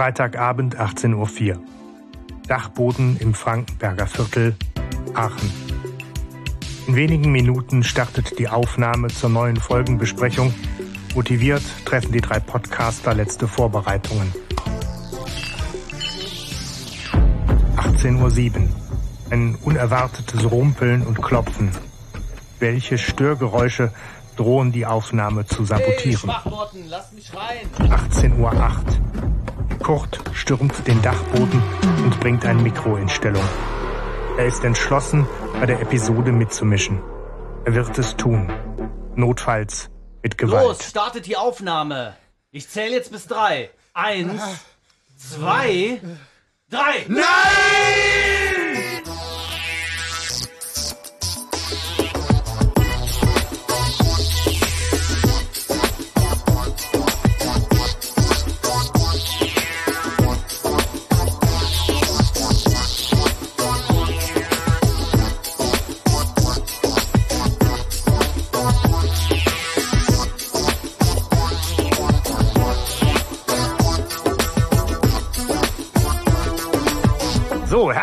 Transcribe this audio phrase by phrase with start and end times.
[0.00, 1.62] Freitagabend 18.04 Uhr.
[2.48, 4.56] Dachboden im Frankenberger Viertel,
[5.12, 5.52] Aachen.
[6.86, 10.54] In wenigen Minuten startet die Aufnahme zur neuen Folgenbesprechung.
[11.14, 14.32] Motiviert treffen die drei Podcaster letzte Vorbereitungen.
[17.76, 18.68] 18.07 Uhr.
[19.28, 21.72] Ein unerwartetes Rumpeln und Klopfen.
[22.58, 23.92] Welche Störgeräusche
[24.36, 26.30] drohen die Aufnahme zu sabotieren?
[26.30, 29.29] Hey, 18.08 Uhr.
[29.90, 31.60] Kurt stürmt den Dachboden
[32.04, 33.42] und bringt ein Mikro in Stellung.
[34.38, 35.26] Er ist entschlossen,
[35.58, 37.02] bei der Episode mitzumischen.
[37.64, 38.52] Er wird es tun.
[39.16, 39.90] Notfalls
[40.22, 40.62] mit Gewalt.
[40.62, 42.14] Los, startet die Aufnahme.
[42.52, 43.70] Ich zähle jetzt bis drei.
[43.92, 44.40] Eins,
[45.16, 46.00] zwei,
[46.68, 47.06] drei.
[47.08, 48.29] Nein!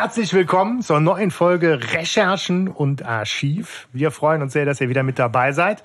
[0.07, 3.89] Herzlich willkommen zur neuen Folge Recherchen und Archiv.
[3.91, 5.83] Wir freuen uns sehr, dass ihr wieder mit dabei seid.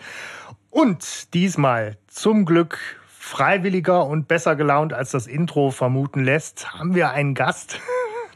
[0.70, 7.10] Und diesmal zum Glück freiwilliger und besser gelaunt, als das Intro vermuten lässt, haben wir
[7.10, 7.80] einen Gast,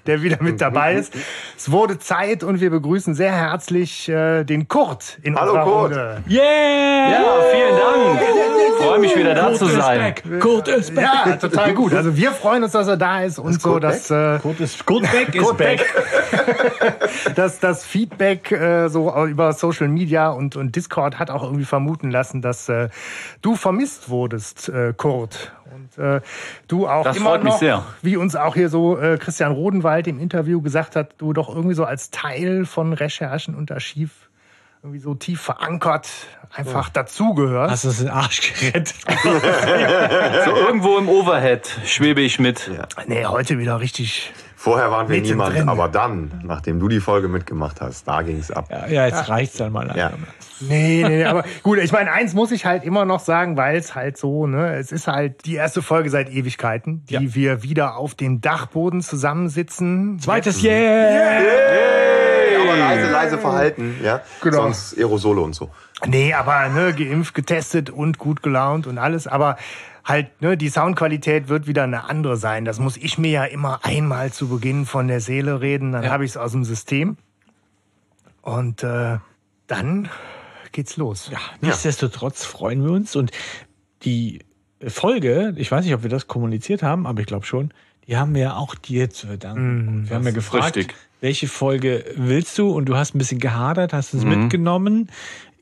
[0.08, 1.14] der wieder mit dabei ist.
[1.56, 5.90] Es wurde Zeit und wir begrüßen sehr herzlich äh, den Kurt in Hallo, unserer Kurt.
[5.92, 6.22] Runde.
[6.28, 7.10] Yeah!
[7.12, 8.20] Ja, vielen Dank.
[8.78, 9.98] Freue mich wieder da Kurt zu ist sein.
[9.98, 10.40] back.
[10.40, 11.04] Kurt ist back.
[11.26, 11.94] Ja, total gut.
[11.94, 14.84] Also wir freuen uns, dass er da ist und so, Kurt dass äh, Kurt ist
[14.84, 15.78] Kurt back ist Kurt back.
[15.78, 16.25] dass
[17.60, 22.42] das Feedback äh, so über Social Media und, und Discord hat auch irgendwie vermuten lassen,
[22.42, 22.88] dass äh,
[23.42, 25.52] du vermisst wurdest, äh, Kurt.
[25.74, 26.20] Und äh,
[26.68, 27.84] du auch Das immer freut mich noch, sehr.
[28.02, 31.74] wie uns auch hier so äh, Christian Rodenwald im Interview gesagt hat, du doch irgendwie
[31.74, 34.26] so als Teil von Recherchen und Archiv
[34.82, 36.08] irgendwie so tief verankert
[36.54, 37.72] einfach dazugehörst.
[37.72, 38.94] Hast du es in den Arsch gerettet?
[40.44, 42.70] So irgendwo im Overhead schwebe ich mit.
[43.06, 44.32] Nee, heute wieder richtig.
[44.66, 48.66] Vorher waren wir niemand, aber dann, nachdem du die Folge mitgemacht hast, da ging's ab.
[48.68, 49.94] Ja, ja, jetzt reicht's dann mal.
[49.96, 50.10] Ja.
[50.58, 53.76] Nee, nee, nee, aber gut, ich meine, eins muss ich halt immer noch sagen, weil
[53.76, 57.20] es halt so, ne, es ist halt die erste Folge seit Ewigkeiten, die Ja.
[57.22, 60.18] wir wieder auf dem Dachboden zusammensitzen.
[60.18, 60.72] Zweites Yeah!
[60.72, 64.20] Hey, aber leise, leise verhalten, ja.
[64.42, 64.62] Genau.
[64.62, 65.70] Sonst Aerosole und so.
[66.06, 69.58] Nee, aber ne, geimpft, getestet und gut gelaunt und alles, aber
[70.06, 72.64] halt, ne, die Soundqualität wird wieder eine andere sein.
[72.64, 76.24] Das muss ich mir ja immer einmal zu Beginn von der Seele reden, dann habe
[76.24, 77.16] ich es aus dem System.
[78.40, 79.18] Und äh,
[79.66, 80.08] dann
[80.70, 81.28] geht's los.
[81.32, 83.32] Ja, nichtsdestotrotz freuen wir uns und
[84.02, 84.38] die
[84.86, 87.72] Folge, ich weiß nicht, ob wir das kommuniziert haben, aber ich glaube schon,
[88.06, 89.88] die haben wir auch dir zu verdanken.
[89.88, 90.94] Und wir haben ja gefragt, richtig.
[91.20, 92.70] welche Folge willst du?
[92.70, 95.10] Und du hast ein bisschen gehadert, hast uns mitgenommen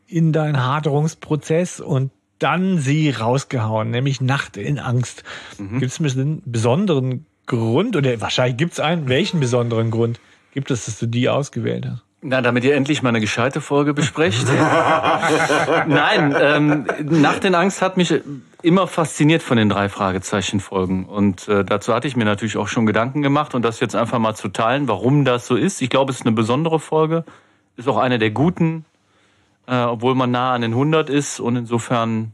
[0.06, 2.10] in deinen Haderungsprozess und
[2.44, 5.24] dann sie rausgehauen, nämlich Nacht in Angst.
[5.58, 10.20] Gibt es einen besonderen Grund oder wahrscheinlich gibt es einen, welchen besonderen Grund
[10.52, 12.02] gibt es, dass du die ausgewählt hast?
[12.26, 14.46] Na, damit ihr endlich mal eine gescheite Folge besprecht.
[15.86, 18.14] Nein, ähm, Nacht in Angst hat mich
[18.62, 21.04] immer fasziniert von den drei Fragezeichen-Folgen.
[21.04, 24.18] Und äh, dazu hatte ich mir natürlich auch schon Gedanken gemacht und das jetzt einfach
[24.18, 25.82] mal zu teilen, warum das so ist.
[25.82, 27.24] Ich glaube, es ist eine besondere Folge.
[27.76, 28.86] Ist auch eine der guten,
[29.66, 31.40] äh, obwohl man nah an den 100 ist.
[31.40, 32.32] Und insofern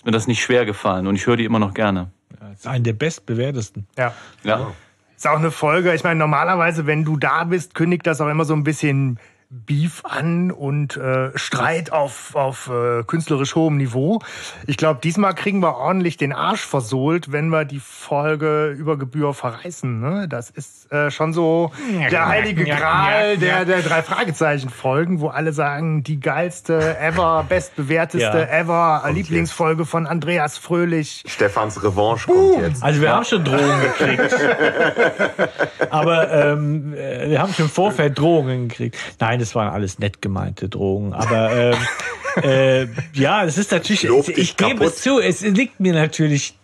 [0.00, 1.06] ist mir das nicht schwer gefallen.
[1.06, 2.10] Und ich höre die immer noch gerne.
[2.40, 3.86] Das ist ein der bestbewertesten.
[3.98, 4.14] Ja.
[4.44, 4.72] Ja.
[5.14, 5.92] Ist auch eine Folge.
[5.94, 9.18] Ich meine, normalerweise, wenn du da bist, kündigt das auch immer so ein bisschen
[9.52, 14.20] Beef an und äh, Streit auf, auf äh, künstlerisch hohem Niveau.
[14.68, 19.34] Ich glaube, diesmal kriegen wir ordentlich den Arsch versohlt, wenn wir die Folge über Gebühr
[19.34, 19.98] verreißen.
[19.98, 20.28] Ne?
[20.28, 21.72] Das ist äh, schon so
[22.12, 28.60] der heilige Gral der, der drei Fragezeichen-Folgen, wo alle sagen, die geilste ever, bestbewerteste Ja.
[28.60, 31.24] ever, Lieblingsfolge von Andreas Fröhlich.
[31.26, 32.84] Stefans Revanche kommt jetzt.
[32.84, 34.32] Also wir haben schon Drohungen gekriegt.
[35.90, 38.96] Aber ähm, äh, wir haben schon im Vorfeld Drohungen gekriegt.
[39.18, 41.12] Nein, das waren alles nett gemeinte Drohungen.
[41.12, 41.76] Aber ähm,
[42.42, 46.56] äh, ja, es ist natürlich, Lob ich, dich gebe es zu, es liegt mir natürlich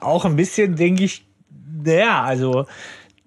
[0.00, 1.24] auch ein bisschen, denke ich,
[1.84, 2.66] naja, also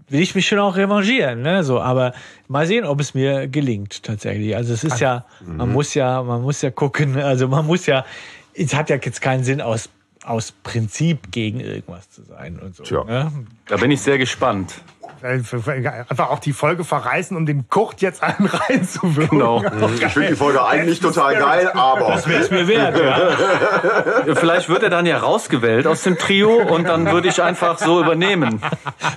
[0.09, 1.63] will ich mich schon auch revanchieren, ne?
[1.63, 2.13] So, aber
[2.47, 4.55] mal sehen, ob es mir gelingt tatsächlich.
[4.55, 8.05] Also es ist ja, man muss ja, man muss ja gucken, also man muss ja,
[8.53, 9.89] es hat ja jetzt keinen Sinn aus
[10.23, 12.83] aus Prinzip gegen irgendwas zu sein und so.
[12.83, 13.03] Tja.
[13.03, 13.31] Ne?
[13.67, 14.75] Da bin ich sehr gespannt.
[15.23, 19.38] Einfach auch die Folge verreißen, um den Kurt jetzt einen reinzuwirken.
[19.39, 19.63] Genau.
[20.01, 24.35] Ich finde die Folge eigentlich total geil, aber Das wäre es mir wert, ja.
[24.35, 28.01] Vielleicht wird er dann ja rausgewählt aus dem Trio und dann würde ich einfach so
[28.01, 28.62] übernehmen.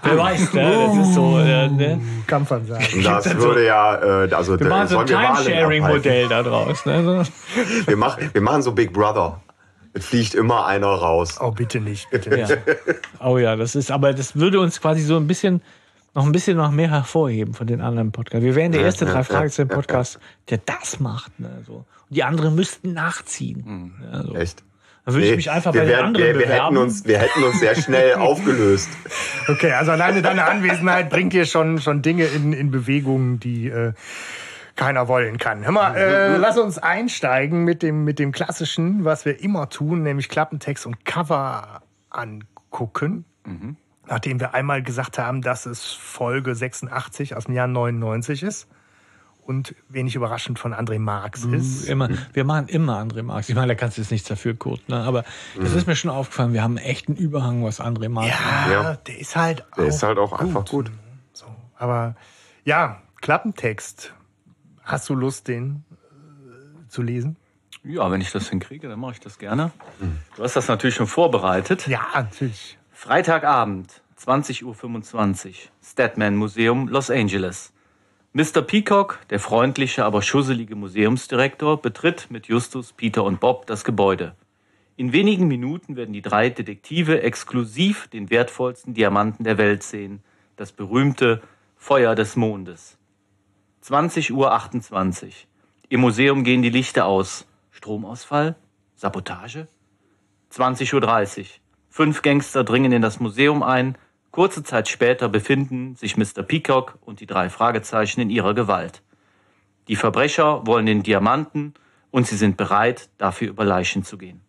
[0.03, 0.89] Wer weiß, ne?
[0.89, 2.01] Das ist so, äh, ne?
[2.27, 2.85] Kampfansage.
[3.03, 6.85] das würde ja, äh, also Wir machen so ein sollen wir Wahlen Timesharing-Modell da draus,
[6.87, 7.03] ne?
[7.05, 7.87] So.
[7.87, 9.41] Wir machen, wir machen so Big Brother.
[9.97, 11.39] Es fliegt immer einer raus.
[11.41, 12.47] Oh, bitte nicht, bitte Ja.
[12.49, 12.59] nicht.
[13.21, 15.62] Oh ja, das ist, aber das würde uns quasi so ein bisschen,
[16.14, 18.44] noch ein bisschen noch mehr hervorheben von den anderen Podcasts.
[18.44, 20.19] Wir wären der erste drei Fragezeichen Podcast,
[20.50, 21.84] der das macht, ne, so.
[22.08, 23.93] Und die anderen müssten nachziehen.
[24.12, 24.34] Ja, so.
[24.34, 24.62] Echt?
[25.05, 26.64] Dann würde ich mich einfach wir, bei den wären- anderen wir, wir, bewerben.
[26.76, 28.88] hätten uns, wir hätten uns sehr schnell aufgelöst.
[29.49, 33.93] Okay, also alleine deine Anwesenheit bringt hier schon, schon Dinge in, in Bewegung, die äh,
[34.76, 35.62] keiner wollen kann.
[35.64, 40.02] Hör mal, äh, lass uns einsteigen mit dem, mit dem Klassischen, was wir immer tun,
[40.02, 43.25] nämlich Klappentext und Cover angucken.
[44.06, 48.69] Nachdem wir einmal gesagt haben, dass es Folge 86 aus dem Jahr 99 ist
[49.47, 51.85] und wenig überraschend von André Marx ist.
[51.89, 53.49] Immer, wir machen immer André Marx.
[53.49, 54.97] Ich meine, da kannst du jetzt nichts dafür, Kurt, ne?
[55.01, 55.25] aber
[55.61, 56.53] das ist mir schon aufgefallen.
[56.53, 58.97] Wir haben echt einen Überhang, was André Marx Ja, Ja.
[58.97, 60.91] der ist halt Der auch ist halt auch einfach gut.
[61.33, 61.47] So,
[61.77, 62.15] aber
[62.65, 64.12] ja, Klappentext.
[64.83, 67.37] Hast du Lust, den äh, zu lesen?
[67.83, 69.71] Ja, wenn ich das hinkriege, dann mache ich das gerne.
[70.37, 71.87] Du hast das natürlich schon vorbereitet.
[71.87, 72.79] Ja, natürlich.
[73.05, 77.75] Freitagabend, 20.25 Uhr, Statman Museum, Los Angeles.
[78.33, 78.62] Mr.
[78.62, 84.35] Peacock, der freundliche, aber schusselige Museumsdirektor, betritt mit Justus, Peter und Bob das Gebäude.
[84.97, 90.23] In wenigen Minuten werden die drei Detektive exklusiv den wertvollsten Diamanten der Welt sehen,
[90.57, 91.43] das berühmte
[91.77, 92.97] Feuer des Mondes.
[93.85, 95.33] 20.28 Uhr.
[95.91, 97.47] Im Museum gehen die Lichter aus.
[97.71, 98.57] Stromausfall?
[98.97, 99.69] Sabotage?
[100.50, 101.47] 20.30 Uhr.
[101.96, 103.96] Fünf Gangster dringen in das Museum ein.
[104.32, 106.43] Kurze Zeit später befinden sich Mr.
[106.43, 109.00] Peacock und die drei Fragezeichen in ihrer Gewalt.
[109.87, 111.73] Die Verbrecher wollen den Diamanten
[112.11, 114.41] und sie sind bereit, dafür über Leichen zu gehen.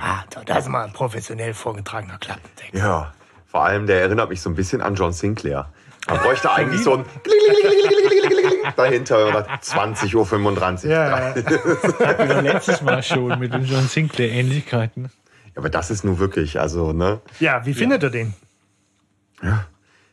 [0.00, 2.72] Ah, das ist mal ein professionell vorgetragener Klappentext.
[2.72, 3.12] Ja,
[3.46, 5.72] vor allem der erinnert mich so ein bisschen an John Sinclair.
[6.06, 7.04] Man bräuchte eigentlich so ein
[8.76, 10.90] dahinter oder 20.35 Uhr.
[10.92, 11.34] Ja, ja.
[12.06, 15.10] hatten wir letztes Mal schon mit den John Sinclair Ähnlichkeiten.
[15.56, 17.20] Aber das ist nur wirklich, also, ne?
[17.40, 18.34] ja, wie findet ihr den?
[19.42, 19.66] Ja,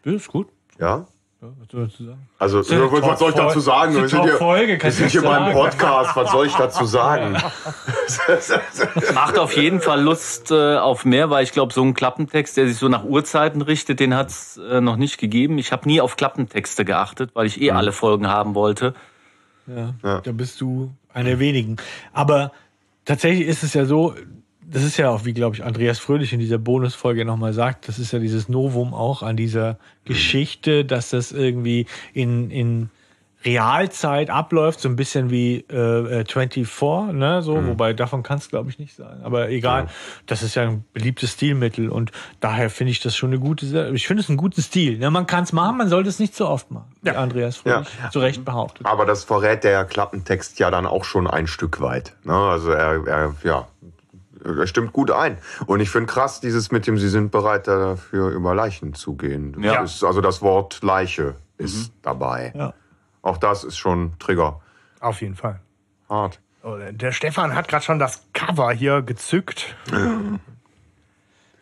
[0.04, 0.48] ist gut.
[0.80, 1.06] Ja?
[1.42, 2.30] Ja, was soll ich dazu sagen?
[2.38, 3.96] Also, was soll ich dazu sagen?
[3.96, 5.52] Wir sind hier, wir kannst sind du hier beim.
[5.54, 7.34] Podcast, was soll ich dazu sagen?
[9.16, 12.68] Macht auf jeden Fall Lust äh, auf mehr, weil ich glaube, so ein Klappentext, der
[12.68, 15.58] sich so nach Uhrzeiten richtet, den hat es äh, noch nicht gegeben.
[15.58, 18.94] Ich habe nie auf Klappentexte geachtet, weil ich eh alle Folgen haben wollte.
[19.66, 20.22] Ja, Ja.
[20.22, 21.78] da bist du einer der wenigen.
[22.14, 22.52] Aber
[23.06, 24.14] tatsächlich ist es ja so,
[24.72, 28.00] das ist ja auch, wie glaube ich Andreas Fröhlich in dieser Bonusfolge nochmal sagt, das
[28.00, 32.90] ist ja dieses Novum auch an dieser Geschichte, dass das irgendwie in, in
[33.44, 38.50] Realzeit abläuft, so ein bisschen wie äh, äh, 24, ne, so, wobei davon kann es
[38.50, 39.22] glaube ich nicht sein.
[39.24, 39.88] Aber egal,
[40.28, 43.92] das ist ja ein beliebtes Stilmittel und daher finde ich das schon eine gute.
[43.94, 45.00] Ich finde es einen guten Stil.
[45.00, 45.10] Ne?
[45.10, 48.20] Man kann es machen, man sollte es nicht so oft machen, wie Andreas Fröhlich zu
[48.20, 48.86] Recht behauptet.
[48.86, 52.14] Aber das verrät der Klappentext ja dann auch schon ein Stück weit.
[52.24, 52.34] Ne?
[52.34, 53.68] Also er, er, ja,
[54.44, 55.38] er stimmt gut ein.
[55.66, 59.54] Und ich finde krass, dieses mit dem, Sie sind bereit dafür über Leichen zu gehen.
[59.54, 59.84] Das Ja.
[59.84, 62.52] ist, also das Wort Leiche ist dabei.
[62.56, 62.74] Ja.
[63.22, 64.62] Auch das ist schon Trigger.
[65.00, 65.60] Auf jeden Fall.
[66.10, 66.40] Hart.
[66.64, 69.76] Oh, Der Stefan hat gerade schon das Cover hier gezückt.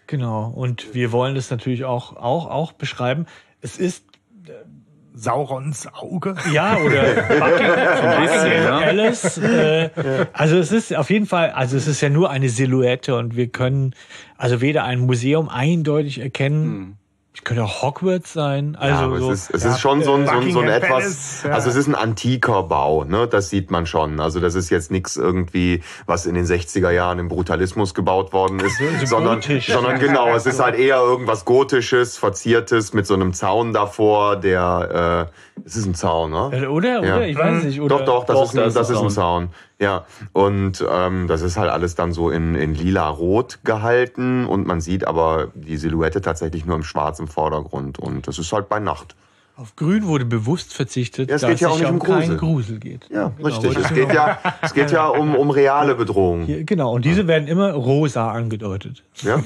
[0.07, 3.27] Genau, und wir wollen das natürlich auch, auch, auch beschreiben.
[3.61, 4.03] Es ist,
[5.19, 6.35] Saurons Auge.
[6.54, 7.04] ja, oder
[7.40, 8.78] Buckingham, bisschen, ja.
[8.78, 9.38] Alice.
[9.38, 9.90] Äh,
[10.33, 13.47] also es ist auf jeden Fall, also es ist ja nur eine Silhouette und wir
[13.47, 13.94] können
[14.38, 17.08] also weder ein Museum eindeutig erkennen, es
[17.43, 18.75] könnte auch Hogwarts sein.
[18.75, 20.67] Also ja, aber so, es ist, es ist schon so ein, so ein, so ein
[20.67, 21.51] etwas, Palace, ja.
[21.51, 23.27] also es ist ein antiker Bau, ne?
[23.27, 24.19] das sieht man schon.
[24.19, 28.59] Also das ist jetzt nichts irgendwie, was in den 60er Jahren im Brutalismus gebaut worden
[28.59, 29.67] ist, so sondern, gotisch.
[29.67, 35.29] sondern genau, es ist halt eher irgendwas Gotisches, Verziertes mit so einem Zaun davor, der,
[35.57, 36.69] äh, es ist ein Zaun, ne?
[36.69, 37.03] Oder?
[37.03, 37.15] Ja.
[37.17, 37.27] Oder?
[37.27, 37.81] Ich weiß nicht.
[37.81, 37.99] Oder?
[37.99, 39.49] Doch, doch, das, Doch, ist, ein, da das ist ist ein ein Zaun.
[39.81, 44.81] Ja, und ähm, das ist halt alles dann so in, in lila-rot gehalten und man
[44.81, 49.16] sieht aber die Silhouette tatsächlich nur im schwarzen Vordergrund und das ist halt bei Nacht.
[49.56, 52.00] Auf Grün wurde bewusst verzichtet, Ja, es dass geht ja es auch nicht um um
[52.00, 52.38] keinen Grusel.
[52.38, 53.09] Grusel geht.
[53.09, 53.78] Ja, Genau, richtig.
[53.78, 56.44] Es geht ja, es geht ja um, um reale Bedrohung.
[56.45, 59.04] Hier, genau, und diese werden immer rosa angedeutet.
[59.21, 59.42] Ja?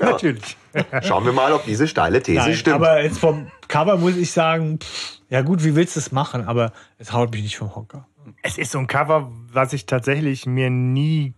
[0.00, 0.56] Natürlich.
[1.02, 2.76] Schauen wir mal, ob diese steile These Nein, stimmt.
[2.76, 6.46] aber jetzt vom Cover muss ich sagen, pff, ja gut, wie willst du es machen?
[6.48, 8.06] Aber es haut mich nicht vom Hocker.
[8.42, 11.34] Es ist so ein Cover, was ich tatsächlich mir nie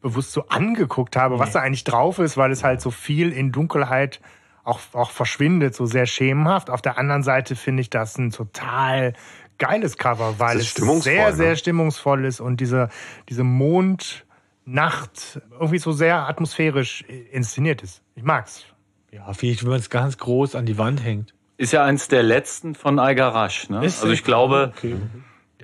[0.00, 3.52] bewusst so angeguckt habe, was da eigentlich drauf ist, weil es halt so viel in
[3.52, 4.20] Dunkelheit
[4.62, 6.68] auch, auch verschwindet, so sehr schemenhaft.
[6.70, 9.14] Auf der anderen Seite finde ich das ein total
[9.58, 11.36] geiles Cover, weil es sehr, ne?
[11.36, 12.90] sehr stimmungsvoll ist und diese,
[13.28, 18.02] diese Mondnacht irgendwie so sehr atmosphärisch inszeniert ist.
[18.14, 18.64] Ich mag's.
[19.10, 21.34] Ja, vielleicht, wenn man es ganz groß an die Wand hängt.
[21.56, 23.70] Ist ja eins der letzten von Algarasch.
[23.70, 23.84] Ne?
[23.84, 24.96] Ist also ich glaube, Okay.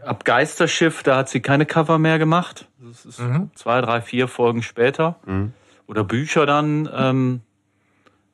[0.05, 2.67] Ab Geisterschiff, da hat sie keine Cover mehr gemacht.
[2.79, 3.23] Das ist
[3.55, 5.17] zwei, drei, vier Folgen später.
[5.87, 6.89] Oder Bücher dann.
[6.93, 7.41] Ähm,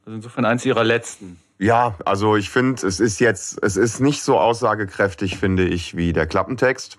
[0.05, 1.39] also insofern eins ihrer letzten.
[1.59, 6.13] Ja, also ich finde, es ist jetzt, es ist nicht so aussagekräftig, finde ich, wie
[6.13, 6.99] der Klappentext.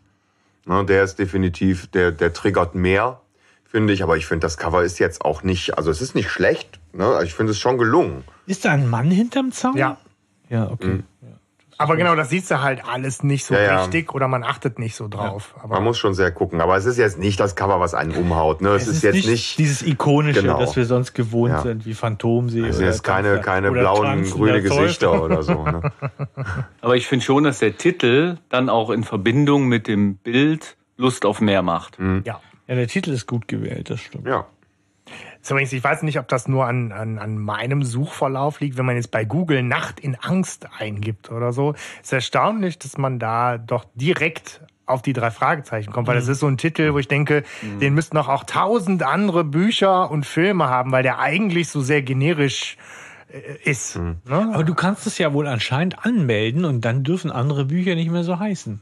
[0.65, 3.21] Ne, der ist definitiv, der, der triggert mehr,
[3.63, 4.03] finde ich.
[4.03, 6.79] Aber ich finde, das Cover ist jetzt auch nicht, also es ist nicht schlecht.
[6.91, 7.21] Ne?
[7.23, 8.23] Ich finde es schon gelungen.
[8.47, 9.77] Ist da ein Mann hinterm Zaun?
[9.77, 9.97] Ja.
[10.49, 11.03] Ja, okay.
[11.79, 13.81] Aber genau, das siehst du halt alles nicht so Ja, ja.
[13.83, 15.53] richtig oder man achtet nicht so drauf.
[15.61, 16.59] Man Aber muss schon sehr gucken.
[16.61, 18.61] Aber es ist jetzt nicht das Cover, was einen umhaut.
[18.61, 18.69] Ne?
[18.69, 20.59] Es, ist, jetzt nicht, dieses ikonische, Genau.
[20.59, 21.61] das wir sonst gewohnt Ja.
[21.61, 22.61] sind, wie Phantomsee.
[22.61, 24.61] es sind oder jetzt keine, keine oder blauen, grüne.
[24.61, 25.53] Gesichter oder so.
[25.63, 25.91] Ne?
[26.81, 31.25] Aber ich finde schon, dass der Titel dann auch in Verbindung mit dem Bild Lust
[31.25, 31.97] auf mehr macht.
[32.25, 32.39] ja.
[32.69, 34.27] Ja, der Titel ist gut gewählt, das stimmt.
[34.27, 34.45] Ja.
[35.47, 38.85] So, übrigens, ich weiß nicht, ob das nur an, an, an meinem Suchverlauf liegt, wenn
[38.85, 41.73] man jetzt bei Google Nacht in Angst eingibt oder so.
[42.03, 46.41] ist erstaunlich, dass man da doch direkt auf die drei Fragezeichen kommt, weil das ist
[46.41, 47.45] so ein Titel, wo ich denke,
[47.79, 52.01] den müssten auch, auch tausend andere Bücher und Filme haben, weil der eigentlich so sehr
[52.01, 52.75] generisch
[53.31, 53.95] äh, ist.
[53.95, 54.51] Ne?
[54.53, 58.25] Aber du kannst es ja wohl anscheinend anmelden und dann dürfen andere Bücher nicht mehr
[58.25, 58.81] so heißen.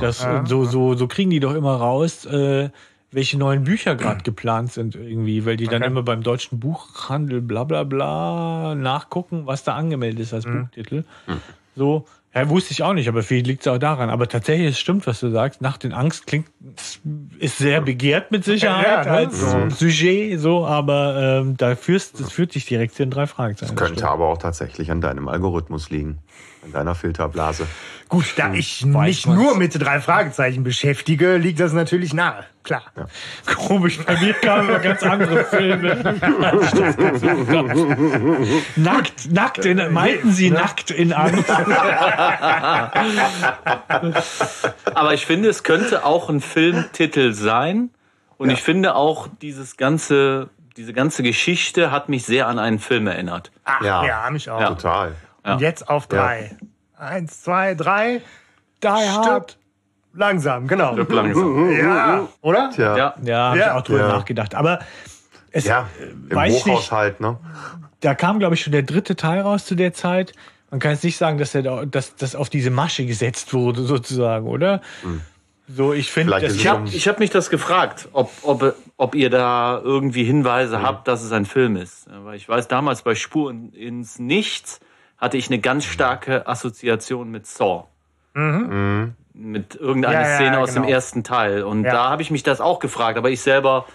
[0.00, 2.68] Das, und so, so, so kriegen die doch immer raus, äh,
[3.16, 5.86] welche neuen Bücher gerade geplant sind irgendwie, weil die dann Okay.
[5.90, 11.02] immer beim deutschen Buchhandel bla bla bla nachgucken, was da angemeldet ist als Buchtitel.
[11.74, 14.10] So, ja, wusste ich auch nicht, aber vielleicht liegt es auch daran.
[14.10, 15.62] Aber tatsächlich, es stimmt, was du sagst.
[15.62, 16.46] Nacht in Angst klingt,
[17.38, 19.18] ist sehr begehrt mit Sicherheit Ja, ne?
[19.18, 19.70] als So.
[19.70, 23.76] Sujet, so, aber ähm, da führst, das führt dich direkt zu den drei Fragezeichen.
[23.76, 26.18] Das Könnte aber auch tatsächlich an deinem Algorithmus liegen.
[26.66, 27.66] An deiner Filterblase.
[28.08, 32.44] Gut, da ich weiß mich nur mit drei Fragezeichen beschäftige, liegt das natürlich nahe.
[32.62, 32.82] Klar.
[32.92, 33.10] stimmt.
[33.58, 36.14] Komisch, bei mir kamen immer ganz andere Filme.
[36.62, 36.72] ich
[38.76, 41.50] nackt, nackt in, meinten sie nackt in Angst.
[44.94, 47.90] Aber ich finde, es könnte auch ein Filmtitel sein.
[48.38, 53.06] Und ich finde auch, dieses ganze, diese ganze Geschichte hat mich sehr an einen Film
[53.06, 53.50] erinnert.
[53.64, 54.30] Ach, ja, Ja.
[54.30, 54.60] mich auch.
[54.60, 54.68] Ja.
[54.68, 55.14] Total.
[55.54, 56.56] Und jetzt auf drei.
[56.96, 58.22] Eins, zwei, drei.
[58.82, 59.52] Die Stirb
[60.14, 60.94] langsam, genau.
[60.96, 61.70] Langsam.
[61.78, 62.70] Ja, oder?
[62.74, 62.96] Tja.
[62.96, 63.14] Ja.
[63.22, 63.66] Ja, habe Ja.
[63.66, 64.08] ich auch drüber Ja.
[64.08, 64.54] nachgedacht.
[64.54, 64.80] Aber
[65.50, 67.38] es, Ja, äh, im weiß nicht, Hochhaushalt, ne?
[68.00, 70.32] da kam, glaube ich, schon der dritte Teil raus zu der Zeit.
[70.70, 73.82] Man kann jetzt nicht sagen, dass er da, dass das auf diese Masche gesetzt wurde,
[73.82, 74.80] sozusagen, oder?
[75.68, 79.80] So, ich finde, Ich habe ich hab mich das gefragt, ob, ob, ob ihr da
[79.82, 82.06] irgendwie Hinweise habt, dass es ein Film ist.
[82.24, 84.80] Weil ich weiß, damals bei Spur in- ins Nichts
[85.18, 87.84] hatte ich eine ganz starke Assoziation mit Saw.
[89.32, 90.86] Mit irgendeiner Ja, ja, Szene aus genau.
[90.86, 91.62] dem ersten Teil.
[91.62, 91.92] Und Ja.
[91.92, 93.86] da habe ich mich das auch gefragt, aber ich selber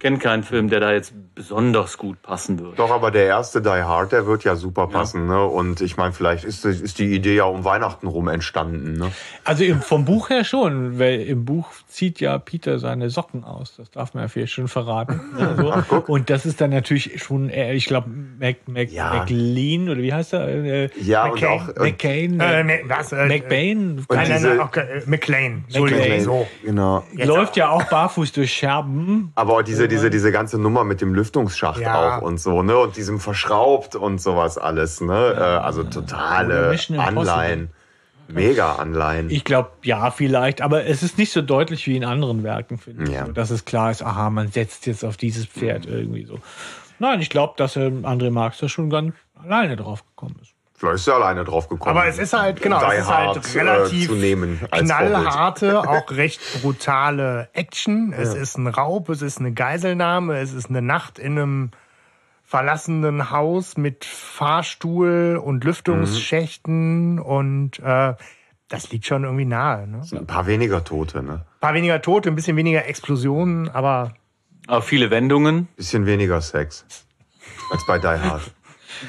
[0.00, 2.76] kenne keinen Film, der da jetzt besonders gut passen würde.
[2.76, 5.44] Doch, aber der erste Die Hard, der wird ja super passen, ne?
[5.44, 9.10] Und ich meine, vielleicht ist, die- ist die Idee ja um Weihnachten rum entstanden, ne?
[9.44, 13.76] Also vom Buch her schon, weil im Buch zieht ja Peter seine Socken aus.
[13.76, 15.20] Das darf man ja vielleicht schon verraten.
[15.36, 16.02] ne, so.
[16.12, 19.14] Und das ist dann natürlich schon, eher, ich glaube, Mac, Mac, Ja.
[19.14, 20.48] McLean oder wie heißt er?
[20.48, 21.60] Äh, Ja, McCain.
[21.60, 21.84] und auch.
[21.84, 23.12] McCain, Äh, äh, was?
[23.12, 24.04] Äh, McBain.
[24.08, 25.64] Nein, nein, nein, äh, McLean.
[25.68, 26.20] McLean.
[26.20, 26.46] so.
[26.64, 27.04] Genau.
[27.14, 29.32] läuft ja auch barfuß durch Scherben.
[29.34, 32.18] Aber auch diese, diese, diese ganze Nummer mit dem Lüftungsschacht Ja.
[32.18, 32.78] auch und so, ne?
[32.78, 35.34] Und diesem verschraubt und sowas alles, ne?
[35.36, 36.76] Äh, also totale.
[36.96, 37.70] Anleihen.
[38.30, 39.30] Mega Anleihen.
[39.30, 43.04] Ich glaube, ja, vielleicht, aber es ist nicht so deutlich wie in anderen Werken, finde
[43.04, 43.10] ich.
[43.10, 43.26] Ja.
[43.26, 46.38] So, dass es klar ist, aha, man setzt jetzt auf dieses Pferd irgendwie so.
[46.98, 50.47] Nein, ich glaube, dass ähm, André Marx da schon ganz alleine drauf gekommen ist.
[50.78, 51.96] Vielleicht ist er alleine drauf gekommen.
[51.96, 54.84] Aber es ist halt, genau, Die es ist halt Hard, äh, relativ zu nehmen als
[54.84, 58.12] knallharte, auch recht brutale Action.
[58.12, 61.70] Es ist ein Raub, es ist eine Geiselnahme, es ist eine Nacht in einem
[62.44, 68.14] verlassenen Haus mit Fahrstuhl und Lüftungsschächten und äh,
[68.68, 69.88] das liegt schon irgendwie nahe.
[69.88, 70.02] Ne?
[70.12, 71.32] Ein paar weniger Tote, ne?
[71.32, 74.14] Ein paar weniger Tote, ein bisschen weniger Explosionen, aber
[74.68, 75.66] Aber viele Wendungen.
[75.76, 76.84] Bisschen weniger Sex.
[77.72, 78.54] Als bei Die Hard.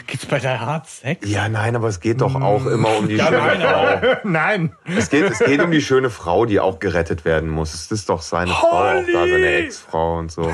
[0.07, 1.29] Gibt's bei der Hard Sex?
[1.29, 4.17] Ja, nein, aber es geht doch auch immer um die schöne Frau.
[4.23, 4.75] nein.
[4.85, 7.73] Es geht, es geht um die schöne Frau, die auch gerettet werden muss.
[7.73, 10.51] Es ist doch seine Frau, auch da seine Ex-Frau und so.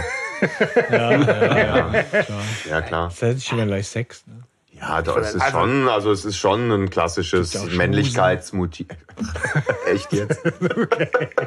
[0.91, 2.05] Ja, ja, ja.
[2.69, 3.09] Ja, klar.
[3.09, 4.25] Das hätte ich immer gleich Sex.
[4.27, 4.43] Ne?
[4.79, 7.53] Ja, doch, es ist Also- schon, also es ist schon ein klassisches?
[7.71, 8.87] Männlichkeitsmotiv.
[9.87, 10.41] Echt jetzt?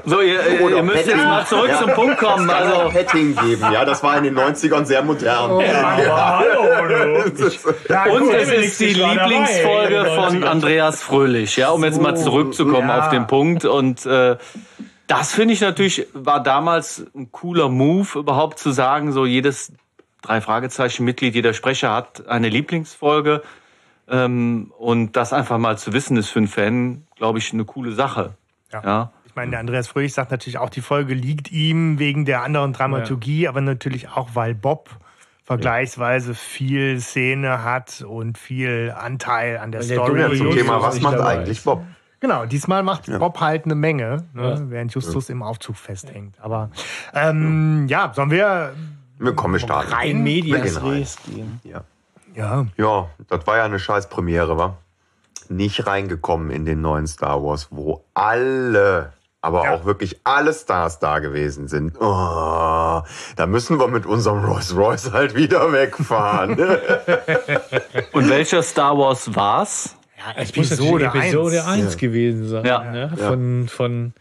[0.06, 2.48] So, ihr, ihr, ihr müsst jetzt mal zurück zum Punkt kommen.
[2.48, 5.60] Also Petting geben, ja, das war in den 90ern sehr modern.
[7.88, 8.34] Ja, und gut.
[8.34, 10.44] es ist die Lieblingsfolge in den von 90ern.
[10.46, 13.00] Andreas Fröhlich, ja, um jetzt mal zurückzukommen ja.
[13.00, 13.64] auf den Punkt.
[13.64, 14.36] Und äh,
[15.06, 19.72] das finde ich natürlich, war damals ein cooler Move, überhaupt zu sagen, so jedes
[20.22, 23.42] drei Fragezeichen Mitglied, jeder Sprecher hat eine Lieblingsfolge.
[24.10, 27.92] Ähm, und das einfach mal zu wissen, ist für einen Fan, glaube ich, eine coole
[27.92, 28.34] Sache.
[28.72, 28.82] Ja.
[28.84, 29.12] Ja.
[29.26, 32.72] Ich meine, der Andreas Fröhlich sagt natürlich auch, die Folge liegt ihm wegen der anderen
[32.72, 34.88] Dramaturgie, aber natürlich auch, weil Bob
[35.44, 40.22] vergleichsweise viel Szene hat und viel Anteil an der der Story.
[40.22, 41.62] dumme Zum Thema, was macht eigentlich.
[41.64, 41.82] Bob?
[42.20, 44.70] Genau, diesmal macht Bob halt eine Menge, ne, Ja.
[44.70, 46.36] während Justus im Aufzug festhängt.
[46.40, 46.70] Aber
[47.14, 48.74] ähm, ja, sollen wir
[49.18, 49.92] Wir kommen starten.
[49.92, 50.24] rein?
[50.24, 51.60] Gehen.
[51.64, 51.82] Ja.
[52.34, 54.76] Ja, ja, das war ja eine scheiß Premiere, wa?
[55.48, 59.74] Nicht reingekommen in den neuen Star Wars, wo alle, aber Ja.
[59.74, 61.96] auch wirklich alle Stars da gewesen sind.
[61.98, 63.02] Oh,
[63.36, 66.50] da müssen wir mit unserem Rolls Royce halt wieder wegfahren.
[68.12, 69.96] Und welcher Star Wars war's?
[70.36, 71.96] Es muss natürlich Episode 1 eins.
[71.96, 72.84] gewesen sein, Ja.
[72.84, 73.12] ne?
[73.16, 74.12] von, von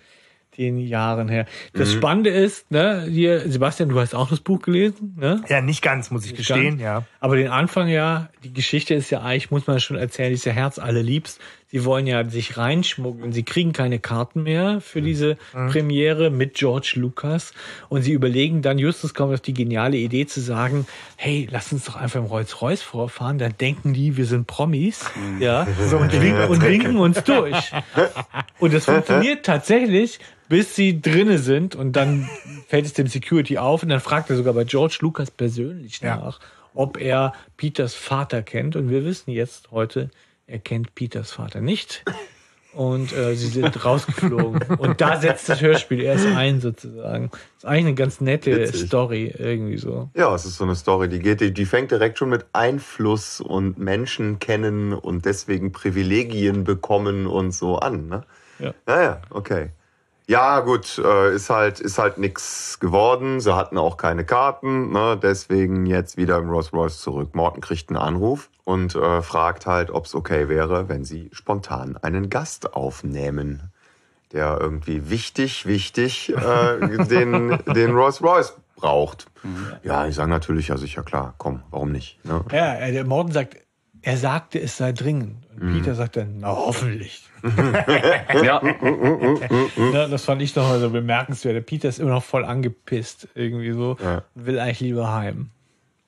[0.58, 1.46] den Jahren her.
[1.74, 5.44] Das Spannende ist, ne, hier, Sebastian, du hast auch das Buch gelesen, ne?
[5.50, 6.82] Ja, nicht ganz, muss ich Nicht gestehen, ganz.
[6.82, 7.04] ja.
[7.20, 10.80] Aber den Anfang ja, die Geschichte ist ja eigentlich, muss man schon erzählen, dieser Herz
[10.80, 11.40] alle liebst.
[11.70, 13.34] Sie wollen ja sich reinschmuggeln.
[13.34, 17.54] Sie kriegen keine Karten mehr für diese Premiere mit George Lucas.
[17.90, 20.88] Und sie überlegen dann, Justus kommt auf die geniale Idee zu sagen,
[21.18, 23.38] hey, lass uns doch einfach im Rolls-Royce vorfahren.
[23.38, 25.06] Dann denken die, wir sind Promis.
[25.40, 25.68] Ja.
[25.88, 27.72] So, und, winken, und winken uns durch.
[28.60, 31.76] Und das funktioniert tatsächlich, bis sie drinne sind.
[31.76, 32.30] Und dann
[32.68, 33.84] fällt es dem Security auf.
[33.84, 36.18] Und dann fragt er sogar bei George Lucas persönlich Ja.
[36.18, 36.40] nach,
[36.74, 38.76] ob er Peters Vater kennt.
[38.76, 40.10] Und wir wissen jetzt heute,
[40.48, 42.04] er kennt Peters Vater nicht.
[42.74, 44.62] Und äh, sie sind rausgeflogen.
[44.78, 47.32] Und da setzt das Hörspiel erst ein, sozusagen.
[47.58, 48.86] ist eigentlich eine ganz nette Witzig.
[48.88, 50.10] Story, irgendwie so.
[50.14, 53.42] Ja, es ist so eine Story, die geht, die, die fängt direkt schon mit Einfluss
[53.42, 58.24] und Menschen kennen und deswegen Privilegien bekommen und so an, ne?
[58.60, 58.74] Ja.
[58.88, 59.70] Ja, ja, okay.
[60.30, 63.40] Ja, gut, äh, ist halt, ist halt nix geworden.
[63.40, 65.18] Sie hatten auch keine Karten, ne?
[65.22, 67.34] deswegen jetzt wieder im Rolls Royce zurück.
[67.34, 71.96] Morten kriegt einen Anruf und äh, fragt halt, ob es okay wäre, wenn sie spontan
[71.96, 73.72] einen Gast aufnehmen,
[74.34, 79.28] der irgendwie wichtig, wichtig äh, den, den Rolls Royce braucht.
[79.84, 82.24] Ja, ich sage natürlich, ja sicher, klar, komm, warum nicht?
[82.26, 82.44] Ne?
[82.52, 83.56] Ja, äh, der Morten sagt,
[84.02, 85.46] er sagte, es sei dringend.
[85.60, 87.24] Und Peter sagt dann, na hoffentlich.
[88.44, 91.56] Ja, Ne, das fand ich noch mal so bemerkenswert.
[91.56, 93.98] Der Peter ist immer noch voll angepisst, irgendwie so.
[94.04, 94.24] Ja.
[94.36, 95.50] Will eigentlich lieber heim.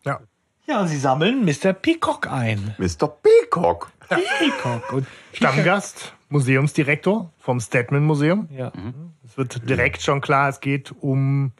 [0.05, 0.19] Ja.
[0.67, 1.73] Ja, und sie sammeln Mr.
[1.73, 2.75] Peacock ein.
[2.77, 3.07] Mr.
[3.07, 3.91] Peacock.
[4.07, 4.93] Peacock.
[4.93, 8.47] Und Stammgast, Museumsdirektor vom Stedman Museum.
[8.51, 8.71] ja.
[9.25, 11.51] Es wird direkt schon klar, es geht um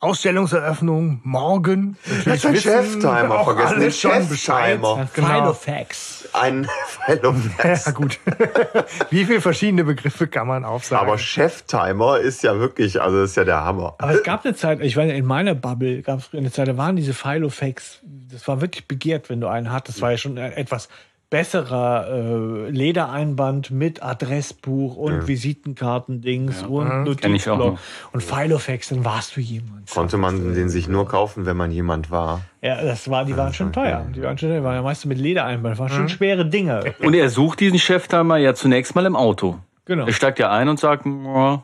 [0.00, 1.96] Ausstellungseröffnung morgen.
[2.24, 3.90] Jetzt ein Cheftimer vergessen, den.
[3.90, 5.08] Cheftimer.
[5.12, 5.26] Genau.
[5.26, 6.28] Filofax.
[6.32, 7.20] Ein Pfeil
[7.64, 8.20] Ja, gut.
[9.10, 11.04] Wie viele verschiedene Begriffe kann man aufsagen?
[11.04, 13.96] Aber Cheftimer ist ja wirklich, also ist ja der Hammer.
[13.98, 16.76] Aber es gab eine Zeit, ich weiß in meiner Bubble gab es eine Zeit, da
[16.76, 19.98] waren diese Filofax, das war wirklich begehrt, wenn du einen hattest.
[19.98, 20.88] Das war ja schon etwas
[21.30, 26.88] besserer äh, Ledereinband mit Adressbuch und Visitenkartendings und
[27.20, 27.78] kenn ich auch Notizblock.
[28.12, 29.90] Und Filofax, dann warst du jemand.
[29.90, 32.40] Konnte man den sich nur kaufen, wenn man jemand war.
[32.62, 34.06] Ja, das war, die waren schon teuer.
[34.14, 35.72] Die waren schon, die waren ja meist mit Ledereinband.
[35.74, 35.96] Das waren Mhm.
[35.96, 36.94] schon schwere Dinge.
[37.00, 39.58] und er sucht diesen Cheftimer ja zunächst mal im Auto.
[39.84, 40.06] Genau.
[40.06, 41.62] Er steigt ja ein und sagt, "Ja,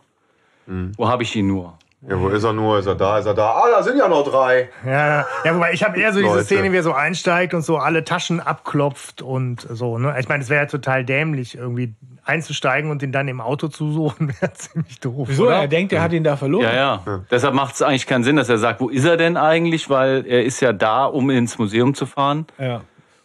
[0.66, 1.78] wo habe ich ihn nur?
[2.08, 2.78] Ja, wo ist er nur?
[2.78, 3.18] Ist er da?
[3.18, 3.50] Ist er da?
[3.52, 4.68] Ah, da sind ja noch drei.
[4.84, 6.44] Ja, ja, wobei ich habe eher so diese Leute.
[6.44, 9.96] Szene, wie er so einsteigt und so alle Taschen abklopft und so.
[9.98, 10.14] Ne?
[10.20, 11.94] Ich meine, es wäre ja total dämlich, irgendwie
[12.26, 15.28] einzusteigen und den dann im Auto zu suchen, wäre ziemlich doof.
[15.30, 15.44] Wieso?
[15.46, 15.56] oder?
[15.56, 16.64] Er denkt, er hat ihn da verloren.
[16.64, 17.24] Ja, ja.
[17.30, 19.88] Deshalb macht es eigentlich keinen Sinn, dass er sagt, wo ist er denn eigentlich?
[19.88, 22.82] Weil er ist ja da, um ins Museum zu fahren, Ja.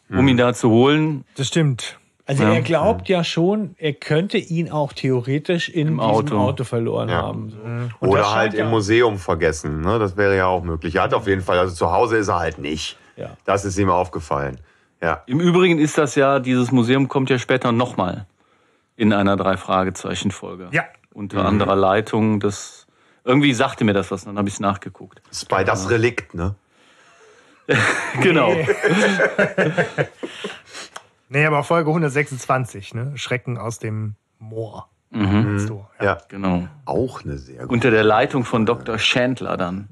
[0.09, 1.25] um ihn da zu holen.
[1.35, 1.98] Das stimmt.
[2.29, 2.53] Also Ja.
[2.53, 6.63] er glaubt ja schon, er könnte ihn auch theoretisch in diesem Auto, Auto.
[6.63, 7.23] verloren Ja.
[7.23, 7.49] haben.
[7.49, 7.57] So.
[8.05, 9.81] Und Oder halt im Museum vergessen.
[9.81, 9.97] Ne?
[9.97, 10.93] Das wäre ja auch möglich.
[10.95, 12.97] Er hat auf jeden Fall, also zu Hause ist er halt nicht.
[13.17, 13.31] Ja.
[13.45, 14.59] Das ist ihm aufgefallen.
[15.01, 15.23] Ja.
[15.25, 18.27] Im Übrigen ist das ja, dieses Museum kommt ja später nochmal
[18.95, 20.67] in einer Drei-Fragezeichen-Folge.
[20.71, 20.83] Ja.
[21.11, 22.39] Unter anderer Leitung.
[22.39, 22.85] Das,
[23.23, 25.19] irgendwie sagte mir das was, dann habe ich es nachgeguckt.
[25.29, 26.53] Das ist bei das Relikt, ne?
[28.21, 28.51] Genau.
[31.29, 33.13] Nee, aber Folge 126, ne?
[33.15, 34.89] Schrecken aus dem Moor.
[35.11, 35.59] Mhm.
[35.59, 36.05] So, ja.
[36.05, 36.17] Ja.
[36.27, 36.67] Genau.
[36.85, 37.73] Auch eine sehr gute.
[37.73, 38.97] Unter der Leitung von Dr.
[38.97, 39.89] Chandler dann.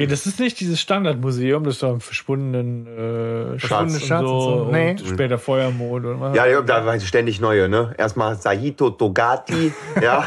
[0.00, 4.66] Okay, das ist nicht dieses Standardmuseum, das da verschwundenen äh, Schatz, und Schatz so, und
[4.66, 4.72] so.
[4.72, 4.90] Nee.
[4.92, 6.36] und später Feuermond und was.
[6.36, 7.94] Ja, ja, da war ständig neue, ne?
[7.98, 10.24] Erstmal Saito Togati, ja.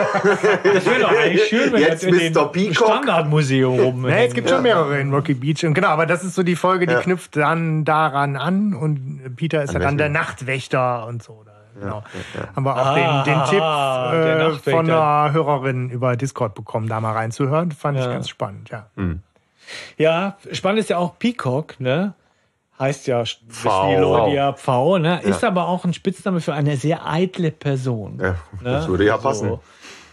[0.63, 2.45] das wäre doch eigentlich schön, wenn Jetzt das in Mr.
[2.45, 2.87] dem Peacock.
[2.87, 4.01] Standardmuseum rum.
[4.03, 5.65] Nee, es gibt schon mehrere in Rocky Beach.
[5.65, 8.73] Und genau, aber das ist so die Folge, die knüpft dann daran an.
[8.75, 11.43] Und Peter ist ja dann der Nachtwächter und so.
[11.79, 12.03] Genau.
[12.55, 16.87] Haben wir auch Ah, den, den Tipp der äh, von einer Hörerin über Discord bekommen,
[16.87, 17.71] da mal reinzuhören.
[17.71, 18.11] Fand ich Ja.
[18.11, 18.85] ganz spannend, ja.
[19.97, 22.13] Ja, spannend ist ja auch Peacock, ne?
[22.79, 23.89] Heißt ja wissen Pfau.
[23.89, 25.21] die Leute ja Pfau, ne?
[25.23, 28.19] Ist aber auch ein Spitzname für eine sehr eitle Person.
[28.21, 29.49] Ja, das würde ja passen.
[29.49, 29.61] So.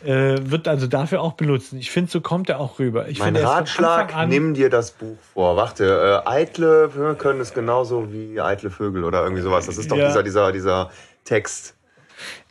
[0.07, 1.73] Äh, wird also dafür auch benutzt.
[1.75, 3.09] Ich finde, so kommt er auch rüber.
[3.09, 5.57] Ich Mein von Ratschlag, an- nimm dir das Buch vor.
[5.57, 9.67] Warte, äh, eitle können es genauso wie eitle Vögel oder irgendwie sowas.
[9.67, 10.07] Das ist doch Ja.
[10.07, 10.91] dieser, dieser, dieser
[11.25, 11.75] Text.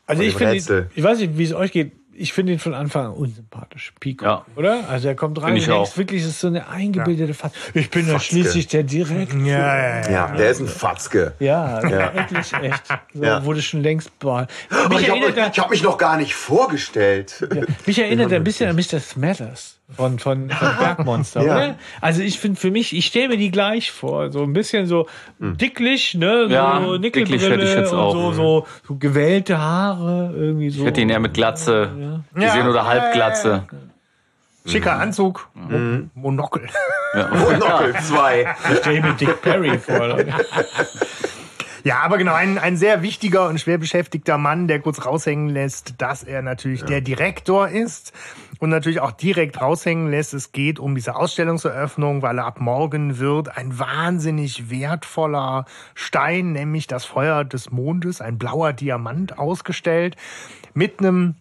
[0.06, 1.94] Also ich finde, ich weiß nicht, wie es euch geht.
[2.20, 3.94] Ich finde ihn von Anfang an unsympathisch.
[4.00, 4.46] Peacock, Ja.
[4.56, 4.90] oder?
[4.90, 7.52] Also er kommt rein und denkst wirklich, es ist so eine eingebildete Fass.
[7.74, 8.26] Ich bin ja Fatzke.
[8.34, 9.34] schließlich der direkt.
[9.34, 10.10] Ja, ja, ja.
[10.12, 11.34] Ja, der ist ein Fatzke.
[11.40, 11.82] Ja,
[12.14, 12.84] wirklich echt.
[13.14, 13.44] So, Ja.
[13.46, 14.48] Wurde schon längst boah.
[14.90, 17.48] Mich ich habe erinnert, ich hab mich noch gar nicht vorgestellt.
[17.86, 19.00] mich erinnert er ein bisschen an Mr.
[19.00, 21.56] Smathers von, von, von Bergmonster, Ja.
[21.58, 21.75] oder?
[22.02, 24.32] Also ich finde für mich, ich stelle mir die gleich vor.
[24.32, 25.08] So ein bisschen so
[25.39, 26.45] dicklich, ne?
[26.47, 28.13] So Ja, Nickelbrille dicklich hätte ich jetzt und auch.
[28.13, 30.82] So, so, so gewellte Haare, irgendwie so.
[30.82, 33.65] Ich hätte ihn eher mit Glatze gesehen oder Halbglatze.
[34.65, 36.67] Schicker Anzug, Mo- Monokel.
[37.34, 38.56] Monokel 2.
[38.73, 40.17] Ich stelle mir Dick Perry vor.
[41.84, 45.96] Ja, aber genau, ein, ein sehr wichtiger und schwer beschäftigter Mann, der kurz raushängen lässt,
[46.02, 48.13] dass er natürlich der Direktor ist
[48.60, 53.58] und natürlich auch direkt raushängen lässt, es geht um diese Ausstellungseröffnung, weil ab morgen wird
[53.58, 55.65] ein wahnsinnig wertvoller
[55.96, 60.15] Stein, nämlich das Feuer des Mondes, ein blauer Diamant ausgestellt
[60.74, 61.36] mit einem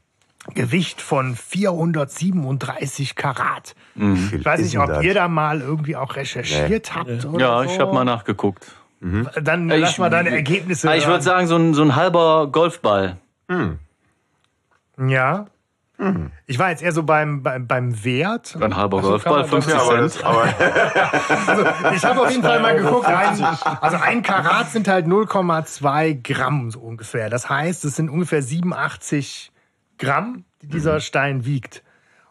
[0.54, 3.74] Gewicht von 437 Karat.
[4.32, 7.24] Ich weiß nicht, ob ihr da mal irgendwie auch recherchiert habt.
[7.26, 7.70] Oder Ja, so.
[7.70, 8.66] ich habe mal nachgeguckt.
[9.00, 10.90] Dann Ich- lass mal deine Ergebnisse.
[10.90, 13.16] Ah, Ich würde sagen, so ein, so ein halber Golfball.
[14.98, 15.46] Ja.
[16.46, 18.56] Ich war jetzt eher so beim, beim, beim Wert.
[18.60, 22.42] Ein halber Also Golfball, man das- 50 Ja, aber das, aber Ich habe auf jeden
[22.44, 23.06] Fall mal geguckt.
[23.06, 23.44] Ein,
[23.80, 27.30] also ein Karat sind halt 0,2 Gramm so ungefähr.
[27.30, 29.50] Das heißt, es sind ungefähr 87
[29.98, 31.82] Gramm, die dieser Stein wiegt.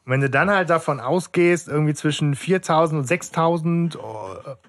[0.06, 3.98] Und wenn du dann halt davon ausgehst, irgendwie zwischen 4.000 und 6.000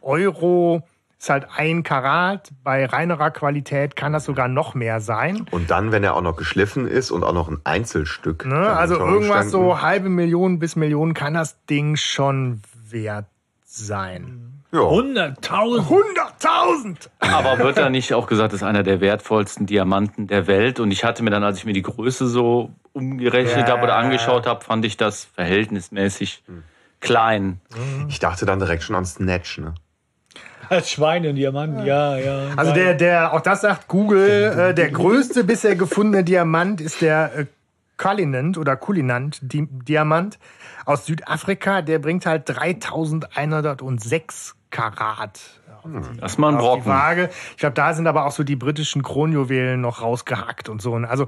[0.03, 0.83] Euro
[1.19, 2.51] ist halt ein Karat.
[2.63, 5.47] Bei reinerer Qualität kann das sogar noch mehr sein.
[5.51, 8.47] und dann, wenn er auch noch geschliffen ist und auch noch ein Einzelstück.
[8.47, 8.55] Ne?
[8.71, 13.27] Also irgendwas so halbe Million bis Millionen kann das Ding schon wert
[13.65, 14.45] sein.
[14.71, 14.81] Ja.
[14.81, 15.89] 100.000.
[15.89, 17.09] 100.000!
[17.21, 20.79] Aber wird da nicht auch gesagt, das ist einer der wertvollsten Diamanten der Welt?
[20.79, 23.75] Und ich hatte mir dann, als ich mir die Größe so umgerechnet Ja.
[23.75, 26.43] habe oder angeschaut habe, fand ich das verhältnismäßig
[27.01, 27.61] klein.
[28.09, 29.75] Ich dachte dann direkt schon an Snatch, ne?
[30.77, 32.49] Als Schweine und Diamanten, ja, ja.
[32.57, 37.37] Also der, der, auch das sagt Google, äh, der größte bisher gefundene Diamant ist der
[37.37, 37.47] äh,
[37.97, 40.39] Cullinant oder Cullinant Di Diamant
[40.85, 41.83] aus Südafrika.
[41.83, 45.41] Der bringt halt 3106 Karat.
[46.21, 46.87] Das ist mal ein Brocken.
[46.87, 47.31] Waage.
[47.53, 50.95] Ich glaube, da sind aber auch so die britischen Kronjuwelen noch rausgehackt und so.
[50.95, 51.27] Also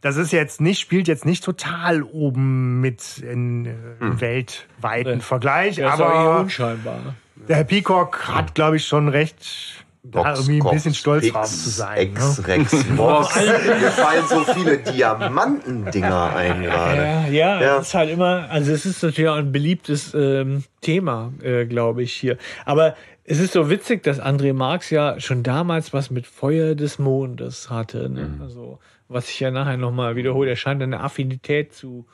[0.00, 5.76] das ist jetzt nicht, spielt jetzt nicht total oben mit in, äh, im weltweiten Vergleich,
[5.76, 7.14] der ist auch aber unscheinbar.
[7.48, 11.70] Der Herr Peacock hat, glaube ich, schon recht, da irgendwie ein bisschen stolz drauf zu
[11.70, 12.12] sein.
[12.12, 12.18] Ne?
[12.18, 13.36] X-Rex Box.
[13.36, 17.02] Mir fallen so viele Diamantendinger ein gerade.
[17.02, 17.76] Ja, ja, Ja.
[17.78, 22.02] es ist halt immer, also es ist natürlich auch ein beliebtes ähm, Thema, äh, glaube
[22.02, 22.36] ich, hier.
[22.64, 26.98] Aber es ist so witzig, dass André Marx ja schon damals was mit Feuer des
[26.98, 28.08] Mondes hatte.
[28.08, 28.22] Ne?
[28.36, 28.42] Mhm.
[28.42, 32.06] Also, was ich ja nachher nochmal wiederhole, er scheint eine Affinität zu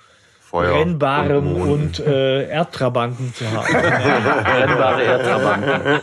[0.48, 3.66] Feuer Brennbarem und und, äh, Erdtrabanten zu haben.
[4.44, 6.00] Brennbare Erdtrabanten.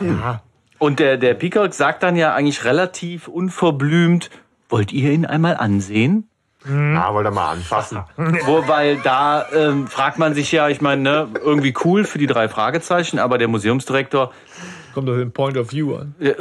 [0.00, 0.40] Ja.
[0.78, 4.30] Und der, der Peacock sagt dann ja eigentlich relativ unverblümt,
[4.70, 6.28] wollt ihr ihn einmal ansehen?
[6.64, 7.98] Ah, wollte mal anfassen.
[8.16, 12.48] Wobei da ähm, fragt man sich ja, ich meine, ne, irgendwie cool für die drei
[12.48, 14.32] Fragezeichen, aber der Museumsdirektor,
[14.94, 16.14] Kommt auf den Point of View an.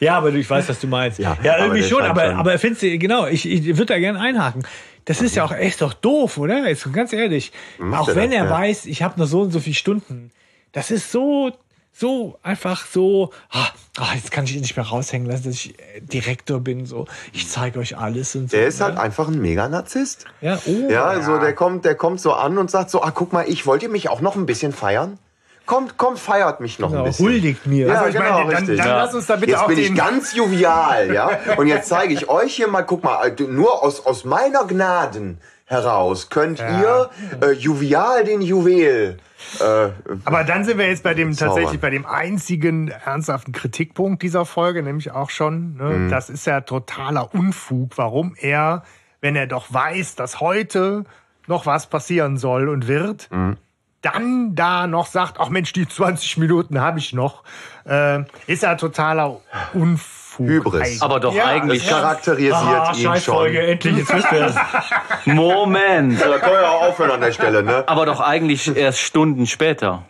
[0.00, 1.18] ja, aber ich weiß, was du meinst.
[1.18, 3.98] Ja, aber irgendwie der schon, aber, schon- aber findest du, genau, ich, ich würde da
[3.98, 4.64] gerne einhaken.
[5.04, 6.66] Das ist ja auch echt doch doof, oder?
[6.66, 7.52] Jetzt ganz ehrlich.
[7.78, 8.50] Macht Auch er wenn das, er ja.
[8.50, 10.30] weiß, ich habe nur so und so viele Stunden.
[10.72, 11.52] Das ist so,
[11.92, 15.78] so einfach so, ah, ah, jetzt kann ich ihn nicht mehr raushängen lassen, dass ich
[15.78, 16.86] äh, Direktor bin.
[16.86, 18.56] So, ich zeige euch alles und so.
[18.56, 19.00] Der ist halt ne?
[19.02, 20.24] einfach ein Mega-Narzisst.
[20.40, 23.32] ja, oh, Ja, also der kommt, der kommt so an und sagt so, ah, guck
[23.34, 25.18] mal, ich wollt ihr mich auch noch ein bisschen feiern?
[25.66, 27.26] Kommt, kommt, feiert mich noch genau, ein bisschen.
[27.26, 27.86] huldigt mir.
[27.86, 28.78] Ja, Also ich genau, meine, dann, richtig.
[28.78, 28.96] dann Ja.
[28.98, 31.30] lass uns da bitte Jetzt auch bin ich ganz jovial, ja.
[31.56, 35.38] Und jetzt zeige ich euch hier mal, guck mal, äh, nur aus, aus meiner Gnaden
[35.66, 37.08] heraus könnt ihr
[37.42, 39.16] äh, Juvial den Juwel.
[39.60, 39.88] Äh,
[40.26, 41.54] Aber dann sind wir jetzt bei dem Zaubern.
[41.56, 46.10] tatsächlich bei dem einzigen ernsthaften Kritikpunkt dieser Folge, nämlich auch schon, ne, Mhm.
[46.10, 48.84] das ist ja totaler Unfug, warum er,
[49.22, 51.04] wenn er doch weiß, dass heute
[51.46, 53.56] noch was passieren soll und wird, Mhm.
[54.04, 57.42] Dann da noch sagt, ach Mensch, die 20 Minuten habe ich noch,
[57.88, 59.40] äh, ist ja totaler
[59.72, 60.14] Unfug.
[60.36, 60.74] Hybris.
[60.82, 61.02] eigentlich.
[61.02, 61.88] Aber doch Ja, eigentlich.
[61.88, 63.04] charakterisiert Ah, ihn schon.
[63.12, 64.56] Scheißfolge, endlich, jetzt wisst ihr das.
[65.26, 66.20] Moment.
[66.20, 67.84] Da können wir auch aufhören an der Stelle, ne?
[67.86, 70.02] Aber doch eigentlich erst Stunden später.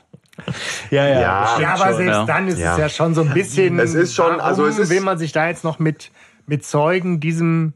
[0.90, 1.40] Ja, ja, Ja.
[1.42, 1.94] das stimmt Ja, aber schon.
[1.96, 2.24] selbst ja.
[2.24, 2.72] dann ist Ja.
[2.72, 3.78] es ja schon so ein bisschen.
[3.78, 6.10] Es ist schon- also es ist- will man sich da jetzt noch mit,
[6.46, 7.74] mit Zeugen diesem,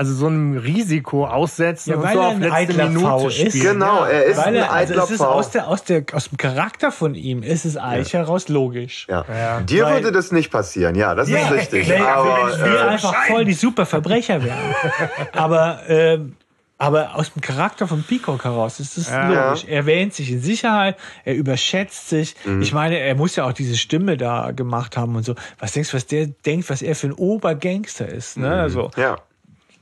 [0.00, 3.30] also so einem Risiko aussetzen Ja, und weil so er auf ein letzte eitler Minute
[3.30, 3.62] spielen?
[3.62, 6.30] Genau, er ist Weil ein er, also eitler es ist aus, der, aus, der, aus
[6.30, 9.06] dem Charakter von ihm ist es eigentlich heraus logisch.
[9.10, 9.26] Ja.
[9.28, 9.60] Ja.
[9.60, 11.86] Dir Weil- würde das nicht passieren, ja, das ist richtig.
[11.90, 14.74] Wenn, aber wenn wir äh, einfach voll die super Verbrecher wären.
[15.34, 16.34] aber, ähm,
[16.78, 19.66] aber aus dem Charakter von Peacock heraus ist es logisch.
[19.68, 22.36] Er wähnt sich in Sicherheit, er überschätzt sich.
[22.46, 22.62] Mhm.
[22.62, 25.34] Ich meine, er muss ja auch diese Stimme da gemacht haben und so.
[25.58, 28.38] Was denkst du, was der denkt, was er für ein Obergangster ist?
[28.38, 28.46] Ne?
[28.46, 28.52] Mhm.
[28.54, 29.18] Also, ja.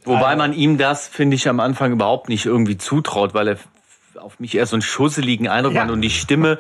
[0.09, 3.57] Wobei man ihm das, finde ich, am Anfang überhaupt nicht irgendwie zutraut, weil er
[4.21, 5.85] auf mich eher so einen schusseligen Eindruck Ja.
[5.85, 6.59] macht und die Stimme,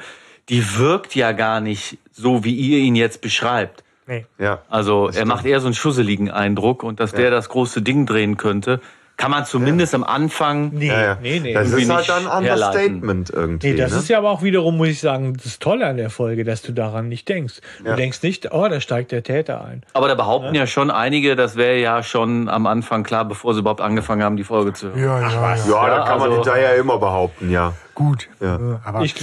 [0.49, 3.83] die wirkt ja gar nicht so, wie ihr ihn jetzt beschreibt.
[4.07, 4.25] Nee.
[4.39, 4.63] Ja.
[4.71, 8.37] Also er macht eher so einen schusseligen Eindruck und dass der das große Ding drehen
[8.39, 8.81] könnte,
[9.19, 10.71] kann man zumindest am Anfang.
[10.73, 11.19] nee, Ja, ja.
[11.21, 11.53] nee, nee.
[11.53, 12.45] Das ist halt dann ein.
[12.45, 13.73] Understatement irgendwie.
[13.73, 13.99] Nee, das ne?
[13.99, 16.73] ist ja aber auch wiederum, muss ich sagen, das Tolle an der Folge, dass du
[16.73, 17.55] daran nicht denkst.
[17.83, 17.97] Du Ja.
[17.97, 19.83] denkst nicht, oh, da steigt der Täter ein.
[19.93, 23.61] Aber da behaupten ja schon einige, das wäre ja schon am Anfang klar, bevor sie
[23.61, 24.99] überhaupt angefangen haben, die Folge zu hören.
[25.03, 25.57] Ja, ja, ja.
[25.57, 27.75] ja, da Ja, kann man also- hinterher immer behaupten, ja.
[27.95, 28.29] Gut.
[28.41, 28.81] Ja.
[28.85, 29.17] Aber Ich,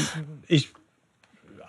[0.47, 0.73] ich,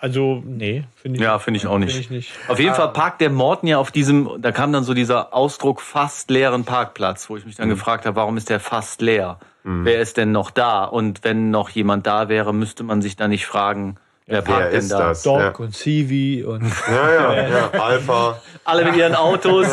[0.00, 1.98] also, nee, finde ich Ja, finde ich auch nicht.
[1.98, 2.32] Ich nicht.
[2.48, 5.80] Auf jeden Fall parkt der Morten ja auf diesem, da kam dann so dieser Ausdruck
[5.80, 9.38] fast leeren Parkplatz, wo ich mich dann gefragt habe, warum ist der fast leer?
[9.68, 10.84] Wer ist denn noch da?
[10.84, 14.70] Und wenn noch jemand da wäre, müsste man sich da nicht fragen, wer parkt Wer
[14.70, 15.08] denn ist da?
[15.08, 15.24] das?
[15.24, 15.48] Doc Ja.
[15.56, 17.70] und Civi und Ja, ja, ja.
[17.80, 18.40] Alpha.
[18.64, 19.66] Alle mit ihren Autos.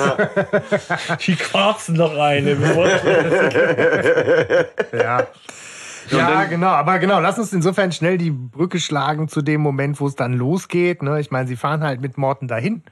[1.28, 2.54] die quarzen noch eine.
[4.94, 5.28] ja.
[6.12, 10.08] Ja, genau, aber genau, lass uns insofern schnell die Brücke schlagen zu dem Moment, wo
[10.08, 11.02] es dann losgeht.
[11.04, 11.20] Ne?
[11.20, 12.84] Ich meine, sie fahren halt mit Morten dahin.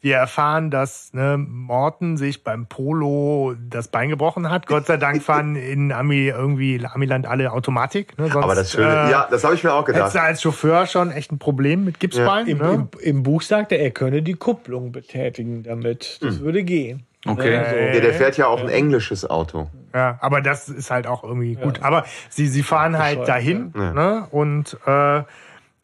[0.00, 4.66] Wir erfahren, dass ne, Morten sich beim Polo das Bein gebrochen hat.
[4.66, 8.16] Gott sei Dank fahren in Ami irgendwie Amiland alle Automatik.
[8.18, 8.28] Ne?
[8.28, 10.14] Sonst, Aber das Schöne, äh, ja, das habe ich mir auch Hättest gedacht.
[10.14, 12.46] du als Chauffeur schon echt ein Problem mit Gipsbein?
[12.46, 12.72] Im, ne?
[12.72, 16.18] im, Im Buch sagt er, er könne die Kupplung betätigen damit.
[16.20, 17.06] Das würde gehen.
[17.26, 17.54] Okay.
[17.54, 19.68] Äh, Ja, der fährt ja auch ein englisches Auto.
[19.94, 21.82] Ja, aber das ist halt auch irgendwie gut.
[21.82, 24.26] Aber sie, sie fahren halt dahin ne?
[24.30, 25.22] und äh,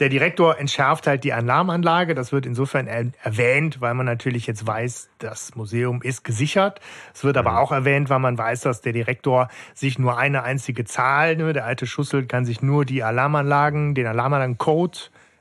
[0.00, 2.14] der Direktor entschärft halt die Alarmanlage.
[2.14, 6.80] Das wird insofern er erwähnt, weil man natürlich jetzt weiß, das Museum ist gesichert.
[7.14, 10.84] Es wird aber auch erwähnt, weil man weiß, dass der Direktor sich nur eine einzige
[10.84, 11.52] Zahl, ne?
[11.52, 14.98] der alte Schussel kann sich nur die Alarmanlagen, den Alarmanlagen-Code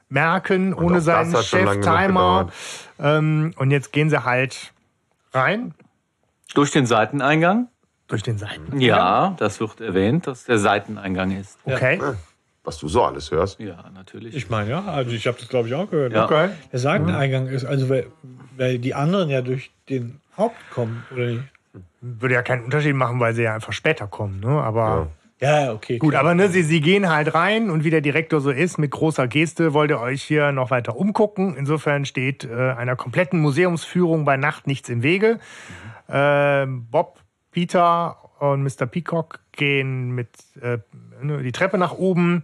[0.09, 2.49] merken, ohne auch das seinen Chef-Timer.
[2.99, 4.73] Ähm, und jetzt gehen sie halt
[5.33, 5.73] rein
[6.53, 7.67] Durch den Seiteneingang?
[8.11, 8.79] durch den Seiten.
[8.79, 11.57] Ja, das wird erwähnt, dass der Seiteneingang ist.
[11.63, 11.99] Okay.
[12.63, 13.59] Was du so alles hörst.
[13.59, 14.35] Ja, natürlich.
[14.35, 16.13] Ich meine, ja, also ich habe das, glaube ich, auch gehört.
[16.13, 16.25] Ja.
[16.25, 16.49] Okay.
[16.71, 18.07] Der Seiteneingang ist, also weil,
[18.57, 21.43] weil die anderen ja durch den Haupt kommen, oder nicht?
[22.01, 24.39] würde ja keinen Unterschied machen, weil sie ja einfach später kommen.
[24.39, 24.49] Ne?
[24.61, 25.07] Aber
[25.39, 25.97] Ja, ja, okay.
[25.97, 26.21] gut, klar.
[26.21, 29.27] aber ne, sie, sie gehen halt rein und wie der Direktor so ist, mit großer
[29.27, 31.55] Geste wollt ihr euch hier noch weiter umgucken.
[31.55, 35.39] Insofern steht äh, einer kompletten Museumsführung bei Nacht nichts im Wege.
[36.12, 37.19] Ähm, Bob,
[37.52, 38.86] Peter und Mr.
[38.86, 40.30] Peacock gehen mit
[40.62, 40.80] äh,
[41.21, 42.43] ne, die Treppe nach oben.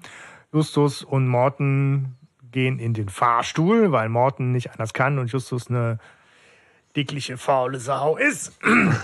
[0.53, 2.15] Justus und Morten
[2.51, 5.99] gehen in den Fahrstuhl, weil Morten nicht anders kann und Justus eine
[6.97, 8.51] dickliche, faule Sau ist.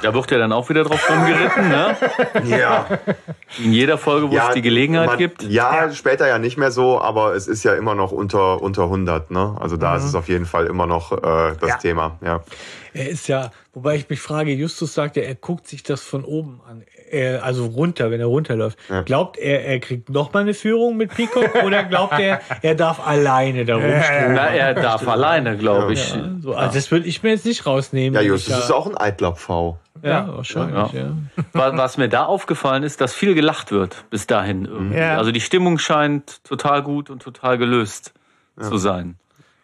[0.01, 1.95] Da wird ja dann auch wieder drauf rumgeritten, ne?
[2.57, 2.85] Ja,
[3.63, 5.43] In jeder Folge, wo es die Gelegenheit man, gibt.
[5.43, 9.31] Ja, später ja nicht mehr so, aber es ist ja immer noch unter, unter 100.
[9.31, 9.55] Ne?
[9.59, 9.97] Also da Mhm.
[9.99, 11.77] ist es auf jeden Fall immer noch äh, das Ja.
[11.77, 12.17] Thema.
[12.21, 12.43] Ja.
[12.93, 16.23] Er ist ja, wobei ich mich frage, Justus sagt ja, er guckt sich das von
[16.25, 16.83] oben an.
[17.13, 18.77] Er, also runter, wenn er runterläuft.
[19.05, 23.05] Glaubt er, er kriegt noch mal eine Führung mit Peacock oder glaubt er, er darf
[23.05, 24.33] alleine da rumströmen?
[24.33, 26.13] Na, er darf alleine, glaube ich.
[26.41, 28.15] So, also das würde ich mir jetzt nicht rausnehmen.
[28.15, 29.77] Ja, Justus ich ist da- auch ein eitler Pfau.
[30.01, 31.11] Ja, wahrscheinlich, ja.
[31.53, 34.97] Wa- Was mir da aufgefallen ist, dass viel gelacht wird bis dahin irgendwie.
[34.97, 35.17] Ja.
[35.17, 38.11] Also die Stimmung scheint total gut und total gelöst
[38.59, 39.15] zu sein.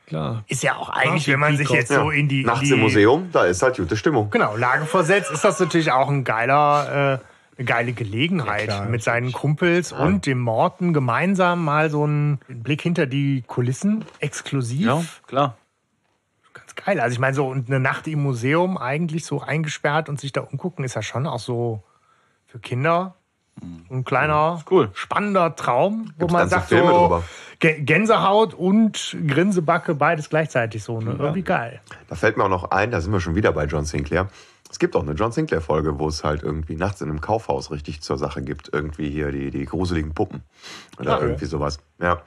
[0.07, 0.43] Klar.
[0.47, 2.79] Ist ja auch eigentlich, Ach, wenn man sich jetzt so in die, Nachts die im
[2.79, 4.29] Museum, da ist halt gute Stimmung.
[4.31, 7.25] Genau, Lage versetzt, ist das natürlich auch ein geiler, äh,
[7.59, 12.39] eine geile Gelegenheit, Ja, klar, mit seinen Kumpels und dem Morten gemeinsam mal so einen
[12.47, 14.85] Blick hinter die Kulissen, exklusiv.
[14.85, 15.57] Ja, klar.
[16.53, 16.99] Ganz geil.
[17.01, 20.41] Also ich meine, so und eine Nacht im Museum eigentlich so eingesperrt und sich da
[20.41, 21.83] umgucken, ist ja schon auch so
[22.47, 23.15] für Kinder
[23.89, 24.89] So ein kleiner, Cool.
[24.93, 27.23] spannender Traum, wo Gibt's man sagt Filme so
[27.59, 31.01] Gänsehaut und Grinsebacke, beides gleichzeitig so.
[31.01, 31.17] Ne?
[31.19, 31.81] Irgendwie geil.
[32.07, 34.29] Da fällt mir auch noch ein, da sind wir schon wieder bei John Sinclair.
[34.71, 38.01] Es gibt auch eine John Sinclair-Folge, wo es halt irgendwie nachts in einem Kaufhaus richtig
[38.01, 38.69] zur Sache gibt.
[38.71, 40.43] Irgendwie hier die, die gruseligen Puppen.
[40.99, 41.79] Oder irgendwie sowas.
[41.99, 42.21] Ja.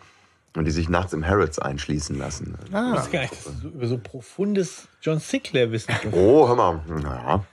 [0.56, 2.56] Und die sich nachts im Harrods einschließen lassen.
[2.66, 6.80] Ich wusste gar nicht, dass du so- über so profundes John Sinclair-Wissen Oh, hör mal.
[6.88, 7.44] Naja.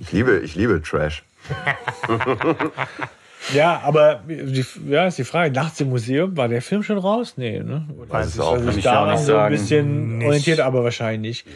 [0.00, 1.22] Ich liebe, ich liebe Trash.
[3.54, 7.34] Ja, aber die, ja, ist die Frage, nachts im Museum, war der Film schon raus?
[7.36, 7.88] Nee, ne?
[7.98, 8.78] Oder Weiß ist es auch sich nicht.
[8.80, 10.26] ich auch daran nicht so ein bisschen Nicht.
[10.26, 11.46] orientiert, aber wahrscheinlich.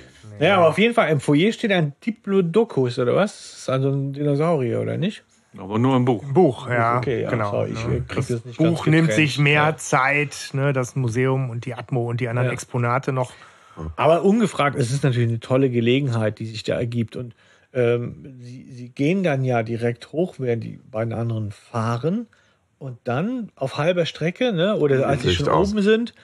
[0.41, 3.33] Ja, aber auf jeden Fall, im Foyer steht ein Diplodocus, oder was?
[3.33, 5.23] Das ist also ein Dinosaurier, oder nicht?
[5.57, 6.25] Aber nur im Buch.
[6.33, 6.99] Buch, ja.
[6.99, 7.51] Okay, ja, genau.
[7.51, 8.01] sorry, ich ne?
[8.01, 9.77] krieg das das nicht ganz Buch nimmt sich mehr Ja.
[9.77, 10.73] Zeit, ne?
[10.73, 12.53] das Museum und die Atmo und die anderen Ja.
[12.53, 13.33] Exponate noch.
[13.97, 17.17] Aber ungefragt, es ist natürlich eine tolle Gelegenheit, die sich da ergibt.
[17.17, 17.35] Und
[17.73, 22.27] ähm, sie, sie gehen dann ja direkt hoch, während die beiden anderen fahren.
[22.79, 25.73] Und dann auf halber Strecke, ne, oder als sie schon aus.
[25.73, 26.15] oben sind,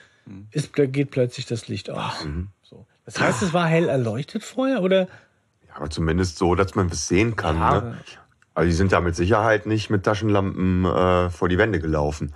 [0.51, 2.21] ist, da geht plötzlich das Licht aus.
[2.21, 2.29] So.
[3.05, 5.07] Das heißt, es war hell erleuchtet vorher, oder?
[5.67, 7.57] Ja, aber zumindest so, dass man es sehen kann.
[7.59, 7.97] Ne?
[8.53, 12.33] Also die sind da mit Sicherheit nicht mit Taschenlampen äh, vor die Wände gelaufen.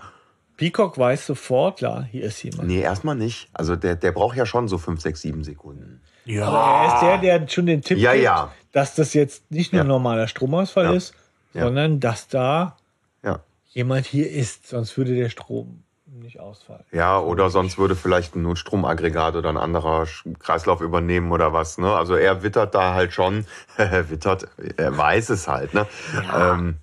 [0.58, 2.68] Peacock weiß sofort, klar, hier ist jemand.
[2.70, 3.50] Nee, erstmal nicht.
[3.54, 6.02] Also der, der braucht ja schon so 5, 6, 7 Sekunden.
[6.24, 6.48] Ja.
[6.48, 8.52] Aber er ist der, der schon den Tipp Ja, gibt, ja.
[8.72, 9.84] dass das jetzt nicht nur Ja.
[9.84, 10.94] ein normaler Stromausfall Ja.
[10.94, 11.14] ist,
[11.54, 11.64] Ja.
[11.66, 12.78] sondern dass da
[13.22, 13.42] Ja.
[13.68, 15.84] jemand hier ist, sonst würde der Strom
[16.20, 16.84] nicht ausfallen.
[16.92, 20.08] Ja, oder sonst würde vielleicht ein Notstromaggregat oder ein anderer
[20.40, 21.78] Kreislauf übernehmen oder was.
[21.78, 21.94] Ne?
[21.94, 23.46] Also er wittert da halt schon,
[23.78, 24.48] wittert,
[24.78, 25.74] er weiß es halt.
[25.74, 25.88] Ne?
[26.36, 26.78] Ähm,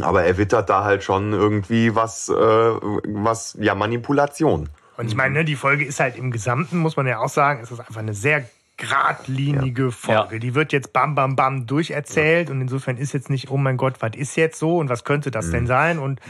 [0.00, 4.68] aber er wittert da halt schon irgendwie was, äh, was ja, Manipulation.
[4.96, 7.60] Und ich meine, ne, die Folge ist halt im Gesamten, muss man ja auch sagen,
[7.60, 10.34] ist es einfach eine sehr geradlinige Folge.
[10.34, 10.38] Ja.
[10.38, 13.94] Die wird jetzt bam, bam, bam durcherzählt und insofern ist jetzt nicht, oh mein Gott,
[14.00, 16.20] was ist jetzt so und was könnte das denn sein und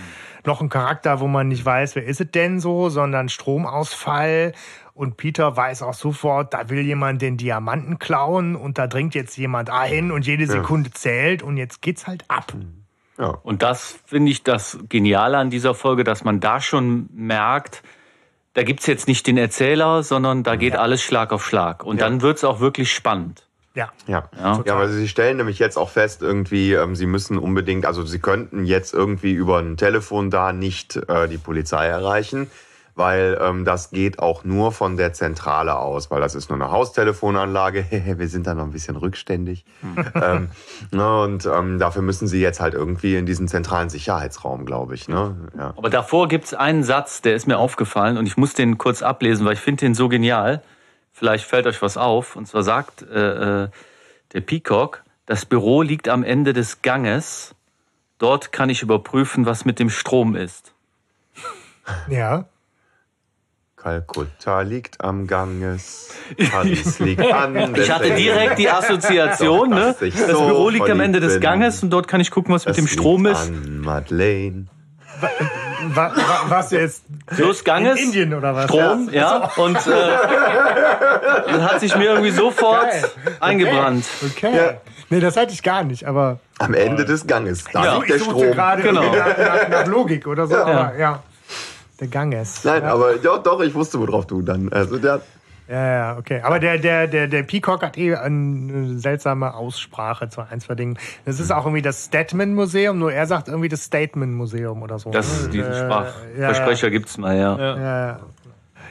[0.45, 4.53] noch ein Charakter, wo man nicht weiß, wer ist es denn so, sondern Stromausfall
[4.95, 9.37] und Peter weiß auch sofort, da will jemand den Diamanten klauen und da dringt jetzt
[9.37, 12.55] jemand ein und jede Sekunde zählt und jetzt geht's halt ab.
[13.19, 13.29] Ja.
[13.29, 17.83] Und das finde ich das Geniale an dieser Folge, dass man da schon merkt,
[18.57, 21.85] da gibt's jetzt nicht den Erzähler, sondern da geht alles Schlag auf Schlag.
[21.85, 22.07] Und Ja.
[22.09, 23.43] dann wird's auch wirklich spannend.
[23.75, 23.93] Ja.
[24.07, 24.31] Ja.
[24.43, 24.63] Ja.
[24.65, 28.19] ja, weil sie stellen nämlich jetzt auch fest, irgendwie, ähm, sie müssen unbedingt, also sie
[28.19, 32.51] könnten jetzt irgendwie über ein Telefon da nicht äh, die Polizei erreichen,
[32.97, 36.71] weil ähm, das geht auch nur von der Zentrale aus, weil das ist nur eine
[36.73, 37.85] Haustelefonanlage.
[38.19, 39.67] Wir sind da noch ein bisschen rückständig.
[40.15, 40.49] ähm,
[40.91, 45.09] ne, und ähm, dafür müssen sie jetzt halt irgendwie in diesen zentralen Sicherheitsraum, glaube ich.
[45.09, 45.37] Ne?
[45.57, 45.75] Ja.
[45.77, 49.45] Aber davor gibt's einen Satz, der ist mir aufgefallen und ich muss den kurz ablesen,
[49.45, 50.63] weil ich finde den so genial.
[51.13, 52.35] Vielleicht fällt euch was auf.
[52.35, 53.69] Und zwar sagt äh, äh,
[54.33, 57.55] der Peacock, das Büro liegt am Ende des Ganges.
[58.17, 60.73] Dort kann ich überprüfen, was mit dem Strom ist.
[62.09, 62.47] Ja.
[63.91, 66.09] Kalkutta liegt am Ganges,
[66.51, 67.73] Paris liegt an.
[67.77, 69.95] Ich hatte direkt die Assoziation, ne?
[70.01, 71.43] ich Das so Büro liegt am Ende des bin.
[71.43, 73.49] Ganges und dort kann ich gucken, was mit dem Strom liegt ist.
[73.49, 74.67] An Madeleine.
[75.95, 77.05] Wa- wa- Was jetzt?
[77.27, 78.65] Plus Ganges, In Indien oder was?
[78.65, 79.53] Strom, ja.
[79.57, 79.81] Und äh,
[81.47, 83.05] das hat sich mir irgendwie sofort Geil.
[83.39, 84.05] eingebrannt.
[84.33, 84.79] Okay.
[85.11, 87.63] Nee, das hatte ich gar nicht, aber Am Ende des Ganges.
[87.73, 87.95] Da Ja.
[87.95, 88.51] liegt der ich Strom.
[88.51, 89.03] gerade Genau.
[89.15, 91.23] nach, nach, nach Logik oder so, aber ja.
[92.01, 92.65] Der Ganges.
[92.65, 92.93] Nein, ja.
[92.93, 94.71] aber doch, doch, ich wusste, worauf du dann.
[94.73, 95.23] Also der,
[95.69, 96.41] Ja, ja, okay.
[96.43, 100.99] Aber der, der, der, der Peacock hat eh eine seltsame Aussprache zu ein, zwei Dingen.
[101.25, 105.11] Das ist auch irgendwie das Statman-Museum, nur er sagt irgendwie das Statement-Museum oder so.
[105.11, 105.49] Das, ne?
[105.51, 107.59] diesen Äh, Sprachversprecher gibt's mal, ja.
[107.59, 107.79] Ja,
[108.09, 108.21] ja.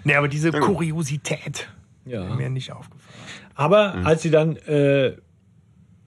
[0.04, 1.68] Nee, aber diese Kuriosität
[2.06, 2.28] Ja.
[2.28, 3.02] ist mir nicht aufgefallen.
[3.56, 4.06] Aber Mhm.
[4.08, 5.16] als sie dann, äh,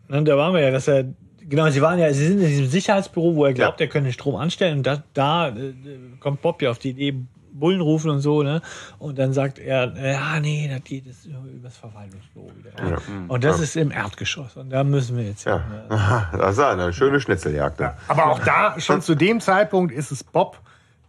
[0.08, 1.04] na, da waren wir ja, dass er,
[1.48, 3.86] genau, sie waren ja, sie sind in diesem Sicherheitsbüro, wo er glaubt, Ja.
[3.86, 5.74] er könnte den Strom anstellen und da, da äh,
[6.20, 7.14] kommt Bob ja auf die Idee,
[7.50, 8.60] Bullen rufen und so, ne?
[9.00, 12.70] Und dann sagt er, äh, ja, nee, das geht jetzt über- übers Verwaltungsbüro wieder.
[12.90, 12.98] Ja.
[13.26, 15.54] Und das ist im Erdgeschoss und da müssen wir jetzt hin.
[15.54, 15.58] ja.
[15.88, 16.28] Ne?
[16.38, 17.80] Das ist eine schöne Schnitzeljagd.
[17.80, 17.94] ne?
[18.06, 20.60] Aber auch da, schon zu dem Zeitpunkt, ist es Bob,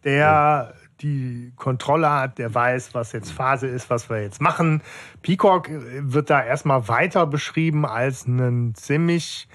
[0.04, 4.82] der die Kontrolle hat, der weiß, was jetzt Phase ist, was wir jetzt machen.
[5.22, 9.48] Peacock äh, wird da erstmal weiter beschrieben als ein ziemlich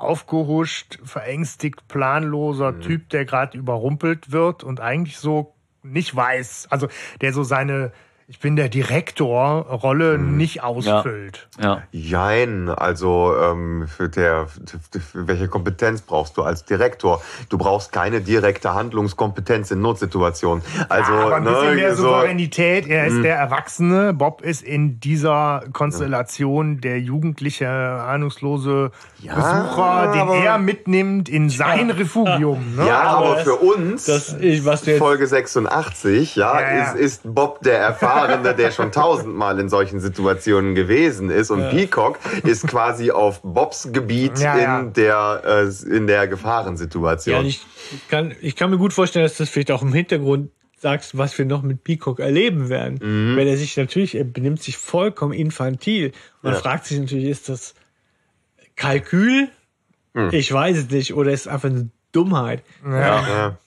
[0.00, 6.88] aufgehuscht, verängstigt, planloser Typ, der gerade überrumpelt wird und eigentlich so nicht weiß, also
[7.20, 7.92] der so seine
[8.30, 11.48] ich bin der Direktor-Rolle nicht ausfüllt.
[11.60, 11.82] Ja.
[11.90, 17.20] Jein, also ähm, für der, für welche Kompetenz brauchst du als Direktor?
[17.48, 20.62] Du brauchst keine direkte Handlungskompetenz in Notsituationen.
[20.88, 22.86] Also aber ein bisschen ne, mehr so, Souveränität.
[22.86, 24.14] Er ist der Erwachsene.
[24.14, 31.50] Bob ist in dieser Konstellation der jugendliche, ahnungslose Ja, Besucher, den aber- er mitnimmt in
[31.50, 32.76] sein Refugium.
[32.76, 32.86] Ne?
[32.86, 36.82] ja, aber, aber für uns Das, ich, was du jetzt, Folge 86, ja, Ja, ja.
[36.92, 41.50] Ist, ist Bob der Erfahrene, der schon tausendmal in solchen Situationen gewesen ist.
[41.50, 44.80] Und Peacock ist quasi auf Bobs Gebiet Ja, ja.
[44.80, 47.42] in der äh, in der Gefahrensituation.
[47.42, 47.60] ja, ich,
[48.08, 51.44] kann, ich kann mir gut vorstellen, dass das vielleicht auch im Hintergrund sagst, was wir
[51.44, 52.98] noch mit Peacock erleben werden.
[53.02, 53.36] Mhm.
[53.36, 56.12] Weil er sich natürlich, er benimmt sich vollkommen infantil.
[56.42, 56.58] Man Ja.
[56.60, 57.74] fragt sich natürlich, ist das
[58.76, 59.48] Kalkül?
[60.14, 60.30] Hm.
[60.32, 61.14] Ich weiß es nicht.
[61.14, 62.62] Oder ist es einfach eine Dummheit?
[62.84, 63.58] ja.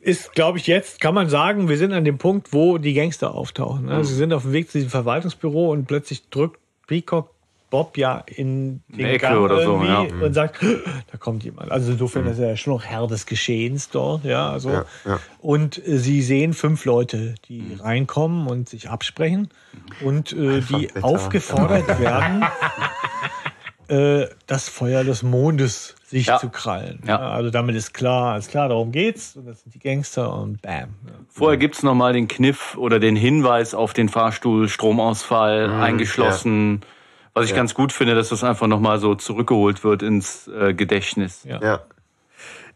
[0.00, 3.34] Ist, glaube ich, jetzt kann man sagen, wir sind an dem Punkt, wo die Gangster
[3.34, 3.82] auftauchen.
[3.82, 3.88] Mhm.
[3.88, 4.04] Ne?
[4.04, 7.30] Sie sind auf dem Weg zu diesem Verwaltungsbüro und plötzlich drückt Peacock
[7.70, 10.00] Bob ja in den Eine Ecke Gang oder so, ja.
[10.00, 11.70] und sagt, da kommt jemand.
[11.70, 14.50] Also insofern ist er schon noch Herr des Geschehens dort, ja.
[14.50, 14.70] Also.
[14.70, 14.74] Mhm.
[14.74, 15.20] Ja, ja.
[15.38, 19.50] Und äh, sie sehen fünf Leute, die reinkommen und sich absprechen
[20.04, 21.04] und äh, die bitte.
[21.04, 22.44] aufgefordert werden,
[23.86, 26.38] äh, das Feuer des Mondes sich Ja.
[26.38, 27.02] zu krallen.
[27.06, 27.18] Ja.
[27.18, 29.36] Also damit ist klar, ist klar, darum geht's.
[29.36, 30.90] Und das sind die Gangster und bam.
[31.06, 31.12] Ja.
[31.28, 36.80] Vorher gibt's noch mal den Kniff oder den Hinweis auf den Fahrstuhl, Stromausfall, eingeschlossen.
[37.32, 40.74] Was ich ganz gut finde, dass das einfach noch mal so zurückgeholt wird ins äh,
[40.74, 41.44] Gedächtnis.
[41.44, 41.60] Ja.
[41.62, 41.80] ja.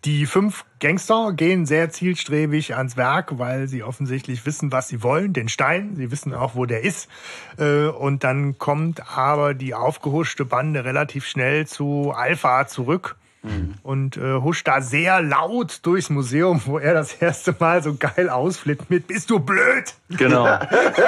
[0.04, 5.32] Die fünf Gangster gehen sehr zielstrebig ans Werk, weil sie offensichtlich wissen, was sie wollen,
[5.32, 5.96] den Stein.
[5.96, 7.08] Sie wissen auch, wo der ist.
[7.58, 13.16] Äh, Und dann kommt aber die aufgehuschte Bande relativ schnell zu Alpha zurück.
[13.82, 18.30] Und äh, huscht da sehr laut durchs Museum, wo er das erste Mal so geil
[18.30, 19.92] ausflippt mit Bist du blöd?
[20.08, 20.58] Genau,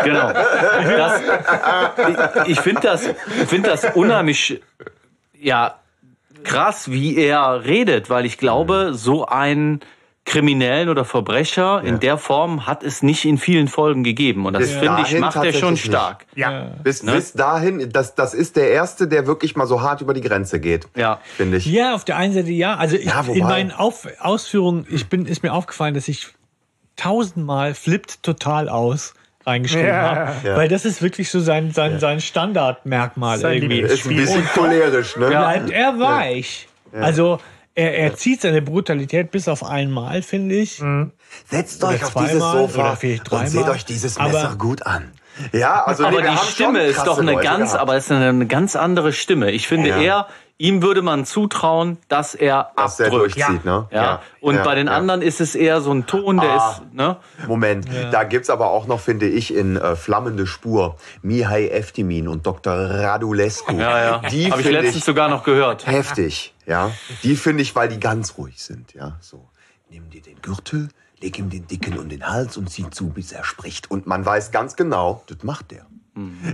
[0.04, 0.32] genau.
[0.32, 1.22] Das,
[2.46, 4.60] ich ich finde das, ich finde das unheimlich,
[5.40, 5.76] ja,
[6.44, 9.80] krass, wie er redet, weil ich glaube, so einen
[10.26, 14.44] Kriminellen oder Verbrecher in der Form hat es nicht in vielen Folgen gegeben.
[14.44, 15.86] Und das finde ich, macht er schon nicht.
[15.86, 16.26] stark.
[16.34, 16.72] Ja.
[16.82, 17.12] Bis, Ne?
[17.12, 20.58] bis dahin, das, das ist der Erste, der wirklich mal so hart über die Grenze
[20.58, 20.88] geht.
[20.96, 21.20] Ja.
[21.36, 21.66] Finde ich.
[21.66, 22.74] Ja, auf der einen Seite ja.
[22.76, 26.26] Also ich, Ja, in meinen Auf Ausführungen, ich bin, ist mir aufgefallen, dass ich
[26.96, 29.14] tausendmal flippt total aus
[29.46, 30.02] reingeschrieben Ja.
[30.16, 30.32] habe.
[30.44, 30.56] Ja.
[30.56, 33.80] Weil das ist wirklich so sein, sein, sein Standardmerkmal Sein irgendwie.
[33.80, 35.28] Ist ein bisschen cholerisch, ne?
[35.28, 36.66] Bleibt er weich.
[36.92, 37.38] Also
[37.76, 40.82] er, er zieht seine Brutalität bis auf einmal, finde ich.
[41.48, 42.90] Setzt Oder euch auf dieses zweimal Sofa
[43.30, 45.12] und seht euch dieses Aber- Messer gut an.
[45.52, 47.82] Ja, also nee, Aber wir die Stimme ist doch eine Leute ganz, gehabt.
[47.82, 49.50] aber es ist eine ganz andere Stimme.
[49.50, 50.00] Ich finde, Ja.
[50.00, 50.26] er,
[50.58, 53.36] ihm würde man zutrauen, dass er dass abdrückt.
[53.36, 53.86] durchzieht, ne?
[53.90, 54.22] Ja.
[54.40, 54.94] Und ja, bei den ja.
[54.94, 56.70] anderen ist es eher so ein Ton, der Ah.
[56.70, 57.16] ist, ne?
[57.46, 62.46] Moment, da gibt's aber auch noch, finde ich, in äh, Flammende Spur Mihai Eftimin und
[62.46, 62.72] Dr.
[62.74, 63.72] Radulescu.
[63.72, 64.18] Ja, ja.
[64.30, 65.86] Die Habe ich letztens ich sogar noch gehört.
[65.86, 66.90] heftig, ja.
[67.22, 69.16] Die finde ich, weil die ganz ruhig sind, ja.
[69.20, 69.48] So,
[69.90, 70.88] nimm dir den Gürtel,
[71.20, 73.90] leg ihm den Dicken um den Hals und zieh zu, bis er spricht.
[73.90, 75.86] Und man weiß ganz genau, das macht der.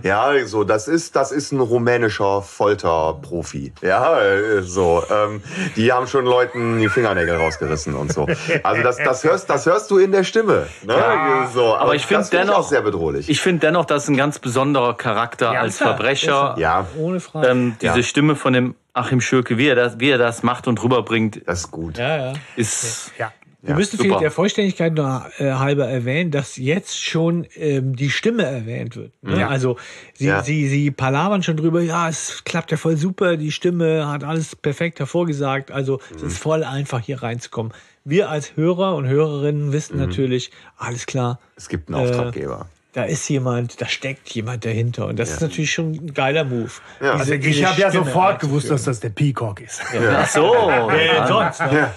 [0.02, 3.72] Ja, so, das ist, das ist ein rumänischer Folterprofi.
[3.82, 5.42] Ja, äh, so, ähm,
[5.76, 8.26] die haben schon Leuten die Fingernägel rausgerissen und so.
[8.62, 10.66] Also das, das hörst, das hörst du in der Stimme.
[10.82, 10.94] Ne?
[10.94, 13.28] Ja, so, aber ich finde dennoch- auch sehr bedrohlich.
[13.28, 16.54] Ich finde dennoch, das ist ein ganz besonderer Charakter Ja, als ist er, Verbrecher.
[16.58, 17.48] ja, Ohne Frage.
[17.48, 18.02] Ähm, diese Ja.
[18.02, 21.60] Stimme von dem Achim Schürke, wie er das, wie er das macht und rüberbringt, das
[21.60, 21.98] ist gut.
[21.98, 22.32] ja, ja.
[22.56, 23.32] ist Ja.
[23.64, 24.02] Wir müssen super.
[24.02, 29.12] vielleicht der Vollständigkeit noch äh, halber erwähnen, dass jetzt schon ähm, die Stimme erwähnt wird.
[29.22, 29.38] Ne?
[29.38, 29.48] Ja.
[29.48, 29.76] Also
[30.14, 30.42] sie, Ja.
[30.42, 34.56] sie, sie palavern schon drüber, ja, es klappt ja voll super, die Stimme hat alles
[34.56, 35.70] perfekt hervorgesagt.
[35.70, 37.72] Also es ist voll einfach hier reinzukommen.
[38.04, 42.68] Wir als Hörer und Hörerinnen wissen natürlich, alles klar, Es gibt einen Auftraggeber.
[42.93, 45.07] Da ist jemand, da steckt jemand dahinter.
[45.07, 46.70] Und das ist natürlich schon ein geiler Move.
[47.01, 47.12] Ja.
[47.12, 49.80] Also Diese- ich diese habe ja sofort gewusst, dass das der Peacock ist.
[50.14, 50.53] Ach so.
[50.88, 51.61] Wer sonst?
[51.61, 51.88] Ne?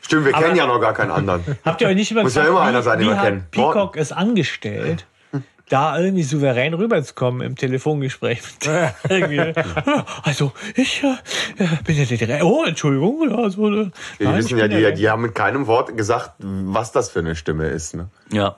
[0.00, 1.42] Stimmt, wir kennen ja noch gar keinen anderen.
[1.64, 3.46] Habt ihr euch nicht Muss ja immer einer sein, den wir kennen.
[3.50, 5.06] Peacock es angestellt,
[5.70, 8.40] da irgendwie souverän rüberzukommen im Telefongespräch.
[10.22, 12.48] Also, ich äh, bin ja der Direktor.
[12.50, 13.30] Oh, Entschuldigung.
[13.30, 13.90] Ja, so, äh,
[14.20, 17.20] Die nein, wissen ich ja, die, die haben mit keinem Wort gesagt, was das für
[17.20, 17.94] eine Stimme ist.
[17.94, 18.08] Ne?
[18.30, 18.56] Ja.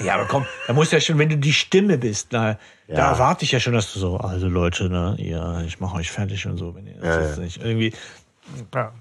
[0.00, 2.94] Ja, aber komm, da musst du ja schon, wenn du die Stimme bist, na, da
[2.94, 3.10] Ja.
[3.12, 6.46] erwarte ich ja schon, dass du so, also Leute, ne, ja, ich mache euch fertig
[6.46, 7.42] und so, wenn ihr das Ja, jetzt ja.
[7.44, 7.92] nicht irgendwie,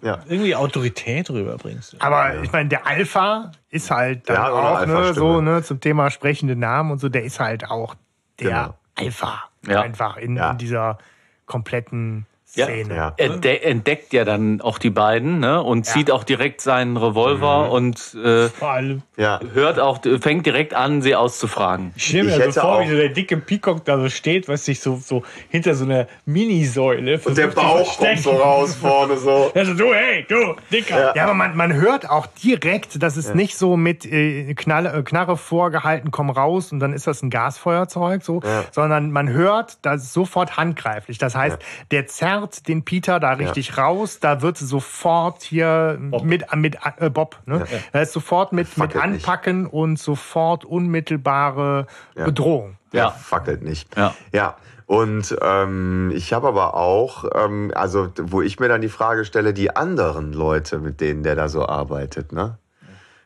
[0.01, 0.19] Ja.
[0.29, 1.97] Irgendwie Autorität rüberbringst.
[1.99, 6.55] Aber ich meine, der Alpha ist halt dann auch ne, so ne, zum Thema sprechende
[6.55, 7.95] Namen und so, der ist halt auch
[8.39, 8.73] der Genau.
[8.95, 9.43] Alpha.
[9.67, 9.81] Ja.
[9.81, 10.51] Einfach in, Ja.
[10.51, 10.97] in dieser
[11.45, 12.95] kompletten Szene.
[12.95, 13.13] Ja.
[13.17, 15.63] Er de- entdeckt ja dann auch die beiden ne?
[15.63, 19.01] und zieht auch direkt seinen Revolver und äh, Vor allem.
[19.17, 19.39] Ja.
[19.53, 21.93] hört auch, fängt direkt an, sie auszufragen.
[21.95, 24.47] Ich stelle mir Ich so hätte vor, wie so der dicke Peacock da so steht,
[24.47, 29.17] was sich so, so hinter so einer Minisäule Und der Bauch kommt so raus vorne
[29.17, 29.51] so.
[29.63, 31.15] Also du, hey, du, Dicker.
[31.15, 35.03] Ja, aber man, man hört auch direkt, dass es nicht so mit äh, Knalle, äh,
[35.03, 38.41] Knarre vorgehalten, komm raus und dann ist das ein Gasfeuerzeug, so,
[38.71, 41.17] sondern man hört, das ist sofort handgreiflich.
[41.17, 41.57] Das heißt,
[41.91, 47.39] der zerrt den Peter da richtig raus, da wird sofort hier mit, mit äh, Bob,
[47.45, 47.65] ne?
[47.91, 49.27] Da ist sofort mit, mit fackelt nicht.
[49.27, 52.77] Anpacken und sofort unmittelbare Bedrohung.
[52.91, 53.05] Ja.
[53.05, 53.09] Ja.
[53.11, 53.95] fackelt nicht.
[53.97, 54.13] Ja.
[54.31, 54.55] Ja.
[54.85, 59.53] Und ähm, ich habe aber auch, ähm, also wo ich mir dann die Frage stelle,
[59.53, 62.57] die anderen Leute, mit denen der da so arbeitet, ne?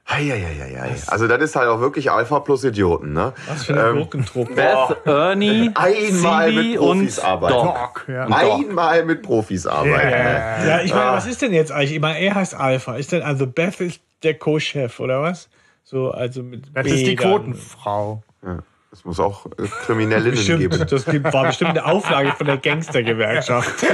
[0.10, 0.95] Heieieiei.
[1.08, 3.34] Also das ist halt auch wirklich Alpha plus Idioten, ne?
[3.47, 4.53] Was für eine Gurkentruppe.
[4.53, 7.53] Beth, Ernie, Einmal Phoebe mit Profis und arbeiten.
[7.53, 8.05] Doc.
[8.08, 8.26] Ja.
[8.28, 10.10] Einmal mit Profis arbeiten.
[10.10, 10.68] Ne?
[10.68, 11.93] Ja, ich meine, was ist denn jetzt eigentlich?
[11.93, 12.95] Ich meine, er heißt Alpha.
[12.95, 15.49] Ist denn, also Beth ist der Co-Chef, oder was?
[15.84, 17.16] So, also mit Das B ist die.
[17.16, 18.24] Quotenfrau.
[18.45, 18.60] Ja.
[18.91, 20.86] Es muss auch äh, Kriminellinnen Bestimmt, geben.
[20.89, 23.70] das war bestimmt eine Auflage von der Gangstergewerkschaft.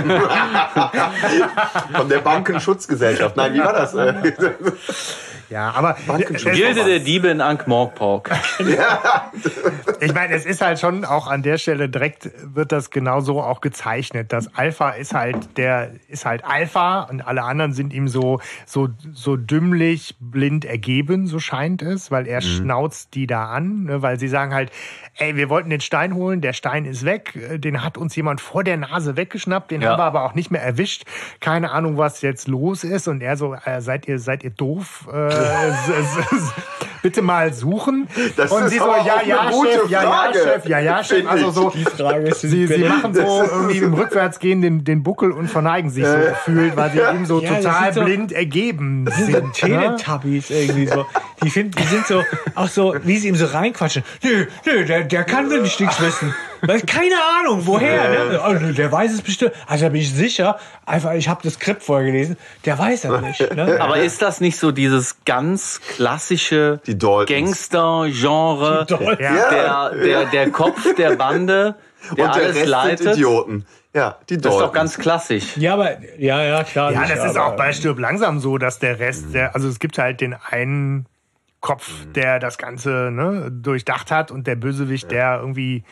[1.93, 3.35] Von der Bankenschutzgesellschaft.
[3.35, 3.93] Nein, wie war das?
[5.49, 6.53] Äh, Ja, aber Bankenschutz.
[6.55, 8.31] Gilde der Diebe in Ankh-Morpork.
[9.99, 13.41] Ich meine, es ist halt schon auch an der Stelle direkt wird das genau so
[13.41, 14.33] auch gezeichnet.
[14.33, 18.89] Das Alpha ist halt der ist halt Alpha und alle anderen sind ihm so so
[19.13, 24.19] so dümmlich blind ergeben, so scheint es, weil er schnauzt die da an, ne, weil
[24.19, 24.71] sie sagen halt,
[25.17, 28.41] ey, wir wollten den Stein holen, der Stein ist weg, äh, den hat uns jemand
[28.41, 29.91] vor der Nase weggeschnappt, den Ja.
[29.91, 31.03] haben wir aber auch nicht mehr erwischt.
[31.39, 35.07] Keine Ahnung, was jetzt los ist und er so, äh, seid ihr seid ihr doof?
[35.11, 38.07] Äh, Uh, as, as, as, bitte mal suchen.
[38.35, 41.27] Das und ist sie so, ja, ja, Chef, ja, ja, Frage, Chef, ja, ja, Chef.
[41.29, 45.31] Also so, Die Frage ist, sie, sie machen so irgendwie im Rückwärtsgehen den, den Buckel
[45.31, 49.05] und verneigen sich so gefühlt, weil sie ihm so Ja, total sind so- blind ergeben
[49.05, 49.43] Das sind sind.
[49.45, 49.51] ne?
[49.53, 51.05] Teletubbies irgendwie so.
[51.43, 52.23] Die, finden, die sind so,
[52.55, 54.03] auch so, wie sie ihm so reinquatschen.
[54.23, 56.33] Nö, nö, der, der kann wirklich nichts wissen.
[56.87, 58.09] Keine Ahnung, woher.
[58.29, 58.41] Ne?
[58.47, 59.51] Oh, nö, der weiß es bestimmt.
[59.67, 60.57] Also da bin ich sicher.
[60.85, 62.37] Einfach, ich habe das Skript vorher gelesen.
[62.63, 63.53] Der weiß das nicht.
[63.53, 63.77] Ne?
[63.81, 67.29] Aber ist das nicht so dieses ganz klassische Die Daltons.
[67.29, 68.85] Gangster-Genre?
[68.89, 69.17] Die Daltons.
[69.17, 71.75] Der, der, der Kopf der Bande,
[72.17, 72.99] der Und der alles Rest leitet.
[72.99, 73.65] sind Idioten.
[73.95, 74.73] Ja, die Das ist doch Daltons.
[74.73, 75.57] ganz klassisch.
[75.57, 76.91] Ja, aber, ja, ja, klar.
[76.91, 79.79] Ja, das ist aber- auch bei Stirb langsam so, dass der Rest, der, also es
[79.79, 81.05] gibt halt den einen
[81.61, 85.83] Kopf, der das Ganze ne, durchdacht hat und der Bösewicht, der irgendwie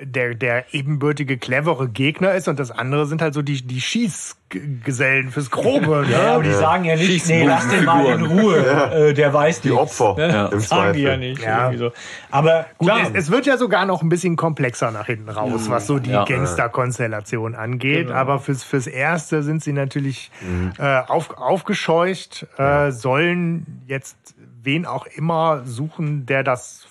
[0.00, 5.30] der, der ebenbürtige, clevere Gegner ist und das andere sind halt so die, die Schießgesellen
[5.30, 6.04] fürs Grobe.
[6.08, 6.12] Ne?
[6.12, 8.58] Ja, aber die sagen ja nicht, nee, lass den mal in Ruhe.
[9.08, 9.82] Äh, der weiß Die nichts.
[10.00, 10.28] Opfer, Ne?
[10.32, 11.00] ja, im sagen die Zweifel.
[11.02, 11.42] ja nicht.
[11.42, 11.58] Ja.
[11.70, 11.92] irgendwie So.
[12.30, 15.68] Aber Gut, klar, es, es wird ja sogar noch ein bisschen komplexer nach hinten raus,
[15.68, 16.24] was so die Ja.
[16.24, 18.06] Gangster-Konstellation angeht.
[18.08, 18.18] Genau.
[18.18, 20.30] Aber fürs, fürs Erste sind sie natürlich
[20.78, 24.16] äh, auf, aufgescheucht, äh, sollen jetzt
[24.62, 26.84] wen auch immer suchen, der das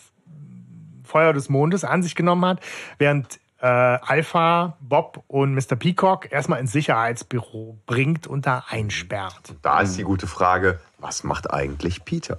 [1.07, 2.59] Feuer des Mondes an sich genommen hat,
[2.99, 5.75] während äh, Alpha, Bob und Mr.
[5.75, 9.55] Peacock erstmal ins Sicherheitsbüro bringt und da einsperrt.
[9.63, 12.37] Da ist die gute Frage, was macht eigentlich Peter?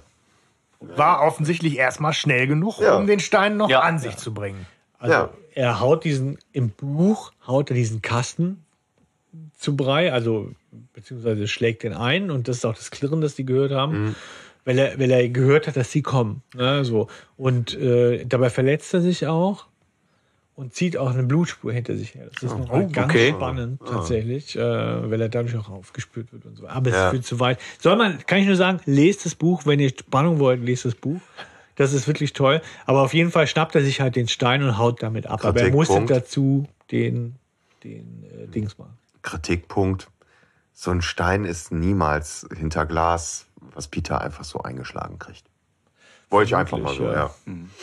[0.79, 2.95] War offensichtlich erstmal schnell genug, Ja.
[2.95, 3.81] um den Stein noch Ja.
[3.81, 4.65] an sich zu bringen.
[4.97, 5.29] Also Ja.
[5.55, 8.63] er haut diesen, im Buch haut er diesen Kasten
[9.57, 10.51] zu Brei, also
[10.93, 14.15] beziehungsweise schlägt den ein und das ist auch das Klirren, das die gehört haben,
[14.65, 16.43] weil, er, weil er gehört hat, dass sie kommen.
[16.53, 17.07] Ne, so.
[17.37, 19.67] Und äh, dabei verletzt er sich auch
[20.55, 22.27] und zieht auch eine Blutspur hinter sich her.
[22.33, 23.29] Das ist noch mal ganz okay.
[23.29, 26.67] spannend tatsächlich, äh, weil er dadurch auch aufgespürt wird und so.
[26.67, 27.11] Aber es Ja.
[27.11, 27.59] führt zu weit.
[27.79, 30.95] Soll man, kann ich nur sagen, lest das Buch, wenn ihr Spannung wollt, lest das
[30.95, 31.21] Buch.
[31.77, 32.61] Das ist wirklich toll.
[32.85, 35.45] Aber auf jeden Fall schnappt er sich halt den Stein und haut damit ab.
[35.45, 37.35] Aber er musste dazu den,
[37.85, 38.97] den äh, Dings machen.
[39.21, 40.09] Kritikpunkt.
[40.73, 45.45] So ein Stein ist niemals hinter Glas, was Peter einfach so eingeschlagen kriegt.
[46.29, 47.31] Wollte ich einfach mal so, ja.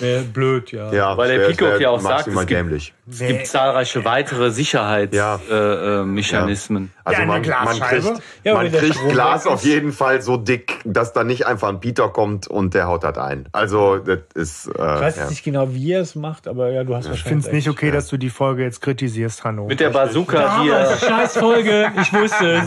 [0.01, 0.93] Äh, blöd, ja.
[0.93, 1.16] ja.
[1.16, 2.95] Weil der wär ja auch sagt, es gibt- dämlich.
[3.09, 4.50] Es gibt zahlreiche weitere Ja.
[4.50, 6.02] Sicherheitsmechanismen.
[6.02, 6.92] Äh, Mechanismen.
[7.04, 11.12] Also Ja, man, man kriegt, Ja, man kriegt Glas auf jeden Fall so dick, dass
[11.12, 13.46] da nicht einfach ein Peter kommt und der haut das ein.
[13.52, 15.22] Also das ist Ich äh, weiß ja.
[15.22, 17.28] jetzt nicht genau, wie er es macht, aber ja, du hast Ich wahrscheinlich.
[17.44, 19.66] finde es nicht okay, dass du die Folge jetzt kritisierst, Hanno.
[19.66, 20.96] Mit der Bazooka hier.
[20.98, 22.66] scheiß Folge, ich wusste es.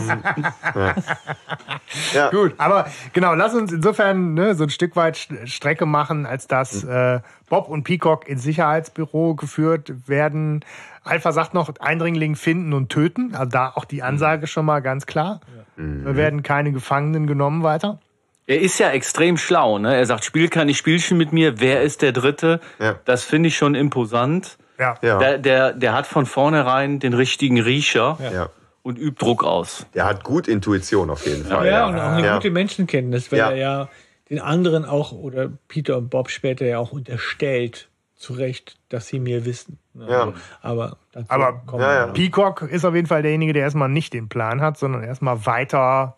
[2.14, 2.30] ja.
[2.30, 6.46] Gut, aber genau, lass uns insofern ne, so ein Stück weit St- Strecke machen, als
[6.46, 7.20] dass äh,
[7.50, 10.64] Bob und Peacock ins Sicherheitsbüro geführt werden.
[11.04, 13.34] Alpha sagt noch, Eindringling finden und töten.
[13.34, 15.40] Also da auch die Ansage schon mal ganz klar.
[15.76, 17.98] Wir werden keine Gefangenen genommen weiter.
[18.46, 19.78] Er ist ja extrem schlau.
[19.78, 19.94] Ne?
[19.94, 21.60] Er sagt, spiel keine Spielchen mit mir.
[21.60, 22.60] Wer ist der Dritte?
[22.78, 22.96] Ja.
[23.04, 24.56] Das finde ich schon imposant.
[24.78, 24.94] Ja.
[25.02, 25.18] Ja.
[25.18, 28.18] Der, der, der hat von vornherein den richtigen Riecher.
[28.32, 28.48] Ja.
[28.82, 29.84] und übt Druck aus.
[29.94, 31.66] Der hat gut Intuition auf jeden Fall.
[31.66, 32.34] Ja, und auch eine Ja.
[32.36, 33.50] gute Menschenkenntnis, weil Ja.
[33.50, 33.88] er ja
[34.30, 39.18] den anderen auch oder Peter und Bob später ja auch unterstellt, zu Recht, dass sie
[39.18, 39.78] mehr wissen.
[39.94, 40.34] Ja.
[40.60, 42.06] Aber, dazu Aber kommen Ja, wir ja.
[42.12, 46.16] Peacock ist auf jeden Fall derjenige, der erstmal nicht den Plan hat, sondern erstmal weiter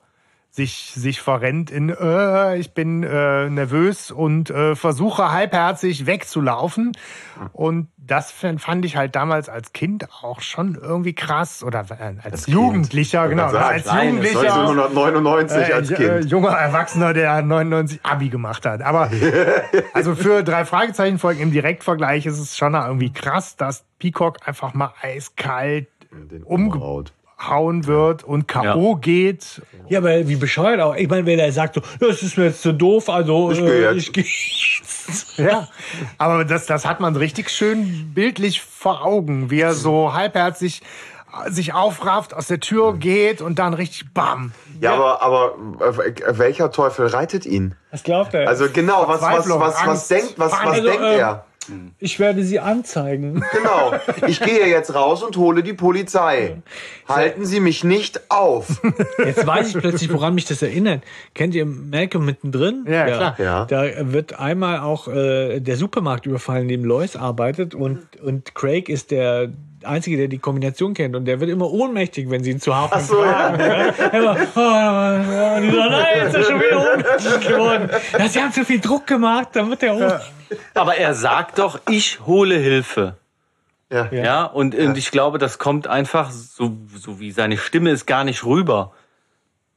[0.54, 6.92] sich, sich verrennt in, äh, ich bin äh, nervös und äh, versuche halbherzig wegzulaufen.
[7.54, 11.62] Und das fand ich halt damals als Kind auch schon irgendwie krass.
[11.64, 13.44] Oder äh, als, Jugendlicher, genau.
[13.46, 14.54] Als kleines, Jugendlicher.
[14.54, 16.08] 1999 als Äh, Kind.
[16.10, 18.82] äh, junger Erwachsener, der 99 Abi gemacht hat.
[18.82, 19.10] Aber
[19.94, 24.92] also für drei Fragezeichen-Folgen im Direktvergleich ist es schon irgendwie krass, dass Peacock einfach mal
[25.00, 26.42] eiskalt Den
[27.42, 28.96] umgehauen wird und K.O.
[28.96, 29.62] geht.
[29.88, 30.94] Ja, aber wie bescheuert auch.
[30.94, 33.66] Ich meine, wenn er sagt so, das ist mir jetzt zu doof, also Ich geh
[33.66, 33.96] äh, jetzt.
[33.96, 35.38] ich gehe jetzt.
[35.38, 35.68] Ja,
[36.18, 40.82] aber das, das hat man richtig schön bildlich vor Augen, wie er so halbherzig
[41.46, 44.52] äh, sich aufrafft, aus der Tür geht und dann richtig BAM.
[44.80, 47.74] Ja, aber, aber äh, welcher Teufel reitet ihn?
[47.90, 48.48] Was glaubt er?
[48.48, 50.84] Also genau, was, was, was, was Angst, denkt, was, was Panik.
[50.84, 51.44] denkt Also, ähm, er?
[51.98, 53.44] Ich werde sie anzeigen.
[53.52, 53.92] Genau.
[54.26, 56.62] Ich gehe jetzt raus und hole die Polizei.
[57.06, 58.80] Halten Sie mich nicht auf.
[59.18, 61.02] Jetzt weiß ich plötzlich, woran mich das erinnert.
[61.34, 62.84] Kennt ihr Malcolm mittendrin?
[62.88, 63.36] Ja, klar.
[63.38, 63.64] Ja.
[63.66, 68.88] Da wird einmal auch äh, der Supermarkt überfallen, in dem Lois arbeitet und, und Craig
[68.88, 69.50] ist der
[69.84, 72.94] Einzige, der die Kombination kennt und der wird immer ohnmächtig, wenn sie ihn zu Hafen
[72.96, 73.48] Ach so, ja.
[73.48, 77.90] Immer, oh, ja, und die sagen, nein, ist er schon wieder ohnmächtig geworden.
[78.18, 80.32] Ja, sie haben zu viel Druck gemacht, dann wird er ohnmächtig.
[80.74, 83.16] Aber er sagt doch, ich hole Hilfe.
[83.90, 84.08] Ja.
[84.10, 88.24] Ja, und, und ich glaube, das kommt einfach, so, so wie seine Stimme ist, gar
[88.24, 88.92] nicht rüber.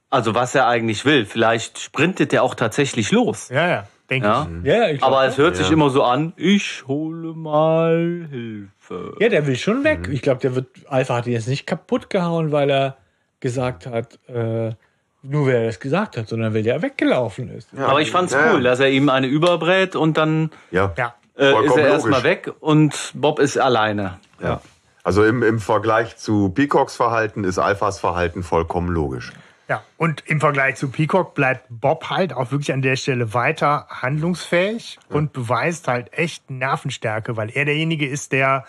[0.09, 1.25] Also was er eigentlich will.
[1.25, 3.49] Vielleicht sprintet er auch tatsächlich los.
[3.49, 4.47] Ja, ja, denke Ja.
[4.61, 4.65] ich.
[4.67, 5.73] Ja, ich Aber es hört sich Ja.
[5.73, 9.15] immer so an, ich hole mal Hilfe.
[9.19, 10.07] ja, der will schon weg.
[10.11, 12.97] Ich glaube, der wird, Alpha hat ihn jetzt nicht kaputt gehauen, weil er
[13.39, 14.71] gesagt hat, äh,
[15.23, 17.69] nur weil er das gesagt hat, sondern weil der weggelaufen ist.
[17.77, 18.69] Aber ich fand's Ja, cool, ja.
[18.71, 20.93] dass er ihm eine überbrät und dann Ja.
[20.97, 21.15] Ja.
[21.37, 24.19] äh, ist er erstmal weg und Bob ist alleine.
[24.41, 24.61] ja.
[25.03, 29.33] Also im, im Vergleich zu Peacocks Verhalten ist Alphas Verhalten vollkommen logisch.
[29.67, 33.87] Ja, und im Vergleich zu Peacock bleibt Bob halt auch wirklich an der Stelle weiter
[33.89, 38.65] handlungsfähig und beweist halt echt Nervenstärke, weil er derjenige ist, der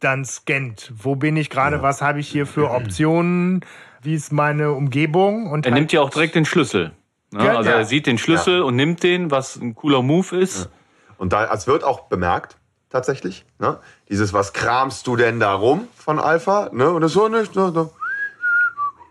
[0.00, 0.92] dann scannt.
[0.96, 1.82] Wo bin ich gerade?
[1.82, 3.64] Was habe ich hier für Optionen?
[4.02, 5.50] Wie ist meine Umgebung?
[5.50, 6.92] Und Er halt, nimmt ja auch direkt den Schlüssel.
[7.30, 7.44] Ne?
[7.44, 7.76] Ja, also ja.
[7.76, 10.70] er sieht den Schlüssel und nimmt den, was ein cooler Move ist.
[11.16, 12.56] Und da, es wird auch bemerkt,
[12.90, 13.78] tatsächlich, ne?
[14.08, 16.70] Dieses, was kramst du denn da rum von Alpha?
[16.72, 16.90] Ne?
[16.90, 17.56] Und das so nicht.
[17.56, 17.72] Ne?
[17.72, 17.90] ne.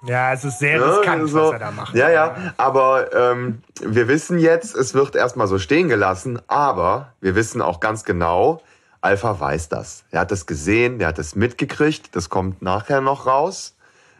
[0.06, 1.38] Ja, es ist sehr Ja, riskant, so.
[1.46, 1.96] was er da macht.
[1.96, 7.36] Ja, ja, aber ähm, wir wissen jetzt, es wird erstmal so stehen gelassen, aber wir
[7.36, 8.62] wissen auch ganz genau,
[9.02, 10.04] Alpha weiß das.
[10.12, 13.76] Er hat das gesehen, der hat das mitgekriegt, das kommt nachher noch raus.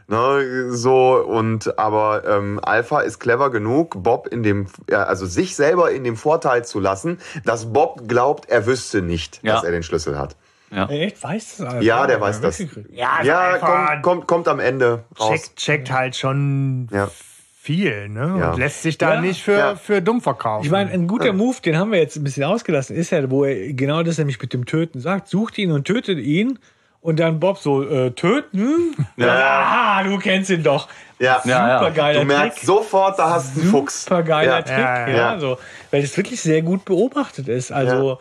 [0.08, 5.56] Ne, so und aber ähm, Alpha ist clever genug, Bob in dem, ja, also sich
[5.56, 9.54] selber in dem Vorteil zu lassen, dass Bob glaubt, er wüsste nicht, Ja.
[9.56, 10.36] dass er den Schlüssel hat.
[10.74, 10.88] Ja.
[10.90, 11.22] Echt?
[11.24, 11.82] Weiß das Alpha?
[11.82, 12.60] Ja, der weiß das.
[12.92, 15.30] Ja, Ja, einfach kommt, kommt, kommt am Ende raus.
[15.30, 17.10] checkt, checkt halt schon Ja.
[17.62, 18.36] viel, ne?
[18.40, 18.52] Ja.
[18.52, 19.22] Und lässt sich da Ja.
[19.22, 19.76] nicht für, Ja.
[19.76, 20.66] für dumm verkaufen.
[20.66, 23.46] Ich meine, ein guter Move, den haben wir jetzt ein bisschen ausgelassen, ist ja, wo
[23.46, 25.28] er genau das nämlich mit dem Töten sagt.
[25.28, 26.60] Sucht ihn und tötet ihn.
[27.02, 28.96] Und dann Bob so, äh, töten?
[29.18, 29.28] Ja.
[29.28, 30.88] Aha, du kennst ihn doch.
[31.20, 31.42] Ja.
[31.44, 31.80] Ja, ja.
[31.80, 32.66] Super geiler Du merkst Trick.
[32.66, 34.06] sofort, da hast du einen Fuchs.
[34.06, 34.62] Super geiler Ja.
[34.62, 35.40] Trick, Ja, ja, ja.
[35.40, 35.58] So,
[35.92, 37.74] weil das wirklich sehr gut beobachtet ist.
[37.74, 38.20] Also,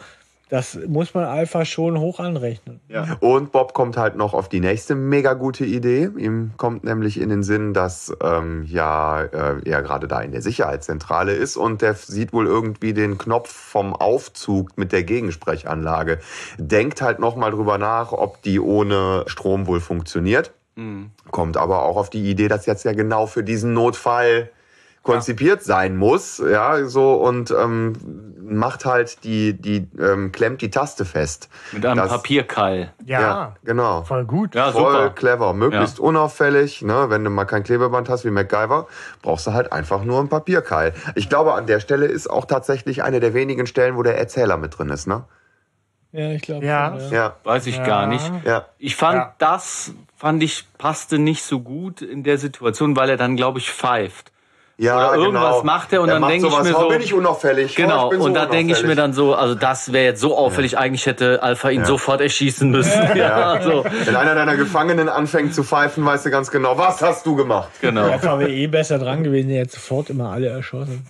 [0.53, 2.79] das muss man Alpha schon hoch anrechnen.
[3.21, 6.11] Und Bob kommt halt noch auf die nächste mega gute Idee.
[6.19, 10.43] Ihm kommt nämlich in den Sinn, dass ähm, ja äh, er gerade da in der
[10.43, 16.19] Sicherheitszentrale ist und der sieht wohl irgendwie den Knopf vom Aufzug mit der Gegensprechanlage.
[16.59, 20.53] Denkt halt noch mal drüber nach, ob die ohne Strom wohl funktioniert.
[21.31, 24.51] Kommt aber auch auf die Idee, dass jetzt ja genau für diesen Notfall
[25.03, 27.95] konzipiert sein muss, ja, so und ähm,
[28.45, 31.49] macht halt die, die ähm, klemmt die Taste fest.
[31.73, 32.93] Mit einem Das- Papierkeil.
[33.05, 34.03] ja, genau.
[34.03, 34.55] voll gut.
[34.55, 35.11] Ja, Voll super.
[35.11, 36.83] clever, möglichst unauffällig.
[36.83, 37.07] Ne?
[37.09, 38.87] Wenn du mal kein Klebeband hast wie MacGyver,
[39.23, 40.93] brauchst du halt einfach nur einen Papierkeil.
[41.15, 44.57] Ich glaube, an der Stelle ist auch tatsächlich eine der wenigen Stellen, wo der Erzähler
[44.57, 45.07] mit drin ist.
[45.07, 45.25] Ne?
[46.13, 46.67] Ja, ich glaube.
[46.67, 46.97] Ja.
[47.11, 48.31] Ja, Weiß ich gar nicht.
[48.45, 48.67] ja.
[48.79, 49.35] Ich fand Ja.
[49.39, 53.73] das, fand ich, passte nicht so gut in der Situation, weil er dann, glaube ich,
[53.73, 54.31] pfeift.
[54.83, 57.15] Ja Oder irgendwas macht er und dann macht denk ich mir oh, so- bin ich
[57.15, 57.73] unauffällig.
[57.73, 60.05] oh, Genau, ich bin so und da denke ich mir dann so, also das wäre
[60.05, 63.17] jetzt so auffällig, eigentlich hätte Alpha ihn sofort erschießen müssen.
[63.17, 67.25] Ja, also, Wenn einer deiner Gefangenen anfängt zu pfeifen, weißt du ganz genau, was hast
[67.27, 67.69] du gemacht?
[67.81, 68.11] genau.
[68.11, 71.07] Alpha wäre eh besser dran gewesen, er hätte sofort immer alle erschossen.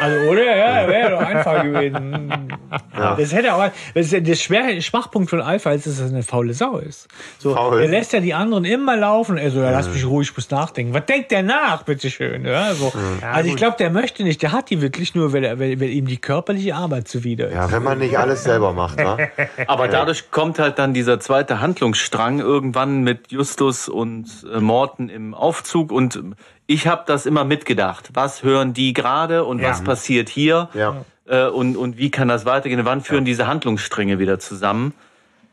[0.00, 0.56] Also, oder?
[0.56, 2.52] Ja, wäre doch einfach gewesen.
[2.92, 6.22] Das hätte aber, das ist ja der schwer, Schwachpunkt von Alpha ist, dass er eine
[6.22, 7.08] faule Sau ist.
[7.38, 7.80] So, Faul.
[7.80, 9.38] er lässt ja die anderen immer laufen.
[9.38, 10.92] Er so, ja, lass mich ruhig, ich muss nachdenken.
[10.94, 12.44] Was denkt der nach, bitteschön?
[12.44, 12.92] Ja, so.
[13.32, 15.90] also, ich glaube, der möchte nicht, der hat die wirklich nur, weil, er- weil, weil
[15.90, 17.54] ihm die körperliche Arbeit zuwider ist.
[17.54, 19.28] Ja, wenn man nicht alles selber macht, ne?
[19.66, 25.34] Aber dadurch kommt halt dann dieser zweite Handlungsstrang irgendwann mit Justus und äh, Morten im
[25.34, 26.20] Aufzug und
[26.68, 28.10] ich habe das immer mitgedacht.
[28.12, 30.68] Was hören die gerade und was passiert hier?
[30.74, 31.04] Ja.
[31.26, 32.84] Äh, und, und wie kann das weitergehen?
[32.84, 34.92] Wann führen diese Handlungsstränge wieder zusammen?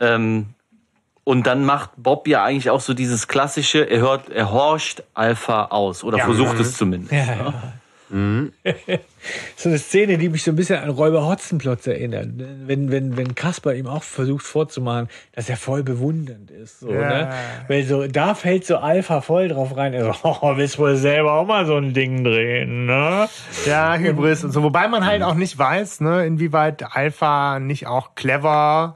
[0.01, 0.47] Ähm,
[1.23, 5.65] und dann macht Bob ja eigentlich auch so dieses klassische, er hört, er horcht Alpha
[5.67, 7.13] aus oder versucht es zumindest.
[7.13, 7.53] Ja,
[9.57, 12.29] so eine Szene, die mich so ein bisschen an Räuber Hotzenplotz erinnert.
[12.65, 16.79] Wenn, wenn, wenn Kasper ihm auch versucht vorzumachen, dass er voll bewundernd ist.
[16.79, 17.09] So, Ja.
[17.09, 17.33] ne?
[17.67, 19.93] Weil so, da fällt so Alpha voll drauf rein.
[19.93, 23.27] Er so, oh, willst wohl selber auch mal so ein Ding drehen, ne?
[23.65, 24.63] Ja, Hybris und so.
[24.63, 28.95] Wobei man halt auch nicht weiß, ne, inwieweit Alpha nicht auch clever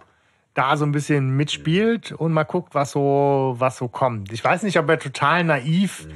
[0.54, 4.34] da so ein bisschen mitspielt und mal guckt, was so, was so kommt.
[4.34, 6.08] Ich weiß nicht, ob er total naiv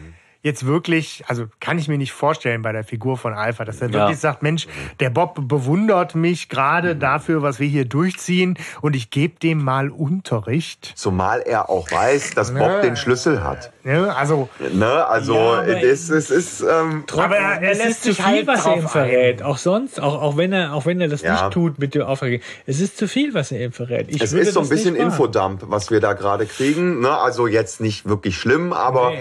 [0.44, 3.88] jetzt wirklich, also kann ich mir nicht vorstellen bei der Figur von Alpha, dass er
[3.89, 3.94] Ja.
[3.94, 4.68] wirklich sagt, Mensch,
[5.00, 9.89] der Bob bewundert mich gerade dafür, was wir hier durchziehen und ich gebe dem mal
[9.89, 10.94] Unterricht.
[10.96, 13.72] Zumal er auch weiß, dass Bob den Schlüssel hat.
[13.84, 14.14] Ne?
[14.16, 15.06] Also, Ne?
[15.08, 18.16] Also Ja, aber es, es ist ähm, aber er, er es lässt ist zu sich
[18.18, 19.41] viel, halt was er ihm verrät.
[19.41, 19.48] ein.
[19.48, 21.34] Auch sonst, auch, auch, wenn er, auch wenn er das Ja.
[21.34, 22.41] nicht tut mit dem Auftrag.
[22.66, 24.08] Es ist zu viel, was er ihm verrät.
[24.10, 24.96] Ich es würde ist so ein bisschen.
[24.96, 27.00] Infodump, was wir da gerade kriegen.
[27.02, 27.10] Ne?
[27.18, 29.14] Also jetzt nicht wirklich schlimm, aber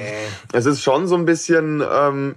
[0.52, 2.34] es ist schon so ein bisschen, ähm,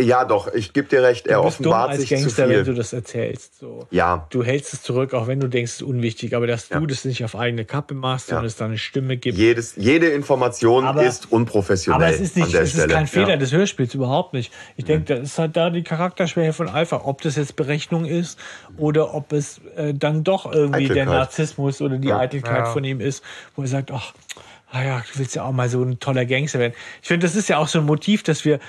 [0.00, 2.48] ja doch, ich gebe dir recht, er Du bist dumm offenbart als sich zu Gangster,
[2.48, 2.74] wenn du viel.
[2.74, 3.58] das erzählst.
[3.58, 3.86] So.
[3.90, 6.86] Ja, Du hältst es zurück, auch wenn du denkst, es ist unwichtig, aber dass du
[6.86, 8.38] das nicht auf eigene Kappe machst Ja.
[8.38, 9.36] und es da eine Stimme gibt.
[9.38, 13.06] jedes, jede Information Aber- ist unprofessionell aber es ist an nicht, der es ist kein
[13.06, 13.36] Fehler Ja.
[13.36, 14.52] des Hörspiels, überhaupt nicht.
[14.76, 17.02] Ich denke, das ist halt da die Charakterschwäche von Alpha.
[17.04, 18.38] Ob das jetzt Berechnung ist
[18.76, 21.14] oder ob es äh, dann doch irgendwie der Eitelkeit.
[21.14, 22.18] Narzissmus oder die Ja.
[22.18, 22.72] Eitelkeit Ja.
[22.72, 23.22] von ihm ist,
[23.56, 24.40] wo er sagt, ach, ah
[24.74, 26.74] ja, du willst ja auch mal so ein toller Gangster werden.
[27.02, 28.60] Ich finde, das ist ja auch so ein Motiv, dass wir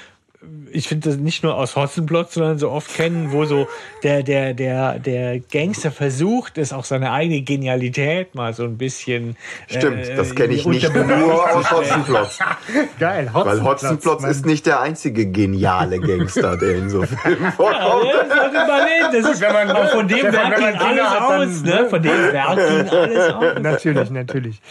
[0.71, 3.67] ich finde das nicht nur aus Hotzenplotz, sondern so oft kennen, wo so
[4.01, 9.35] der, der, der, der Gangster versucht, es auch seine eigene Genialität mal so ein bisschen.
[9.67, 12.39] Stimmt, äh, das kenne ich nicht nur aus Hotzenplotz.
[12.99, 18.05] Geil, Weil Hotzenplotz ist nicht der einzige geniale Gangster, der in so Filmen vorkommt.
[18.05, 19.21] Ja, das sollte man leben.
[19.23, 21.61] Das ist, wenn man- auch von dem wenn man alles hat, aus.
[21.63, 21.87] Ne?
[21.89, 23.59] Von dem werkt ihn alles aus.
[23.61, 24.61] natürlich, natürlich.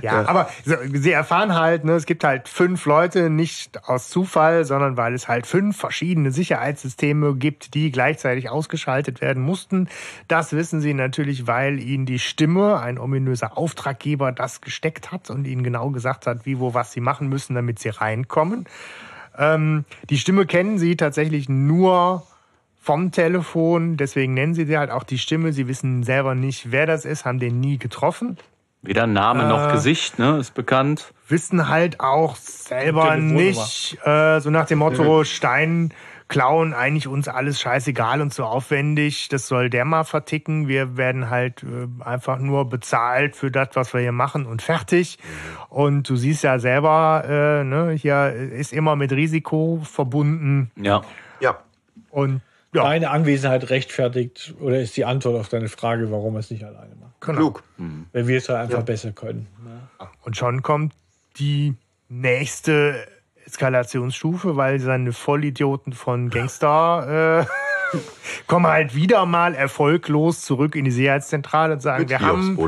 [0.00, 4.64] Ja, aber so, sie erfahren halt, ne, es gibt halt fünf Leute, nicht aus Zufall,
[4.64, 9.88] sondern weil es halt fünf verschiedene Sicherheitssysteme gibt, die gleichzeitig ausgeschaltet werden mussten.
[10.28, 15.46] Das wissen sie natürlich, weil ihnen die Stimme, ein ominöser Auftraggeber, das gesteckt hat und
[15.46, 18.66] ihnen genau gesagt hat, wie, wo, was sie machen müssen, damit sie reinkommen.
[19.36, 22.26] Ähm, die Stimme kennen sie tatsächlich nur
[22.80, 25.52] vom Telefon, deswegen nennen sie sie halt auch die Stimme.
[25.52, 28.38] Sie wissen selber nicht, wer das ist, haben den nie getroffen.
[28.82, 31.12] Weder Name noch Gesicht, ne, ist bekannt.
[31.28, 35.92] Wissen halt auch selber nicht, äh, so nach dem Motto, Stein
[36.28, 40.68] klauen, eigentlich uns alles scheißegal und zu aufwendig, das soll der mal verticken.
[40.68, 45.18] Wir werden halt äh, einfach nur bezahlt für das, was wir hier machen und fertig.
[45.70, 51.02] Und du siehst ja selber, äh, ne, hier ist immer mit Risiko verbunden Ja.
[51.40, 51.58] Ja,
[52.10, 52.42] und
[52.74, 56.64] ja, Deine Anwesenheit rechtfertigt oder ist die Antwort auf deine Frage, warum er es nicht
[56.64, 57.07] alleine macht.
[57.20, 57.38] Genau.
[57.38, 57.62] klug.
[58.12, 59.46] Wenn wir es halt einfach besser können.
[60.22, 60.94] Und schon kommt
[61.38, 61.74] die
[62.08, 63.06] nächste
[63.44, 67.98] Eskalationsstufe, weil seine Vollidioten von Gangster äh,
[68.46, 72.58] kommen halt wieder mal erfolglos zurück in die Sicherheitszentrale und sagen, Mit wir haben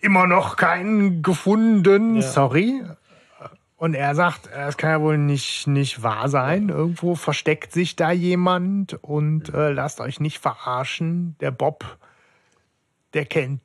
[0.00, 2.22] immer noch keinen gefunden, Ja.
[2.22, 2.82] sorry.
[3.76, 6.68] Und er sagt, das kann ja wohl nicht, nicht wahr sein.
[6.68, 11.34] Irgendwo versteckt sich da jemand und äh, lasst euch nicht verarschen.
[11.40, 11.84] Der Bob,
[13.14, 13.60] der kennt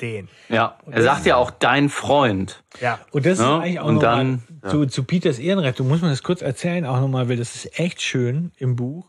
[0.00, 0.28] den.
[0.48, 0.78] Ja.
[0.90, 2.62] Er sagt ja auch dein Freund.
[2.80, 2.98] Ja.
[3.12, 6.02] Und das Ja, ist eigentlich auch und noch dann- mal zu, zu Peters Ehrenrettung, muss
[6.02, 9.06] man das kurz erzählen, auch nochmal, weil das ist echt schön im Buch,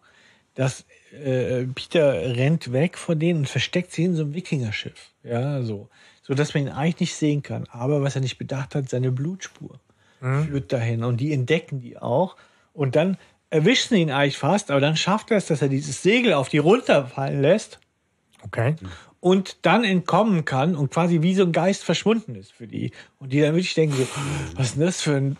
[0.55, 0.85] dass
[1.23, 5.11] äh, Peter rennt weg von denen und versteckt sich in so einem Wikingerschiff.
[5.23, 5.89] Ja, so.
[6.21, 7.65] So dass man ihn eigentlich nicht sehen kann.
[7.69, 9.79] Aber was er nicht bedacht hat, seine Blutspur
[10.19, 11.03] führt dahin.
[11.03, 12.35] Und die entdecken die auch.
[12.73, 13.17] Und dann
[13.49, 16.49] erwischen sie ihn eigentlich fast, aber dann schafft er es, dass er dieses Segel auf
[16.49, 17.79] die runterfallen lässt
[18.43, 18.75] Okay.
[19.20, 22.91] Und dann entkommen kann und quasi wie so ein Geist verschwunden ist für die.
[23.20, 24.07] Und die dann wirklich denken so,
[24.55, 25.38] was ist denn das für ein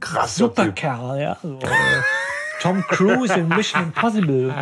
[0.00, 0.76] Krasser super Typ.
[0.76, 1.38] Kerl, ja?
[1.42, 1.68] So, äh,
[2.60, 4.54] Tom Cruise in Mission Impossible.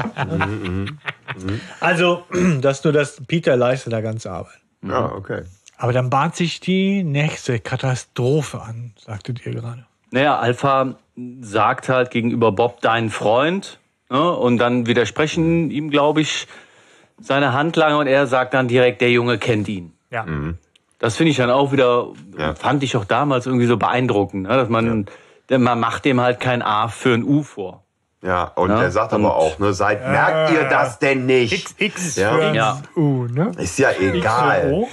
[1.80, 2.24] Also,
[2.60, 4.60] dass nur das Peter leistet da ganze Arbeit.
[4.82, 5.42] Ja, okay.
[5.76, 9.86] Aber dann bahnt sich die nächste Katastrophe an, sagtet ihr gerade.
[10.10, 10.96] Naja, Alpha
[11.40, 13.78] sagt halt gegenüber Bob dein Freund
[14.10, 14.30] Ne?
[14.32, 16.46] Und dann widersprechen ihm, glaube ich,
[17.20, 19.92] seine Handlanger und er sagt dann direkt, der Junge kennt ihn.
[20.10, 20.26] Ja.
[20.98, 22.08] Das finde ich dann auch wieder,
[22.38, 22.54] Ja.
[22.54, 24.48] fand ich auch damals irgendwie so beeindruckend, ne?
[24.56, 25.06] dass man,
[25.50, 27.82] denn man macht dem halt kein A für ein U vor.
[28.22, 31.78] Ja, und Ja, er sagt und- aber auch, ne, seid, merkt ihr das denn nicht?
[31.78, 32.32] XX Ja.
[32.32, 32.82] für Ja.
[32.96, 33.52] U, ne?
[33.58, 34.86] Ist ja egal.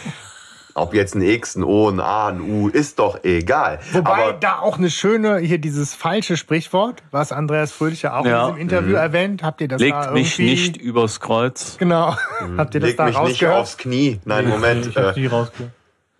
[0.73, 3.79] Ob jetzt ein X, ein O, ein A, ein U, ist doch egal.
[3.91, 8.25] Wobei aber da auch eine schöne, hier dieses falsche Sprichwort, was Andreas Fröhlich ja auch
[8.25, 8.41] Ja.
[8.49, 9.43] in diesem Interview erwähnt.
[9.43, 10.51] Habt ihr das da Legt mich irgendwie?
[10.51, 11.77] nicht übers Kreuz.
[11.77, 12.15] Genau.
[12.57, 13.57] Habt ihr das leg da mich nicht rausgehört?
[13.57, 14.19] aufs Knie.
[14.25, 14.85] Nein, Moment.
[14.87, 15.71] Ich hab's Äh, nie rausgehört.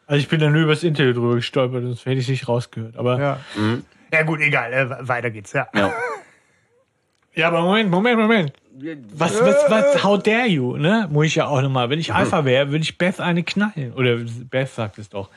[0.07, 2.97] Also ich bin da nur übers Interview drüber gestolpert, sonst hätte ich nicht rausgehört.
[2.97, 3.77] Aber ja, Ja.
[4.11, 4.73] ja gut, egal.
[4.73, 5.53] Äh, weiter geht's.
[5.53, 5.67] Ja.
[5.73, 5.93] Ja.
[7.37, 8.53] aber Moment, Moment, Moment.
[9.13, 11.07] Was, was, was, how dare you, ne?
[11.11, 11.89] Muss ich ja auch nochmal.
[11.89, 13.93] Wenn ich Alpha wäre, würde ich Beth eine knallen.
[13.95, 14.17] Oder
[14.49, 15.29] Beth sagt es doch.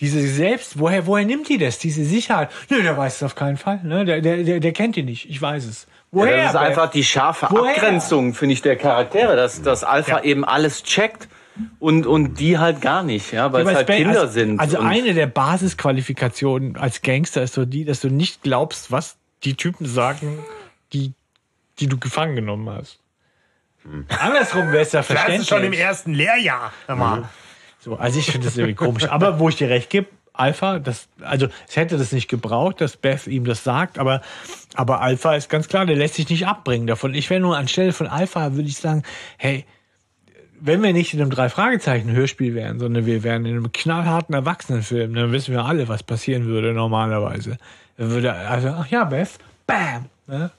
[0.00, 1.78] Diese selbst, woher, woher nimmt die das?
[1.78, 2.50] Diese Sicherheit?
[2.70, 3.80] Nö, der weiß es auf keinen Fall.
[3.82, 4.04] Ne?
[4.04, 5.28] Der, der, der, der kennt die nicht.
[5.28, 5.86] Ich weiß es.
[6.12, 6.36] Woher?
[6.44, 7.72] das ist einfach die scharfe Woher?
[7.74, 11.28] Abgrenzung, finde ich, der Charaktere, dass, dass Alpha eben alles checkt
[11.80, 14.60] und, und die halt gar nicht, ja, weil Ja, es halt Beth- Kinder also, sind.
[14.60, 19.54] Also eine der Basisqualifikationen als Gangster ist so die, dass du nicht glaubst, was die
[19.54, 20.38] Typen sagen,
[20.92, 21.12] die,
[21.80, 23.00] die du gefangen genommen hast.
[24.20, 25.40] Andersrum wäre es ja Das verständlich.
[25.42, 26.72] ist schon im ersten Lehrjahr.
[26.88, 27.28] Mal.
[27.80, 29.08] So, also ich finde das irgendwie komisch.
[29.08, 32.96] Aber wo ich dir recht gebe, Alpha, das, also es hätte das nicht gebraucht, dass
[32.96, 34.20] Beth ihm das sagt, aber,
[34.74, 37.14] aber Alpha ist ganz klar, der lässt sich nicht abbringen davon.
[37.14, 39.02] Ich wäre nur anstelle von Alpha, würde ich sagen,
[39.36, 39.64] hey,
[40.60, 45.32] wenn wir nicht in einem Drei-Fragezeichen-Hörspiel wären, sondern wir wären in einem knallharten Erwachsenenfilm, dann
[45.32, 47.58] wissen wir alle, was passieren würde normalerweise.
[47.96, 50.50] Dann würde, also, ach ja, Beth, bam, ne?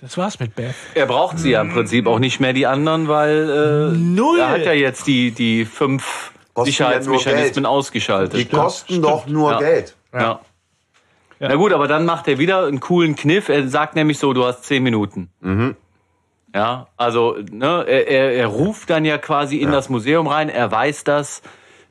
[0.00, 0.74] Das war's mit Beth.
[0.94, 4.38] er braucht sie ja im Prinzip auch nicht mehr, die anderen, weil äh, Null.
[4.38, 7.66] er hat ja jetzt die, die fünf Kosten ja Sicherheitsmechanismen Geld.
[7.66, 8.38] ausgeschaltet.
[8.40, 9.58] die kosten doch nur Ja.
[9.58, 9.96] Geld.
[10.12, 10.40] Ja.
[11.38, 13.48] Na gut, aber dann macht er wieder einen coolen Kniff.
[13.50, 15.30] Er sagt nämlich so, du hast zehn Minuten.
[16.54, 20.48] Ja, also ne, er, er, er ruft dann ja quasi in das Museum rein.
[20.48, 21.42] Er weiß das,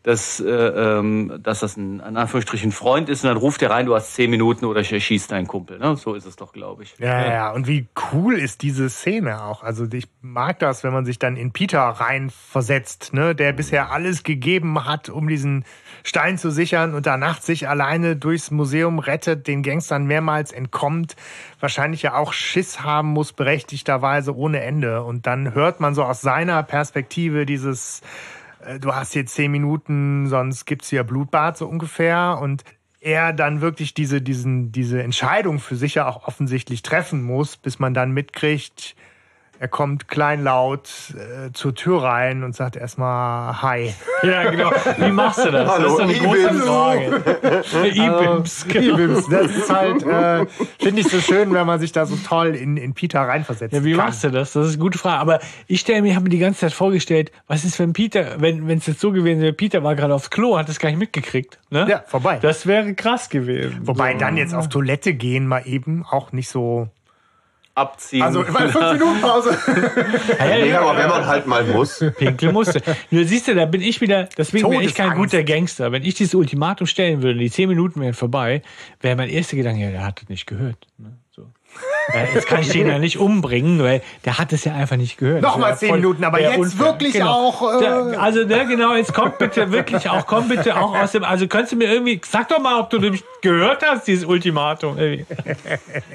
[0.06, 3.24] dass, äh, ähm, dass das ein, in Anführungsstrichen Freund ist.
[3.24, 5.80] Und dann ruft er rein, du hast zehn Minuten oder ich erschieß deinen Kumpel.
[5.80, 5.98] Ne?
[5.98, 6.94] So ist es doch, glaube ich.
[7.00, 7.52] Ja, ja, ja.
[7.52, 9.64] Und wie cool ist diese Szene auch.
[9.64, 14.22] Also ich mag das, wenn man sich dann in Peter reinversetzt, ne, der bisher alles
[14.22, 15.66] gegeben hat, um diesen
[16.04, 21.16] Stein zu sichern und danach sich alleine durchs Museum rettet, den Gangstern mehrmals entkommt,
[21.60, 25.02] wahrscheinlich ja auch Schiss haben muss, berechtigterweise ohne Ende.
[25.02, 28.04] Und dann hört man so aus seiner Perspektive dieses
[28.80, 32.40] du hast hier zehn Minuten, sonst gibt's hier Blutbad so ungefähr.
[32.42, 32.64] Und
[33.00, 37.78] er dann wirklich diese, diesen, diese Entscheidung für sich ja auch offensichtlich treffen muss, bis
[37.80, 38.96] man dann mitkriegt,
[39.60, 43.94] er kommt kleinlaut äh, zur Tür rein und sagt erstmal Hi.
[44.24, 44.72] Ja, genau.
[44.98, 45.70] Wie machst du das?
[45.70, 46.54] Hallo, das ist doch eine große.
[46.56, 47.90] Frage.
[47.90, 48.98] Ibims, genau.
[48.98, 50.46] Ibims, das ist halt, äh,
[50.80, 53.74] finde ich so schön, wenn man sich da so toll in, in Peter reinversetzt.
[53.74, 54.06] Ja, wie kann.
[54.06, 54.54] machst du das?
[54.54, 55.20] Das ist eine gute Frage.
[55.20, 58.68] Aber ich stelle mir, habe mir die ganze Zeit vorgestellt, was ist, wenn Peter, wenn
[58.68, 61.00] wenn es jetzt so gewesen wäre, Peter war gerade aufs Klo, hat es gar nicht
[61.00, 61.60] mitgekriegt.
[61.70, 61.88] Ne?
[61.90, 62.40] Ja, vorbei.
[62.42, 63.80] Das wäre krass gewesen.
[63.82, 64.20] Wobei so.
[64.20, 66.90] dann jetzt auf Toilette gehen mal eben auch nicht so.
[67.76, 68.22] Abziehen.
[68.22, 69.58] Also fünf Minuten Pause.
[70.40, 72.04] Ja, ja, Nee, ja, aber wenn man halt mal muss.
[72.18, 72.82] Pinkel musste.
[73.12, 75.32] Nur siehst du, da bin ich wieder, deswegen bin ich kein Todesangst.
[75.34, 75.92] guter Gangster.
[75.92, 78.62] Wenn ich dieses Ultimatum stellen würde, die zehn Minuten wären vorbei,
[79.02, 80.88] wäre mein erster Gedanke, ja, der hat es nicht gehört.
[80.98, 81.18] Ne?
[82.14, 85.18] Äh, Jetzt kann ich den ja nicht umbringen, weil der hat es ja einfach nicht
[85.18, 85.42] gehört.
[85.42, 90.10] Nochmal zehn Minuten, aber jetzt wirklich auch, äh, also, ne, genau, jetzt kommt bitte wirklich
[90.10, 92.90] auch, komm bitte auch aus dem, also könntest du mir irgendwie, sag doch mal, ob
[92.90, 94.98] du nämlich gehört hast, dieses Ultimatum.
[94.98, 95.26] Irgendwie.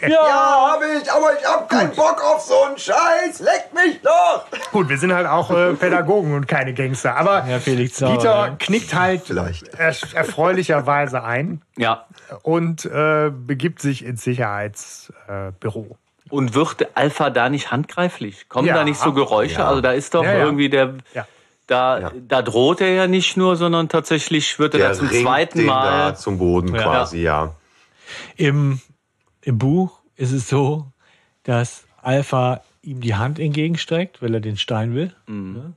[0.03, 3.41] Ja, Ja, hab ich, aber ich hab keinen Bock auf so einen Scheiß.
[3.41, 4.47] Leck mich doch.
[4.73, 7.17] Gut, wir sind halt auch äh, Pädagogen und keine Gangster.
[7.17, 8.57] Aber Ja, Felix Sauer, Peter ja.
[8.59, 9.69] knickt halt Vielleicht.
[9.79, 12.07] er erfreulicherweise ein ja.
[12.43, 15.87] und äh, begibt sich ins Sicherheitsbüro.
[15.91, 15.95] Äh.
[16.33, 18.49] Und wird Alpha da nicht handgreiflich?
[18.49, 18.75] Kommen Ja.
[18.75, 19.55] da nicht so Geräusche?
[19.61, 19.69] Ja.
[19.69, 20.45] Also da ist doch Ja, ja.
[20.45, 20.95] irgendwie der.
[21.15, 21.27] Ja.
[21.67, 22.13] Da, Ja.
[22.29, 25.59] da droht er ja nicht nur, sondern tatsächlich wird er Der da zum ringt zweiten
[25.59, 26.11] den Mal.
[26.11, 27.55] da zum Boden quasi, ja.
[28.37, 28.81] Im,
[29.43, 30.87] Im Buch ist es so,
[31.45, 35.15] dass Alpha ihm die Hand entgegenstreckt, weil er den Stein will.
[35.27, 35.73] Ne?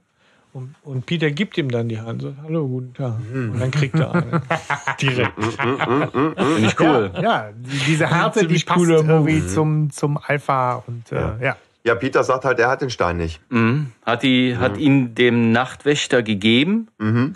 [0.53, 2.21] Und, und Peter gibt ihm dann die Hand.
[2.21, 3.15] So, Hallo, guten Tag.
[3.33, 4.41] Und dann kriegt er eine.
[5.01, 5.31] Direkt.
[5.43, 7.11] Finde ich cool.
[7.21, 11.55] Ja, die- diese Härte, die Ziemlich passt irgendwie zum, zum Alpha und äh, ja.
[11.85, 13.41] Ja, Peter sagt halt, er hat den Stein nicht.
[14.05, 16.87] Hat, die, hat ihn dem Nachtwächter gegeben.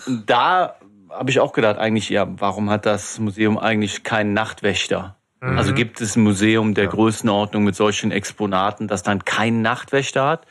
[0.06, 0.76] Und da
[1.10, 5.16] habe ich auch gedacht, eigentlich, ja, warum hat das Museum eigentlich keinen Nachtwächter?
[5.40, 10.46] Also gibt es ein Museum der Größenordnung mit solchen Exponaten, das dann keinen Nachtwächter hat?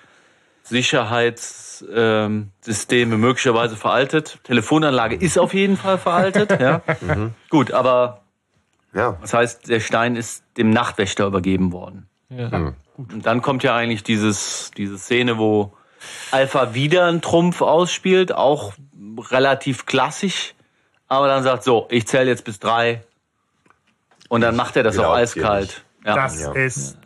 [0.69, 4.39] Sicherheitssysteme möglicherweise veraltet.
[4.43, 6.59] Telefonanlage ist auf jeden Fall veraltet.
[6.59, 6.81] ja.
[7.49, 8.21] Gut, aber
[8.93, 9.17] Ja.
[9.21, 12.07] das heißt, der Stein ist dem Nachtwächter übergeben worden.
[12.29, 12.73] Ja.
[12.97, 15.73] Und dann kommt ja eigentlich dieses, diese Szene, wo
[16.31, 18.73] Alpha wieder einen Trumpf ausspielt, auch
[19.31, 20.55] relativ klassisch,
[21.07, 23.03] aber dann sagt so, ich zähle jetzt bis drei.
[24.29, 25.85] Und dann macht er das auch eiskalt.
[26.05, 26.15] Ja.
[26.15, 26.51] Das Ja.
[26.53, 26.97] ist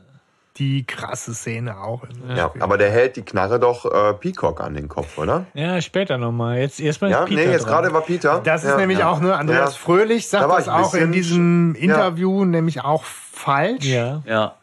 [0.62, 2.04] die krasse Szene auch.
[2.36, 5.46] Ja, aber der hält die Knarre doch äh, Peacock an den Kopf, oder?
[5.56, 6.60] Ja, später nochmal.
[6.60, 8.42] Jetzt erstmal Ja, ist Peter nee, jetzt gerade war Peter.
[8.44, 9.10] Das ist ja, nämlich ja.
[9.10, 9.80] auch, ne, Andreas Ja.
[9.80, 11.82] Fröhlich Da sagt war das auch in diesem ja.
[11.82, 13.86] Interview nämlich auch falsch.
[13.86, 14.22] Ja.
[14.26, 14.56] ja.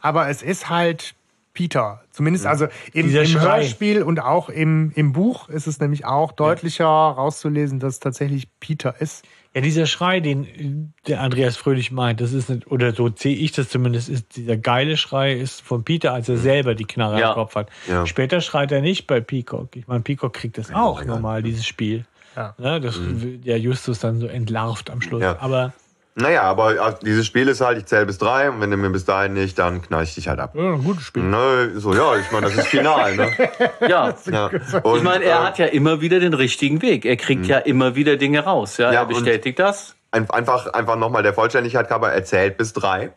[0.00, 1.14] Aber es ist halt
[1.52, 2.02] Peter.
[2.10, 3.40] Zumindest also im, im.
[3.40, 8.48] Hörspiel und auch im, im Buch ist es nämlich auch deutlicher rauszulesen, dass es tatsächlich
[8.58, 9.24] Peter ist.
[9.54, 13.36] Ja, dieser Schrei, den äh, der Andreas Fröhlich meint, das ist nicht, oder so sehe
[13.36, 17.20] ich das zumindest, ist dieser geile Schrei ist von Peter, als er selber die Knarre
[17.20, 17.28] Ja.
[17.30, 17.68] im Kopf hat.
[17.88, 18.04] Ja.
[18.06, 19.76] Später schreit er nicht bei Peacock.
[19.76, 22.04] Ich meine, Peacock kriegt das auch normal, dieses Spiel.
[22.36, 22.54] Ja.
[22.58, 25.22] Ne, das wird ja Justus dann so entlarvt am Schluss.
[25.22, 25.38] Ja.
[25.38, 25.72] Aber
[26.16, 28.88] Naja, aber äh, dieses Spiel ist halt, ich zähle bis drei und wenn du mir
[28.90, 30.54] bis dahin nicht, dann knall ich dich halt ab.
[30.54, 31.24] ja, ein gutes Spiel.
[31.24, 33.30] Ne, so, ja, ich meine, das ist final, ne?
[33.88, 34.14] ja.
[34.30, 34.50] Ja.
[34.52, 37.04] Ich Und, meine, er äh, hat ja immer wieder den richtigen Weg.
[37.04, 38.76] Er kriegt ja immer wieder Dinge raus.
[38.76, 39.96] Ja, Ja, er bestätigt das.
[40.12, 43.10] ein- einfach, einfach nochmal der Vollständigkeit halber erzählt bis drei.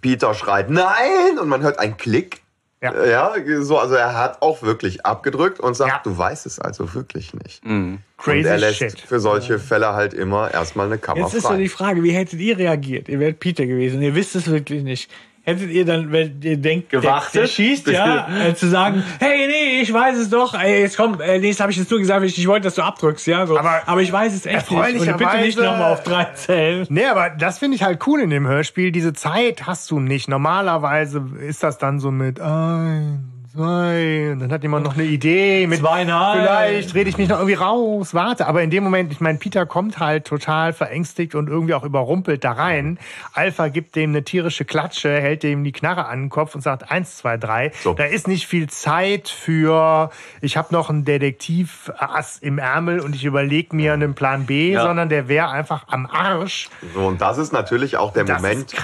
[0.00, 2.42] Peter schreit Nein und man hört einen Klick.
[2.84, 2.92] Ja.
[2.92, 3.32] Äh, Ja,
[3.62, 6.00] so, also er hat auch wirklich abgedrückt und sagt, Ja.
[6.04, 7.62] du weißt es also wirklich nicht.
[7.62, 9.00] Crazy und er lässt shit.
[9.00, 11.56] für solche Fälle halt immer erstmal eine Kammer Jetzt ist so frei.
[11.58, 13.08] die Frage, wie hättet ihr reagiert?
[13.08, 15.10] Ihr wärt Peter gewesen, ihr wisst es wirklich nicht.
[15.46, 17.34] Hättet ihr dann, wenn ihr denkt, der, Gewartet?
[17.34, 21.20] der schießt, ja, äh, zu sagen, hey, nee, ich weiß es doch, ey, jetzt komm,
[21.20, 23.46] äh, nee, das habe ich jetzt nur gesagt, ich, ich wollte, dass du abdrückst, ja,
[23.46, 23.58] so.
[23.58, 25.08] Aber aber ich weiß es echt nicht.
[25.08, 26.86] Und bitte nicht nochmal auf drei zählen.
[26.88, 28.92] Nee, aber das finde ich halt cool in dem Hörspiel.
[28.92, 30.28] Diese Zeit hast du nicht.
[30.28, 35.66] Normalerweise ist das dann so mit ein, zwei, und dann hat jemand noch eine Idee
[35.66, 36.40] mit Zweieinhalb.
[36.40, 38.46] vielleicht rede ich mich noch irgendwie raus, warte.
[38.46, 42.42] Aber in dem Moment, ich meine, Peter kommt halt total verängstigt und irgendwie auch überrumpelt
[42.44, 42.98] da rein.
[43.32, 46.90] Alpha gibt dem eine tierische Klatsche, hält dem die Knarre an den Kopf und sagt
[46.90, 47.70] eins, zwei, drei.
[47.82, 47.94] So.
[47.94, 53.24] Da ist nicht viel Zeit für, ich habe noch einen Detektivass im Ärmel und ich
[53.24, 54.82] überlege mir einen Plan B, Ja.
[54.82, 56.68] sondern der wäre einfach am Arsch.
[56.94, 58.74] So, und das ist natürlich auch der Das Moment,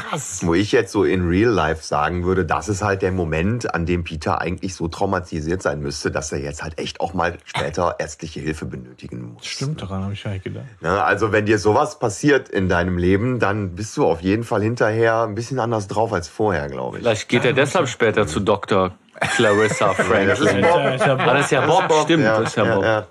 [0.43, 3.87] wo ich jetzt so in Real Life sagen würde, das ist halt der Moment, an
[3.87, 7.97] dem Peter eigentlich so traumatisiert sein müsste, dass er jetzt halt echt auch mal später
[7.99, 9.47] ärztliche Hilfe benötigen muss.
[9.47, 10.65] Stimmt daran, habe ich gar nicht gedacht.
[10.81, 14.63] Ja, also wenn dir sowas passiert in deinem Leben, dann bist du auf jeden Fall
[14.63, 17.03] hinterher ein bisschen anders drauf als vorher, glaube ich.
[17.03, 18.93] Vielleicht geht er deshalb später zu Dr.
[19.37, 20.29] Clarissa Franklin.
[20.29, 20.77] das ist Bob.
[20.77, 22.25] Ah, das ist ja Bob, stimmt.
[22.25, 22.85] ja, das ist ja, Bob.
[22.85, 23.07] ja,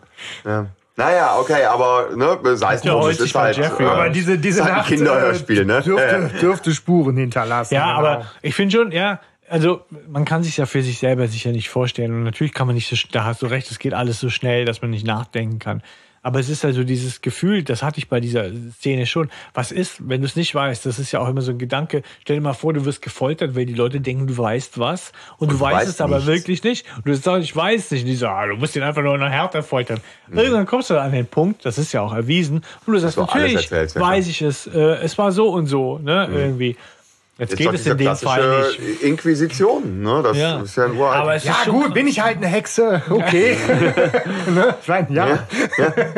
[0.46, 0.66] ja.
[0.96, 3.86] Naja, okay, aber ne, sei es drum, es ist halt, Jeffrey.
[3.86, 5.82] äh, Aber diese, diese ist halt ein Nacht Kinderhörspiel, äh, ne?
[5.82, 7.74] dürfte, dürfte Spuren hinterlassen.
[7.74, 8.00] Ja, genau.
[8.00, 11.70] aber ich finde schon, ja, also man kann sich ja für sich selber sicher nicht
[11.70, 12.14] vorstellen.
[12.14, 14.66] Und natürlich kann man nicht so, da hast du recht, es geht alles so schnell,
[14.66, 15.82] dass man nicht nachdenken kann.
[16.22, 19.30] Aber es ist also dieses Gefühl, das hatte ich bei dieser Szene schon.
[19.54, 20.86] Was ist, wenn du es nicht weißt?
[20.86, 22.04] Das ist ja auch immer so ein Gedanke.
[22.22, 25.14] Stell dir mal vor, du wirst gefoltert, weil die Leute denken, du weißt was.
[25.38, 26.28] Und, du du weißt weißt es aber nichts.
[26.28, 26.86] wirklich nicht.
[26.98, 28.02] Und du sagst, ich weiß nicht.
[28.02, 30.02] Und die sagen, ah, du musst ihn einfach nur noch härter foltern.
[30.30, 32.64] Irgendwann kommst du an den Punkt, das ist ja auch erwiesen.
[32.86, 34.02] Und du sagst, natürlich erzählst, ja.
[34.02, 34.68] weiß ich es.
[34.68, 36.76] Äh, es war so und so, ne, irgendwie.
[37.40, 39.02] Jetzt geht es in dem Fall nicht.
[39.02, 40.22] Inquisition, ne?
[40.22, 40.60] Das Ja.
[40.60, 41.18] ist ja ein uralt.
[41.22, 43.02] Aber es ja gut, bin ich halt eine Hexe.
[43.10, 43.56] Okay.
[44.54, 44.76] ne?
[44.82, 45.40] Ich meine, ja.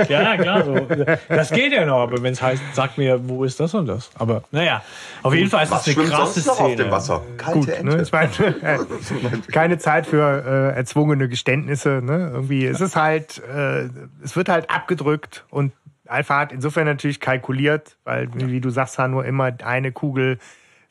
[0.09, 0.87] Ja, klar, so.
[1.29, 4.09] Das geht ja noch, aber wenn es heißt, sag mir, wo ist das und das?
[4.17, 4.81] Aber naja,
[5.23, 6.83] auf jeden Fall ist das eine krasse sonst noch auf Szene.
[6.83, 7.21] dem Wasser?
[7.37, 7.95] Kalte Gut, Ente.
[7.97, 8.01] ne?
[8.03, 8.29] Ich meine,
[8.63, 8.79] äh,
[9.51, 12.01] keine Zeit für äh, erzwungene Geständnisse.
[12.03, 12.31] Ne?
[12.33, 13.89] Irgendwie, es ist halt, äh,
[14.23, 15.71] es wird halt abgedrückt und
[16.07, 20.39] Alpha hat insofern natürlich kalkuliert, weil, wie du sagst, nur immer eine Kugel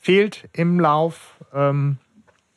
[0.00, 1.36] fehlt im Lauf.
[1.54, 1.98] Ähm,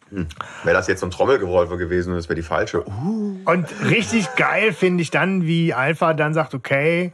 [0.09, 2.87] Wäre das jetzt so ein Trommelgeräusche gewesen und das wäre die falsche.
[2.87, 7.11] Uh, Und richtig geil finde ich dann, wie Alpha dann sagt, okay,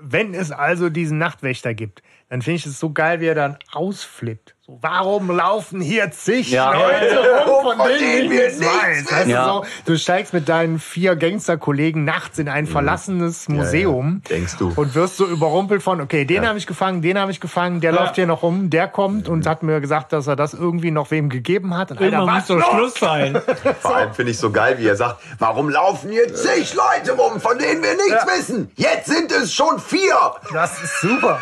[0.00, 3.58] wenn es also diesen Nachtwächter gibt, dann finde ich es so geil, wie er dann
[3.72, 4.54] ausflippt.
[4.70, 6.72] So, warum laufen hier zig Ja.
[6.72, 9.10] Leute rum, von, Von denen denen wir nichts weiß?
[9.12, 9.44] Weißt du, Ja.
[9.44, 14.36] so, du steigst mit deinen vier Gangsterkollegen nachts in ein verlassenes Museum ja.
[14.36, 14.72] Denkst du.
[14.76, 17.90] und wirst so überrumpelt von, okay, den habe ich gefangen, den habe ich gefangen, der
[17.90, 21.10] läuft hier noch rum, der kommt und hat mir gesagt, dass er das irgendwie noch
[21.10, 21.90] wem gegeben hat.
[21.90, 22.70] Und Irgendwann muss was doch los?
[22.70, 23.42] Schluss sein.
[23.80, 27.40] vor allem finde ich so geil, wie er sagt, warum laufen hier zig Leute rum,
[27.40, 28.38] von denen wir nichts Ja.
[28.38, 28.70] wissen?
[28.76, 30.14] Jetzt sind es schon vier.
[30.52, 31.40] Das ist super.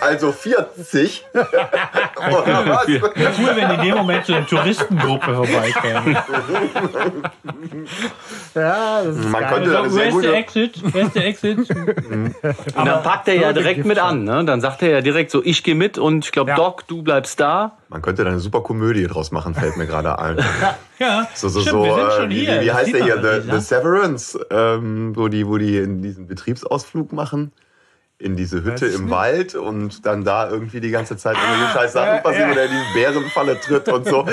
[0.00, 1.24] Also 40.
[1.34, 1.46] Oder
[2.66, 2.86] was?
[2.86, 6.22] Cool, wenn in dem Moment so eine Touristengruppe vorbeikäme.
[8.54, 9.50] Ja, das ist Man geil.
[9.54, 10.34] könnte Wo sehr ist der gute...
[10.34, 10.94] Exit?
[10.94, 11.58] Wo ist der Exit?
[11.70, 12.34] Und
[12.74, 14.24] dann packt er ja Leute direkt mit an.
[14.24, 14.44] Ne?
[14.44, 16.56] Dann sagt er ja direkt so, ich gehe mit und ich glaube, Ja.
[16.56, 17.72] Doc, du bleibst da.
[17.88, 20.36] Man könnte da eine super Komödie draus machen, fällt mir gerade ein.
[21.00, 22.56] Ja, So, so, stimmt, so, wir sind äh, schon wie, hier.
[22.56, 23.22] wie, wie Das heißt der hier?
[23.22, 23.60] The, The ne?
[23.62, 27.52] Severance, ähm, wo, die, wo die in diesen Betriebsausflug machen.
[28.20, 31.92] In diese Hütte im nicht- Wald und dann da irgendwie die ganze Zeit irgendwelche scheiß
[31.94, 34.20] Sachen passieren oder in die Bärenfalle tritt und so.
[34.24, 34.28] Und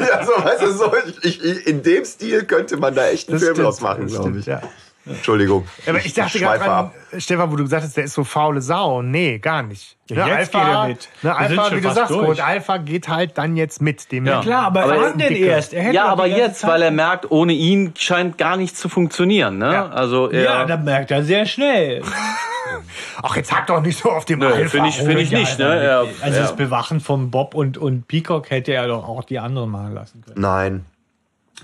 [0.00, 3.34] ja, so, weißt du, so ich, ich, in dem Stil könnte man da echt einen
[3.36, 4.46] Das Film stimmt, draus machen, glaube stimmt, ich.
[4.46, 4.62] ja.
[5.04, 5.66] Entschuldigung.
[5.88, 6.94] Aber ich dachte gerade schweife dran, ab.
[7.18, 9.02] Stefan, wo du gesagt hast, der ist so faule Sau.
[9.02, 9.96] Nee, gar nicht.
[10.08, 11.08] Ja, jetzt geht er mit.
[11.22, 12.12] Ne, Alpha, wie du sagst.
[12.12, 14.26] Gut, Alpha geht halt dann jetzt mit dem.
[14.26, 14.40] Ja.
[14.42, 15.72] Klar, aber, Aber er wann denn erst?
[15.72, 18.88] Er hätte Ja, aber jetzt, Zeit- weil er merkt, ohne ihn scheint gar nichts zu
[18.88, 19.58] funktionieren.
[19.58, 19.72] Ne?
[19.72, 19.88] Ja.
[19.88, 22.02] Also er, Ja, da merkt er sehr schnell.
[23.22, 24.68] Ach, jetzt hack doch nicht so auf dem Nö, Alpha.
[24.68, 25.58] finde ich, finde ich Ja, nicht.
[25.58, 25.66] Ne?
[25.66, 25.84] also,
[26.20, 29.70] Er, also das Bewachen von Bob und, und Peacock hätte er doch auch die anderen
[29.70, 30.40] machen lassen können.
[30.40, 30.84] Nein.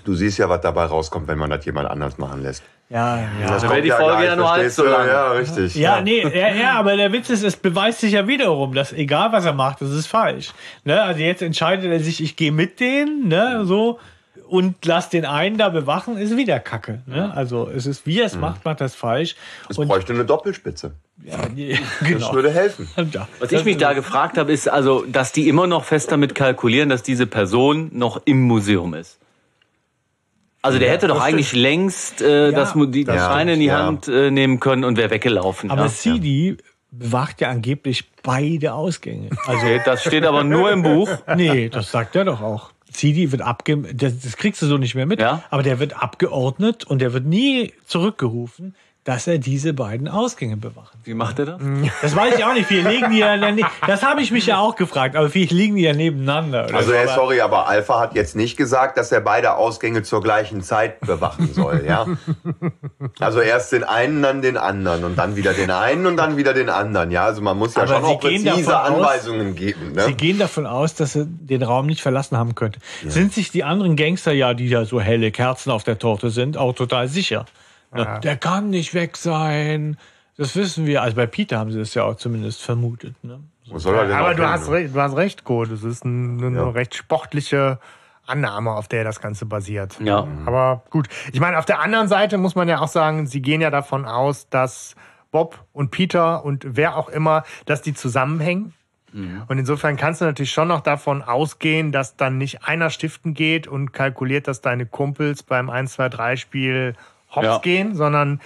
[0.05, 2.63] Du siehst ja, was dabei rauskommt, wenn man das jemand anders machen lässt.
[2.89, 3.47] Ja, ja.
[3.47, 5.07] Das wäre kommt die Folge ja nur halb so lang.
[5.07, 5.75] Ja, richtig.
[5.75, 9.31] Ja, nee, ja, ja, aber der Witz ist, es beweist sich ja wiederum, dass egal
[9.31, 10.53] was er macht, das ist falsch.
[10.85, 10.99] Ne?
[10.99, 13.99] Also jetzt entscheidet er sich, ich gehe mit denen, ne, so
[14.47, 17.03] und lass den einen da bewachen, ist wieder Kacke.
[17.05, 17.31] Ne?
[17.35, 19.35] Also es ist, wie er es macht, macht das falsch.
[19.69, 20.93] Es Und bräuchte eine Doppelspitze.
[21.23, 22.33] ja, Das genau.
[22.33, 22.89] würde helfen.
[23.13, 23.27] Ja.
[23.39, 26.89] was ich mich da gefragt habe, ist also, dass die immer noch fest damit kalkulieren,
[26.89, 29.19] dass diese Person noch im Museum ist.
[30.61, 33.79] Also der hätte doch eigentlich längst äh, das, Mu- die, das Scheine in die stimmt,
[33.79, 33.85] ja.
[33.85, 35.71] Hand äh, nehmen können und wäre weggelaufen.
[35.71, 35.87] Aber ja.
[35.89, 36.57] CD
[36.91, 39.29] bewacht ja angeblich beide Ausgänge.
[39.45, 41.09] Also das steht aber nur im Buch.
[41.35, 42.71] Nee, das sagt er doch auch.
[42.91, 43.77] CD wird abge...
[43.93, 45.21] Das, das kriegst du so nicht mehr mit.
[45.21, 45.43] Ja.
[45.51, 50.93] Aber der wird abgeordnet und der wird nie zurückgerufen, dass er diese beiden Ausgänge bewacht.
[51.03, 51.61] Wie macht er das?
[52.01, 52.69] Das weiß ich auch nicht.
[52.69, 53.37] Wir liegen die ja.
[53.87, 55.15] Das habe ich mich ja auch gefragt.
[55.15, 56.65] Aber vielleicht liegen die ja nebeneinander.
[56.65, 56.95] Oder Also, so.
[56.95, 60.61] ey, Aber- sorry, aber Alpha hat jetzt nicht gesagt, dass er beide Ausgänge zur gleichen
[60.61, 62.05] Zeit bewachen soll, ja?
[63.19, 66.53] Also erst den einen, dann den anderen und dann wieder den einen und dann wieder
[66.53, 67.23] den anderen, ja?
[67.25, 70.07] Also man muss ja Aber schon Sie auch gehen präzise davon aus- Anweisungen geben, Sie
[70.09, 70.13] ne?
[70.13, 72.79] gehen davon aus, dass er den Raum nicht verlassen haben könnte.
[73.07, 76.57] Sind sich die anderen Gangster ja, die ja so helle Kerzen auf der Torte sind,
[76.57, 77.45] auch total sicher?
[77.93, 79.97] Der kann nicht weg sein.
[80.37, 81.01] Das wissen wir.
[81.01, 83.15] Also bei Peter haben sie das ja auch zumindest vermutet.
[83.23, 83.39] Ne?
[83.69, 85.71] Wo soll er denn Aber du hin, hast, recht, du hast recht, Kurt.
[85.71, 86.69] Das ist ein, eine Ja.
[86.69, 87.79] recht sportliche
[88.25, 89.99] Annahme, auf der das Ganze basiert.
[89.99, 90.27] Ja.
[90.45, 91.07] Aber gut.
[91.33, 94.05] Ich meine, auf der anderen Seite muss man ja auch sagen, sie gehen ja davon
[94.05, 94.95] aus, dass
[95.31, 98.73] Bob und Peter und wer auch immer, dass die zusammenhängen.
[99.11, 103.67] Und insofern kannst du natürlich schon noch davon ausgehen, dass dann nicht einer stiften geht
[103.67, 106.95] und kalkuliert, dass deine Kumpels beim 1, 2, 3 Spiel
[107.31, 107.57] hops Ja.
[107.59, 108.41] gehen, sondern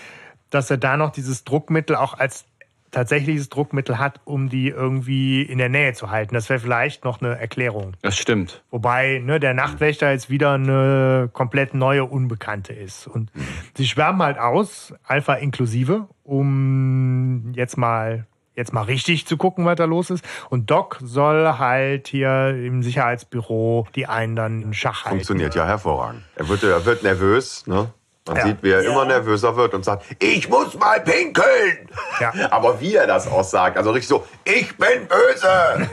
[0.50, 2.46] dass er da noch dieses Druckmittel auch als
[2.92, 6.36] tatsächliches Druckmittel hat, um die irgendwie in der Nähe zu halten.
[6.36, 7.94] Das wäre vielleicht noch eine Erklärung.
[8.04, 8.64] Das stimmt.
[8.70, 13.08] Wobei ne, der Nachtwächter jetzt wieder eine komplett neue Unbekannte ist.
[13.08, 13.32] Und
[13.76, 18.26] sie schwärmen halt aus, Alpha inklusive, um jetzt mal
[18.56, 20.24] jetzt mal richtig zu gucken, was da los ist.
[20.52, 25.18] Und Doc soll halt hier im Sicherheitsbüro die einen dann in Schach halten.
[25.18, 26.22] Funktioniert ja hervorragend.
[26.36, 27.92] Er wird, er wird nervös, ne?
[28.26, 28.46] Man Ja.
[28.46, 31.90] sieht, wie er immer nervöser wird und sagt, ich muss mal pinkeln.
[32.22, 32.32] Ja.
[32.52, 35.90] Aber wie er das aussagt, also richtig so, ich bin böse.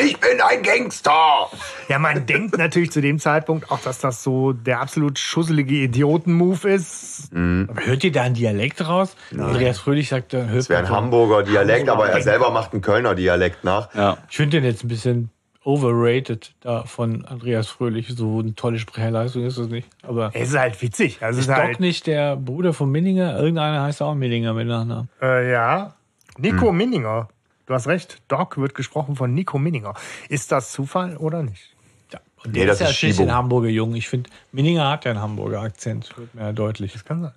[0.03, 1.49] ich bin ein Gangster.
[1.89, 6.69] Ja, man denkt natürlich zu dem Zeitpunkt auch, dass das so der absolut schusselige Idioten-Move
[6.69, 7.31] ist.
[7.33, 9.15] Aber hört ihr da einen Dialekt raus?
[9.31, 12.83] Andreas Fröhlich sagt, hört Das wäre ein Hamburger Dialekt, Hamburger aber er selber macht einen
[12.83, 13.95] Kölner Dialekt nach.
[13.95, 14.19] Ja.
[14.29, 15.31] Ich finde den jetzt ein bisschen
[15.65, 18.09] overrated da von Andreas Fröhlich.
[18.09, 19.89] So eine tolle Sprecherleistung ist es nicht.
[20.03, 21.23] Aber Es ist halt witzig.
[21.23, 23.39] Also ist Doc halt, nicht der Bruder von Minninger?
[23.39, 25.09] Irgendeiner heißt auch Minninger mit Nachnamen.
[25.21, 25.95] äh, ja.
[26.39, 26.77] Nico Hm.
[26.77, 27.29] Minninger.
[27.67, 28.21] Du hast recht.
[28.29, 29.95] Doc wird gesprochen von Nico Minninger.
[30.29, 31.75] Ist das Zufall oder nicht?
[32.13, 32.21] Ja.
[32.45, 33.95] Und Nee, der das ist ja schließlich ein Hamburger Jung.
[33.95, 36.17] Ich finde, Minninger hat ja einen Hamburger Akzent.
[36.17, 36.93] Wird mir ja deutlich.
[37.05, 37.33] Kann sein.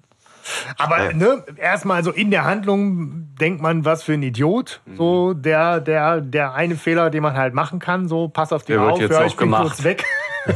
[0.77, 4.81] Aber ne, erstmal so in der Handlung denkt man, was für ein Idiot.
[4.85, 4.95] Mhm.
[4.95, 8.07] So der, der, der eine Fehler, den man halt machen kann.
[8.07, 9.63] So, pass auf dich Der wird auf, jetzt ja, auch ich bin gemacht.
[9.63, 10.05] kurz weg.
[10.45, 10.51] so,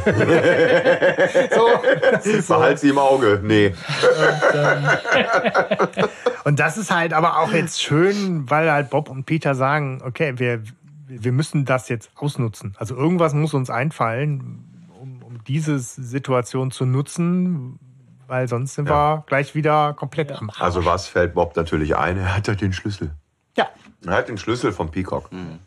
[2.30, 2.54] ist so.
[2.54, 3.40] Behalt sie im Auge.
[3.42, 3.74] Nee.
[6.44, 10.34] Und das ist halt aber auch jetzt schön, weil halt Bob und Peter sagen, okay,
[10.36, 10.62] wir,
[11.08, 12.76] wir müssen das jetzt ausnutzen.
[12.78, 17.80] Also irgendwas muss uns einfallen, um, um diese Situation zu nutzen,
[18.30, 20.60] weil sonst sind wir gleich wieder komplett am Arsch.
[20.60, 22.16] Also was fällt Bob natürlich ein?
[22.16, 23.10] Er hat ja den Schlüssel.
[23.56, 23.68] Ja.
[24.06, 25.30] Er hat den Schlüssel vom Peacock.
[25.32, 25.58] Mhm.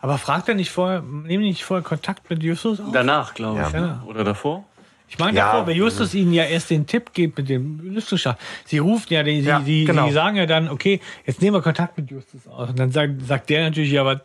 [0.00, 2.86] Aber fragt er nicht vorher, nehmen die nicht vorher Kontakt mit Justus auf?
[2.92, 3.72] Danach, glaube ich.
[3.72, 3.80] Ja.
[3.80, 4.02] ne?
[4.06, 4.64] Oder davor?
[5.08, 5.52] Ich meine Ja.
[5.52, 8.38] davor, weil Justus ihnen ja erst den Tipp gibt mit dem Lüftungsschacht.
[8.64, 10.06] Sie rufen ja, die, Ja, die, genau.
[10.06, 12.70] die sagen ja dann, okay, jetzt nehmen wir Kontakt mit Justus auf.
[12.70, 14.20] Und dann sagt, sagt der natürlich, ja, was,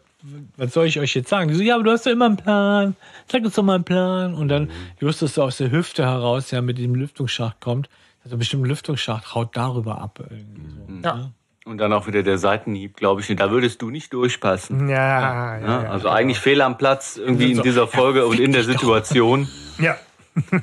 [0.58, 1.50] was soll ich euch jetzt sagen?
[1.50, 2.96] Die so, ja, aber du hast doch immer einen Plan.
[3.32, 4.34] Sag uns doch mal einen Plan.
[4.34, 7.90] Und dann Justus so aus der Hüfte heraus ja mit dem Lüftungsschacht kommt.
[8.24, 10.20] Also bestimmt ein Lüftungsschacht haut darüber ab.
[10.30, 11.08] Irgendwie so.
[11.08, 11.32] Ja.
[11.66, 13.28] Und dann auch wieder der Seitenhieb, glaube ich.
[13.36, 14.88] Da würdest du nicht durchpassen.
[14.90, 15.84] Ja, ja, Ne?
[15.86, 15.90] ja.
[15.92, 19.48] Also eigentlich Fehl am Platz irgendwie in dieser Folge und in der Situation.
[19.80, 19.96] ja.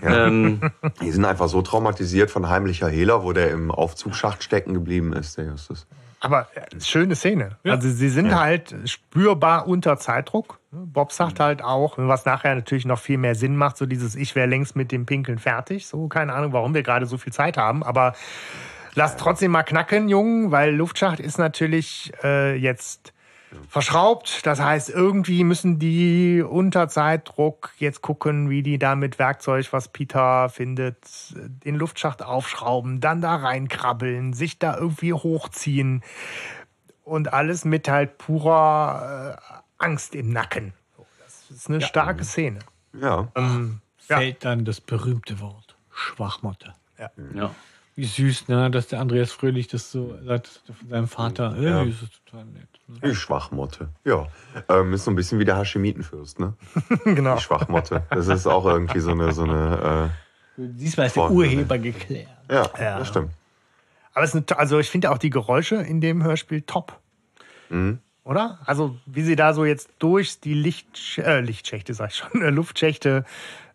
[0.03, 0.61] Ähm,
[1.03, 5.37] Die sind einfach so traumatisiert von heimlicher Hehler, wo der im Aufzugsschacht stecken geblieben ist,
[5.37, 5.89] der Justus.
[6.25, 7.59] Aber äh, schöne Szene.
[7.65, 10.59] Also sie sind halt spürbar unter Zeitdruck.
[10.71, 14.35] Bob sagt halt auch, was nachher natürlich noch viel mehr Sinn macht, so dieses Ich
[14.35, 15.87] wäre längst mit dem Pinkeln fertig.
[15.87, 18.15] So, keine Ahnung, warum wir gerade so viel Zeit haben, aber
[18.95, 23.14] lass trotzdem mal knacken, Jungen, weil Luftschacht ist natürlich äh, jetzt
[23.69, 24.47] verschraubt.
[24.47, 29.89] Das heißt, irgendwie müssen die unter Zeitdruck jetzt gucken, wie die da mit Werkzeug, was
[29.89, 30.97] Peter findet,
[31.35, 36.03] den Luftschacht aufschrauben, dann da reinkrabbeln, sich da irgendwie hochziehen
[37.03, 40.73] und alles mit halt purer äh, Angst im Nacken.
[41.25, 42.61] Das ist eine starke Szene.
[42.93, 43.29] Ja.
[43.35, 44.19] Ähm, ja.
[44.19, 46.75] Fällt dann das berühmte Wort Schwachmotte.
[47.35, 47.51] ja.
[47.97, 51.57] Wie süß, ne, dass der Andreas Fröhlich das so sagt von seinem Vater.
[51.61, 51.85] Ja.
[51.85, 52.69] das ist total nett.
[52.89, 52.99] Ne?
[53.11, 53.89] Die Schwachmotte.
[54.05, 54.27] Ja.
[54.69, 56.55] Ähm, ist so ein bisschen wie der Haschemitenfürst, ne?
[57.05, 57.37] genau.
[57.37, 58.03] Die Schwachmotte.
[58.11, 60.11] Das ist auch irgendwie so eine, so eine,
[60.57, 62.29] Diesmal ist der Vorne, Urheber geklärt.
[62.49, 62.99] äh, ja, Ja.
[62.99, 63.31] das stimmt.
[64.13, 66.99] Aber es ist eine, also ich finde auch die Geräusche in dem Hörspiel top.
[68.25, 68.59] Oder?
[68.65, 72.51] Also wie sie da so jetzt durch die Licht, äh, Lichtschächte, sag ich schon, äh,
[72.51, 73.25] Luftschächte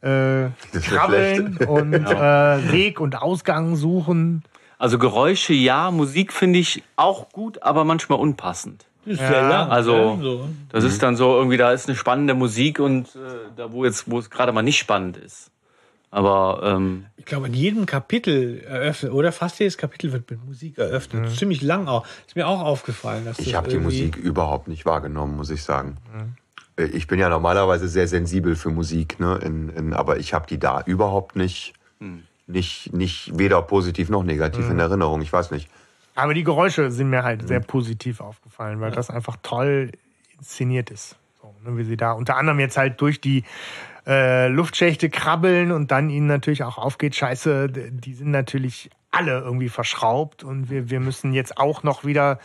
[0.03, 4.43] äh, ist krabbeln und äh, Weg und Ausgang suchen.
[4.77, 8.85] Also Geräusche ja, Musik finde ich auch gut, aber manchmal unpassend.
[9.05, 9.69] Das ist Ja, sehr lang.
[9.71, 10.49] also- so.
[10.69, 13.19] Das ist dann so irgendwie, da ist eine spannende Musik und äh,
[13.55, 15.51] da wo jetzt, wo es gerade mal nicht spannend ist.
[16.11, 20.77] Aber ähm, Ich glaube, in jedem Kapitel eröffnet, oder fast jedes Kapitel wird mit Musik
[20.77, 21.29] eröffnet.
[21.37, 22.05] Ziemlich lang auch.
[22.25, 23.25] Ist mir auch aufgefallen.
[23.25, 25.97] Dass Ich das habe die Musik überhaupt nicht wahrgenommen, muss ich sagen.
[26.17, 26.23] Äh,
[26.79, 29.39] Ich bin ja normalerweise sehr sensibel für Musik, ne?
[29.43, 31.73] In, in, aber ich habe die da überhaupt nicht,
[32.47, 35.21] nicht, nicht weder positiv noch negativ in Erinnerung.
[35.21, 35.69] Ich weiß nicht.
[36.15, 39.91] Aber die Geräusche sind mir halt sehr positiv aufgefallen, weil das einfach toll
[40.37, 41.15] inszeniert ist.
[41.41, 43.43] So, ne, wie sie da unter anderem jetzt halt durch die
[44.07, 49.69] äh, Luftschächte krabbeln und dann ihnen natürlich auch aufgeht, scheiße, die sind natürlich alle irgendwie
[49.69, 52.37] verschraubt und wir, wir müssen jetzt auch noch wieder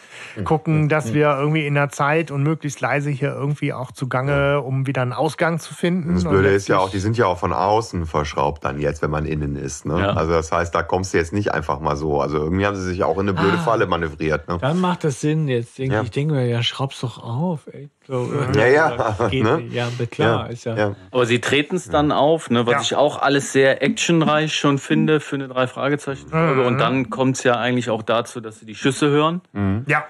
[0.44, 4.86] gucken, dass wir irgendwie in der Zeit und möglichst leise hier irgendwie auch zugange, um
[4.86, 6.14] wieder einen Ausgang zu finden.
[6.14, 9.10] Das Blöde ist ja auch, die sind ja auch von außen verschraubt dann jetzt, wenn
[9.10, 9.84] man innen ist.
[9.84, 10.00] Ne?
[10.00, 10.10] Ja.
[10.14, 12.20] Also das heißt, da kommst du jetzt nicht einfach mal so.
[12.22, 14.48] Also irgendwie haben sie sich auch in eine blöde Falle manövriert.
[14.48, 14.56] Ne?
[14.58, 15.48] Dann macht das Sinn.
[15.48, 16.02] Jetzt denke Ja.
[16.02, 17.66] ich, denke mir, ja, schraub's doch auf.
[17.70, 17.90] Ey.
[18.06, 19.62] So, Ja, ja, Geht, ne?
[19.70, 20.50] Ja, klar.
[20.50, 20.96] Ist ja, ja.
[21.10, 22.80] aber sie treten es dann auf, ne, was Ja.
[22.80, 26.68] ich auch alles sehr actionreich schon finde für eine drei Fragezeichen Folge.
[26.68, 29.40] Und dann kommt es ja eigentlich auch dazu, dass sie die Schüsse hören.
[29.86, 30.04] Ja,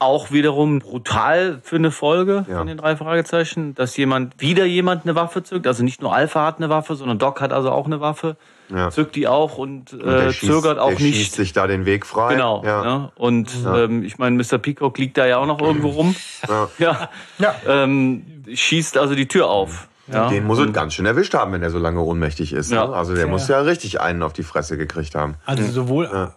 [0.00, 2.58] Auch wiederum brutal für eine Folge Ja.
[2.58, 5.66] von den drei Fragezeichen, dass jemand wieder jemand eine Waffe zückt.
[5.66, 8.36] Also nicht nur Alpha hat eine Waffe, sondern Doc hat also auch eine Waffe.
[8.68, 8.90] Ja.
[8.90, 11.16] Zückt die auch und, Und der äh, schießt- zögert auch der nicht.
[11.16, 12.34] schießt sich da den Weg frei.
[12.34, 12.62] Genau.
[12.64, 12.84] Ja.
[12.84, 13.12] Ne?
[13.16, 14.58] Und ähm, ich meine, Mr.
[14.58, 16.14] Peacock liegt da ja auch noch irgendwo rum.
[16.48, 16.68] Ja.
[16.78, 17.10] Ja.
[17.38, 17.54] Ja.
[17.66, 19.88] Ähm, schießt also die Tür auf.
[20.10, 20.28] Ja.
[20.28, 22.70] Den muss es ganz schön erwischt haben, wenn er so lange ohnmächtig ist.
[22.70, 22.86] Ja.
[22.86, 22.94] Ne?
[22.94, 25.36] Also der muss ja richtig einen auf die Fresse gekriegt haben.
[25.44, 26.32] Also sowohl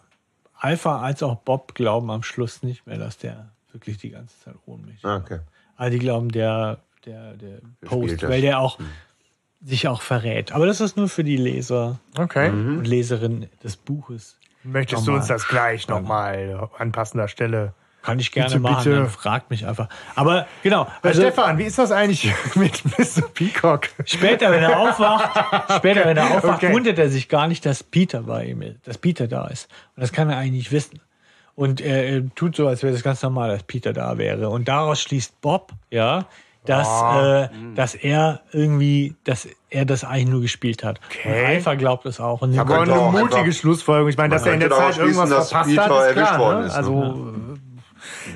[0.58, 4.56] Alpha als auch Bob glauben am Schluss nicht mehr, dass der wirklich die ganze Zeit
[4.66, 5.06] ohnmächtig ist.
[5.06, 5.40] Ah, Okay.
[5.78, 6.78] Also die glauben, der,
[7.08, 8.78] der, der Post, weil der auch
[9.64, 10.52] sich auch verrät.
[10.52, 12.50] Aber das ist nur für die Leser okay.
[12.50, 14.38] und Leserinnen des Buches.
[14.64, 18.96] Möchtest du uns das gleich nochmal an passender Stelle Kann ich gerne Bitte, machen, bitte.
[18.96, 19.88] dann fragt mich einfach.
[20.16, 23.22] Aber genau, Herr also Stefan, wie ist das eigentlich mit Mr.
[23.34, 23.90] Peacock?
[24.06, 25.30] später, wenn er aufwacht,
[25.78, 26.74] später, wenn er aufwacht, Okay.
[26.74, 29.70] wundert er sich gar nicht, dass Peter bei ihm ist, dass Peter da ist.
[29.96, 31.00] Und das kann er eigentlich nicht wissen.
[31.54, 34.50] Und er, er tut so, als wäre das ganz normal, dass Peter da wäre.
[34.50, 36.26] Und daraus schließt Bob, ja,
[36.66, 41.00] dass, äh, dass er irgendwie, dass er das eigentlich nur gespielt hat.
[41.08, 41.28] Okay.
[41.40, 42.42] Und Alpha glaubt es auch.
[42.42, 44.10] Und Aber eine mutige einfach- Schlussfolgerung.
[44.10, 46.40] Ich meine, dass er in der Zeit irgendwas verpasst Peter hat, ist erwischt klar.
[46.40, 46.66] worden Ne?
[46.68, 47.34] ist, Also,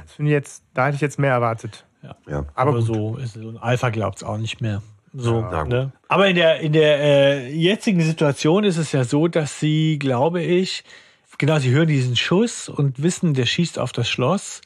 [0.04, 1.86] das finde ich jetzt, da hätte ich jetzt mehr erwartet.
[2.04, 2.16] Ja.
[2.28, 2.46] Ja.
[2.56, 3.44] Aber Aber so ist es.
[3.44, 4.82] Und Alpha glaubt es auch nicht mehr.
[5.14, 5.92] So, Ja, ne?
[6.10, 10.42] Aber in der, in der äh, jetzigen Situation ist es ja so, dass sie, glaube
[10.42, 10.84] ich,
[11.38, 14.62] genau, sie hören diesen Schuss und wissen, der schießt auf das Schloss.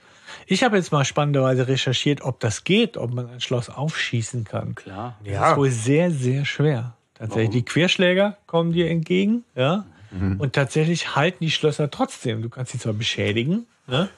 [0.47, 4.73] Ich habe jetzt mal spannenderweise recherchiert, ob das geht, ob man ein Schloss aufschießen kann.
[4.75, 5.17] Klar.
[5.23, 5.51] Das Ja.
[5.51, 6.95] ist wohl sehr, sehr schwer.
[7.13, 7.49] Tatsächlich.
[7.51, 9.85] Die Querschläger kommen dir entgegen, ja.
[10.39, 12.41] Und tatsächlich halten die Schlösser trotzdem.
[12.41, 14.09] Du kannst sie zwar beschädigen, ne?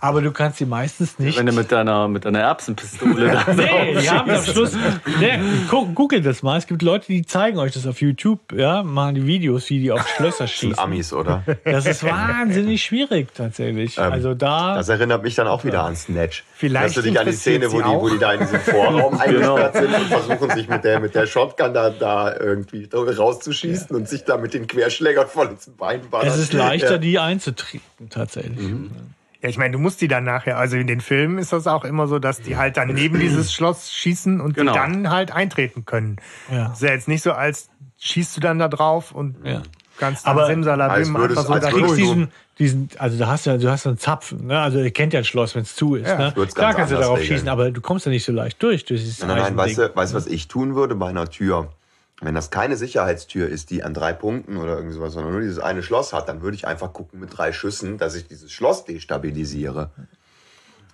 [0.00, 1.38] Aber du kannst sie meistens nicht.
[1.38, 4.72] Wenn du mit deiner, mit deiner Erbsenpistole da Nee, die haben am Schluss.
[5.20, 5.38] Nee,
[5.70, 6.58] gu- googelt das mal.
[6.58, 9.92] Es gibt Leute, die zeigen euch das auf YouTube, ja, machen die Videos, wie die
[9.92, 10.78] auf Schlösser Sind schießen.
[10.78, 11.42] Amis, oder?
[11.64, 13.98] Das ist wahnsinnig schwierig tatsächlich.
[13.98, 14.74] also da.
[14.76, 16.44] Das erinnert mich dann auch wieder an Snatch.
[16.54, 19.14] Vielleicht Erinnerst du dich an die Szene, wo die, wo die da in diesem Vorraum
[19.20, 24.08] eingesperrt sind und versuchen sich mit der, mit der Shotgun da, da irgendwie rauszuschießen und
[24.08, 26.28] sich da mit den Querschlägern voll ins Bein ballern.
[26.28, 26.98] Es ist leichter, Ja.
[26.98, 28.58] die einzutreten, tatsächlich.
[29.42, 31.84] Ja, ich meine, du musst die dann nachher, also in den Filmen ist das auch
[31.84, 34.72] immer so, dass die halt dann neben dieses Schloss schießen und Genau.
[34.72, 36.16] die dann halt eintreten können.
[36.50, 36.72] Ja.
[36.72, 37.68] Ist ja jetzt nicht so, als
[37.98, 39.62] schießt du dann da drauf und Ja.
[39.98, 43.58] kannst Aber- dann Simsalabim einfach so da Du kriegst diesen, diesen, also da hast du,
[43.58, 44.58] du hast so einen Zapfen, ne?
[44.58, 46.06] Also ihr kennt ja ein Schloss, wenn es zu ist.
[46.08, 46.32] Ja, ne?
[46.54, 47.34] Klar kannst du darauf regeln.
[47.34, 48.84] schießen, aber du kommst ja nicht so leicht durch.
[48.86, 51.28] durch dieses Nein, nein, nein, weißt du, weißt du, was ich tun würde bei einer
[51.28, 51.70] Tür?
[52.22, 55.58] Wenn das keine Sicherheitstür ist, die an drei Punkten oder irgendwie sowas, sondern nur dieses
[55.58, 58.84] eine Schloss hat, dann würde ich einfach gucken mit drei Schüssen, dass ich dieses Schloss
[58.86, 59.90] destabilisiere.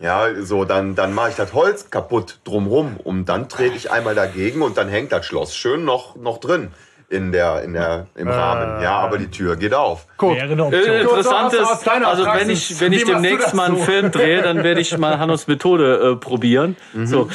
[0.00, 4.16] Ja, so, dann, dann mache ich das Holz kaputt drumrum und dann trete ich einmal
[4.16, 6.72] dagegen und dann hängt das Schloss schön noch, noch drin
[7.08, 8.82] in der, in der, im Rahmen.
[8.82, 10.06] Ja, aber die Tür geht auf.
[10.16, 10.96] Guck, Wäre eine Äh, Option.
[10.96, 13.84] interessant aus ist, also wenn ich, wenn ich demnächst mal einen so?
[13.84, 16.74] Film drehe, dann werde ich mal Hannos Methode äh, probieren.
[17.04, 17.28] So,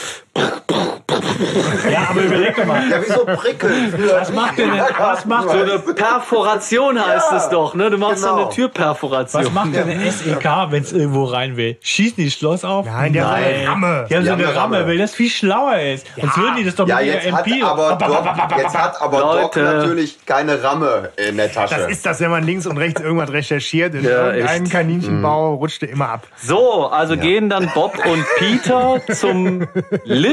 [1.92, 2.90] Ja, aber überleg doch mal.
[2.90, 3.94] Ja, wieso prickeln?
[4.20, 7.90] Was macht denn, was macht, so eine Perforation heißt es doch, ne?
[7.90, 8.42] Du machst so genau.
[8.46, 9.46] eine Türperforation.
[9.46, 11.78] was macht denn eine SEK, wenn es irgendwo rein will?
[11.82, 12.86] Schießen die das Schloss auf?
[12.86, 14.06] Nein, die haben so eine Ramme.
[14.10, 16.06] Die haben so eine Ramme, weil das viel schlauer ist.
[16.20, 17.64] Sonst würden die das doch Ja, mit jetzt ihrer hat MP.
[17.64, 21.76] aber Doc, jetzt hat aber Doc natürlich keine Ramme in der Tasche.
[21.76, 23.96] Das ist das, wenn man links und rechts irgendwas recherchiert.
[23.96, 24.70] In Ja, irgendeinem.
[24.70, 26.28] Kaninchenbau rutscht der immer ab.
[26.44, 29.68] So, also gehen dann Bob und Peter zum
[30.04, 30.27] Lift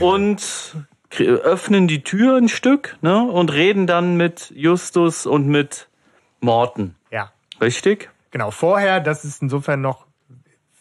[0.00, 0.76] und
[1.10, 5.88] krie- öffnen die Tür ein Stück ne, und reden dann mit Justus und mit
[6.40, 6.94] Morten.
[7.10, 8.10] Ja, Richtig?
[8.30, 8.50] genau.
[8.50, 10.06] Vorher, das ist insofern noch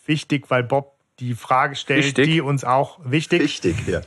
[0.06, 2.26] wichtig, weil Bob die Frage stellt, Wichtig.
[2.26, 4.02] die uns auch wichtig Wichtig hier.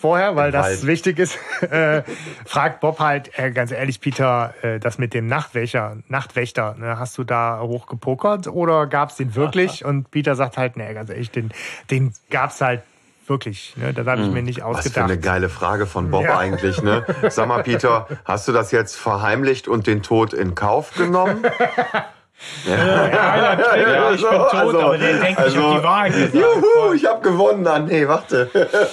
[0.00, 0.86] Vorher, weil das Wald.
[0.86, 1.38] wichtig ist,
[1.70, 2.02] äh,
[2.46, 7.18] fragt Bob halt, äh, ganz ehrlich, Peter, äh, das mit dem Nachtwächter, Nachtwächter, ne, hast
[7.18, 9.84] du da hochgepokert oder gab's den wirklich?
[9.84, 11.50] Und Peter sagt halt, ne, ganz ehrlich, den,
[11.90, 12.82] den gab's halt
[13.26, 13.74] wirklich.
[13.76, 13.92] Ne?
[13.94, 15.04] Das habe ich mir nicht Was für ausgedacht.
[15.10, 16.36] eine geile Frage von Bob Ja.
[16.38, 17.04] eigentlich, ne?
[17.28, 21.44] Sag mal, Peter, hast du das jetzt verheimlicht und den Tod in Kauf genommen?
[22.66, 26.34] Ja, ich bin tot, also- aber der denkt nicht also- auf die Wahrheit.
[26.34, 27.66] Juhu, ich habe gewonnen.
[27.66, 28.50] Ah, nee, warte.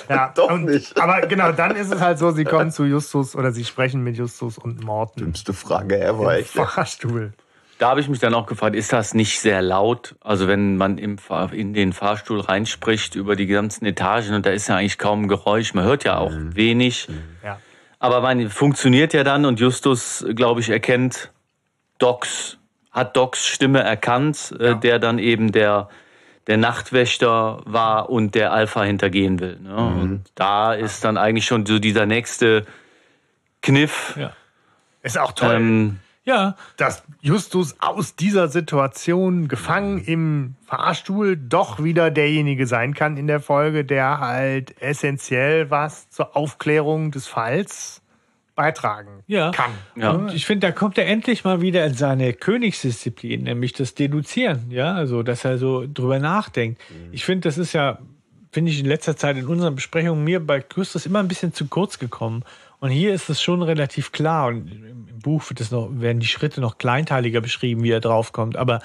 [0.09, 0.99] Ja, Doch und, nicht.
[1.01, 4.17] Aber genau, dann ist es halt so, sie kommen zu Justus oder sie sprechen mit
[4.17, 6.51] Justus und Morten Dümmste Frage ever, im echt.
[6.51, 7.33] Fahrstuhl.
[7.79, 10.15] Da habe ich mich dann auch gefragt, ist das nicht sehr laut?
[10.21, 14.49] Also wenn man im Fahr in den Fahrstuhl reinspricht über die ganzen Etagen und da
[14.49, 17.07] ist ja eigentlich kaum ein Geräusch, man hört ja auch wenig.
[17.43, 17.59] Ja.
[17.99, 21.31] Aber man funktioniert ja dann und Justus, glaube ich, erkennt
[21.99, 22.56] Docs,
[22.97, 25.87] hat Docs Stimme erkannt, äh, der dann eben der,
[26.47, 29.59] der Nachtwächter war und der Alpha hintergehen will.
[29.59, 29.75] Ne?
[29.75, 32.65] Und da ist dann eigentlich schon so dieser nächste
[33.61, 34.17] Kniff.
[34.19, 34.31] Ja.
[35.03, 42.11] Ist auch toll, Ähm, Ja, dass Justus aus dieser Situation gefangen im Fahrstuhl doch wieder
[42.11, 48.01] derjenige sein kann in der Folge, der halt essentiell was zur Aufklärung des Falls
[48.57, 49.51] beitragen Ja.
[49.51, 49.71] kann.
[49.95, 50.11] Ja.
[50.11, 54.69] Und ich finde, da kommt er endlich mal wieder in seine Königsdisziplin, nämlich das Deduzieren,
[54.69, 56.81] ja, also, dass er so drüber nachdenkt.
[57.13, 57.99] Ich finde, das ist ja,
[58.51, 61.67] finde ich in letzter Zeit in unseren Besprechungen mir bei Christus immer ein bisschen zu
[61.67, 62.43] kurz gekommen.
[62.79, 64.47] Und hier ist es schon relativ klar.
[64.47, 68.55] Und im Buch wird es noch, werden die Schritte noch kleinteiliger beschrieben, wie er draufkommt.
[68.55, 68.81] Aber,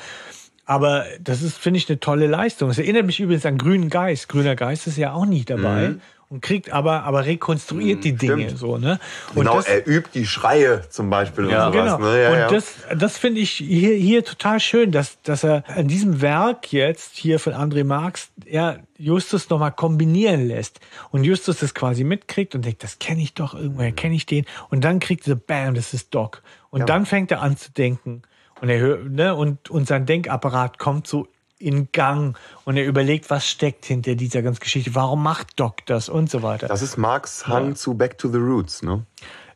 [0.65, 2.71] aber das ist, finde ich, eine tolle Leistung.
[2.71, 4.29] Es erinnert mich übrigens an Grünen Geist.
[4.29, 5.95] Grüner Geist ist ja auch nicht dabei.
[6.33, 8.59] Und kriegt aber, aber rekonstruiert die Dinge stimmt.
[8.59, 8.99] so, ne?
[9.35, 11.67] Und Genau, das- er übt die Schreie zum Beispiel Ja.
[11.67, 11.97] und sowas.
[11.99, 12.11] Genau.
[12.11, 12.23] Ne?
[12.23, 12.49] Ja, und ja.
[12.49, 17.17] das, das finde ich hier, hier total schön, dass, dass er an diesem Werk jetzt
[17.19, 20.81] hier von André Marx er Justus nochmal kombinieren lässt.
[21.11, 24.47] Und Justus das quasi mitkriegt und denkt, das kenne ich doch, irgendwoher kenne ich den.
[24.71, 26.43] Und dann kriegt er, bam, das ist Doc.
[26.71, 28.23] Und dann fängt er an zu denken.
[28.63, 31.29] Und, er, ne, und, und sein Denkapparat kommt so
[31.63, 34.95] in Gang und er überlegt, was steckt hinter dieser ganzen Geschichte.
[34.95, 36.69] Warum macht Doc das und so weiter.
[36.69, 39.05] das ist Marx Hang zu Back to the Roots, ne?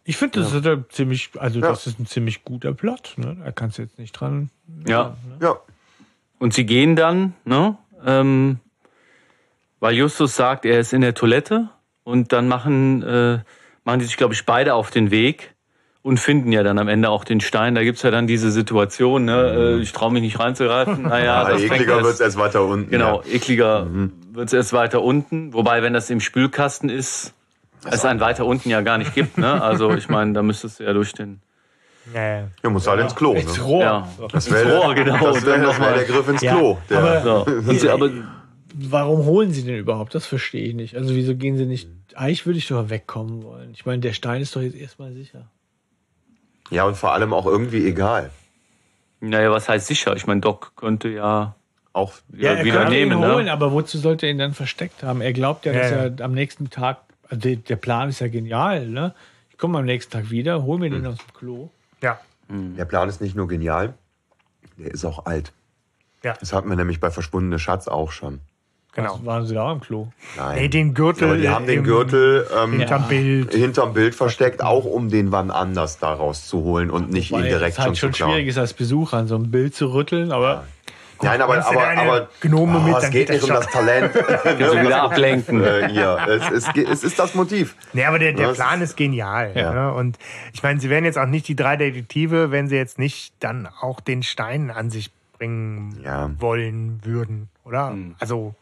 [0.05, 1.69] Ich finde, das ist ein ziemlich, also Ja.
[1.69, 3.15] das ist ein ziemlich guter Plot.
[3.17, 3.37] Ne?
[3.45, 4.51] Da kannst du jetzt nicht dran.
[4.87, 5.17] ja.
[5.41, 5.57] Ja.
[6.39, 7.77] Und sie gehen dann, ne?
[8.05, 8.61] Ähm,
[9.81, 11.71] weil Justus sagt, er ist in der Toilette
[12.05, 13.41] und dann machen, äh,
[13.85, 15.55] machen die sich, glaube ich, beide auf den Weg
[16.07, 17.75] und finden ja dann am Ende auch den Stein.
[17.75, 19.77] Da gibt's ja dann diese Situation, ne?
[19.79, 21.03] Äh, ich traue mich nicht reinzugreifen.
[21.03, 22.91] Naja, Aber das fängt ekliger erst- wird's erst weiter unten.
[22.91, 23.35] Genau, Ja.
[23.35, 23.87] ekliger
[24.33, 25.53] wird's erst weiter unten.
[25.53, 27.35] Wobei, wenn das im Spülkasten ist,
[27.91, 29.37] es ein weiter unten ja gar nicht gibt.
[29.39, 29.61] Ne?
[29.63, 31.41] Also ich meine, da müsstest du ja durch den
[32.15, 32.49] Ja, ja.
[32.63, 33.33] Ja, muss halt ins Klo.
[33.35, 33.41] Ne?
[33.41, 33.81] Ins Rohr.
[33.83, 35.19] ja, Das wäre Rohr, genau.
[35.19, 36.79] das Und wär, dann das noch wär mal- der Griff ins Ja, Klo.
[36.89, 37.21] Der, aber-
[37.75, 37.91] so.
[37.91, 38.11] Aber
[38.79, 40.15] Warum holen sie denn überhaupt?
[40.15, 40.97] Das verstehe ich nicht.
[40.97, 41.89] Also wieso gehen sie nicht?
[42.15, 43.71] Eigentlich würde ich doch wegkommen wollen.
[43.73, 45.49] Ich meine, der Stein ist doch jetzt erstmal sicher.
[46.71, 48.31] Ja, und vor allem auch irgendwie egal.
[49.21, 50.15] naja, was heißt sicher?
[50.17, 51.55] Ich meine, Doc könnte ja
[51.93, 53.13] Auch ja, er wieder nehmen.
[53.13, 53.53] ihn holen, Ne?
[53.53, 55.21] aber wozu sollte er ihn dann versteckt haben?
[55.21, 56.13] Er glaubt ja, dass Ja, ja.
[56.17, 56.99] er am nächsten Tag,
[57.29, 59.15] also der, der Plan ist ja genial, ne?
[59.51, 61.71] Ich komme am nächsten Tag wieder, hol mir den aus dem Klo.
[62.03, 62.21] ja.
[62.49, 63.95] der Plan ist nicht nur genial,
[64.79, 65.53] Der ist auch alt.
[66.23, 68.41] Ja, Das hatten wir nämlich bei Verschwundene Schatz auch schon.
[68.97, 69.21] Genau.
[69.25, 70.09] Waren sie da auch im Klo?
[70.37, 70.57] Nein.
[70.57, 71.29] Nee, den Gürtel.
[71.29, 73.55] Aber die haben den Gürtel ähm, Hinterm Bild.
[73.55, 77.79] hinterm Bild versteckt, auch um den wann anders da rauszuholen und nicht ihn Weil direkt
[77.79, 78.33] es halt schon zu klauen.
[78.33, 80.65] schwierig ist, als Besucher an so ein Bild zu rütteln, aber
[81.23, 83.57] Nein, aber, bringst du aber, deine aber Gnome mit, es dann geht geht nicht um
[83.57, 84.13] das Talent.
[84.59, 85.65] Du wieder ablenken.
[85.65, 86.19] äh, hier.
[86.29, 87.75] Es, es, ge- es ist das Motiv.
[87.95, 89.51] Nee, aber der, der Das Plan ist genial.
[89.55, 89.73] Ja.
[89.73, 89.95] Ne?
[89.95, 90.19] Und
[90.53, 93.67] ich meine, sie wären jetzt auch nicht die drei Detektive, wenn sie jetzt nicht dann
[93.81, 96.31] auch den Stein an sich bringen Ja.
[96.39, 97.89] wollen würden, oder?
[97.93, 98.15] Hm.
[98.19, 98.55] Also,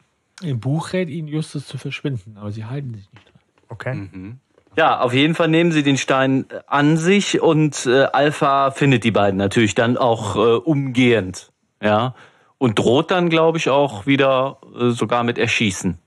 [0.43, 3.43] im Buch rät ihnen Justus zu verschwinden, aber sie halten sich nicht dran.
[3.69, 3.95] okay.
[3.95, 4.39] Mhm.
[4.77, 9.05] Ja, auf jeden Fall nehmen sie den Stein äh, an sich und äh, Alpha findet
[9.05, 11.53] die beiden natürlich dann auch äh, umgehend.
[11.81, 12.15] Ja.
[12.59, 15.99] Und droht dann, glaube ich, auch wieder äh, sogar mit Erschießen.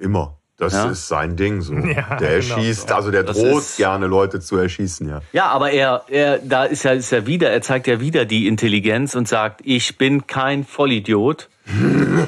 [0.00, 0.34] Immer.
[0.56, 0.86] Das Ja.
[0.90, 1.72] ist sein Ding so.
[1.76, 2.56] Ja, der genau.
[2.56, 5.20] erschießt, also der Das droht ist- gerne Leute zu erschießen, ja.
[5.32, 8.48] Ja, aber er, er, da ist ja, ist ja wieder, er zeigt ja wieder die
[8.48, 11.48] Intelligenz und sagt, ich bin kein Vollidiot.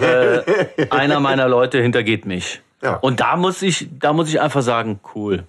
[0.01, 2.61] Äh, einer meiner Leute hintergeht mich.
[2.83, 2.97] Ja.
[2.97, 5.45] Und da muss ich, da muss ich einfach sagen, cool.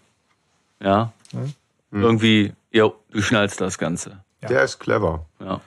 [0.81, 1.13] Ja.
[1.31, 1.53] Hm.
[1.91, 4.23] Irgendwie, jo, du schnallst das Ganze.
[4.47, 5.25] Der ist clever.
[5.39, 5.61] Ja.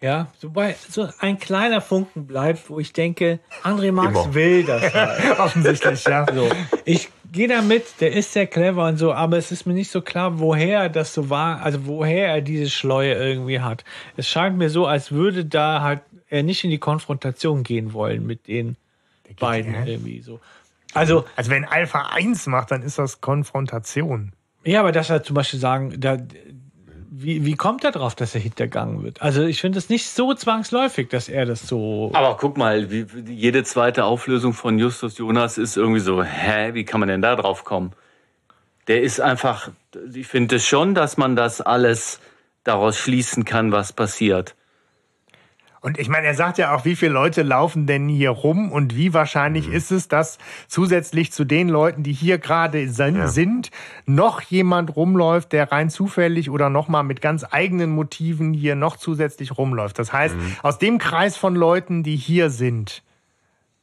[0.00, 4.34] Ja, wobei so ein kleiner Funken bleibt, wo ich denke, André Marx Immer.
[4.34, 5.40] will das halt.
[5.40, 6.26] Offensichtlich, ja.
[6.30, 6.50] So,
[6.84, 10.02] ich gehe damit, der ist sehr clever und so, aber es ist mir nicht so
[10.02, 13.82] klar, woher das so war, also woher er diese Schleue irgendwie hat.
[14.18, 16.00] Es scheint mir so, als würde da halt
[16.34, 18.76] er nicht in die Konfrontation gehen wollen mit den
[19.38, 20.40] beiden irgendwie so.
[20.92, 24.32] Also, Also wenn Alpha 1 macht, dann ist das Konfrontation.
[24.64, 26.18] ja, aber dass er zum Beispiel sagen, da,
[27.10, 29.22] wie, wie kommt er drauf, dass er hintergangen wird?
[29.22, 32.10] Also ich finde es nicht so zwangsläufig, dass er das so.
[32.12, 36.74] Aber guck mal, wie, wie jede zweite Auflösung von Justus Jonas ist irgendwie so, hä,
[36.74, 37.92] wie kann man denn da drauf kommen?
[38.88, 39.70] Der ist einfach,
[40.12, 42.20] ich finde es schon, dass man das alles
[42.64, 44.54] daraus schließen kann, was passiert.
[45.84, 48.96] Und ich meine, er sagt ja auch, wie viele Leute laufen denn hier rum und
[48.96, 53.70] wie wahrscheinlich ist es, dass zusätzlich zu den Leuten, die hier gerade sin- sind,
[54.06, 59.58] noch jemand rumläuft, der rein zufällig oder nochmal mit ganz eigenen Motiven hier noch zusätzlich
[59.58, 59.98] rumläuft.
[59.98, 63.02] Das heißt, aus dem Kreis von Leuten, die hier sind,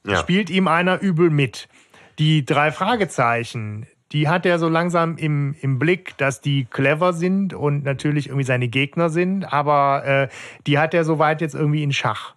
[0.04, 0.18] Ja.
[0.18, 1.70] spielt ihm einer übel mit.
[2.18, 7.54] Die drei Fragezeichen, die hat er so langsam im, im Blick, dass die clever sind
[7.54, 10.28] und natürlich irgendwie seine Gegner sind, aber äh,
[10.68, 12.34] die hat er soweit jetzt irgendwie in Schach.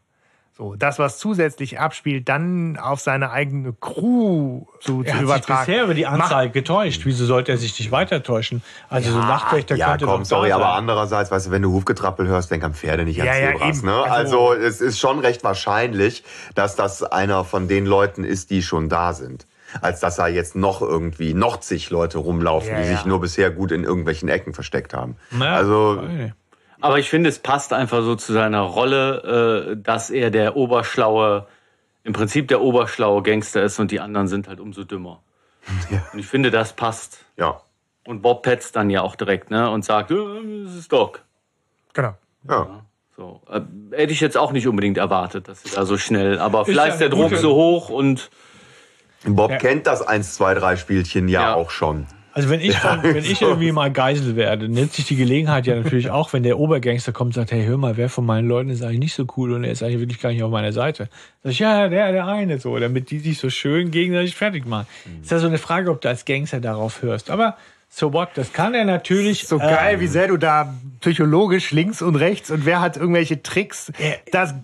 [0.56, 5.22] So, das, was zusätzlich abspielt, dann auf seine eigene Crew zu, Er zu hat sich
[5.24, 5.66] übertragen.
[5.66, 7.01] bisher über die Anzahl getäuscht.
[7.06, 8.62] Wieso sollte er sich nicht weiter täuschen?
[8.88, 10.74] Also so ein Nachtwächter ja, könnte komm, doch sorry, da aber sein.
[10.74, 13.82] andererseits, weißt du, wenn du Hufgetrappel hörst, denk an Pferde, nicht an Ja, ja, Zebras.
[13.82, 13.92] ne?
[14.05, 16.22] Also- Also, es ist schon recht wahrscheinlich,
[16.55, 19.48] dass das einer von den Leuten ist, die schon da sind.
[19.80, 22.96] Als dass da jetzt noch irgendwie noch zig Leute rumlaufen, Ja, die ja.
[22.96, 25.16] sich nur bisher gut in irgendwelchen Ecken versteckt haben.
[25.30, 26.02] Na, also.
[26.80, 31.46] Aber ich finde, es passt einfach so zu seiner Rolle, äh, dass er der oberschlaue,
[32.05, 35.20] im Prinzip der oberschlaue Gangster ist und die anderen sind halt umso dümmer.
[36.12, 37.24] Und ich finde, das passt.
[37.36, 37.60] ja.
[38.06, 39.70] Und Bob petzt dann ja auch direkt, ne?
[39.70, 40.14] Und sagt, äh,
[40.66, 41.22] das ist Doc.
[41.94, 42.12] Genau.
[42.46, 42.84] Ja.
[43.16, 43.40] So.
[43.51, 43.62] Äh,
[43.96, 46.38] hätte ich jetzt auch nicht unbedingt erwartet, dass sie da so schnell.
[46.38, 48.28] Aber vielleicht ja ist der eine Druck gute- so hoch und
[49.26, 51.55] Bob kennt das 1, 2, 3 Spielchen ja, Ja.
[51.55, 52.06] auch schon.
[52.32, 55.76] Also wenn ich, von, wenn ich irgendwie mal Geisel werde, nutze ich die Gelegenheit ja
[55.76, 58.70] natürlich auch, wenn der Obergangster kommt und sagt, hey, hör mal, wer von meinen Leuten
[58.70, 61.09] ist eigentlich nicht so cool und er ist eigentlich wirklich gar nicht auf meiner Seite.
[61.44, 64.86] Sag ich, ja, der, der eine so, damit die sich so schön gegenseitig fertig machen.
[65.22, 67.30] Ist ja so eine Frage, ob du als Gangster darauf hörst.
[67.30, 67.56] Aber
[67.97, 69.47] so what, das kann er natürlich.
[69.47, 73.93] So geil, wie sehr du da psychologisch links und rechts und wer hat irgendwelche Tricks.
[74.33, 74.55] Das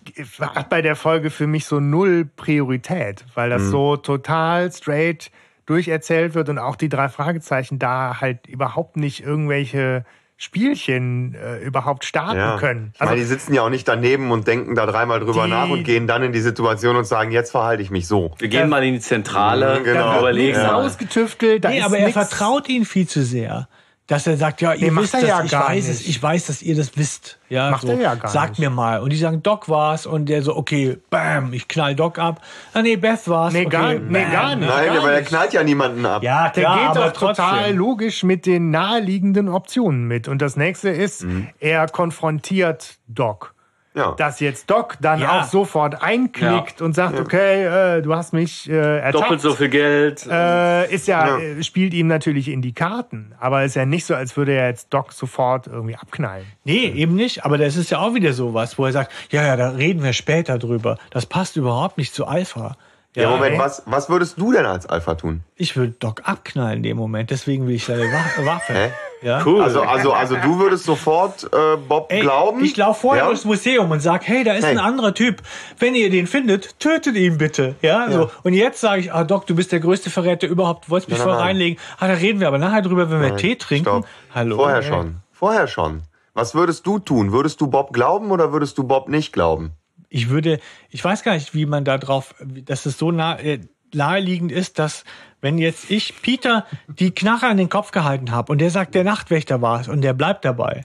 [0.40, 5.30] hat bei der Folge für mich so null Priorität, weil das so total straight
[5.66, 10.04] durcherzählt wird und auch die drei Fragezeichen da halt überhaupt nicht irgendwelche
[10.42, 12.56] Spielchen äh, überhaupt starten Ja.
[12.56, 12.92] können.
[12.94, 15.50] Ich meine, die Also, sitzen ja auch nicht daneben und denken da dreimal drüber Die-
[15.50, 18.32] nach und gehen dann in die Situation und sagen, jetzt verhalte ich mich so.
[18.38, 20.12] wir gehen mal in die Zentrale Mhm, genau.
[20.14, 20.74] und überlegen nichts mal.
[20.86, 21.62] ausgetüftelt.
[21.62, 23.68] Da Nee, ist aber er nix- vertraut ihnen viel zu sehr.
[24.10, 26.00] Dass er sagt, ja, ihr Nee, macht wisst das, ja ich gar weiß nicht.
[26.00, 27.38] es, ich weiß, dass ihr das wisst.
[27.48, 28.58] Ja, Macht so, er ja gar Sagt nicht.
[28.58, 28.98] mir mal.
[29.00, 30.04] Und die sagen, Doc war's.
[30.04, 32.40] Und der so, okay, bam, ich knall Doc ab.
[32.74, 33.52] Ah, nee, Beth war's.
[33.52, 34.32] Nee, okay, gar, nee, bam.
[34.32, 34.68] gar nicht.
[34.68, 35.28] Nein, gar aber er nicht.
[35.28, 36.24] knallt ja niemanden ab.
[36.24, 37.76] Ja, der Ja, geht aber doch total trotzdem.
[37.78, 40.26] logisch mit den naheliegenden Optionen mit.
[40.26, 41.24] Und das nächste ist,
[41.60, 43.54] er konfrontiert Doc.
[43.92, 44.12] Ja.
[44.12, 45.40] Dass jetzt Doc dann Ja.
[45.40, 49.14] auch sofort einknickt und sagt, okay, äh, du hast mich äh, ertappt.
[49.24, 50.24] Doppelt so viel Geld.
[50.30, 51.38] Äh, ist ja, Ja.
[51.40, 53.32] äh, spielt ihm natürlich in die Karten.
[53.40, 56.46] Aber ist ja nicht so, als würde er jetzt Doc sofort irgendwie abknallen.
[56.62, 57.44] Nee, eben nicht.
[57.44, 60.12] Aber das ist ja auch wieder sowas, wo er sagt, ja, ja, da reden wir
[60.12, 60.96] später drüber.
[61.10, 62.76] Das passt überhaupt nicht zu Alpha.
[63.16, 65.42] Ja, Moment, was, was würdest du denn als Alpha tun?
[65.56, 67.30] Ich will Doc abknallen in dem Moment.
[67.32, 68.72] Deswegen will ich seine Wa- Waffe.
[68.72, 68.90] Hä?
[69.22, 69.42] Ja?
[69.44, 69.62] Cool.
[69.62, 72.64] Also, also, also du würdest sofort äh, Bob Ey, glauben?
[72.64, 73.28] Ich laufe vorher Ja?
[73.28, 74.72] durchs Museum und sag, hey, da ist Hey.
[74.72, 75.42] ein anderer Typ.
[75.78, 77.74] Wenn ihr den findet, tötet ihn bitte.
[77.82, 78.30] Ja, so.
[78.42, 80.86] Und jetzt sage ich, ah, Doc, du bist der größte Verräter überhaupt.
[80.86, 81.48] Du wolltest mich Nein, voll nein, nein.
[81.48, 81.78] reinlegen.
[81.98, 83.84] Ah, da reden wir aber nachher drüber, wenn wir Tee trinken.
[83.84, 84.06] Stopp.
[84.34, 84.56] Hallo.
[84.56, 85.16] Vorher schon.
[85.32, 86.02] Vorher schon.
[86.32, 87.32] Was würdest du tun?
[87.32, 89.72] Würdest du Bob glauben oder würdest du Bob nicht glauben?
[90.08, 92.34] Ich würde, ich weiß gar nicht, wie man da drauf,
[92.64, 93.60] dass es so nah, äh,
[93.92, 95.04] naheliegend ist, dass
[95.40, 99.04] wenn jetzt ich Peter die Knarre an den Kopf gehalten habe und der sagt, der
[99.04, 100.84] Nachtwächter war es und der bleibt dabei,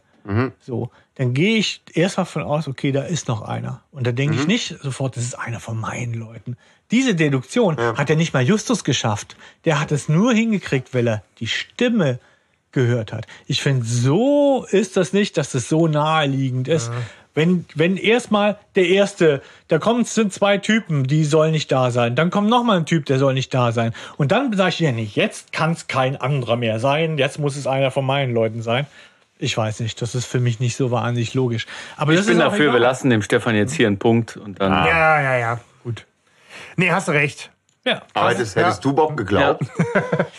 [0.59, 3.83] so, dann gehe ich erstmal von aus, okay, da ist noch einer.
[3.91, 6.57] Und da denke ich nicht sofort, das ist einer von meinen Leuten.
[6.89, 9.37] Diese Deduktion hat ja nicht mal Justus geschafft.
[9.65, 12.19] Der hat es nur hingekriegt, weil er die Stimme
[12.71, 13.27] gehört hat.
[13.45, 16.91] Ich finde, so ist das nicht, dass es so naheliegend ist.
[17.35, 22.15] Wenn, wenn erstmal der erste, da kommen sind zwei Typen, die sollen nicht da sein.
[22.15, 23.93] Dann kommt noch mal ein Typ, der soll nicht da sein.
[24.17, 27.17] Und dann sage ich ja nicht, jetzt kann es kein anderer mehr sein.
[27.17, 28.87] Jetzt muss es einer von meinen Leuten sein.
[29.37, 31.67] Ich weiß nicht, das ist für mich nicht so wahnsinnig logisch.
[31.97, 34.71] Aber ich bin dafür, wir lassen dem Stefan jetzt hier einen Punkt und dann.
[34.71, 36.05] Ja, ja, ja, gut.
[36.77, 37.51] Nee, hast du recht.
[37.85, 38.01] Ja.
[38.15, 39.63] Aber hättest, hättest du Bob geglaubt?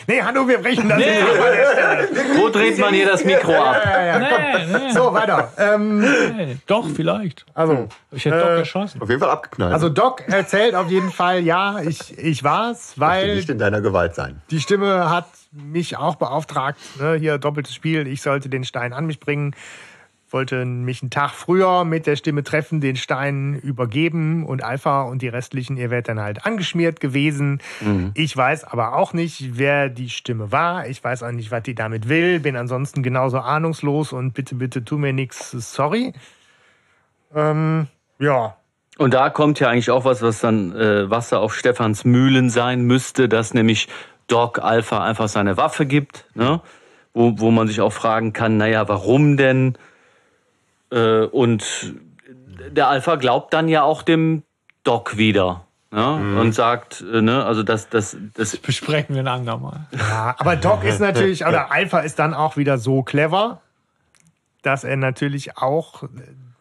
[0.09, 1.19] Nee, hallo, wir brechen das Nee.
[2.37, 3.81] Wo dreht man hier das Mikro ab?
[3.85, 5.51] Nee, nee, So, weiter.
[5.57, 6.57] Ähm, nee.
[6.65, 7.45] Doch, vielleicht.
[7.53, 9.01] also, Ich hätte doch geschossen.
[9.01, 9.73] Auf jeden Fall abgeknallt.
[9.73, 14.15] also Doc erzählt auf jeden Fall, ja, ich, ich war's, weil nicht in deiner Gewalt
[14.15, 14.41] sein.
[14.49, 19.05] die Stimme hat mich auch beauftragt, ne, hier doppeltes Spiel, ich sollte den Stein an
[19.05, 19.55] mich bringen.
[20.29, 25.21] Wollte mich einen Tag früher mit der Stimme treffen, den Stein übergeben und Alpha und
[25.21, 27.61] die restlichen, ihr werdet dann halt angeschmiert gewesen.
[28.13, 30.87] Ich weiß aber auch nicht, wer die Stimme war.
[30.87, 32.41] Ich weiß auch nicht, was die damit will.
[32.41, 35.51] Bin ansonsten genauso ahnungslos und bitte, bitte tu mir nichts.
[35.51, 36.13] Sorry.
[37.33, 37.87] Ähm,
[38.19, 38.55] ja,
[38.97, 42.81] Und da kommt ja eigentlich auch was, was dann äh, Wasser auf Stefans Mühlen sein
[42.81, 43.87] müsste, dass nämlich
[44.27, 46.61] Doc Alpha einfach seine Waffe gibt, ne?
[47.13, 49.77] wo, wo man sich auch fragen kann, naja, warum denn?
[50.91, 51.95] Äh, und
[52.71, 54.43] der Alpha glaubt dann ja auch dem
[54.83, 55.67] Doc wieder.
[55.89, 56.39] Ne?
[56.39, 59.87] Und sagt, äh, ne, also das, das, das Besprechen wir ein andermal.
[59.97, 63.61] Ja, aber Doc ist natürlich, oder Alpha ist dann auch wieder so clever,
[64.63, 66.03] dass er natürlich auch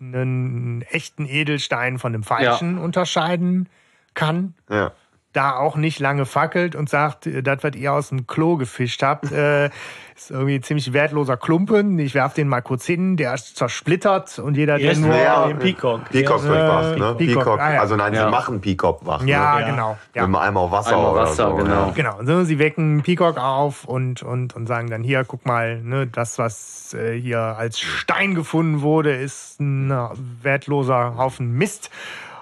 [0.01, 3.69] einen echten Edelstein von einem falschen unterscheiden
[4.15, 4.55] kann.
[4.71, 4.93] Ja.
[5.37, 9.03] Da auch nicht lange fackelt und sagt, äh, das, was ihr aus dem Klo gefischt
[9.03, 9.67] habt, äh,
[10.17, 11.99] ist irgendwie ein ziemlich wertloser Klumpen.
[11.99, 15.15] Ich werf den mal kurz hin, der ist zersplittert und jeder, der Erst nur.
[15.15, 16.09] ja, den Peacock.
[16.09, 17.15] Peacock Ja, wird äh, wach, ne?
[17.19, 17.61] Peacock, Peacock.
[17.61, 17.81] ah, ja.
[17.83, 18.25] Also nein, Ja.
[18.25, 19.23] sie machen Peacock wach.
[19.25, 19.67] Ja, ne?
[19.67, 19.91] genau.
[19.91, 20.25] Mit Ja.
[20.25, 21.57] einem Eimer Wasser Eimer oder Wasser, so.
[21.57, 21.93] genau.
[21.95, 26.07] Genau, so, sie wecken Peacock auf und, und, und sagen dann hier, guck mal, ne,
[26.07, 29.97] das, was äh, hier als Stein gefunden wurde, ist ein äh,
[30.43, 31.91] wertloser Haufen Mist.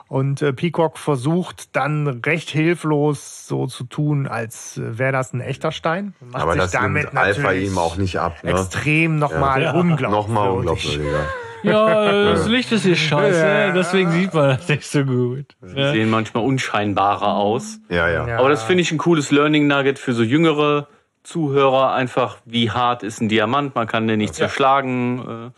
[0.09, 5.41] Und äh, Peacock versucht dann recht hilflos so zu tun, als äh, wäre das ein
[5.41, 6.15] echter Stein.
[6.21, 8.37] Macht Aber sich das nimmt Alpha natürlich ihm auch nicht ab.
[8.43, 8.51] Ne?
[8.51, 9.73] Extrem nochmal Ja.
[9.73, 10.11] unglaubwürdig.
[10.11, 11.27] Nochmal unglaubwürdiger.
[11.65, 13.71] Ja, das Licht ist hier scheiße, Ja.
[13.73, 15.47] deswegen sieht man das nicht so gut.
[15.75, 15.93] Ja.
[15.93, 17.79] sehen manchmal unscheinbarer aus.
[17.89, 18.29] Ja, ja.
[18.29, 18.39] Ja.
[18.39, 20.89] Aber das finde ich ein cooles Learning Nugget für so jüngere
[21.23, 21.95] Zuhörer.
[21.95, 23.75] Einfach, wie hart ist ein Diamant?
[23.75, 25.53] Man kann den nicht zerschlagen.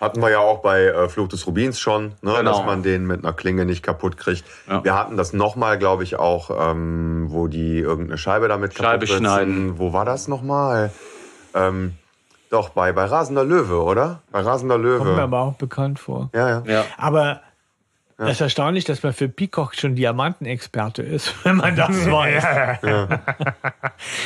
[0.00, 2.34] Hatten wir ja auch bei äh, Fluch des Rubins schon, ne?
[2.36, 2.42] Genau.
[2.42, 4.44] dass man den mit einer Klinge nicht kaputt kriegt.
[4.68, 4.84] Ja.
[4.84, 9.02] Wir hatten das nochmal, glaube ich, auch, ähm, wo die irgendeine Scheibe damit Scheibe kaputt
[9.02, 9.18] ritzen.
[9.18, 9.78] schneiden.
[9.78, 10.92] Wo war das nochmal?
[11.54, 11.94] Ähm,
[12.50, 14.22] doch, bei, bei Rasender Löwe, oder?
[14.30, 14.98] Bei Rasender Löwe.
[14.98, 16.30] Kommt mir aber auch bekannt vor.
[16.32, 16.62] Ja, ja.
[16.66, 16.84] ja.
[16.96, 17.40] Aber
[18.20, 22.44] es ist erstaunlich, dass man für Peacock schon Diamantenexperte ist, wenn man das weiß.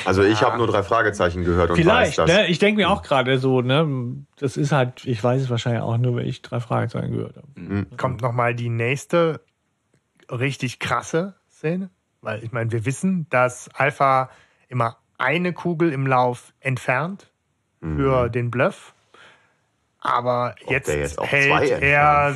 [0.06, 2.30] Also ich habe nur drei Fragezeichen gehört und Vielleicht, weiß das.
[2.30, 2.46] ne?
[2.46, 3.86] Ich denke mir auch gerade so, ne?
[4.38, 7.86] Das ist halt, ich weiß es wahrscheinlich auch nur, weil ich drei Fragezeichen gehört habe.
[7.98, 9.40] kommt nochmal die nächste
[10.30, 11.90] richtig krasse Szene.
[12.22, 14.30] Weil ich meine, wir wissen, dass Alpha
[14.68, 17.30] immer eine Kugel im Lauf entfernt
[17.80, 18.94] für den Bluff.
[19.98, 21.82] Aber jetzt, jetzt hält entfernt.
[21.82, 22.34] er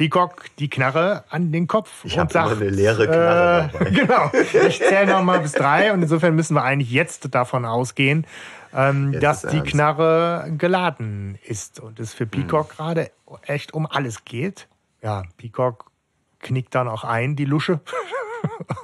[0.00, 3.90] Peacock die Knarre an den Kopf Ich und sagt, eine leere Knarre äh, dabei.
[4.30, 4.30] genau,
[4.66, 8.26] ich zähle nochmal bis drei und insofern müssen wir eigentlich jetzt davon ausgehen,
[8.74, 9.72] ähm, dass die ernst.
[9.72, 12.30] Knarre geladen ist und es für Hm.
[12.30, 13.10] Peacock gerade
[13.42, 14.68] echt um alles geht.
[15.02, 15.90] Ja, Peacock
[16.38, 17.80] knickt dann auch ein, die Lusche,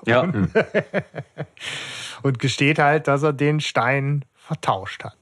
[0.05, 0.21] ja.
[2.23, 5.17] und gesteht halt, dass er den Stein vertauscht hat.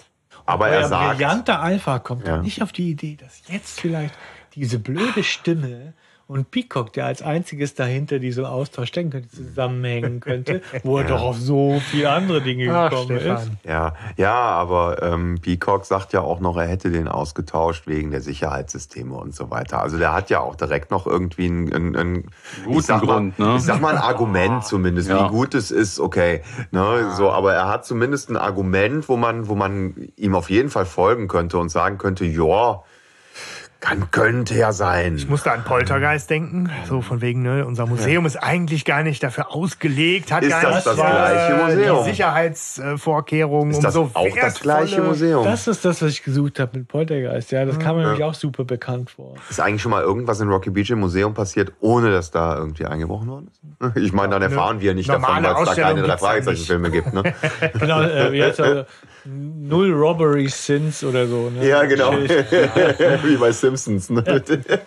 [0.45, 2.39] Aber Euer er sagt, brillanter Alpha kommt Ja.
[2.39, 4.15] nicht auf die Idee, dass jetzt vielleicht
[4.55, 5.95] diese blöde Stimme
[6.27, 11.21] Und Peacock, der als einziges dahinter diese Austausch denken könnte, zusammenhängen könnte, wo er doch
[11.21, 13.23] auf so viele andere Dinge Ach, gekommen ist.
[13.25, 13.59] Stefan.
[13.63, 18.23] Ja, ja, aber ähm, Peacock sagt ja auch noch, er hätte den ausgetauscht wegen der
[18.23, 19.83] Sicherheitssysteme und so weiter.
[19.83, 22.31] Also der hat ja auch direkt noch irgendwie einen, einen, einen
[22.65, 23.57] Guten Grund, mal, ne?
[23.59, 25.27] Ich sag mal ein Argument zumindest, Ja.
[25.27, 26.41] wie gut es ist, okay.
[26.71, 30.71] Ne, so, aber er hat zumindest ein Argument, wo man, wo man ihm auf jeden
[30.71, 32.83] Fall folgen könnte und sagen könnte, ja,
[33.85, 35.17] kann, könnte ja sein.
[35.17, 39.23] Ich musste an Poltergeist denken, so von wegen, ne, unser Museum ist eigentlich gar nicht
[39.23, 41.99] dafür ausgelegt, hat Ist gar das nicht das gleiche Museum?
[42.05, 45.45] die Sicherheitsvorkehrungen, ist um das so auch das gleiche Museum?
[45.45, 47.53] Das ist das, was ich gesucht habe mit Poltergeist.
[47.53, 49.35] Ja, das kam mir nämlich auch super bekannt vor.
[49.51, 52.87] Ist eigentlich schon mal irgendwas in Rocky Beach im Museum passiert, ohne dass da irgendwie
[52.87, 53.61] eingebrochen worden ist?
[53.97, 57.13] Ich meine, dann erfahren wir nicht davon, weil es da keine drei Fragezeichen-Filme gibt.
[57.13, 57.23] Ne?
[57.79, 58.87] Genau, äh, wie heißt er?
[59.27, 61.49] Null Robbery Sins oder so.
[61.49, 61.67] Ne?
[61.67, 62.13] Ja, genau.
[63.25, 64.11] Wie bei Simpsons.
[64.11, 64.23] Ne?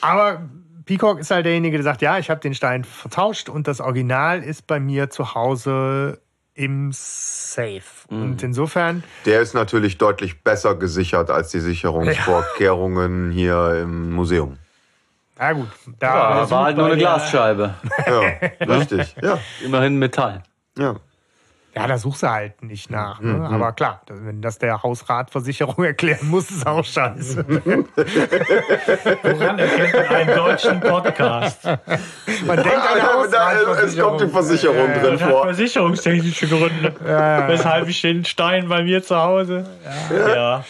[0.00, 0.42] Aber
[0.84, 4.42] Peacock ist halt derjenige, der sagt, ja, ich habe den Stein vertauscht und das Original
[4.42, 6.20] ist bei mir zu Hause
[6.54, 7.80] im Safe.
[8.10, 8.22] Mhm.
[8.22, 14.58] Und insofern, Der ist natürlich deutlich besser gesichert als die Sicherungsvorkehrungen hier im Museum.
[15.38, 15.68] na gut,
[16.00, 17.74] Ja, da war halt nur eine Glasscheibe.
[18.06, 19.14] Ja, richtig.
[19.22, 20.42] Ja, Immerhin Metall.
[20.76, 20.96] ja.
[21.74, 23.20] Ja, da suchst du halt nicht nach.
[23.20, 23.48] Mhm, Ne?
[23.48, 27.44] Aber klar, wenn das der Hausratversicherung erklären muss, ist auch scheiße.
[29.22, 31.64] Woran erkennt man einen deutschen Podcast?
[31.64, 31.76] Man
[32.56, 35.44] denkt an Da, da, es kommt die Versicherung drin Das hat vor.
[35.44, 36.94] versicherungstechnische Gründe.
[37.46, 39.64] Weshalb ich den Stein bei mir zu Hause.
[40.10, 40.64] Ja.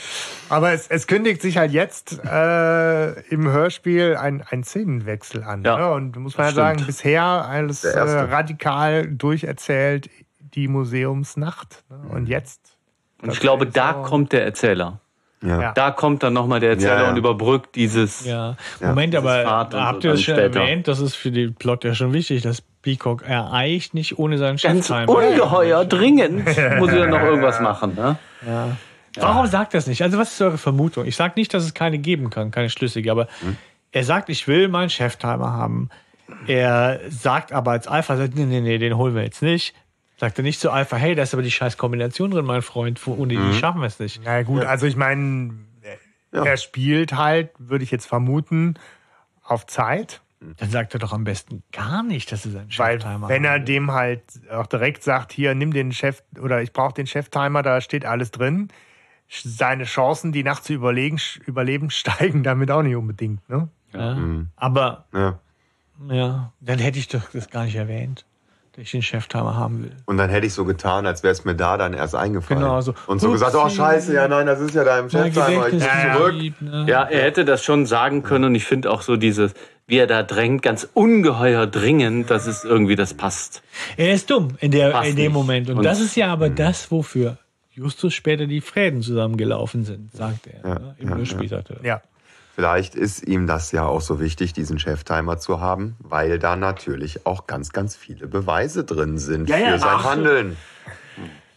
[0.49, 5.65] Aber es, es kündigt sich halt jetzt äh, im Hörspiel ein, ein Szenenwechsel an.
[5.65, 5.91] Ja, ne?
[5.93, 10.11] Und muss man ja sagen, bisher alles äh, radikal durcherzählt,
[10.55, 11.85] die Museumsnacht.
[11.91, 11.97] Ne?
[12.15, 12.77] Und jetzt.
[13.23, 15.01] Und ich glaube, da so- kommt der Erzähler.
[15.43, 15.61] Ja.
[15.61, 15.73] Ja.
[15.73, 17.11] Da kommt dann nochmal der Erzähler Ja, ja.
[17.11, 18.25] und überbrückt dieses.
[18.25, 18.57] Ja.
[18.81, 20.61] Moment, aber Fahrt habt so ihr das dann schon später.
[20.61, 20.87] erwähnt?
[20.87, 24.87] Das ist für den Plot ja schon wichtig, dass Peacock ereicht nicht ohne seinen Ganz
[24.87, 25.09] Cheftimer.
[25.09, 27.95] ungeheuer, dringend muss ja noch irgendwas machen.
[27.97, 28.17] Ne?
[29.17, 30.03] Warum sagt er das nicht?
[30.03, 31.07] Also, was ist eure Vermutung?
[31.07, 33.27] Ich sage nicht, dass es keine geben kann, keine schlüssige, aber
[33.91, 35.91] er sagt, ich will meinen Cheftimer haben.
[36.47, 39.75] Er sagt aber als Alpha, sagt, nee, nee, nee, den holen wir jetzt nicht.
[40.23, 43.05] Sagt er nicht zu Alpha, hey, da ist aber die scheiß Kombination drin, mein Freund,
[43.09, 44.21] ohne die schaffen wir es nicht.
[44.25, 45.53] Na gut, also ich meine,
[46.33, 46.45] Ja.
[46.45, 48.75] er spielt halt, würde ich jetzt vermuten,
[49.43, 50.21] auf Zeit.
[50.59, 53.91] Dann sagt er doch am besten gar nicht, dass er seinen Cheftimer wenn er dem
[53.91, 58.05] halt auch direkt sagt, hier, nimm den Chef oder ich brauche den Cheftimer, da steht
[58.05, 58.69] alles drin.
[59.29, 63.49] Seine Chancen, die Nacht zu überlegen, überleben, steigen damit auch nicht unbedingt.
[63.49, 63.69] Ne?
[63.93, 64.17] Ja.
[64.55, 65.41] Aber Ja.
[66.09, 68.25] ja, dann hätte ich doch das gar nicht erwähnt,
[68.73, 69.93] dass ich den Cheftimer haben will.
[70.07, 72.63] Und dann hätte ich so getan, als wäre es mir da dann erst eingefallen.
[72.63, 75.67] Genau, so, Und so gesagt, oh scheiße, ja nein, das ist ja da im Cheftimer,
[75.69, 76.63] ich bin zurück.
[76.63, 76.85] ne?
[76.89, 79.53] Ja, er hätte das schon sagen können und ich finde auch so dieses,
[79.87, 83.63] wie er da drängt, ganz ungeheuer dringend, dass es irgendwie das passt.
[83.99, 85.33] Er ist dumm in, der, Passt in dem nicht.
[85.35, 85.69] Moment.
[85.71, 87.37] Und, Und- das ist ja aber das, wofür
[87.75, 90.63] Justus später die Fäden zusammengelaufen sind, sagt er.
[90.79, 90.95] ne?
[90.99, 91.85] Im ja, Hörspiel sagt er.
[91.85, 92.03] Ja.
[92.55, 97.25] Vielleicht ist ihm das ja auch so wichtig, diesen Cheftimer zu haben, weil da natürlich
[97.27, 100.05] auch ganz, ganz viele Beweise drin sind Ja, ja, für sein ach.
[100.05, 100.57] Handeln.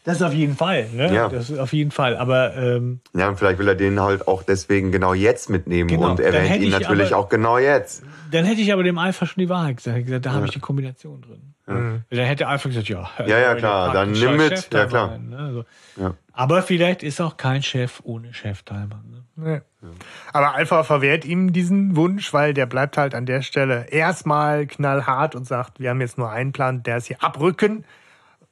[0.06, 0.88] Das auf jeden Fall.
[0.94, 1.12] Ne?
[1.14, 1.30] Ja.
[1.30, 2.16] Das ist auf jeden Fall.
[2.16, 6.12] Aber ähm, Ja, und vielleicht will er den halt auch deswegen genau jetzt mitnehmen Genau,
[6.12, 8.04] und erwähnt ihn ich natürlich aber- auch genau jetzt.
[8.32, 10.06] dann hätte ich aber dem Alpha schon die Wahrheit gesagt.
[10.06, 11.56] Gesagt da habe ich die Kombination drin.
[11.66, 13.10] Dann hätte Alpha gesagt, ja.
[13.26, 14.72] Ja, ja, klar, dann nimm mit.
[14.72, 15.10] Ja, klar.
[15.12, 15.52] Rein, ne?
[15.98, 16.02] so.
[16.02, 16.14] Ja.
[16.36, 19.02] Aber vielleicht ist auch kein Chef ohne Cheftimer.
[19.10, 19.24] Ne?
[19.38, 19.62] Nee.
[20.34, 25.36] Aber Alpha verwehrt ihm diesen Wunsch, weil der bleibt halt an der Stelle erstmal knallhart
[25.36, 27.86] und sagt, wir haben jetzt nur einen Plan, der ist hier abrücken.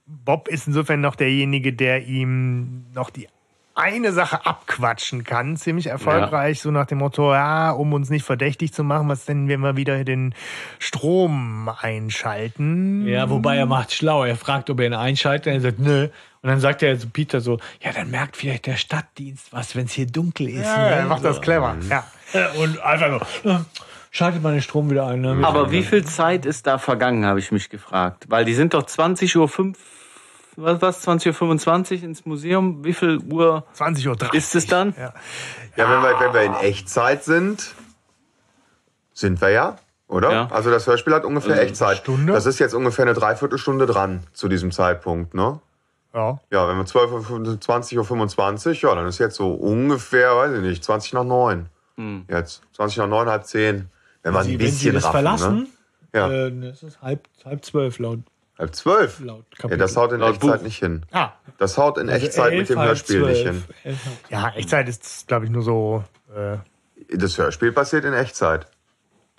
[0.05, 3.27] Bob ist insofern noch derjenige, der ihm noch die
[3.75, 8.71] eine Sache abquatschen kann, ziemlich erfolgreich, so nach dem Motto, ja, um uns nicht verdächtig
[8.73, 10.35] zu machen, was denn, wenn wir wieder den
[10.77, 13.07] Strom einschalten?
[13.07, 14.23] Ja, wobei er macht schlau.
[14.23, 15.47] Er fragt, ob er ihn einschaltet.
[15.47, 16.09] Und er sagt, nö.
[16.43, 19.85] Und dann sagt er zu Peter so, ja, dann merkt vielleicht der Stadtdienst was, wenn
[19.85, 20.65] es hier dunkel ist.
[20.65, 20.95] Ja, ne?
[20.95, 21.75] er macht das clever.
[21.89, 22.03] Ja.
[22.59, 23.59] Und einfach so, äh,
[24.11, 25.21] schaltet mal den Strom wieder ein.
[25.21, 25.39] Ne?
[25.41, 28.25] Aber wie viel Zeit ist da vergangen, habe ich mich gefragt.
[28.27, 29.73] Weil die sind doch 20.05 Uhr,
[30.55, 32.83] was, was 20.25 Uhr ins Museum.
[32.83, 34.33] Wie viel Uhr 20.30 Uhr.
[34.33, 34.93] ist es dann?
[34.97, 35.13] Ja.
[35.75, 37.73] Ja, wenn wir, wenn wir in Echtzeit sind,
[39.13, 39.77] sind wir ja,
[40.07, 40.31] oder?
[40.31, 40.47] Ja.
[40.51, 41.97] Also das Hörspiel hat ungefähr Echtzeit.
[41.97, 42.33] Stunde?
[42.33, 45.59] Das ist jetzt ungefähr eine Dreiviertelstunde dran zu diesem Zeitpunkt, ne?
[46.13, 46.39] Ja.
[46.51, 50.61] Ja, wenn wir 12 Uhr, 20.25 Uhr, ja, dann ist jetzt so ungefähr, weiß ich
[50.61, 51.69] nicht, 20 nach 9.
[52.27, 53.89] Jetzt, 20 nach 9, halb 10.
[54.23, 55.67] Wenn wir Sie, ein wenn sie bisschen das raffen, verlassen, ne?
[56.13, 58.19] Ja, äh, ne, es ist halb, halb zwölf laut,
[58.59, 59.19] halb 12.
[59.21, 59.77] laut Ja, Kapitel.
[59.79, 60.63] das haut in Laut Echtzeit Buch.
[60.63, 61.05] nicht hin.
[61.11, 63.55] Ah, Das haut in Also Echtzeit mit dem Hörspiel nicht zwölf.
[63.55, 63.63] hin.
[63.83, 66.03] Elf, halb- ja, Echtzeit ist, glaube ich, nur so.
[66.35, 66.57] Äh,
[67.17, 68.67] Das Hörspiel passiert in Echtzeit.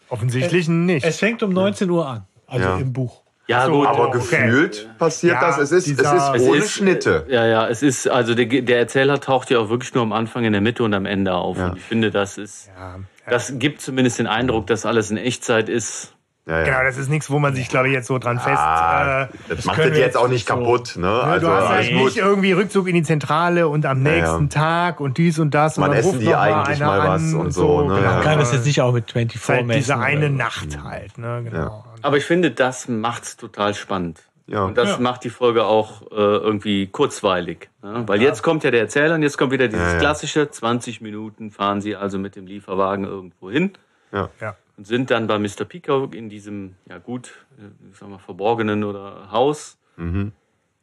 [0.09, 1.05] Offensichtlich nicht.
[1.05, 2.77] Es fängt um 19 Uhr an, also Ja.
[2.78, 3.23] im Buch.
[3.47, 3.86] Ja, So, gut.
[3.86, 4.19] Aber okay.
[4.19, 5.59] gefühlt passiert Ja, das.
[5.59, 7.27] Es ist, es dieser- ist Es ohne ist, Schnitte.
[7.28, 10.45] Ja, ja, es ist, also der, der Erzähler taucht ja auch wirklich nur am Anfang,
[10.45, 11.59] in der Mitte und am Ende auf.
[11.59, 11.69] Ja.
[11.70, 13.01] Und ich finde, das ist, ja.
[13.28, 16.14] das gibt zumindest den Eindruck, dass alles in Echtzeit ist.
[16.47, 16.65] Ja, ja.
[16.65, 18.59] Genau, das ist nichts, wo man sich, glaube ich, jetzt so dran fest.
[18.59, 20.93] Ah, äh, das macht das jetzt auch nicht so- kaputt.
[20.97, 21.07] Ne?
[21.07, 22.05] Ne, Also du hast alles halt gut.
[22.05, 24.21] nicht irgendwie Rückzug in die Zentrale und am Ja, ja.
[24.21, 25.79] nächsten Tag und dies und das.
[25.79, 27.95] Wann und dann essen ruft die eigentlich mal was an und so, ne?
[27.95, 28.01] Genau.
[28.03, 28.12] Ja.
[28.16, 29.79] Man kann das jetzt nicht auch mit 24 Ist halt messen.
[29.81, 30.35] diese eine oder so.
[30.35, 31.16] Nacht halt.
[31.19, 31.41] Ne?
[31.51, 31.85] Genau.
[32.03, 34.21] Aber ich finde, das macht's total spannend.
[34.47, 34.65] Ja.
[34.65, 34.99] Und das Ja.
[34.99, 37.71] macht die Folge auch äh, irgendwie kurzweilig.
[37.83, 38.03] Ne?
[38.07, 39.99] Weil jetzt kommt ja der Erzähler und jetzt kommt wieder dieses Ja, ja.
[39.99, 43.73] klassische, 20 Minuten fahren sie also mit dem Lieferwagen irgendwo hin
[44.12, 44.29] Ja.
[44.75, 44.79] Ja.
[44.79, 45.65] und sind dann bei Mr.
[45.65, 49.79] Peacock in diesem, ja gut, äh, ich sag mal, verborgenen oder Haus.
[49.97, 50.33] Mhm.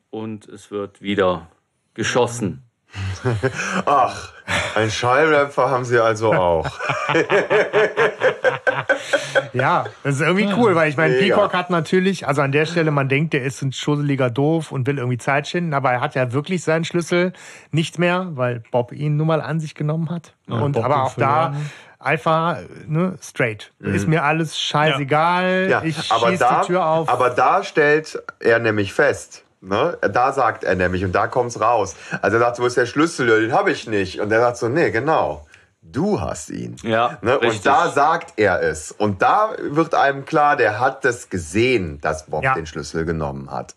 [0.10, 1.50] Und es wird wieder
[1.94, 2.64] geschossen.
[3.86, 4.34] Ach,
[4.76, 6.68] ein Schallrapper haben sie also auch.
[9.54, 11.16] Ja, das ist irgendwie cool, weil ich meine.
[11.16, 14.88] Peacock hat natürlich, also an der Stelle, man denkt, der ist ein schusseliger Doof und
[14.88, 17.34] will irgendwie Zeit schinden, aber er hat ja wirklich seinen Schlüssel
[17.72, 20.36] nicht mehr, weil Bob ihn nun mal an sich genommen hat.
[20.48, 21.56] und Bob aber auch da.
[22.04, 22.58] Einfach
[22.88, 23.72] ne, straight.
[23.80, 25.66] Ist mir alles scheißegal.
[25.66, 25.70] Mhm.
[25.72, 27.10] Ja, ich aber schieß da, die Tür auf.
[27.10, 29.44] aber da stellt er nämlich fest.
[29.62, 29.98] Ne?
[30.02, 31.96] Da sagt er nämlich, und da kommt's raus.
[32.22, 33.30] Also er sagt, wo ist der Schlüssel?
[33.30, 34.20] Ja, Den habe ich nicht.
[34.20, 35.46] Und er sagt so, nee, genau.
[35.84, 36.76] Du hast ihn.
[36.84, 37.38] Ja, Ne?
[37.40, 38.92] Und da sagt er es.
[38.92, 42.54] Und da wird einem klar, der hat das gesehen, dass Bob Ja.
[42.56, 43.76] den Schlüssel genommen hat.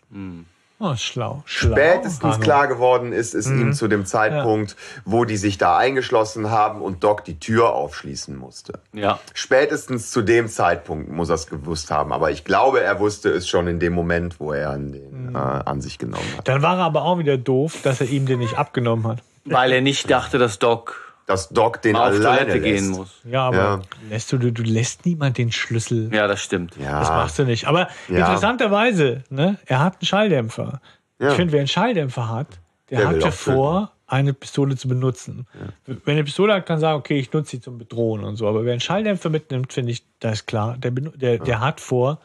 [0.77, 1.41] Oh, schlau.
[1.45, 1.71] schlau.
[1.73, 2.43] Spätestens Hanno.
[2.43, 3.61] klar geworden ist es Mhm.
[3.61, 4.75] ihm zu dem Zeitpunkt,
[5.05, 8.79] wo die sich da eingeschlossen haben und Doc die Tür aufschließen musste.
[8.91, 9.19] Ja.
[9.33, 12.11] Spätestens zu dem Zeitpunkt muss er es gewusst haben.
[12.11, 15.35] Aber ich glaube, er wusste es schon in dem Moment, wo er an, den, Mhm.
[15.35, 16.47] äh, an sich genommen hat.
[16.47, 19.19] Dann war er aber auch wieder doof, dass er ihm den nicht abgenommen hat.
[19.45, 22.63] Weil er nicht dachte, dass Doc Dass Doc den auf alleine Toilette lässt.
[22.63, 23.21] gehen muss.
[23.23, 23.81] Ja, aber Ja.
[24.09, 26.13] lässt du, du, lässt niemand den Schlüssel.
[26.13, 26.75] Ja, das stimmt.
[26.77, 26.99] Ja.
[26.99, 27.65] Das machst du nicht.
[27.67, 28.17] Aber Ja.
[28.19, 30.81] interessanterweise, ne, er hat einen Schalldämpfer.
[31.19, 31.29] Ja.
[31.29, 32.59] Ich finde, wer einen Schalldämpfer hat,
[32.91, 35.47] der, Der hat ja vor, eine Pistole zu benutzen.
[35.87, 38.47] Wenn er eine Pistole hat, kann sagen, okay, ich nutze sie zum Bedrohen und so.
[38.47, 42.19] Aber wer einen Schalldämpfer mitnimmt, finde ich, da ist klar, der, der, der hat vor,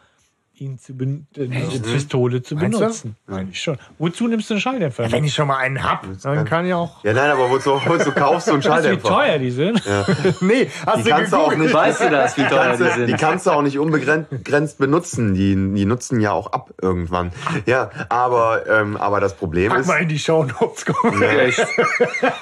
[0.61, 3.17] ihn zu ben äh, diese Pistole zu Meinst benutzen.
[3.27, 3.79] Meine ich schon.
[3.99, 5.11] Wozu nimmst du einen Schalldämpfer?
[5.11, 7.03] Wenn ich schon mal einen hab, dann kann ich auch.
[7.03, 9.09] Ja, nein, aber wozu, wozu kaufst du einen weißt du, wie Schalldämpfer?
[9.09, 9.83] teuer die sind?
[10.43, 11.73] Nee, hast Die du kannst du auch nicht.
[11.75, 13.21] Weißt du das, wie teuer kannst die du, die sind?
[13.21, 15.35] kannst du auch nicht unbegrenzt benutzen.
[15.35, 17.33] Die, die nutzen ja auch ab irgendwann.
[17.67, 20.85] Ja, aber, ähm, aber das Problem Pack ist, mal in die Show Notes.
[21.23, 21.67] Echt?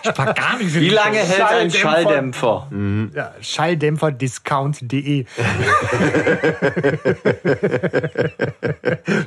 [0.03, 2.69] Ich pack gar nicht so Wie lange hält ein Schalldämpfer.
[2.71, 3.11] Schalldämpfer?
[3.15, 5.27] Ja, Schalldämpferdiscount.de.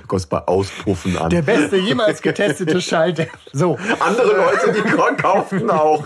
[0.07, 1.29] kostet bei Auspuffen an.
[1.29, 3.37] Der beste jemals getestete Schalldämpfer.
[3.53, 4.81] So, Andere Leute, die
[5.21, 6.05] kauften auch.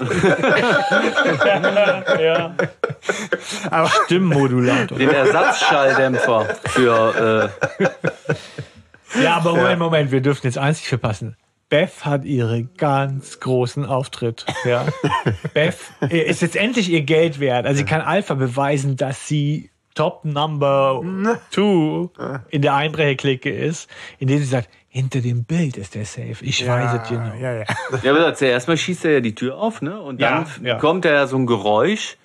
[2.20, 2.56] ja.
[3.70, 4.98] aber Stimmmodulator.
[4.98, 11.36] Den Ersatzschalldämpfer für äh, Ja, aber Moment, Moment, wir dürfen jetzt eins nicht verpassen.
[11.70, 14.46] Beth hat ihre ganz großen Auftritt.
[14.66, 14.86] Ja.
[15.54, 15.78] Beth
[16.10, 17.66] ist jetzt endlich ihr Geld wert.
[17.66, 21.02] Also sie kann Alpha beweisen, dass sie Top Number
[21.52, 22.12] Two
[22.50, 23.90] in der Einbrecherklicke ist,
[24.20, 26.36] indem sie sagt, hinter dem Bild ist der Safe.
[26.42, 27.34] Ich weiß es genau.
[27.42, 27.64] ja, ja.
[28.04, 30.00] Ja, aber zuerst mal schießt er ja die Tür auf, ne?
[30.00, 30.76] Und dann Ja, ja.
[30.78, 32.16] kommt ja so ein Geräusch.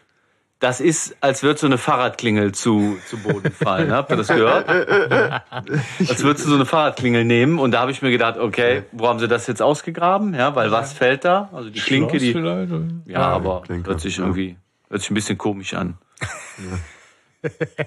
[0.60, 3.90] Das ist, als würde so eine Fahrradklingel zu, zu Boden fallen.
[3.92, 4.68] Habt ihr das gehört?
[4.68, 7.58] als würdest du so eine Fahrradklingel nehmen.
[7.58, 10.34] Und da habe ich mir gedacht, okay, wo haben sie das jetzt ausgegraben?
[10.34, 11.48] Ja, weil was fällt da?
[11.52, 12.32] Also die Klinke, Schloss die.
[12.32, 12.72] vielleicht?
[13.06, 14.24] Ja, aber Klinke, hört sich ja.
[14.24, 14.56] irgendwie,
[14.90, 15.96] hört sich ein bisschen komisch an.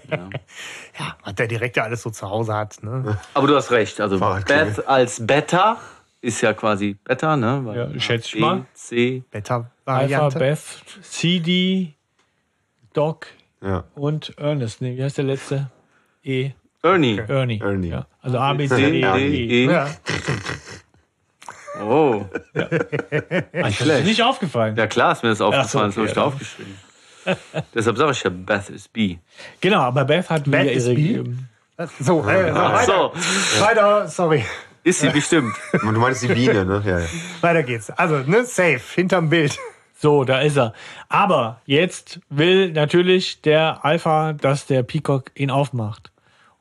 [0.10, 0.30] Ja,
[1.24, 2.82] hat der Direktor alles so zu Hause hat.
[2.84, 3.18] Ne?
[3.34, 4.00] Aber du hast recht.
[4.02, 4.20] Also.
[4.20, 5.78] Beth als Beta
[6.22, 7.62] ist ja quasi Beta, ne?
[7.64, 8.66] Weil Ja, schätze ich B, mal.
[8.74, 9.24] C.
[9.32, 10.40] Alpha, Beta-Variante.
[10.40, 10.60] Beth,
[11.02, 11.94] CD,
[12.94, 13.28] Doc
[13.62, 13.84] Ja.
[13.96, 14.82] und Ernest.
[14.82, 15.70] Nee, wie heißt der letzte?
[16.24, 16.52] E.
[16.82, 17.18] Ernie.
[17.28, 17.60] Ernie.
[17.62, 17.90] Ernie.
[17.90, 18.06] Ja.
[18.22, 19.66] Also A, B, C, D, D, D, E.
[19.66, 19.72] E.
[19.72, 19.90] Ja.
[21.82, 22.26] Oh.
[23.54, 24.06] Nicht schlecht.
[24.06, 24.76] Nicht aufgefallen.
[24.76, 26.28] Ja klar ist mir das aufgefallen, Ach so, das habe ich okay, da ja.
[26.28, 26.78] aufgeschrieben.
[27.74, 29.18] Deshalb sage ich ja, Beth is B.
[29.62, 31.24] Genau, aber Beth hat Beth ist ihre.
[31.24, 31.32] B?
[31.78, 32.86] So, äh, so, weiter.
[32.86, 34.45] so, weiter, sorry.
[34.84, 35.54] ist sie bestimmt.
[35.72, 36.84] Du meinst die Biene, ne?
[36.86, 37.06] Ja, ja.
[37.41, 37.90] Weiter geht's.
[37.90, 39.58] Also, ne, safe, hinterm Bild.
[39.95, 40.74] So, da ist er.
[41.10, 46.12] Aber jetzt will natürlich der Alpha, dass der Peacock ihn aufmacht.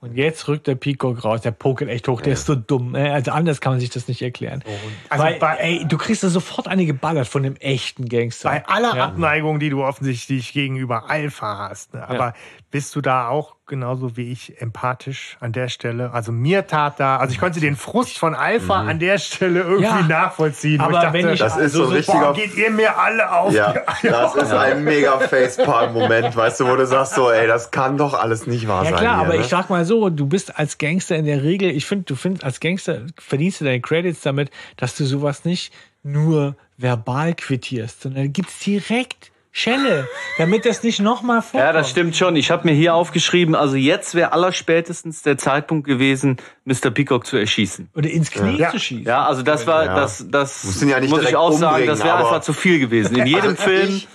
[0.02, 1.42] Und jetzt rückt der Peacock raus.
[1.42, 2.20] Der pokert echt hoch.
[2.20, 2.96] Der ist so dumm.
[2.96, 4.64] äh, Also anders kann man sich das nicht erklären.
[5.08, 8.48] Also Weil, bei- ey, du kriegst da sofort eine geballert von dem echten Gangster.
[8.50, 9.04] Bei aller Ja.
[9.06, 11.94] Abneigung, die du offensichtlich gegenüber Alpha hast.
[11.94, 12.06] Ne?
[12.08, 12.34] Aber
[12.73, 16.11] bist du da auch genauso wie ich empathisch an der Stelle?
[16.12, 19.85] Also mir tat da, also ich konnte den Frust von Alpha an der Stelle irgendwie
[19.85, 20.03] Ja.
[20.03, 20.81] nachvollziehen.
[20.81, 23.31] Aber ich dachte, wenn ich- Das ist so ein boah, richtiger geht ihr mir alle
[23.31, 27.70] auf Ja, das ist ein mega Facepalm-Moment, weißt du, wo du sagst so, ey, das
[27.70, 28.99] kann doch alles nicht wahr Ja sein.
[28.99, 29.40] klar, hier, aber ne?
[29.43, 32.44] ich sag mal so, du bist als Gangster in der Regel, ich finde, du findest
[32.44, 35.73] als Gangster verdienst du deine Credits damit, dass du sowas nicht
[36.03, 40.08] nur verbal quittierst, sondern gibst direkt Schelle,
[40.38, 41.62] damit das nicht nochmal vorkommt.
[41.62, 42.36] Ja, das stimmt schon.
[42.36, 46.90] Ich habe mir hier aufgeschrieben, also jetzt wäre allerspätestens der Zeitpunkt gewesen, Mr.
[46.90, 47.90] Peacock zu erschießen.
[47.94, 48.70] Oder ins Knie Ja.
[48.70, 49.04] zu schießen.
[49.04, 49.94] Ja, also das war, Ja.
[49.94, 52.54] das, das Musst ihn ja nicht muss ich auch sagen, das wäre aber- einfach zu
[52.54, 53.14] viel gewesen.
[53.14, 54.08] In jedem Also Film ich-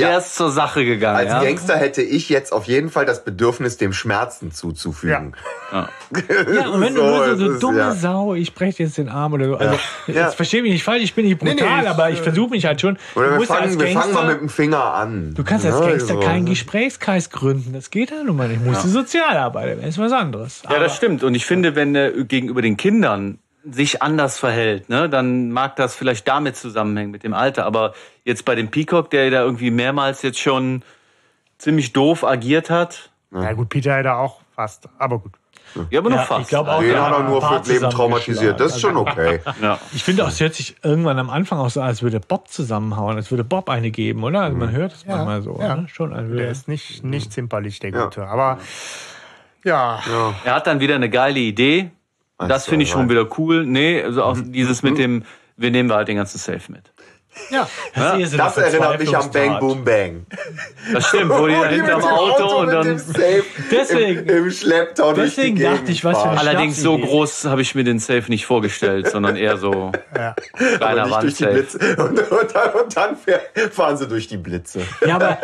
[0.00, 0.08] ja.
[0.08, 1.16] wäre es zur Sache gegangen.
[1.18, 1.42] Als ja?
[1.42, 5.34] Gangster hätte ich jetzt auf jeden Fall das Bedürfnis, dem Schmerzen zuzufügen.
[5.72, 5.88] Ja,
[6.72, 7.92] und wenn du So, nur so, so ist, dumme ja.
[7.94, 9.56] Sau, ich breche jetzt den Arm oder so.
[9.56, 10.14] Also, Ja.
[10.24, 12.22] jetzt verstehe mich nicht falsch, ich bin nicht Nee, brutal, nee, ich, aber ich äh,
[12.22, 12.96] versuche mich halt schon.
[13.14, 15.34] Oder du wir musst ja als fangen, wir fangen Gangster, mal mit dem Finger an.
[15.34, 16.20] du kannst als Ja, Gangster so.
[16.20, 17.72] keinen Gesprächskreis gründen.
[17.72, 18.64] Das geht ja nun mal nicht.
[18.64, 20.62] Musst du Sozialarbeiter, das ist was anderes.
[20.70, 21.22] Ja, das stimmt.
[21.22, 25.94] Und ich finde, wenn er gegenüber den Kindern sich anders verhält, ne, dann mag das
[25.94, 27.66] vielleicht damit zusammenhängen mit dem Alter.
[27.66, 27.92] Aber
[28.24, 30.82] jetzt bei dem Peacock, der da irgendwie mehrmals jetzt schon
[31.58, 35.32] ziemlich doof agiert hat, Ja gut, Peter hätte auch fast, aber gut.
[35.90, 36.42] ja, aber nur Ja, fast.
[36.42, 38.58] ich glaube auch, Den Ja, hat er nur fürs Leben traumatisiert.
[38.60, 39.40] Das ist schon okay.
[39.62, 39.78] Ja.
[39.92, 42.48] Ich finde auch, es hört sich irgendwann am Anfang auch so, an, als würde Bob
[42.48, 44.42] zusammenhauen, als würde Bob eine geben, oder?
[44.42, 45.58] Also man hört es manchmal so.
[45.60, 45.76] ja.
[45.76, 45.88] Ne?
[45.88, 48.04] Schon, als Der ist nicht, nicht zimperlich, der Ja.
[48.04, 48.26] Gute.
[48.26, 48.58] Aber
[49.64, 50.00] ja,
[50.44, 51.90] Er hat dann wieder eine geile Idee.
[52.46, 53.10] Das so, finde ich schon right.
[53.10, 53.64] wieder cool.
[53.66, 55.24] Nee, also auch dieses mit dem,
[55.56, 56.92] wir nehmen halt den ganzen Safe mit.
[57.50, 57.68] ja.
[57.94, 59.58] Das, so Das erinnert mich an Bang.
[59.60, 60.26] Boom Bang.
[60.92, 62.98] Das stimmt, wo die da hinterm mit dem Auto und dann.
[62.98, 66.80] Safe Deswegen- im, im Schlepptau durch die deswegen Gegend dachte ich, was für eine Allerdings
[66.80, 70.34] so groß habe ich mir den Safe nicht vorgestellt, sondern eher so Aber
[70.78, 71.52] kleiner durch Wandsafe.
[71.52, 71.78] Blitze.
[71.98, 73.16] Und, und dann, und dann
[73.70, 74.80] fahren sie durch die Blitze.
[75.06, 75.38] Ja, aber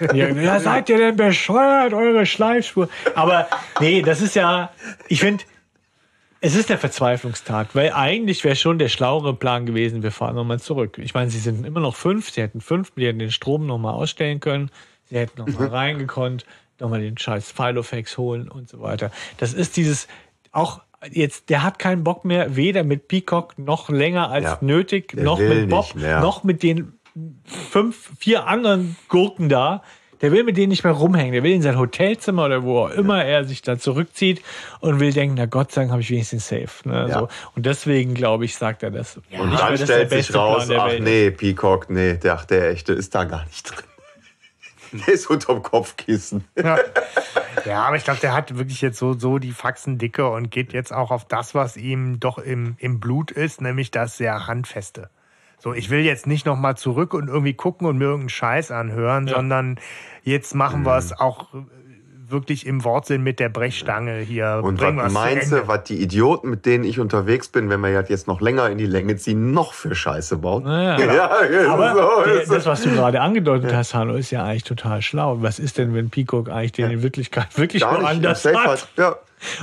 [0.14, 2.88] ja, ja, seid ihr denn bescheuert, eure Schleifspur?
[3.14, 3.46] Aber
[3.80, 4.70] nee, das ist ja,
[5.08, 5.44] ich finde,
[6.40, 10.58] es ist eine Verzweiflungstat, weil eigentlich wäre schon der schlauere Plan gewesen, wir fahren nochmal
[10.58, 10.98] zurück.
[10.98, 13.94] Ich meine, sie sind immer noch fünf, sie hätten fünf, die hätten den Strom nochmal
[13.94, 14.70] ausstellen können,
[15.04, 16.46] sie hätten nochmal reingekonnt,
[16.78, 19.10] nochmal den scheiß Filofax holen und so weiter.
[19.36, 20.08] Das ist dieses,
[20.50, 20.80] auch
[21.10, 25.24] jetzt, der hat keinen Bock mehr, weder mit Peacock noch länger als Ja, nötig, der
[25.24, 26.94] noch mit Bob, noch mit den
[27.44, 29.82] fünf, vier anderen Gurken da.
[30.20, 31.32] Der will mit denen nicht mehr rumhängen.
[31.32, 34.42] Der will in sein Hotelzimmer oder wo auch immer er sich da zurückzieht
[34.80, 36.88] und will denken, na Gott sei Dank habe ich wenigstens safe.
[36.88, 37.06] Ne?
[37.08, 37.20] Ja.
[37.20, 37.28] So.
[37.56, 39.16] Und deswegen, glaube ich, sagt er das.
[39.16, 42.70] Und Nicht, weil dann stellt sich raus, ach Welt nee, Peacock, nee, der, ach, der
[42.70, 43.84] echte ist da gar nicht drin.
[45.06, 46.44] Der ist unterm Kopfkissen.
[46.56, 46.76] Ja.
[47.64, 50.72] ja, aber ich glaube, der hat wirklich jetzt so, so die Faxen dicke und geht
[50.72, 55.08] jetzt auch auf das, was ihm doch im, im Blut ist, nämlich das sehr Handfeste.
[55.62, 59.28] So, ich will jetzt nicht nochmal zurück und irgendwie gucken und mir irgendeinen Scheiß anhören,
[59.28, 59.78] sondern
[60.24, 60.98] jetzt machen wir Mhm.
[60.98, 61.48] es auch
[62.30, 64.60] wirklich im Wortsinn mit der Brechstange hier.
[64.62, 68.26] Und was meinst du, was die Idioten, mit denen ich unterwegs bin, wenn wir jetzt
[68.26, 70.64] noch länger in die Länge ziehen, noch für Scheiße bauen?
[70.64, 71.12] Naja.
[71.12, 75.38] Ja, Aber so das, was du gerade angedeutet hast, Hanno, ist ja eigentlich total schlau.
[75.40, 78.88] Was ist denn, wenn Peacock eigentlich den in Wirklichkeit wirklich Gar woanders hat.
[78.96, 79.16] Ja.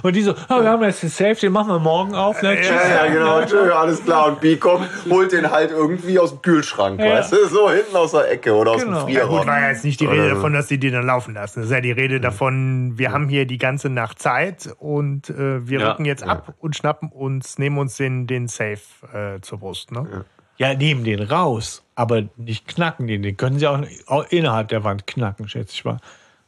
[0.03, 2.41] Und die so, ah, wir haben jetzt den Safe, den machen wir morgen auf.
[2.41, 2.55] Ne?
[2.55, 2.69] Tschüss.
[2.69, 4.27] Ja, ja, genau, tschö, alles klar.
[4.27, 7.11] Und Peacock holt den halt irgendwie aus dem Kühlschrank, Ja.
[7.17, 7.47] weißt du?
[7.47, 9.01] So hinten aus der Ecke oder aus Genau.
[9.05, 9.37] dem Ja Frierraum.
[9.39, 11.59] gut, war ja jetzt nicht die Rede Oder- davon, dass sie die dann laufen lassen.
[11.59, 15.67] Es ist ja die Rede davon, wir haben hier die ganze Nacht Zeit und äh,
[15.67, 15.91] wir Ja.
[15.91, 18.79] rücken jetzt ab und schnappen uns, nehmen uns den, den Safe
[19.13, 19.91] äh, zur Brust.
[19.91, 20.25] Ne?
[20.57, 23.21] Ja, nehmen den raus, aber nicht knacken den.
[23.21, 25.97] Den können sie auch, auch innerhalb der Wand knacken, schätze ich mal.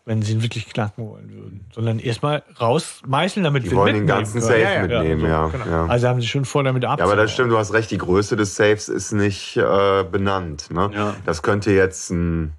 [0.09, 1.65] Wenn sie ihn wirklich knacken wollen würden.
[1.71, 4.51] Sondern erstmal rausmeißeln, damit Die wir wollen den ganzen können.
[4.51, 5.47] Safe Ja, ja, mitnehmen, so, ja.
[5.49, 5.65] genau.
[5.67, 5.85] ja.
[5.85, 7.13] Also haben sie schon vor, damit Ja, abzubauen.
[7.13, 10.71] aber das stimmt, du hast recht, die Größe des Safes ist nicht äh, benannt.
[10.71, 10.89] Ne?
[10.95, 11.15] Ja.
[11.27, 12.53] Das könnte jetzt ein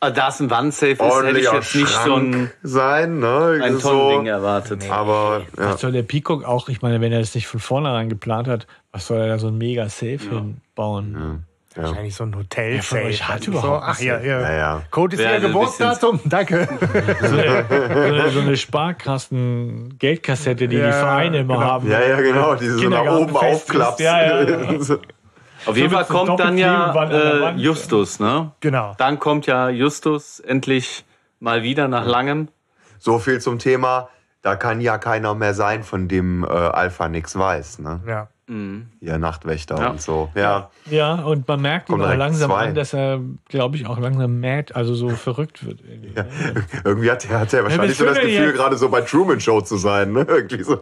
[0.00, 3.20] Also da es ein Wandsafe ist, hätte ich jetzt nicht so ein, sein.
[3.20, 3.60] Ne?
[3.62, 4.90] ein so, Tonnending erwartet.
[4.90, 5.74] Aber ja.
[5.74, 8.66] Was soll der Peacock auch, ich meine, wenn er das nicht von vornherein geplant hat,
[8.90, 11.16] was soll er da so ein mega Safe hinbauen?
[11.16, 11.38] ja.
[11.74, 14.40] Wahrscheinlich so ein Hotel Wer von euch hat so, überhaupt Ach ja, ja.
[14.40, 14.82] Ja, ja.
[14.90, 16.20] Code ist Wäre Ihr ein Geburtsdatum.
[16.24, 16.68] Danke.
[17.20, 21.66] So eine, so eine Sparkassen-Geldkassette, die die Ja, Vereine immer genau.
[21.66, 21.90] haben.
[21.90, 24.00] ja, ja, genau, die so nach oben aufklappst.
[24.00, 24.58] Ja, ja, ja.
[25.66, 27.54] Auf jeden So Fall kommt dann ja äh.
[27.56, 28.50] Justus, ne?
[28.60, 28.94] genau.
[28.98, 31.04] Dann kommt ja Justus endlich
[31.38, 32.48] mal wieder nach langem.
[32.98, 34.08] so viel zum Thema,
[34.42, 37.78] da kann ja keiner mehr sein, von dem äh, Alpha nichts weiß.
[37.78, 38.00] Ne?
[38.06, 38.28] Ja.
[38.48, 39.90] Ihr Nachtwächter ja.
[39.90, 40.30] und so.
[40.34, 40.70] Ja.
[40.90, 42.68] Ja, und man merkt ihm auch langsam zwei.
[42.68, 45.78] an, dass er, glaube ich, auch langsam mad, also so verrückt wird.
[45.88, 46.24] Irgendwie, ja.
[46.24, 46.64] ne?
[46.84, 48.56] irgendwie hat, hat er wahrscheinlich ja, so das Gefühl, jetzt.
[48.56, 50.12] gerade so bei Truman Show zu sein.
[50.12, 50.26] Ne?
[50.28, 50.80] Irgendwie so.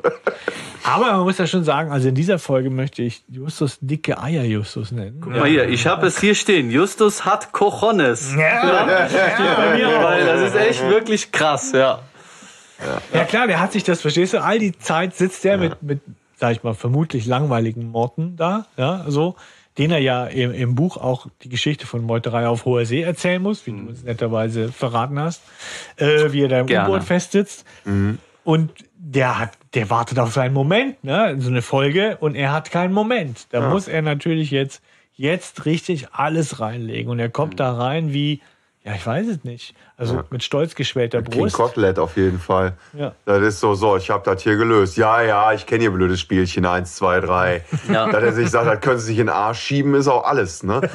[0.84, 4.44] Aber man muss ja schon sagen, also in dieser Folge möchte ich Justus dicke Eier
[4.44, 5.18] Justus nennen.
[5.20, 6.70] Guck mal hier, ich habe es hier stehen.
[6.70, 8.34] Justus hat Cojones.
[8.34, 9.08] Ja, ja.
[9.08, 10.02] steht bei mir auch.
[10.02, 12.00] Weil das ist echt wirklich krass, ja.
[13.12, 13.24] Ja.
[13.24, 16.00] klar, der hat sich das, verstehst du, all die Zeit sitzt der mit, mit
[16.40, 19.36] sag ich mal, vermutlich langweiligen Morten da, ja, so,
[19.78, 23.40] den er ja im, im Buch auch die Geschichte von Meuterei auf hoher See erzählen
[23.40, 23.84] muss, wie mhm.
[23.84, 25.42] du uns netterweise verraten hast,
[25.96, 27.64] äh, wie er da im U-Boot festsitzt.
[27.84, 28.18] Mhm.
[28.42, 32.70] Und der hat, der wartet auf seinen Moment, ne, so eine Folge, und er hat
[32.70, 33.46] keinen Moment.
[33.50, 33.68] Da ja.
[33.68, 34.82] muss er natürlich jetzt,
[35.14, 37.10] jetzt richtig alles reinlegen.
[37.10, 37.58] Und er kommt mhm.
[37.58, 38.40] da rein wie,
[38.82, 39.74] ja, ich weiß es nicht.
[39.98, 40.24] Also ja.
[40.31, 41.55] mit stolz geschwellter Brust.
[41.55, 42.73] King Kotelett auf jeden Fall.
[42.94, 43.12] Ja.
[43.27, 44.97] Das ist so, so, ich habe das hier gelöst.
[44.97, 47.62] Ja, ja, ich kenne ihr blödes Spielchen, eins, zwei, drei.
[47.93, 48.11] Ja.
[48.11, 50.62] Dass er sich sagt, das können sie sich in den Arsch schieben, ist auch alles,
[50.62, 50.81] ne?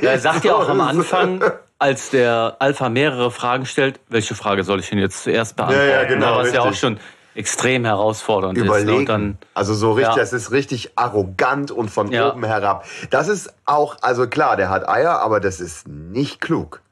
[0.00, 1.42] ja, er sagt ja auch am Anfang,
[1.78, 5.88] als der Alpha mehrere Fragen stellt, welche Frage soll ich denn jetzt zuerst beantworten?
[5.88, 6.36] Ja, ja, genau.
[6.38, 6.98] Was ja auch schon
[7.38, 8.88] extrem herausfordernd Überlegen.
[8.88, 8.92] ist.
[8.92, 8.96] Ne?
[8.98, 10.20] Und dann, also so richtig, ja.
[10.20, 12.30] das ist richtig arrogant und von ja.
[12.30, 12.84] oben herab.
[13.10, 16.82] Das ist auch, also klar, der hat Eier, aber das ist nicht klug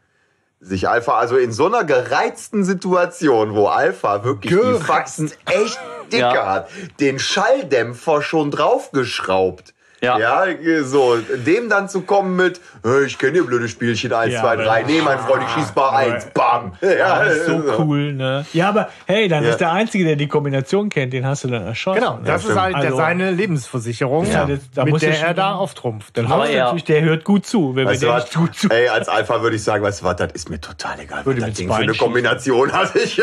[0.58, 4.80] sich Alpha, also in so einer gereizten Situation, wo Alpha wirklich Gereizt.
[4.80, 5.78] die Faxen echt
[6.12, 6.46] dicker ja.
[6.46, 6.68] hat,
[6.98, 9.74] den Schalldämpfer schon draufgeschraubt.
[10.02, 10.18] Ja.
[10.18, 10.44] ja,
[10.84, 12.60] so, dem dann zu kommen mit,
[13.06, 15.90] ich kenne ihr blöde Spielchen 1, ja, 2, 3, nee, mein Freund, ich schieß mal
[15.90, 16.72] 1, bam.
[16.82, 18.44] Ja, das ist so cool, ne?
[18.52, 19.50] Ja, aber hey, dann ja.
[19.50, 22.00] ist der Einzige, der die Kombination kennt, den hast du dann erschossen.
[22.00, 26.16] Genau, das ja, ist halt also, seine Lebensversicherung, ja, da mit der er da auftrumpft.
[26.16, 27.74] Dann aber natürlich, der hört gut zu.
[27.74, 28.68] Wenn weißt wir was, gut zu.
[28.68, 31.36] Ey, als Alpha würde ich sagen, weißt du was, das ist mir total egal, was
[31.36, 32.94] das Ding für eine Kombination hat.
[32.96, 33.20] Ich,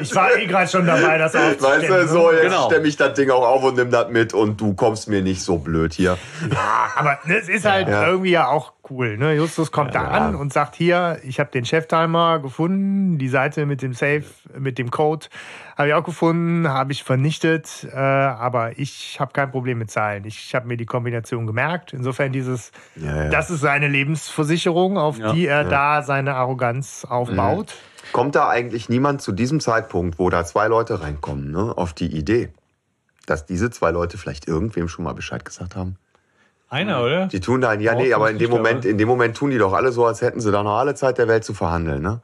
[0.00, 1.90] ich war eh gerade schon dabei, das aufzustemmen.
[1.90, 2.36] Weißt du, so, ne?
[2.36, 2.66] jetzt genau.
[2.66, 5.42] stemme ich das Ding auch auf und nimm das mit und du kommst mir nicht
[5.42, 6.01] so blöd hier.
[6.02, 6.18] Ja,
[6.96, 8.06] aber es ist halt ja.
[8.06, 9.16] irgendwie ja auch cool.
[9.16, 9.34] Ne?
[9.34, 13.66] Justus kommt ja, da an und sagt hier, ich habe den Cheftimer gefunden, die Seite
[13.66, 14.24] mit dem Safe,
[14.58, 15.26] mit dem Code
[15.76, 20.24] habe ich auch gefunden, habe ich vernichtet, äh, aber ich habe kein Problem mit Zahlen.
[20.24, 21.92] Ich habe mir die Kombination gemerkt.
[21.92, 22.72] Insofern dieses,
[23.30, 27.74] das ist seine Lebensversicherung, auf die er da seine Arroganz aufbaut.
[27.74, 28.12] Mhm.
[28.12, 32.14] Kommt da eigentlich niemand zu diesem Zeitpunkt, wo da zwei Leute reinkommen, ne, auf die
[32.14, 32.50] Idee,
[33.26, 35.96] dass diese zwei Leute vielleicht irgendwem schon mal Bescheid gesagt haben?
[36.68, 37.26] Einer, oder?
[37.26, 39.74] Die tun da, ja, nee, aber in dem Moment, in dem Moment tun die doch
[39.74, 42.22] alle so, als hätten sie da noch alle Zeit der Welt zu verhandeln, ne?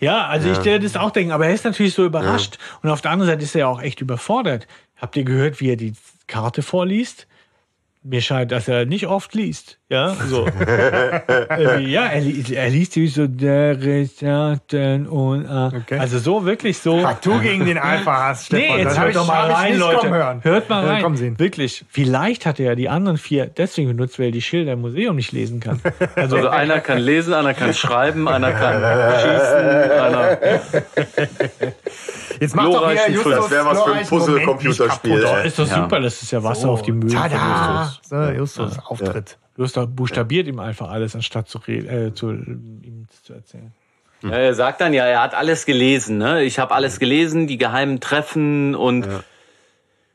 [0.00, 0.54] Ja, also ja.
[0.54, 2.56] ich stelle das auch denken, aber er ist natürlich so überrascht.
[2.58, 2.78] Ja.
[2.82, 4.66] Und auf der anderen Seite ist er ja auch echt überfordert.
[4.96, 5.92] Habt ihr gehört, wie er die
[6.26, 7.28] Karte vorliest?
[8.02, 9.78] Mir scheint, dass er nicht oft liest.
[9.88, 10.46] Ja, so.
[11.78, 15.98] ja, er, er liest wie so der Recherchen und äh, okay.
[15.98, 17.04] also so wirklich so.
[17.04, 18.78] Ach, du gegen den Alpha hast, Stefan.
[18.78, 20.10] Nee, jetzt hört doch mal rein, Leute.
[20.10, 20.42] Hören.
[20.42, 21.02] Hört mal rein.
[21.04, 21.38] kommen Sie.
[21.38, 21.84] Wirklich.
[21.88, 25.14] Vielleicht hat er ja die anderen vier deswegen benutzt, weil er die Schilder im Museum
[25.14, 25.80] nicht lesen kann.
[26.16, 28.82] Also, also einer kann lesen, einer kann schreiben, einer kann
[29.20, 30.38] schießen, einer.
[32.40, 35.26] Jetzt macht doch wieder Justus Das wäre was für ein Puzzle-Computerspiel.
[35.44, 36.70] Ist doch super, das ist ja Wasser so.
[36.70, 37.14] auf die Mühle.
[37.14, 37.92] Tada!
[38.02, 39.38] So, Justus, Auftritt.
[39.56, 43.72] Justus buchstabiert ihm einfach alles, anstatt zu, äh, zu ihm zu erzählen.
[44.22, 46.18] Ja, er sagt dann ja, er hat alles gelesen.
[46.18, 46.42] Ne?
[46.42, 49.22] Ich habe alles gelesen, die geheimen Treffen und ja.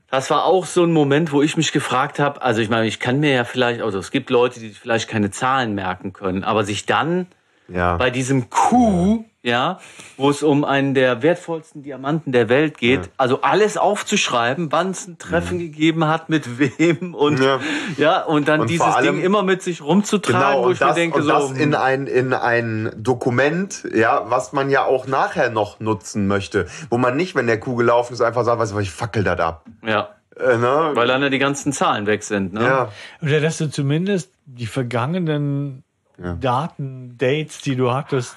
[0.10, 2.42] das war auch so ein Moment, wo ich mich gefragt habe.
[2.42, 5.32] Also ich meine, ich kann mir ja vielleicht, also es gibt Leute, die vielleicht keine
[5.32, 7.28] Zahlen merken können, aber sich dann
[7.74, 7.98] ja.
[7.98, 9.80] bei diesem Coup ja,
[10.18, 13.06] wo es um einen der wertvollsten Diamanten der Welt geht.
[13.06, 13.12] Ja.
[13.18, 15.62] Also alles aufzuschreiben, wann es ein Treffen mhm.
[15.62, 17.60] gegeben hat, mit wem und ja,
[17.98, 20.90] ja und dann und dieses allem, Ding immer mit sich rumzutragen, genau, wo ich das,
[20.90, 25.08] mir denke, und so das in ein in ein Dokument, ja, was man ja auch
[25.08, 28.74] nachher noch nutzen möchte, wo man nicht, wenn der Kuh gelaufen ist, einfach sagt, weißt
[28.74, 29.66] du, ich fackel das ab.
[29.84, 30.10] Ja.
[30.40, 30.92] Äh, ne?
[30.94, 32.54] Weil dann ja die ganzen Zahlen weg sind.
[32.54, 32.64] Ne?
[32.64, 32.90] Ja.
[33.22, 35.84] Oder dass du zumindest die vergangenen
[36.24, 36.34] ja.
[36.36, 38.36] Daten, Dates, die du hattest,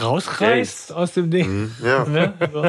[0.00, 1.48] rausreißt aus dem Ding.
[1.48, 2.04] Mhm, ja.
[2.08, 2.34] Ne?
[2.52, 2.62] So.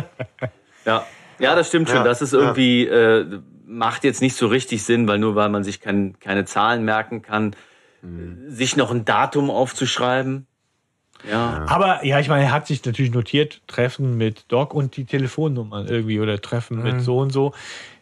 [0.86, 1.06] ja.
[1.40, 1.98] ja, das stimmt schon.
[1.98, 5.64] Ja, das ist irgendwie, äh, macht jetzt nicht so richtig Sinn, weil nur weil man
[5.64, 7.56] sich kein, keine Zahlen merken kann,
[8.02, 8.50] mhm.
[8.50, 10.48] sich noch ein Datum aufzuschreiben.
[11.30, 11.66] Ja.
[11.68, 15.86] Aber ja, ich meine, er hat sich natürlich notiert, Treffen mit Doc und die Telefonnummer
[15.90, 16.84] irgendwie oder Treffen mhm.
[16.84, 17.54] mit so und so.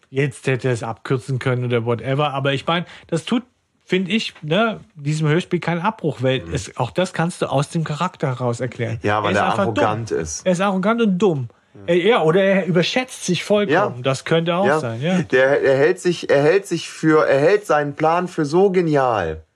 [0.09, 2.33] Jetzt hätte er es abkürzen können oder whatever.
[2.33, 3.43] Aber ich meine, das tut
[3.87, 6.53] finde ich, ne, diesem Hörspiel keinen Abbruch, weil mhm.
[6.53, 8.99] es, auch das kannst du aus dem Charakter heraus erklären.
[9.01, 10.19] Ja, weil er, er arrogant dumm.
[10.19, 10.45] ist.
[10.45, 11.47] Er ist arrogant und dumm.
[11.87, 13.95] Ja, ja oder er überschätzt sich vollkommen.
[13.97, 14.01] Ja.
[14.03, 14.79] Das könnte auch ja.
[14.79, 15.01] sein.
[15.01, 15.21] Ja.
[15.21, 19.29] Der, er hält sich, er hält sich für, er hält seinen Plan für so genial,
[19.31, 19.46] äh,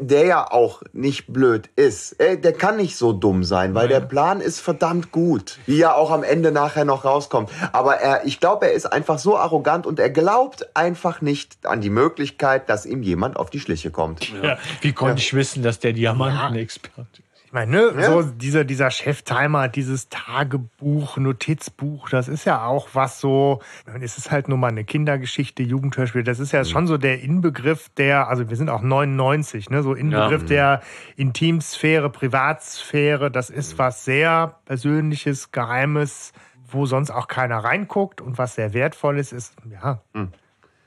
[0.00, 2.20] der ja auch nicht blöd ist.
[2.20, 5.96] Äh, Der kann nicht so dumm sein, weil der Plan ist verdammt gut, wie er
[5.96, 7.50] auch am Ende nachher noch rauskommt.
[7.72, 11.80] Aber er, ich glaube, er ist einfach so arrogant und er glaubt einfach nicht an
[11.80, 14.32] die Möglichkeit, dass ihm jemand auf die Schliche kommt.
[14.42, 14.58] Ja.
[14.80, 17.25] Wie konnte ich wissen, dass der Diamantenexperte ist?
[17.56, 23.60] Meine, ne, so dieser, dieser Cheftimer, dieses Tagebuch, Notizbuch, das ist ja auch was so,
[24.00, 27.88] es ist halt nur mal eine Kindergeschichte, Jugendhörspiel, das ist ja schon so der Inbegriff
[27.96, 30.48] der, also wir sind auch 99, ne, so Inbegriff Ja.
[30.48, 30.82] der
[31.16, 36.32] Intimsphäre, Privatsphäre, das ist was sehr Persönliches, Geheimes,
[36.68, 40.00] wo sonst auch keiner reinguckt und was sehr Wertvolles ist, ja.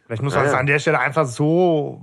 [0.06, 0.60] Vielleicht muss man Ja, es ja.
[0.60, 2.02] an der Stelle einfach so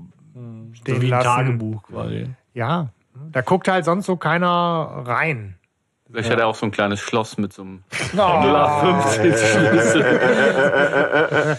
[0.73, 1.25] stehen So wie ein lassen.
[1.25, 2.27] Tagebuch quasi.
[2.53, 2.89] Ja,
[3.33, 5.57] da guckt halt sonst so keiner rein.
[6.09, 7.83] Vielleicht hat er auch so ein kleines Schloss mit so einem
[8.17, 8.21] Oh.
[8.21, 10.21] 0815 Schlüssel.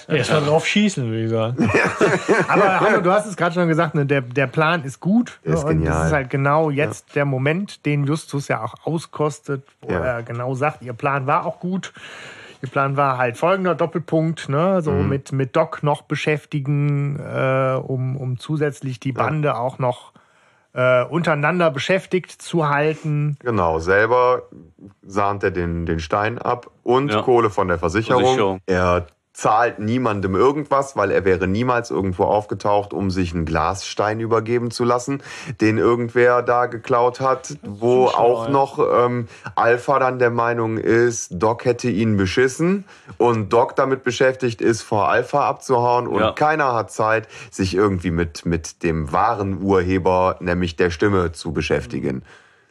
[0.08, 1.70] Erstmal drauf schießen, würde ich sagen.
[2.48, 5.40] Aber Hanno, du hast es gerade schon gesagt, ne, der, der Plan ist gut.
[5.46, 5.94] Der ist ne, und genial.
[5.98, 10.00] das ist halt genau jetzt der Moment, den Justus ja auch auskostet, wo Ja.
[10.00, 11.94] er genau sagt, ihr Plan war auch gut.
[12.62, 15.10] Ihr Plan war halt folgender Doppelpunkt, ne, so Mhm.
[15.10, 20.14] mit, mit Doc noch beschäftigen, äh, um, um zusätzlich die Bande auch noch
[20.78, 23.36] äh, untereinander beschäftigt zu halten.
[23.40, 24.44] Genau, selber
[25.02, 27.24] sahnt er den, den Stein ab und Ja.
[27.24, 28.24] Kohle von der Versicherung.
[28.24, 28.62] Versicherung.
[28.68, 29.08] Er
[29.38, 34.84] zahlt niemandem irgendwas, weil er wäre niemals irgendwo aufgetaucht, um sich einen Glasstein übergeben zu
[34.84, 35.22] lassen,
[35.62, 41.66] den irgendwer da geklaut hat, wo auch noch ähm, Alpha dann der Meinung ist, Doc
[41.66, 42.86] hätte ihn beschissen
[43.20, 46.32] und Doc damit beschäftigt ist, vor Alpha abzuhauen und Ja.
[46.32, 52.24] keiner hat Zeit, sich irgendwie mit, mit dem wahren Urheber, nämlich der Stimme, zu beschäftigen.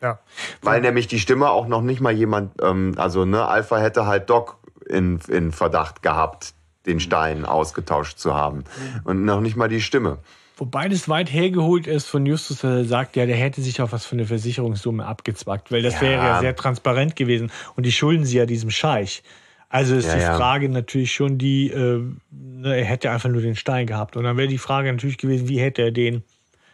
[0.02, 0.18] Ja.
[0.62, 4.28] Weil nämlich die Stimme auch noch nicht mal jemand, ähm, also ne, Alpha hätte halt
[4.30, 4.56] Doc
[4.88, 6.54] in, in Verdacht gehabt,
[6.86, 8.64] den Stein ausgetauscht zu haben.
[9.04, 10.18] Und noch nicht mal die Stimme.
[10.58, 13.92] Wobei das weit hergeholt ist von Justus, dass er sagt, ja, der hätte sich auch
[13.92, 16.00] was von der Versicherungssumme abgezwackt, weil das Ja.
[16.00, 17.50] wäre ja sehr transparent gewesen.
[17.76, 19.22] Und die schulden sie ja diesem Scheich.
[19.68, 20.36] Also ist Ja, die ja.
[20.36, 22.00] Frage natürlich schon die, äh,
[22.30, 24.16] ne, er hätte einfach nur den Stein gehabt.
[24.16, 26.22] Und dann wäre die Frage natürlich gewesen, wie hätte er den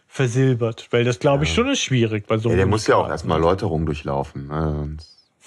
[0.06, 0.88] versilbert?
[0.90, 3.08] Weil das, glaube ich, schon ist schwierig bei so Ja, einem der muss ja auch
[3.08, 4.46] erstmal Läuterung durchlaufen.
[4.46, 4.96] ne?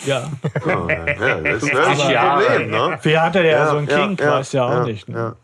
[0.06, 0.30] Ja.
[0.66, 2.16] Ja, ja, das ist das ein.
[2.38, 3.00] Problem, ne?
[3.02, 5.08] Wer hatte der ja, so einen ja, Kink, ja, weiß ja auch ja, nicht.
[5.08, 5.36] Ne?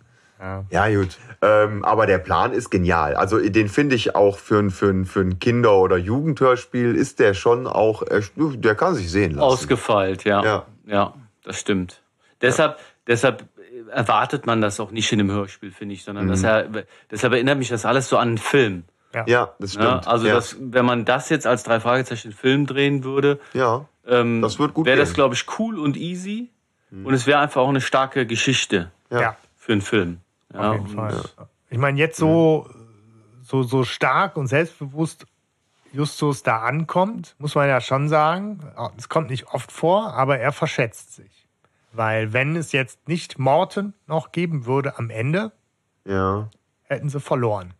[0.41, 0.65] Ja.
[0.71, 1.17] Ja, gut.
[1.43, 3.15] Ähm, aber der Plan ist genial.
[3.15, 7.19] Also den finde ich auch für ein, für ein, für ein Kinder- oder Jugendhörspiel ist
[7.19, 9.41] der schon auch, äh, der kann sich sehen lassen.
[9.43, 10.43] Ausgefeilt, ja.
[10.43, 10.65] Ja.
[10.87, 11.13] ja.
[11.43, 12.01] das stimmt.
[12.41, 13.45] Deshalb, deshalb
[13.91, 16.29] erwartet man das auch nicht in einem Hörspiel, finde ich, sondern Mhm.
[16.29, 16.67] das er,
[17.11, 18.83] deshalb erinnert mich das alles so an einen Film.
[19.27, 20.05] ja, das stimmt.
[20.05, 20.33] Ja, also ja.
[20.33, 23.85] das, wenn man das jetzt als drei Fragezeichen Film drehen würde, ja.
[24.07, 25.09] Ähm, Das wird gut wäre das.
[25.11, 25.13] Mhm.
[25.15, 26.49] glaube ich, cool und easy.
[26.91, 29.37] Und es wäre einfach auch eine starke Geschichte Ja.
[29.55, 30.19] für einen Film.
[30.53, 31.21] Ja, Auf jeden Fall.
[31.69, 32.69] Ich meine, jetzt so,
[33.43, 35.25] so, so stark und selbstbewusst
[35.93, 38.59] Justus da ankommt, muss man ja schon sagen,
[38.97, 41.47] es kommt nicht oft vor, aber er verschätzt sich.
[41.93, 45.51] Weil wenn es jetzt nicht Morten noch geben würde am Ende,
[46.05, 46.49] Ja.
[46.83, 47.73] hätten sie verloren.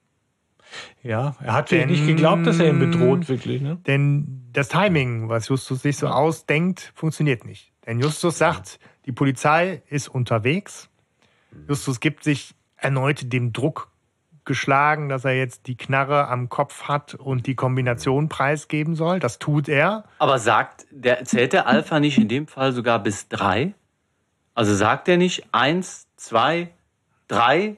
[1.04, 3.62] Ja, er hat Denn- nicht geglaubt, dass er ihn bedroht, wirklich.
[3.62, 3.78] Ne?
[3.88, 7.72] Denn das Timing, was Justus sich so ausdenkt, funktioniert nicht.
[7.86, 10.90] Denn Justus sagt, die Polizei ist unterwegs.
[11.68, 13.90] Justus gibt sich erneut dem Druck
[14.46, 19.20] geschlagen, dass er jetzt die Knarre am Kopf hat und die Kombination preisgeben soll.
[19.20, 20.04] Das tut er.
[20.18, 23.74] Aber sagt, der, zählt der Alpha nicht in dem Fall sogar bis drei?
[24.54, 26.70] Also sagt er nicht eins, zwei,
[27.28, 27.78] drei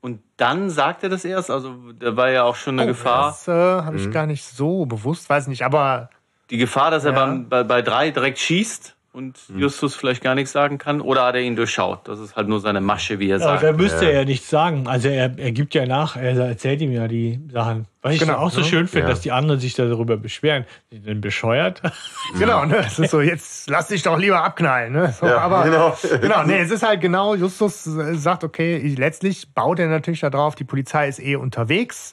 [0.00, 1.50] und dann sagt er das erst?
[1.50, 3.30] Also da war ja auch schon eine Gefahr.
[3.30, 5.64] Das äh, habe ich gar nicht so bewusst, weiß nicht.
[5.64, 6.10] Aber
[6.50, 7.26] Die Gefahr, dass er Ja.
[7.26, 11.34] beim, bei, bei drei direkt schießt und Justus vielleicht gar nichts sagen kann oder hat
[11.34, 12.06] er ihn durchschaut?
[12.06, 13.64] Das ist halt nur seine Masche, wie er Ja, sagt.
[13.64, 14.86] da müsste er ja nichts sagen.
[14.86, 17.86] Also er, er gibt ja nach, er erzählt ihm ja die Sachen.
[18.00, 18.66] Was ich Genau, auch so ne?
[18.66, 19.10] schön finde, Ja.
[19.10, 20.64] dass die anderen sich darüber beschweren.
[20.90, 21.82] Sind denn bescheuert?
[22.38, 22.76] Genau, ne?
[22.86, 25.12] Es ist so, jetzt lass dich doch lieber abknallen, ne?
[25.18, 25.96] So, Ja, aber genau.
[26.20, 30.20] genau, nee, es ist halt genau, Justus äh, sagt, okay, ich- letztlich baut er natürlich
[30.20, 32.12] darauf, die Polizei ist eh unterwegs.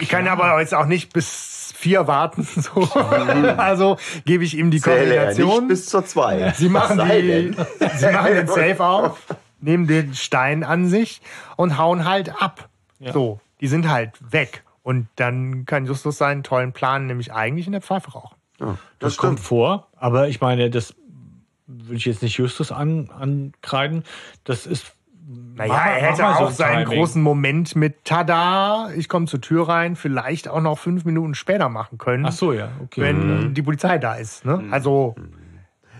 [0.00, 2.82] Ich kann aber jetzt auch nicht bis vier warten, so.
[3.56, 5.60] also gebe ich ihm die Zähle Kombination.
[5.60, 6.52] nicht bis zur zwei.
[6.56, 7.54] Sie machen, die,
[7.96, 9.26] sie machen den Safe auf,
[9.60, 11.20] nehmen den Stein an sich
[11.56, 12.68] und hauen halt ab.
[13.12, 14.64] So, die sind halt weg.
[14.82, 18.36] Und dann kann Justus seinen tollen Plan nämlich eigentlich in der Pfeife rauchen.
[18.58, 20.94] Das Das kommt vor, aber ich meine, das
[21.66, 24.04] würde ich jetzt nicht Justus an, ankreiden.
[24.44, 24.92] Das ist.
[25.58, 26.98] Naja, Mach er hätte so auch ein seinen Timing.
[26.98, 31.68] großen Moment mit Tada, ich komme zur Tür rein, vielleicht auch noch fünf Minuten später
[31.68, 33.02] machen können, Ach so, ja, okay.
[33.02, 34.44] wenn die Polizei da ist.
[34.44, 34.62] Ne?
[34.70, 35.14] Also,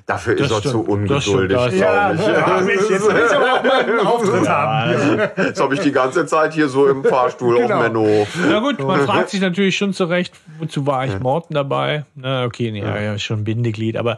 [0.07, 0.73] Dafür ist Das er stimmt.
[0.73, 1.81] zu ungeduldig, glaube ich.
[1.81, 5.21] ja, jetzt will ich aber auch mal einen Auftritt haben.
[5.37, 7.75] Das habe ich die ganze Zeit hier so im Fahrstuhl Genau.
[7.77, 8.27] auf Menno.
[8.49, 12.07] Na gut, man fragt sich natürlich schon zu Recht, wozu war ich Morten dabei?
[12.15, 14.17] Na, okay, nee, ja, ja, schon Bindeglied, aber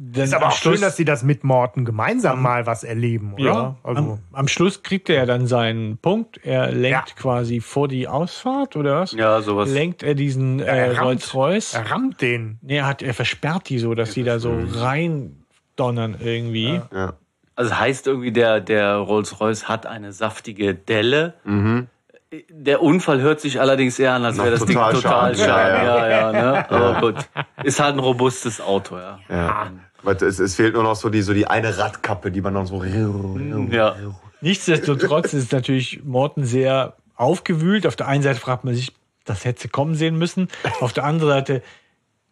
[0.00, 3.34] dann Ist aber auch schön, Schluss- dass sie das mit Morten gemeinsam mal was erleben,
[3.34, 3.44] oder?
[3.44, 6.38] Ja, Also, am, am Schluss kriegt er ja dann seinen Punkt.
[6.44, 7.14] Er lenkt Ja.
[7.16, 9.10] quasi vor die Ausfahrt, oder was?
[9.12, 9.68] Ja, sowas.
[9.70, 11.74] Lenkt er diesen äh, er rammt- Rolls-Royce?
[11.74, 12.58] er rammt den.
[12.62, 15.44] Nee, er, hat, er versperrt die so, dass die da so rein
[15.74, 16.80] donnern irgendwie.
[16.92, 17.14] Ja.
[17.56, 21.34] Also heißt irgendwie, der, der Rolls-Royce hat eine saftige Delle.
[22.50, 25.36] Der Unfall hört sich allerdings eher an, als wäre das Ding total Totalschaden.
[25.36, 25.86] schaden.
[25.86, 26.70] Ja, Ja, ja, ne?
[26.70, 27.14] Aber gut.
[27.64, 29.18] Ist halt ein robustes Auto, ja.
[29.30, 29.70] Ja.
[30.02, 32.66] Weil Es, es fehlt nur noch so die, so die eine Radkappe, die man dann
[32.66, 32.82] so.
[32.84, 33.96] Ja.
[34.40, 37.86] Nichtsdestotrotz ist natürlich Morten sehr aufgewühlt.
[37.86, 38.92] Auf der einen Seite fragt man sich,
[39.24, 40.48] das hätte kommen sehen müssen.
[40.80, 41.62] Auf der anderen Seite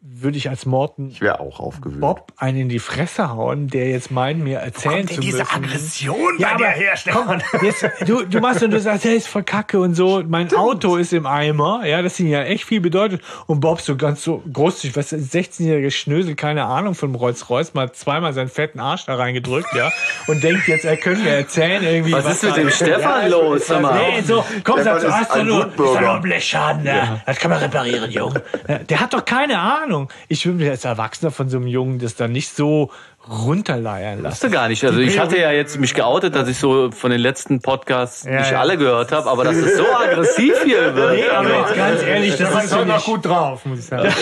[0.09, 2.01] würde ich als Morten Ich wäre auch aufgewühlt.
[2.01, 5.55] Bob einen in die Fresse hauen, der jetzt meint, mir erzählen zu denn diese müssen.
[5.55, 7.43] Aggression Ja, bei dir her, Stefan?
[7.63, 10.23] Jetzt, du, du machst und du sagst, hey, ist voll kacke und so.
[10.27, 11.85] Mein Auto ist im Eimer.
[11.85, 13.23] Ja, das ihn ja echt viel bedeutet.
[13.47, 18.33] Und Bob so ganz so großzügig, was 16-jährige Schnösel, keine Ahnung von Rolls-Royce, mal zweimal
[18.33, 19.91] seinen fetten Arsch da reingedrückt, ja.
[20.29, 22.13] Und denkt jetzt, er könnte mir erzählen irgendwie.
[22.13, 23.69] Was ist mit dem Stefan Ja, los?
[23.69, 23.99] mal.
[23.99, 27.21] Nee, so, komm, sag so, ist hast du nur, ist doch nur ein Blechschaden, ja.
[27.27, 28.43] Das kann man reparieren, Junge.
[28.69, 29.96] Ja, Der hat doch keine Ahnung.
[30.29, 32.91] Ich würde mir als Erwachsener von so einem Jungen das dann nicht so
[33.29, 34.33] runterleiern lassen.
[34.35, 34.85] Wusste gar nicht.
[34.85, 38.39] Also ich hatte ja jetzt mich geoutet, dass ich so von den letzten Podcasts Ja,
[38.39, 38.61] nicht ja.
[38.61, 41.17] alle gehört habe, aber dass es so aggressiv hier wird.
[41.17, 43.07] Nee, aber jetzt ganz ehrlich, das Stefan ist heute noch nicht.
[43.07, 44.13] gut drauf, muss ich sagen.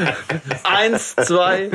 [0.64, 1.68] Eins, zwei.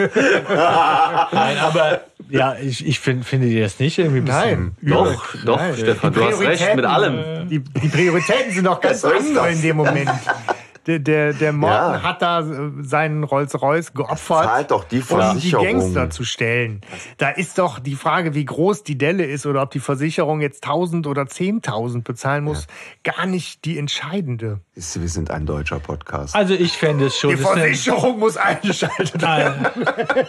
[1.31, 4.91] Nein, aber ja, ich, ich find, finde dir das nicht irgendwie ein bisschen Nein.
[4.93, 5.73] Doch, doch, Nein.
[5.75, 7.49] Stefan, du hast recht mit allem.
[7.49, 9.55] Die, die Prioritäten sind doch ganz andere das.
[9.55, 10.09] in dem Moment.
[10.89, 12.01] Der, der, der Morten Ja.
[12.01, 15.65] hat da äh, seinen Rolls-Royce geopfert, Zahlt doch die um die Versicherung.
[15.67, 16.81] Gangster zu stellen.
[17.19, 20.63] Da ist doch die Frage, wie groß die Delle ist oder ob die Versicherung jetzt
[20.63, 22.65] 1000 oder 10.000 bezahlen muss,
[23.03, 24.61] gar nicht die entscheidende.
[24.75, 26.35] Du, Wir sind ein deutscher Podcast.
[26.35, 27.29] Also ich fände es schon.
[27.35, 29.67] Die ist Versicherung muss eingeschaltet werden.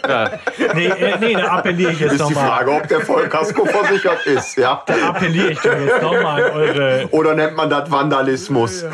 [0.07, 0.29] Nein.
[0.75, 2.47] Nee, äh, nee, da appelliere ich jetzt ist die nochmal.
[2.59, 4.83] Frage, ob der Vollkasko versichert ist, ja?
[5.07, 7.07] Appelliere ich doch jetzt nochmal an eure.
[7.11, 8.85] Oder nennt man das Vandalismus?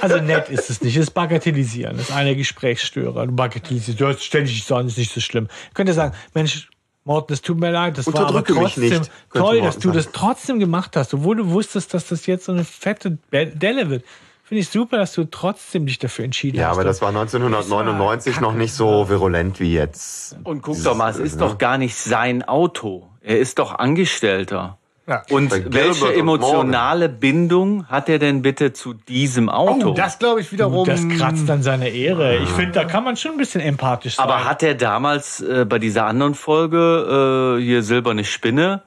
[0.00, 0.96] Also nett ist es nicht.
[0.96, 1.96] Es ist Bagatellisieren.
[1.96, 3.26] Das ist eine Gesprächsstörer.
[3.26, 4.00] Du bagatellisierst.
[4.00, 5.48] Du hast ständig nicht sagen, ist nicht so schlimm.
[5.74, 6.68] Könnt ihr sagen, Mensch,
[7.04, 9.02] Morten, es tut mir leid, das war aber trotzdem
[9.32, 12.64] toll, dass du das trotzdem gemacht hast, obwohl du wusstest, dass das jetzt so eine
[12.64, 14.04] fette Delle wird.
[14.42, 16.76] Finde ich super, dass du trotzdem dich dafür entschieden Ja, hast.
[16.76, 20.36] aber das war 1999 noch nicht so virulent wie jetzt.
[20.44, 23.08] Und guck doch mal, es ist doch gar nicht sein Auto.
[23.20, 24.78] Er ist doch Angestellter.
[25.06, 25.22] Ja.
[25.30, 29.90] Und welche und emotionale Bindung hat er denn bitte zu diesem Auto?
[29.90, 30.86] Oh, das glaube ich wiederum.
[30.86, 32.38] das kratzt an seiner Ehre.
[32.38, 34.24] Ich finde, da kann man schon ein bisschen empathisch sein.
[34.24, 38.82] Aber hat er damals äh, bei dieser anderen Folge, äh, hier Silberne Spinne,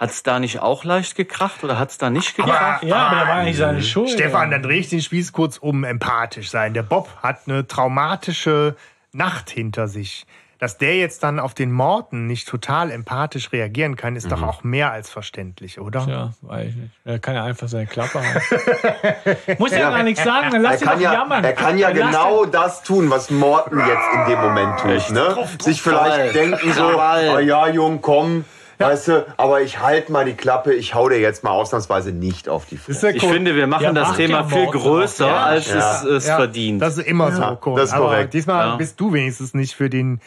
[0.00, 2.84] hat es da nicht auch leicht gekracht oder hat es da nicht gekracht?
[2.84, 4.08] ja, aber da war eigentlich seine Schuld.
[4.10, 6.74] Stefan, dann drehe ich den Spieß kurz um, empathisch sein.
[6.74, 8.76] Der Bob hat eine traumatische
[9.12, 10.26] Nacht hinter sich.
[10.60, 14.30] Dass der jetzt dann auf den Morten nicht total empathisch reagieren kann, ist Mhm.
[14.30, 16.06] doch auch mehr als verständlich, oder?
[16.06, 16.90] Ja, weiß ich nicht.
[17.06, 19.56] Er kann ja einfach seine Klappe halten.
[19.58, 21.44] Muss ja gar nichts sagen, dann Er lass ihn kann, doch ja, jammern.
[21.44, 25.10] er kann ja genau das tun, was Morten jetzt in dem Moment tut.
[25.14, 25.34] Ne?
[25.62, 28.44] Sich vielleicht denken so, oh ja, Jung, komm,
[28.78, 32.48] weißt du, aber ich halt mal die Klappe, ich hau dir jetzt mal ausnahmsweise nicht
[32.50, 35.26] auf die der Ich finde, wir machen Ja, das Thema viel größer.
[35.26, 35.44] Ja.
[35.44, 35.78] als Ja.
[35.96, 36.82] es, es Ja, verdient.
[36.82, 37.78] Das ist immer so, Kurt.
[37.78, 38.34] das ist Aber korrekt.
[38.34, 38.76] diesmal Ja.
[38.76, 40.20] bist du wenigstens nicht für den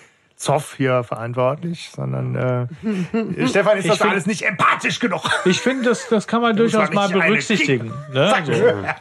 [0.44, 5.22] Zoff hier verantwortlich, sondern äh, Stefan ist das find- alles nicht empathisch genug.
[5.46, 7.94] Ich finde, das, das kann man durchaus man mal berücksichtigen.
[8.14, 8.34] Ne?
[8.46, 8.52] So,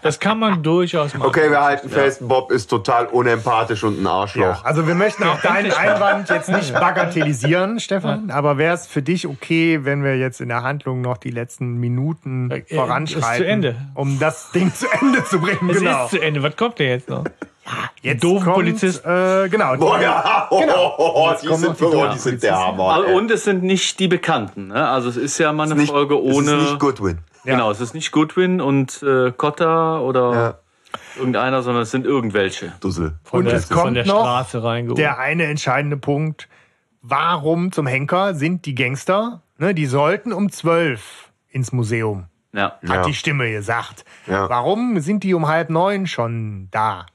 [0.02, 1.26] das kann man durchaus mal.
[1.26, 4.42] Okay, wir halten fest, Bob ist total unempathisch und ein Arschloch.
[4.42, 9.02] Ja, also wir möchten auch deinen Einwand jetzt nicht bagatellisieren, Stefan, aber wäre es für
[9.02, 13.30] dich okay, wenn wir jetzt in der Handlung noch die letzten Minuten Äh, äh, voranschreiten,
[13.32, 13.76] ist zu Ende.
[13.94, 15.70] um das Ding zu Ende zu bringen?
[15.70, 16.04] Es genau.
[16.04, 16.42] ist zu Ende.
[16.42, 17.24] Was kommt denn jetzt noch?
[18.02, 19.04] Jetzt doofen kommt, Polizist.
[19.04, 19.74] Äh, genau.
[19.78, 20.94] Oh ja, oh, Genau.
[20.98, 22.30] oh, oh, die, sind, noch die oh, die Polizisten.
[22.30, 23.04] sind der Hammer.
[23.06, 23.14] Ey.
[23.14, 24.68] Und es sind nicht die Bekannten.
[24.68, 24.88] Ne?
[24.88, 26.52] Also es ist ja mal eine Nicht- Folge es ohne.
[26.56, 27.18] ist nicht Goodwin.
[27.44, 30.54] Genau, es ist nicht Goodwin und äh, Cotta oder Ja.
[31.18, 32.72] irgendeiner, sondern es sind irgendwelche.
[32.80, 33.14] Dussel.
[33.24, 34.98] Von Und der, es kommt von der noch Straße reingeholt.
[34.98, 36.48] Der eine entscheidende Punkt,
[37.00, 42.72] warum zum Henker sind die Gangster, ne, die sollten um zwölf ins Museum, Ja.
[42.82, 43.02] hat Ja.
[43.02, 44.04] die Stimme gesagt.
[44.26, 44.48] Ja.
[44.48, 47.06] Warum sind die um halb neun schon da?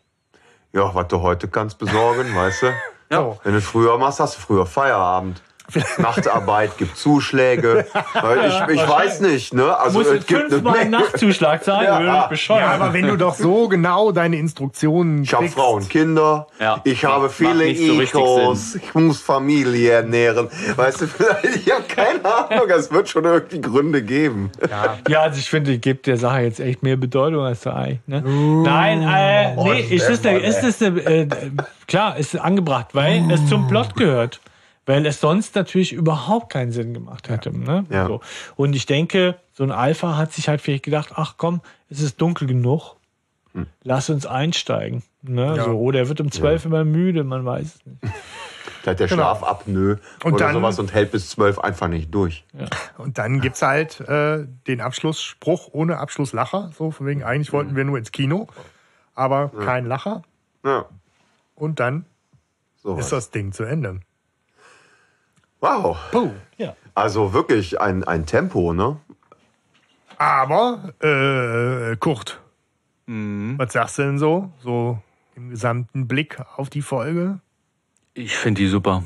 [0.74, 2.74] Ja, was du heute kannst besorgen, weißt du?
[3.10, 3.40] So.
[3.44, 5.42] Wenn du früher machst, hast du früher Feierabend.
[5.98, 7.86] Nachtarbeit gibt Zuschläge.
[7.88, 9.78] ich ich weiß nicht, ne?
[9.78, 11.04] Also Muss es jetzt gibt fünfmal ein Menge.
[11.04, 12.28] Nachtzuschlag sein, Ja.
[12.28, 12.62] bescheuert.
[12.62, 16.48] Ja, aber wenn du doch so genau deine Instruktionen Ich habe Frauen, Kinder.
[16.60, 16.80] Ja.
[16.86, 18.76] Ich habe viele so Ecos.
[18.76, 20.48] Ich muss Familie ernähren.
[20.76, 22.70] Weißt du, vielleicht, ich habe keine Ahnung.
[22.70, 24.52] Es wird schon irgendwie Gründe geben.
[25.10, 28.00] Ja, also ich finde, ich gebe der Sache jetzt echt mehr Bedeutung als der Ei.
[28.08, 28.22] Ne?
[28.22, 31.28] Nein, äh, Oh, nee, ist das eine, ist das äh,
[31.88, 34.40] klar, ist angebracht, weil es zum Plot gehört.
[34.88, 37.56] Weil es sonst natürlich überhaupt keinen Sinn gemacht hätte.
[37.56, 37.86] Ne?
[37.92, 38.08] Ja.
[38.08, 38.22] So.
[38.56, 42.20] Und ich denke, so ein Alpha hat sich halt vielleicht gedacht, ach komm, es ist
[42.20, 42.96] dunkel genug.
[43.84, 45.02] Lass uns einsteigen.
[45.24, 45.56] Ne?
[45.58, 45.64] Ja.
[45.66, 48.00] So, oder er wird um zwölf immer müde, man weiß es nicht.
[48.84, 49.24] Vielleicht der Genau.
[49.24, 52.46] Schlafapnoe Und oder dann- sowas und hält bis zwölf einfach nicht durch.
[52.98, 56.72] Und dann gibt's halt äh, den Abschlussspruch ohne Abschlusslacher.
[56.78, 58.48] So, von wegen, eigentlich wollten wir nur ins Kino,
[59.16, 60.22] aber kein Lacher.
[60.64, 60.86] Ja,
[61.56, 62.06] Und dann
[62.82, 63.06] sowas.
[63.06, 64.00] ist das Ding zu Ende.
[65.60, 65.98] Wow.
[66.12, 66.32] Puh.
[66.58, 66.76] Ja.
[66.96, 68.98] Also wirklich ein, ein Tempo, ne?
[70.18, 72.40] Aber, äh, Kurt,
[73.06, 74.52] was sagst du denn so?
[74.64, 75.00] So
[75.36, 77.40] im gesamten Blick auf die Folge?
[78.14, 79.04] Ich finde die super.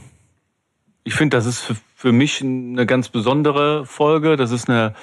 [1.04, 4.38] Ich finde, das ist für, für mich eine ganz besondere Folge.
[4.38, 4.96] Das ist eine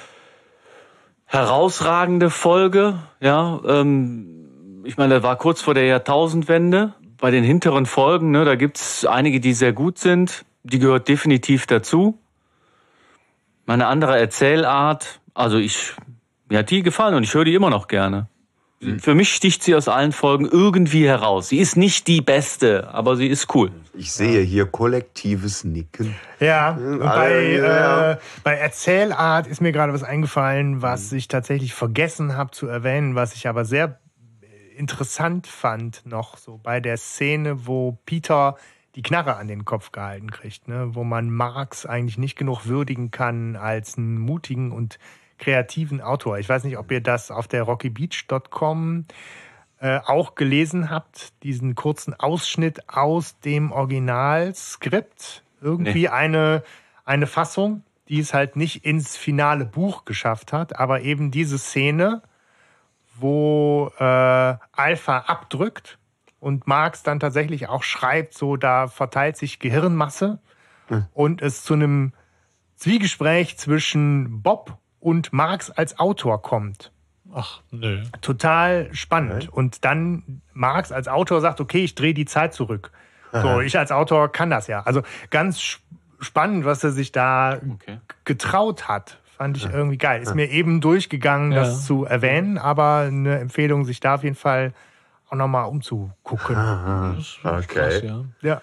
[1.25, 2.99] herausragende Folge.
[3.21, 6.93] Ja, ähm, ich meine, das war kurz vor der Jahrtausendwende.
[7.17, 10.45] Bei den hinteren Folgen, ne, da gibt's einige, die sehr gut sind.
[10.63, 12.17] Die gehört definitiv dazu.
[13.65, 15.93] Meine andere Erzählart, also ich,
[16.49, 18.27] mir hat die gefallen und ich höre die immer noch gerne.
[18.99, 21.49] Für mich sticht sie aus allen Folgen irgendwie heraus.
[21.49, 23.71] Sie ist nicht die beste, aber sie ist cool.
[23.93, 26.15] Ich sehe hier kollektives Nicken.
[26.39, 32.37] Ja, und bei, äh, bei Erzählart ist mir gerade was eingefallen, was ich tatsächlich vergessen
[32.37, 33.99] habe zu erwähnen, was ich aber sehr
[34.77, 38.55] interessant fand noch so bei der Szene, wo Peter
[38.95, 40.95] die Knarre an den Kopf gehalten kriegt, ne?
[40.95, 44.99] wo man Marx eigentlich nicht genug würdigen kann als einen mutigen und
[45.37, 46.39] kreativen Autor.
[46.39, 49.05] Ich weiß nicht, ob ihr das auf der rockybeach.com
[49.79, 55.43] äh, auch gelesen habt, diesen kurzen Ausschnitt aus dem Originalskript.
[55.61, 56.63] Irgendwie eine,
[57.05, 62.21] eine Fassung, die es halt nicht ins finale Buch geschafft hat, aber eben diese Szene,
[63.17, 65.98] wo äh, Alpha abdrückt
[66.39, 70.39] und Marx dann tatsächlich auch schreibt, so da verteilt sich Gehirnmasse
[71.13, 72.13] und es zu einem
[72.77, 76.91] Zwiegespräch zwischen Bob und Marx als Autor kommt
[77.33, 78.01] Ach, nö.
[78.21, 79.49] total spannend.
[79.49, 82.91] Und dann Marx als Autor sagt, okay, ich drehe die Zeit zurück.
[83.31, 84.81] So, ich als Autor kann das ja.
[84.81, 85.79] Also ganz
[86.19, 87.99] spannend, was er sich da Okay.
[88.25, 89.19] getraut hat.
[89.37, 90.21] Fand ich irgendwie geil.
[90.21, 91.59] Ist mir eben durchgegangen, Ja.
[91.59, 94.73] das zu erwähnen, aber eine Empfehlung, sich da auf jeden Fall
[95.29, 96.55] auch nochmal umzugucken.
[96.55, 98.05] Krass, Okay.
[98.05, 98.25] ja.
[98.41, 98.61] Ja.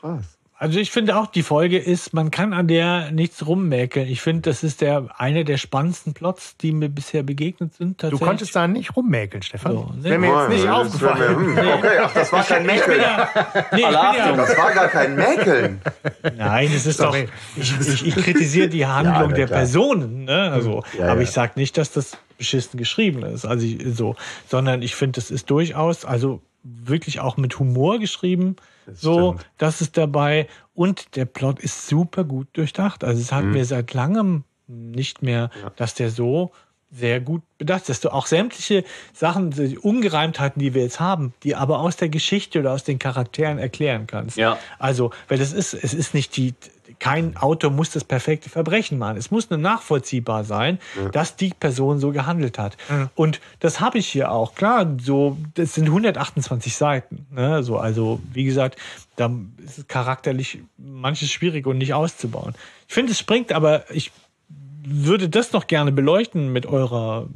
[0.00, 0.33] Krass.
[0.56, 4.06] Also ich finde auch, die Folge ist, man kann an der nichts rummäkeln.
[4.08, 8.00] Ich finde, das ist der eine der spannendsten Plots, die mir bisher begegnet sind.
[8.02, 9.72] Du konntest da nicht rummäkeln, Stefan.
[9.72, 11.54] So, Das wäre mir jetzt nicht Das aufgefallen.
[11.54, 13.00] mir- hm, Okay, ach, das war kein Mäkeln.
[13.72, 15.80] Nee, ja, Das war gar kein Mäkeln.
[16.36, 17.06] nein, es ist doch.
[17.12, 17.28] Sorry.
[17.56, 19.58] Ich, ich, ich kritisiere die Handlung na der klar.
[19.58, 20.50] Personen, ne?
[20.52, 21.22] Also, Ja, aber ja.
[21.22, 23.44] ich sage nicht, dass das beschissen geschrieben ist.
[23.44, 24.14] Also ich, so,
[24.48, 28.56] sondern ich finde, es ist durchaus, also wirklich auch mit Humor geschrieben.
[28.92, 29.50] So, stimmt.
[29.58, 30.48] das ist dabei.
[30.74, 33.04] Und der Plot ist super gut durchdacht.
[33.04, 33.36] Also es Mhm.
[33.36, 36.52] hat mir seit langem nicht mehr, dass der so
[36.94, 37.88] sehr gut bedacht.
[37.88, 42.08] Dass du auch sämtliche Sachen, die Ungereimtheiten, die wir jetzt haben, die aber aus der
[42.08, 44.36] Geschichte oder aus den Charakteren erklären kannst.
[44.36, 44.58] Ja.
[44.78, 46.54] Also, weil das ist, es ist nicht die,
[46.98, 49.16] kein Autor muss das perfekte Verbrechen machen.
[49.16, 50.78] Es muss nur nachvollziehbar sein,
[51.12, 52.76] dass die Person so gehandelt hat.
[53.14, 54.54] Und das habe ich hier auch.
[54.54, 57.26] Klar, so, das sind 128 Seiten.
[57.30, 57.62] Ne?
[57.62, 58.78] So, also, wie gesagt,
[59.16, 59.30] da
[59.64, 62.54] ist es charakterlich manches schwierig und nicht auszubauen.
[62.86, 64.12] Ich finde, es springt, aber ich
[64.86, 67.28] würde das noch gerne beleuchten mit eurer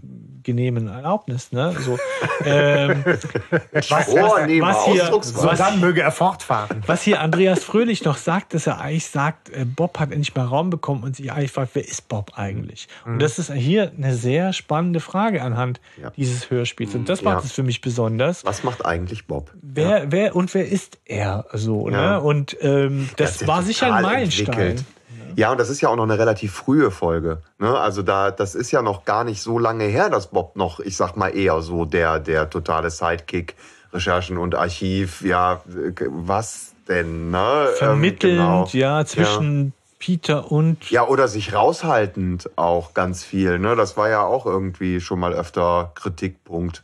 [0.44, 1.52] genehmen Erlaubnis.
[1.52, 1.74] Ne?
[1.80, 1.98] So,
[2.44, 3.04] ähm,
[3.72, 6.82] was, Vornehme was hier, was, dann möge er fortfahren.
[6.86, 10.46] was hier Andreas Fröhlich noch sagt, dass er eigentlich sagt, äh, Bob hat endlich mal
[10.46, 12.88] Raum bekommen und sich eigentlich fragt, wer ist Bob eigentlich?
[13.04, 16.10] Und das ist hier eine sehr spannende Frage anhand Ja.
[16.16, 16.94] dieses Hörspiels.
[16.94, 17.44] Und das macht Ja.
[17.44, 18.42] es für mich besonders.
[18.46, 19.52] Was macht eigentlich Bob?
[19.60, 21.44] Wer, wer und wer ist er?
[21.52, 22.12] So, Ja.
[22.12, 22.20] ne?
[22.22, 24.46] Und ähm, das, ja war sicher ein Meilenstein.
[24.58, 24.84] entwickelt.
[25.38, 27.42] Ja, und das ist ja auch noch eine relativ frühe Folge.
[27.60, 27.78] Ne?
[27.78, 30.96] Also da, das ist ja noch gar nicht so lange her, dass Bob noch, ich
[30.96, 33.54] sag mal eher so der, der totale Sidekick,
[33.92, 37.68] Recherchen und Archiv, ja, äh, was denn, ne?
[37.68, 38.68] Ähm, Vermittelnd, genau.
[38.72, 43.60] ja, zwischen Peter und Ja, oder sich raushaltend auch ganz viel.
[43.60, 43.76] Ne?
[43.76, 46.82] Das war ja auch irgendwie schon mal öfter Kritikpunkt.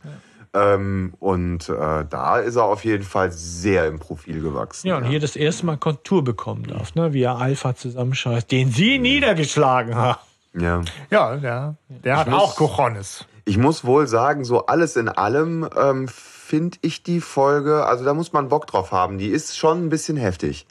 [0.55, 4.87] Ähm, und äh, da ist er auf jeden Fall sehr im Profil gewachsen.
[4.87, 7.11] Ja, und hier das erste Mal Kontur bekommen darf, ne?
[7.11, 10.19] wie er Alpha zusammenscheißt, den sie niedergeschlagen hat.
[10.57, 10.81] Ja.
[11.11, 13.25] Ja, der, der hat auch Cojones.
[13.43, 18.13] Ich muss wohl sagen, so alles in allem ähm, finde ich die Folge, also da
[18.13, 19.17] muss man Bock drauf haben.
[19.17, 20.65] Die ist schon ein bisschen heftig.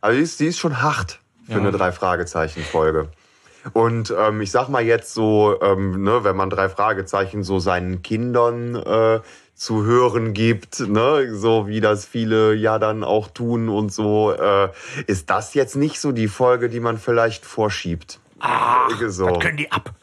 [0.00, 3.08] Also die ist, die ist schon hart für eine Drei-Fragezeichen-Folge.
[3.72, 8.02] Und ähm, ich sag mal jetzt so, ähm, ne, wenn man drei Fragezeichen so seinen
[8.02, 9.20] Kindern äh,
[9.54, 14.70] zu hören gibt, ne, so wie das viele ja dann auch tun und so, äh,
[15.06, 18.18] ist das jetzt nicht so die Folge, die man vielleicht vorschiebt.
[18.44, 19.28] Ach, so.
[19.28, 19.94] das können die ab.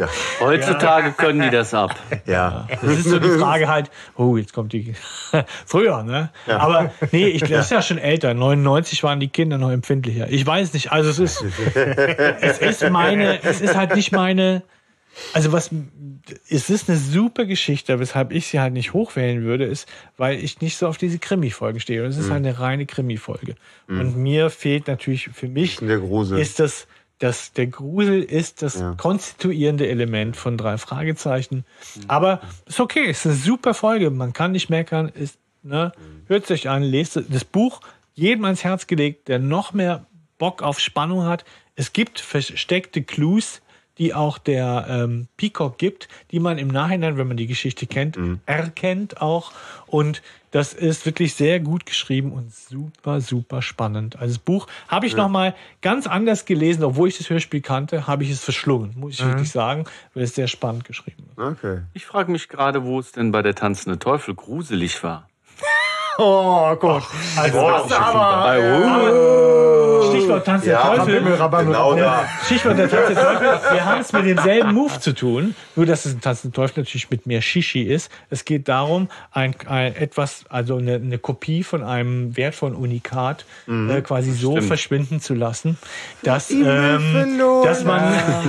[0.00, 0.08] Ja.
[0.40, 1.94] Heutzutage können die das ab.
[2.26, 2.66] ja.
[2.80, 4.94] Das ist so die Frage halt, oh, jetzt kommt die.
[5.66, 6.30] Früher, ne?
[6.46, 8.32] Aber nee, ich, das ist ja schon älter.
[8.32, 10.30] 99 waren die Kinder noch empfindlicher.
[10.30, 10.92] Ich weiß nicht.
[10.92, 11.44] Also es ist,
[11.74, 14.62] es ist meine, es ist halt nicht meine.
[15.34, 15.70] Also was,
[16.48, 19.86] es ist eine super Geschichte, weshalb ich sie halt nicht hochwählen würde, ist,
[20.16, 22.02] weil ich nicht so auf diese Krimi-Folgen stehe.
[22.02, 23.54] Und es ist halt eine reine Krimi-Folge.
[23.88, 26.38] Und mir fehlt natürlich, für mich Der Grusel.
[26.38, 26.88] ist das,
[27.18, 28.94] das, der Grusel ist das Ja.
[28.96, 31.64] konstituierende Element von drei Fragezeichen.
[32.08, 34.10] Aber ist okay, ist eine super Folge.
[34.10, 35.08] Man kann nicht meckern.
[35.08, 35.92] Ist, ne,
[36.26, 37.80] hört sich an, lest das Buch
[38.14, 40.06] jedem ans Herz gelegt, der noch mehr
[40.38, 41.44] Bock auf Spannung hat.
[41.76, 43.60] Es gibt versteckte Clues,
[43.98, 48.18] die auch der ähm, Peacock gibt, die man im Nachhinein, wenn man die Geschichte kennt,
[48.44, 49.52] erkennt auch.
[49.86, 50.20] Und
[50.54, 54.20] das ist wirklich sehr gut geschrieben und super, super spannend.
[54.20, 55.52] Also das Buch habe ich noch mal
[55.82, 59.50] ganz anders gelesen, obwohl ich das Hörspiel kannte, habe ich es verschlungen, muss ich wirklich
[59.50, 61.38] sagen, weil es sehr spannend geschrieben ist.
[61.38, 61.80] Okay.
[61.92, 65.28] Ich frage mich gerade, wo es denn bei der tanzende Teufel gruselig war.
[66.18, 67.02] Oh Gott.
[67.36, 68.54] Also das aber.
[70.10, 71.22] Stichwort Tanz der Ja, Teufel.
[71.22, 72.24] Genau da.
[72.44, 73.48] Stichwort der Tanz der Teufel.
[73.72, 76.80] Wir haben es mit demselben Move zu tun, nur dass es ein Tanz der Teufel
[76.80, 78.10] natürlich mit mehr Shishi ist.
[78.30, 84.00] Es geht darum, ein, ein etwas, also eine, eine Kopie von einem wertvollen Unikat äh,
[84.02, 84.66] quasi so Stimmt.
[84.68, 85.78] verschwinden zu lassen,
[86.22, 88.02] dass, ähm, dass, man,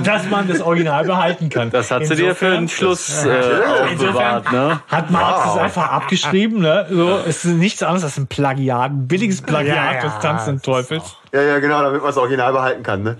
[0.04, 1.70] dass man das Original behalten kann.
[1.70, 3.40] Das hat sie dir für den Schluss äh,
[3.82, 4.80] aufbewahrt, ne?
[4.88, 6.86] Hat Marx es einfach abgeschrieben, ne?
[6.90, 10.44] So, es ist nichts anderes als ein Plagiat, ein billiges Plagiat Ja, ja, des Tanz
[10.46, 11.16] des Teufels.
[11.32, 13.02] Ja, ja, genau, damit man das Original behalten kann.
[13.02, 13.16] Ne?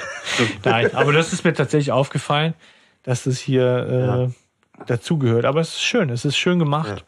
[0.64, 2.54] Nein, aber das ist mir tatsächlich aufgefallen,
[3.02, 5.44] dass das hier äh, dazugehört.
[5.44, 7.04] Aber es ist schön, es ist schön gemacht.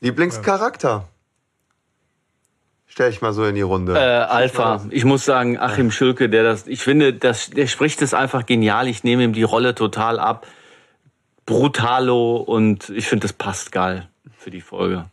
[0.00, 1.08] Lieblingscharakter?
[2.86, 3.94] Stell ich mal so in die Runde.
[3.94, 4.82] Äh, Alpha.
[4.90, 8.86] Ich muss sagen, Achim Schülke, der das, ich finde, das, der spricht es einfach genial.
[8.86, 10.46] Ich nehme ihm die Rolle total ab.
[11.46, 15.06] Brutalo und ich finde, das passt geil für die Folge.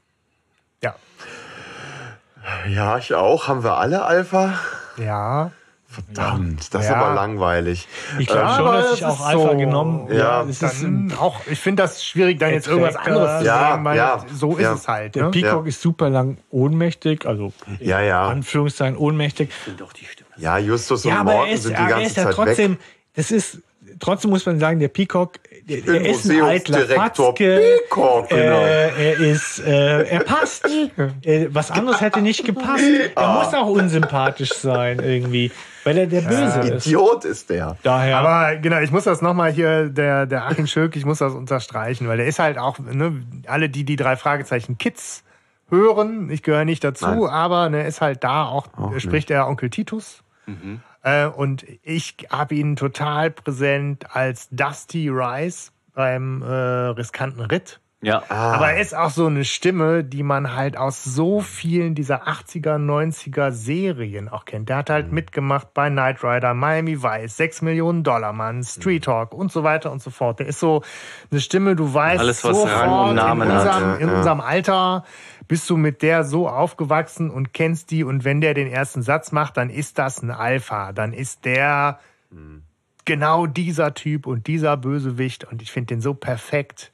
[2.65, 2.69] Ja.
[2.69, 3.47] Ja, ich auch.
[3.47, 4.53] Haben wir alle Alpha?
[4.97, 5.51] Ja.
[5.91, 6.97] Verdammt, das ist Ja.
[6.97, 7.87] aber langweilig.
[8.19, 10.85] Ich glaube Ja, schon, dass das ich auch ist Alpha so- genommen Ja, es ist,
[11.19, 14.51] auch, ich finde das schwierig, dann jetzt irgendwas anderes zu Ja, sagen, weil ja, so
[14.55, 14.73] ist ja.
[14.73, 15.15] es halt.
[15.15, 15.31] Der Ne?
[15.31, 18.27] Peacock ist super lang ohnmächtig, also in Ja, ja.
[18.27, 19.49] Anführungszeichen ohnmächtig.
[19.77, 20.29] Doch die Stimme.
[20.37, 22.71] Ja, Justus und Ja, aber Morten ist, sind die er ganze ist ja Zeit trotzdem,
[22.73, 22.79] weg.
[23.15, 23.57] das ist,
[23.99, 25.39] trotzdem muss man sagen, der Peacock,
[25.69, 27.33] bin ist ein eitler Fatzke.
[27.89, 28.61] Peacock, genau.
[28.61, 30.65] Äh, er ist, äh, er passt.
[31.23, 32.83] äh, was anderes hätte nicht gepasst.
[33.15, 33.43] Er Ah.
[33.43, 35.51] muss auch unsympathisch sein irgendwie,
[35.83, 36.85] weil er der Böse ist.
[36.87, 37.77] Idiot ist der.
[37.83, 38.17] Daher.
[38.17, 42.07] Aber genau, ich muss das nochmal hier, der, der Achim Schölk, ich muss das unterstreichen,
[42.07, 45.23] weil der ist halt auch, ne, alle, die die drei Fragezeichen Kids
[45.69, 47.29] hören, ich gehöre nicht dazu, Nein.
[47.29, 48.67] aber ne, ist halt da auch,
[48.97, 50.23] spricht der Onkel Titus.
[50.47, 50.51] Äh,
[51.35, 57.79] und ich habe ihn total präsent als Dusty Rice beim äh, riskanten Ritt.
[58.01, 58.23] Ja.
[58.29, 62.77] Aber er ist auch so eine Stimme, die man halt aus so vielen dieser 80er,
[62.77, 64.69] 90er Serien auch kennt.
[64.69, 69.33] Der hat halt mitgemacht bei Knight Rider, Miami Vice, 6 Millionen Dollar Mann, Street Talk
[69.33, 70.39] und so weiter und so fort.
[70.39, 70.81] Der ist so
[71.29, 74.07] eine Stimme, du weißt Alles, was sofort Rang und Namen in, hat, unserem, ja, in
[74.07, 74.15] ja.
[74.15, 75.03] unserem Alter
[75.49, 79.33] bist du mit der so aufgewachsen und kennst die und wenn der den ersten Satz
[79.33, 80.93] macht, dann ist das ein Alpha.
[80.93, 81.99] Dann ist der
[83.03, 86.91] genau dieser Typ und dieser Bösewicht und ich finde den so perfekt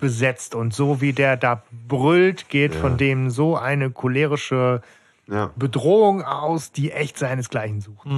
[0.00, 4.80] besetzt und so wie der da brüllt, geht von dem so eine cholerische
[5.28, 5.52] Ja.
[5.54, 8.08] Bedrohung aus, die echt seinesgleichen sucht.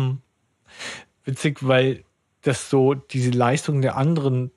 [1.24, 2.04] witzig, weil
[2.42, 4.52] das so diese Leistung der anderen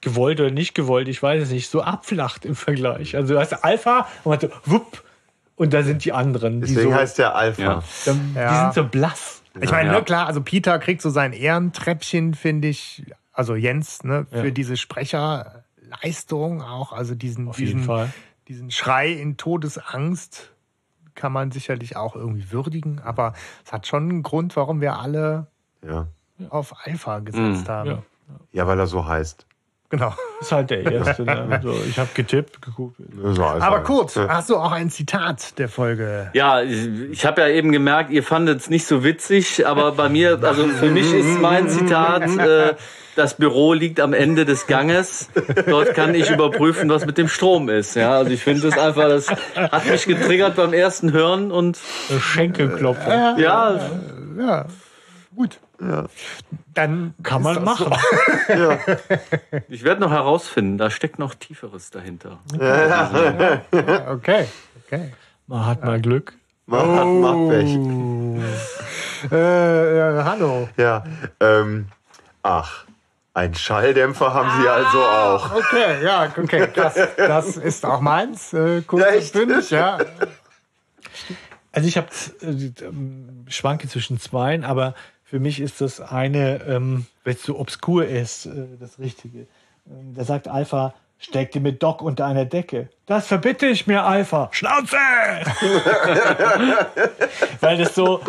[0.00, 3.16] gewollt oder nicht gewollt, ich weiß es nicht, so abflacht im Vergleich.
[3.16, 5.02] Also du hast Alpha und man so, wupp,
[5.56, 6.60] und da sind die anderen.
[6.60, 7.62] Die, Deswegen so, heißt der Alpha.
[7.62, 7.82] Ja.
[8.04, 8.60] dann, die Ja.
[8.72, 9.42] sind so blass.
[9.60, 9.96] Ich meine, Ja.
[9.98, 13.02] ne, klar, also Peter kriegt so sein Ehrentreppchen, finde ich,
[13.32, 14.50] also Jens, ne, für Ja.
[14.50, 18.12] diese Sprecherleistung auch, also diesen, Auf jeden diesen, Fall.
[18.46, 20.52] diesen Schrei in Todesangst
[21.14, 23.32] kann man sicherlich auch irgendwie würdigen, aber
[23.64, 25.48] es hat schon einen Grund, warum wir alle
[25.86, 26.06] Ja.
[26.50, 27.90] auf Alpha gesetzt haben.
[27.90, 28.02] Ja.
[28.52, 29.44] ja, weil er so heißt.
[29.90, 30.12] Genau.
[30.40, 31.22] Ist halt der erste.
[31.24, 31.60] Ne?
[31.62, 32.96] So, ich habe getippt, geguckt.
[33.24, 34.28] Also- Aber Kurt, Ja.
[34.28, 36.30] hast du auch ein Zitat der Folge?
[36.34, 40.38] Ja, ich habe ja eben gemerkt, ihr fandet es nicht so witzig, aber bei mir,
[40.42, 42.74] also für mich ist mein Zitat, äh,
[43.16, 45.30] das Büro liegt am Ende des Ganges.
[45.66, 47.96] Dort kann ich überprüfen, was mit dem Strom ist.
[47.96, 51.78] Ja, also ich finde das einfach, das hat mich getriggert beim ersten Hören und
[52.20, 53.36] Schenkelklopfer.
[53.38, 53.80] ja,
[54.38, 54.66] Ja,
[55.34, 55.58] gut.
[56.74, 57.94] Dann Kann man machen.
[59.68, 62.38] ich werde noch herausfinden, da steckt noch Tieferes dahinter.
[62.50, 62.58] So.
[64.08, 64.46] Okay.
[64.84, 65.12] okay.
[65.46, 66.34] Man hat mal Glück.
[66.66, 69.32] Man hat macht Pech.
[69.32, 70.68] Äh, hallo.
[70.76, 71.04] Ja.
[71.40, 71.86] Ähm,
[72.42, 72.84] ach,
[73.34, 75.54] ein Schalldämpfer haben sie also auch.
[75.54, 76.68] Okay, ja, okay.
[76.74, 78.52] Das, das ist auch meins.
[78.52, 79.98] Äh, kurz Ja, und bündig, ja.
[81.70, 82.08] Also ich habe
[82.42, 84.94] äh, ähm, schwanke zwischen zweien, aber
[85.28, 88.50] für mich ist das eine, ähm, wenn es so obskur ist, äh,
[88.80, 89.40] das Richtige.
[89.86, 92.88] Ähm, da sagt Alpha, steck dir mit Doc unter einer Decke.
[93.04, 94.48] Das verbitte ich mir, Alpha.
[94.52, 94.96] Schnauze!
[97.60, 98.22] Weil das so,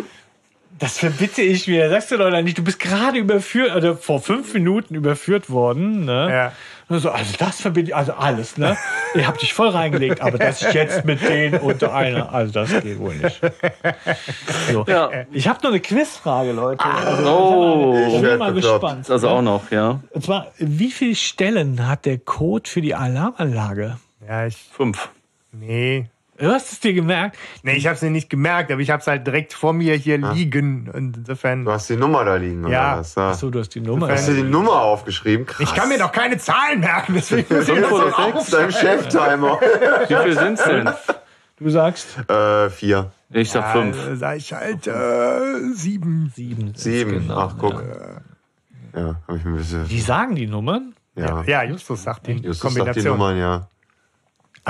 [0.77, 1.89] das verbitte ich mir.
[1.89, 6.03] Sagst du doch nicht, du bist gerade überführt, oder vor fünf Minuten überführt worden.
[6.03, 6.27] Ne?
[6.29, 6.51] Ja.
[6.91, 8.75] So, also das verbinde ich, also alles, ne?
[9.13, 12.69] Ihr habt dich voll reingelegt, aber dass ich jetzt mit denen unter einer, also das
[12.81, 13.39] geht wohl nicht.
[14.71, 14.85] So.
[14.87, 15.11] Ja.
[15.31, 16.83] Ich habe noch eine Quizfrage, Leute.
[16.83, 19.07] Also, Oh, ich bin mal gespannt.
[19.07, 19.99] das auch noch, ja.
[20.11, 23.97] Und zwar, wie viele Stellen hat der Code für die Alarmanlage?
[24.27, 24.57] Ja, ich.
[24.71, 25.09] Fünf.
[25.51, 26.07] Nee.
[26.39, 27.37] Du hast es dir gemerkt.
[27.63, 30.89] Nee, ich hab's mir nicht gemerkt, aber ich hab's halt direkt vor mir hier liegen.
[30.89, 31.65] Und insofern.
[31.65, 32.93] Du hast die Nummer da liegen, Ja.
[32.93, 33.15] oder was?
[33.15, 33.29] Ja.
[33.31, 34.07] Achso, du hast die Nummer.
[34.09, 35.45] Hast du die Nummer aufgeschrieben?
[35.45, 35.59] Krass.
[35.69, 38.13] Ich kann mir doch keine Zahlen merken, deswegen muss ich das?
[38.13, 39.59] Auf deinem Cheftimer.
[40.07, 40.89] Wie viel sind's denn?
[41.59, 43.11] Du sagst äh, vier.
[43.31, 43.97] Ich sag fünf.
[44.07, 46.31] Äh, sag ich halt äh, sieben.
[46.33, 46.73] sieben.
[46.73, 47.11] Sieben.
[47.27, 47.83] Genau, Ach, guck.
[48.95, 49.87] Ja, hab ich ein bisschen.
[49.87, 51.43] Die sagen die Nummern, Ja.
[51.45, 53.17] Ja, Justus sagt die Justus sagt die Kombination.
[53.17, 53.67] Nummern, ja.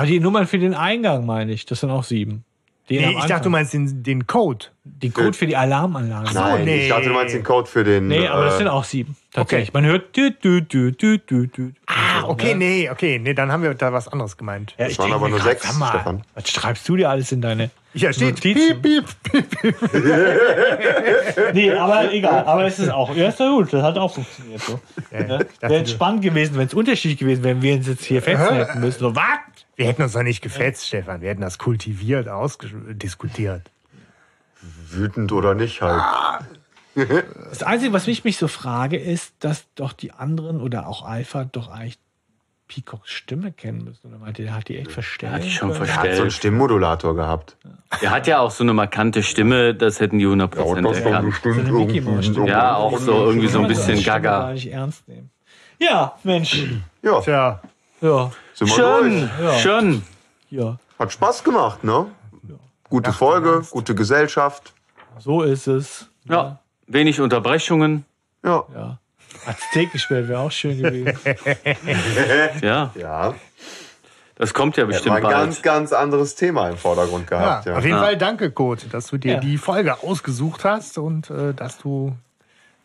[0.00, 2.44] Aber die Nummern für den Eingang meine ich, das sind auch sieben.
[2.88, 4.66] Den nee, ich dachte, du meinst den, den Code.
[4.82, 6.34] die Code für die Alarmanlage.
[6.34, 6.82] Nein, nee.
[6.82, 8.08] ich dachte, du meinst den Code für den.
[8.08, 9.16] Nee, aber das äh, sind auch sieben.
[9.32, 9.72] Tatsächlich.
[9.72, 11.72] Man hört dü, dü, dü, dü, dü, dü.
[12.30, 14.74] Ah, okay, nee, okay, nee, dann haben wir da was anderes gemeint.
[14.78, 16.22] Ja, Das ich waren aber nur sechs, mal, Stefan.
[16.34, 18.80] Was schreibst du dir alles in deine Hier steht Notizen?
[18.82, 19.76] piep, piep, piep.
[21.54, 22.44] Nee, aber egal.
[22.44, 23.14] Aber es ist auch.
[23.14, 23.72] Ja, ist ja gut.
[23.72, 24.80] Das hat auch funktioniert so.
[25.10, 25.38] Ja, Ne?
[25.50, 28.04] ich dachte, Wäre jetzt spannend gewesen, wenn es unterschiedlich gewesen wäre, wenn wir uns jetzt
[28.04, 29.00] hier festhalten müssen.
[29.00, 29.24] So, was?
[29.76, 31.20] wir hätten uns doch nicht gefetzt, Stefan.
[31.22, 33.70] Wir hätten das kultiviert ausdiskutiert.
[34.90, 36.02] Wütend oder nicht halt.
[37.50, 41.44] Das Einzige, was mich, mich so frage, ist, dass doch die anderen oder auch Alpha
[41.44, 41.98] doch eigentlich
[42.70, 44.06] Peacocks Stimme kennen müssen.
[44.14, 45.32] Oder ihr, der hat die echt verstellt?
[45.32, 45.80] Hat die schon Oder?
[45.80, 46.32] Er hat so einen verstellt.
[46.32, 47.56] Stimmmodulator gehabt.
[48.00, 52.34] Der hat ja auch so eine markante Stimme, das hätten die 100% erkannt.
[52.34, 52.46] So.
[52.46, 54.52] Ja, auch so irgendwie so ein bisschen gaga.
[54.52, 55.30] nicht ernst nehmen.
[55.80, 56.62] Ja, Mensch.
[57.02, 57.60] Ja, Tja,
[58.00, 59.60] Ja, sind wir Schön, durch.
[59.60, 60.02] schön.
[60.50, 60.78] ja.
[60.96, 62.06] Hat Spaß gemacht, ne?
[62.88, 64.72] Gute Folge, gute Gesellschaft.
[65.18, 66.08] So ist es.
[66.24, 68.04] Ja, wenig Unterbrechungen.
[68.44, 68.64] Ja.
[68.72, 68.98] Ja.
[69.46, 71.18] Aztek gespielt wäre auch schön gewesen.
[72.62, 73.34] Ja, Ja.
[74.36, 75.34] das kommt ja Hätten wir bestimmt ein bald.
[75.34, 77.66] ganz, ganz anderes Thema im Vordergrund ja, gehabt.
[77.66, 78.02] Ja, auf jeden Ja.
[78.02, 79.40] Fall danke, Kurt, dass du dir Ja.
[79.40, 82.14] die Folge ausgesucht hast und äh, dass du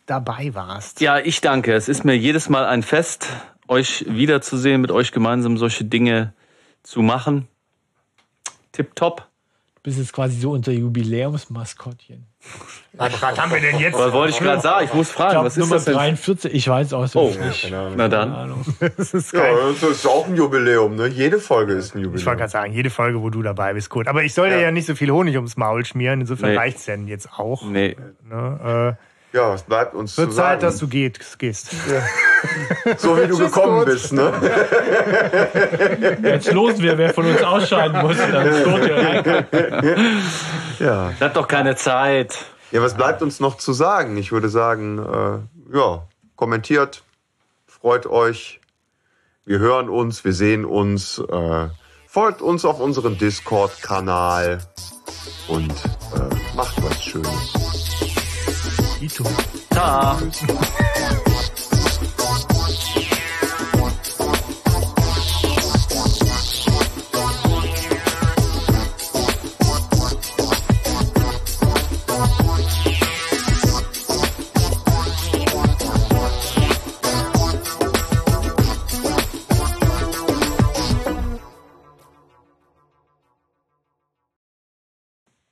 [0.06, 1.02] dabei warst.
[1.02, 1.74] Ja, ich danke.
[1.74, 3.28] Es ist mir jedes Mal ein Fest,
[3.68, 6.34] euch wiederzusehen, mit euch gemeinsam solche Dinge
[6.84, 7.48] zu machen.
[8.72, 9.26] Tipptopp.
[9.76, 12.26] Du bist jetzt quasi so unser Jubiläumsmaskottchen.
[12.98, 13.98] Was haben wir denn jetzt?
[14.00, 14.86] Was wollte ich gerade sagen?
[14.86, 15.94] Ich muss Ich fragen, glaube, was ist Nummer das denn?
[15.96, 17.70] 43, ich weiß auch Oh, nicht.
[17.72, 18.30] na dann.
[18.30, 18.66] Keine Ahnung.
[18.98, 19.42] Das ist ja,
[19.82, 21.08] das ist auch ein Jubiläum, ne?
[21.08, 22.38] Jede Folge ist ein Ich wollte Jubiläum.
[22.38, 24.08] gerade sagen, jede Folge, wo du dabei bist, Kurt.
[24.08, 26.58] Aber ich soll dir ja nicht so viel Honig ums Maul schmieren, insofern Nee.
[26.58, 27.64] reicht's denn jetzt auch.
[27.66, 27.98] Nee.
[28.30, 28.98] Ne?
[29.34, 30.62] Ja, es bleibt uns wird zu Zeit, sagen.
[30.62, 31.72] dass du geht, gehst.
[32.98, 33.86] so wie du gekommen Kurt.
[33.88, 34.32] bist, ne?
[36.24, 38.18] Jetzt losen wir, wer von uns ausscheiden muss.
[38.18, 40.22] Dann steht ihr rein.
[40.80, 41.10] Ja.
[41.20, 42.46] Das hat doch keine Zeit.
[42.72, 44.16] Ja, was bleibt uns noch zu sagen?
[44.18, 47.04] Ich würde sagen, äh, ja, kommentiert,
[47.68, 48.60] freut euch.
[49.46, 51.20] Wir hören uns, wir sehen uns.
[51.20, 51.68] Äh,
[52.08, 54.60] folgt uns auf unserem Discord-Kanal
[55.48, 58.05] und äh, macht was Schönes.
[59.70, 60.18] Ta.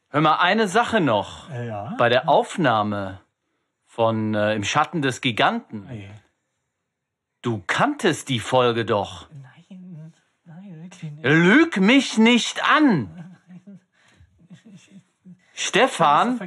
[0.10, 1.50] Hör mal, eine Sache noch.
[1.50, 1.96] Ja.
[1.98, 3.23] Bei der Aufnahme
[3.94, 5.88] von äh, Im Schatten des Giganten
[7.44, 9.30] Du kanntest die Folge doch.
[9.30, 10.14] Nein,
[10.46, 11.24] nein, wirklich nicht.
[11.26, 13.38] Lüg mich nicht an.
[15.54, 16.40] Stefan,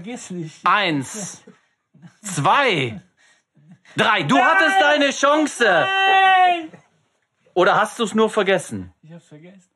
[0.65, 1.45] eins,
[2.23, 3.01] zwei,
[3.95, 4.23] drei.
[4.23, 5.87] Du hattest deine Chance.
[7.53, 8.93] Oder hast du es nur vergessen?
[9.03, 9.71] Ich hab's vergessen.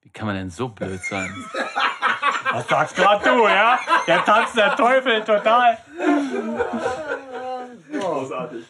[0.00, 1.32] Wie kann man denn so blöd sein?
[2.52, 3.78] Was sagst grad du, ja?
[4.06, 5.78] Der tanzt der Teufel total.
[7.92, 8.64] Großartig.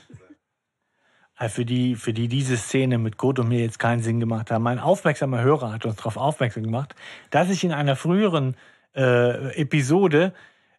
[1.36, 4.50] Also Für die, für die diese Szene mit Gott und mir jetzt keinen Sinn gemacht
[4.50, 4.66] haben.
[4.68, 6.94] Ein aufmerksamer Hörer hat uns darauf aufmerksam gemacht,
[7.30, 8.56] dass ich in einer früheren
[8.94, 10.32] äh, Episode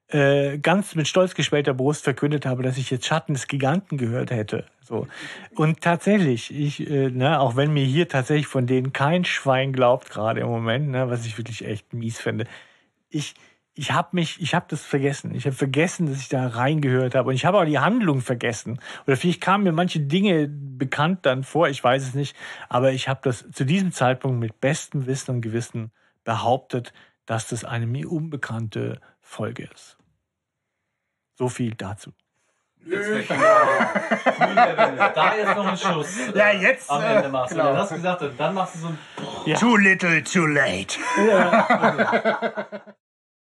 [0.08, 4.32] äh, ganz mit stolz geschwellter Brust verkündet habe, dass ich jetzt Schatten des Giganten gehört
[4.32, 4.66] hätte.
[4.82, 5.08] So.
[5.56, 10.10] Und tatsächlich, ich, äh, ne, auch wenn mir hier tatsächlich von denen kein Schwein glaubt,
[10.10, 12.46] gerade im Moment, ne, was ich wirklich echt mies finde,
[13.14, 13.36] ich,
[13.76, 15.34] ich habe mich, ich habe das vergessen.
[15.34, 17.30] Ich habe vergessen, dass ich da reingehört habe.
[17.30, 18.80] Und ich habe auch die Handlung vergessen.
[19.08, 22.36] Oder vielleicht kamen mir manche Dinge bekannt dann vor, ich weiß es nicht.
[22.70, 25.92] Aber ich habe das zu diesem Zeitpunkt mit bestem Wissen und Gewissen
[26.24, 26.94] behauptet,
[27.26, 29.98] dass das eine mir unbekannte Folge ist.
[31.36, 32.12] So viel dazu.
[35.16, 36.18] Da ist noch ein Schuss.
[36.36, 36.90] Ja, jetzt.
[36.90, 37.56] Am äh, Ende machst du.
[37.56, 37.76] genau.
[37.76, 38.98] Hast du gesagt, und dann machst du so ein
[39.56, 40.98] Too little, too late.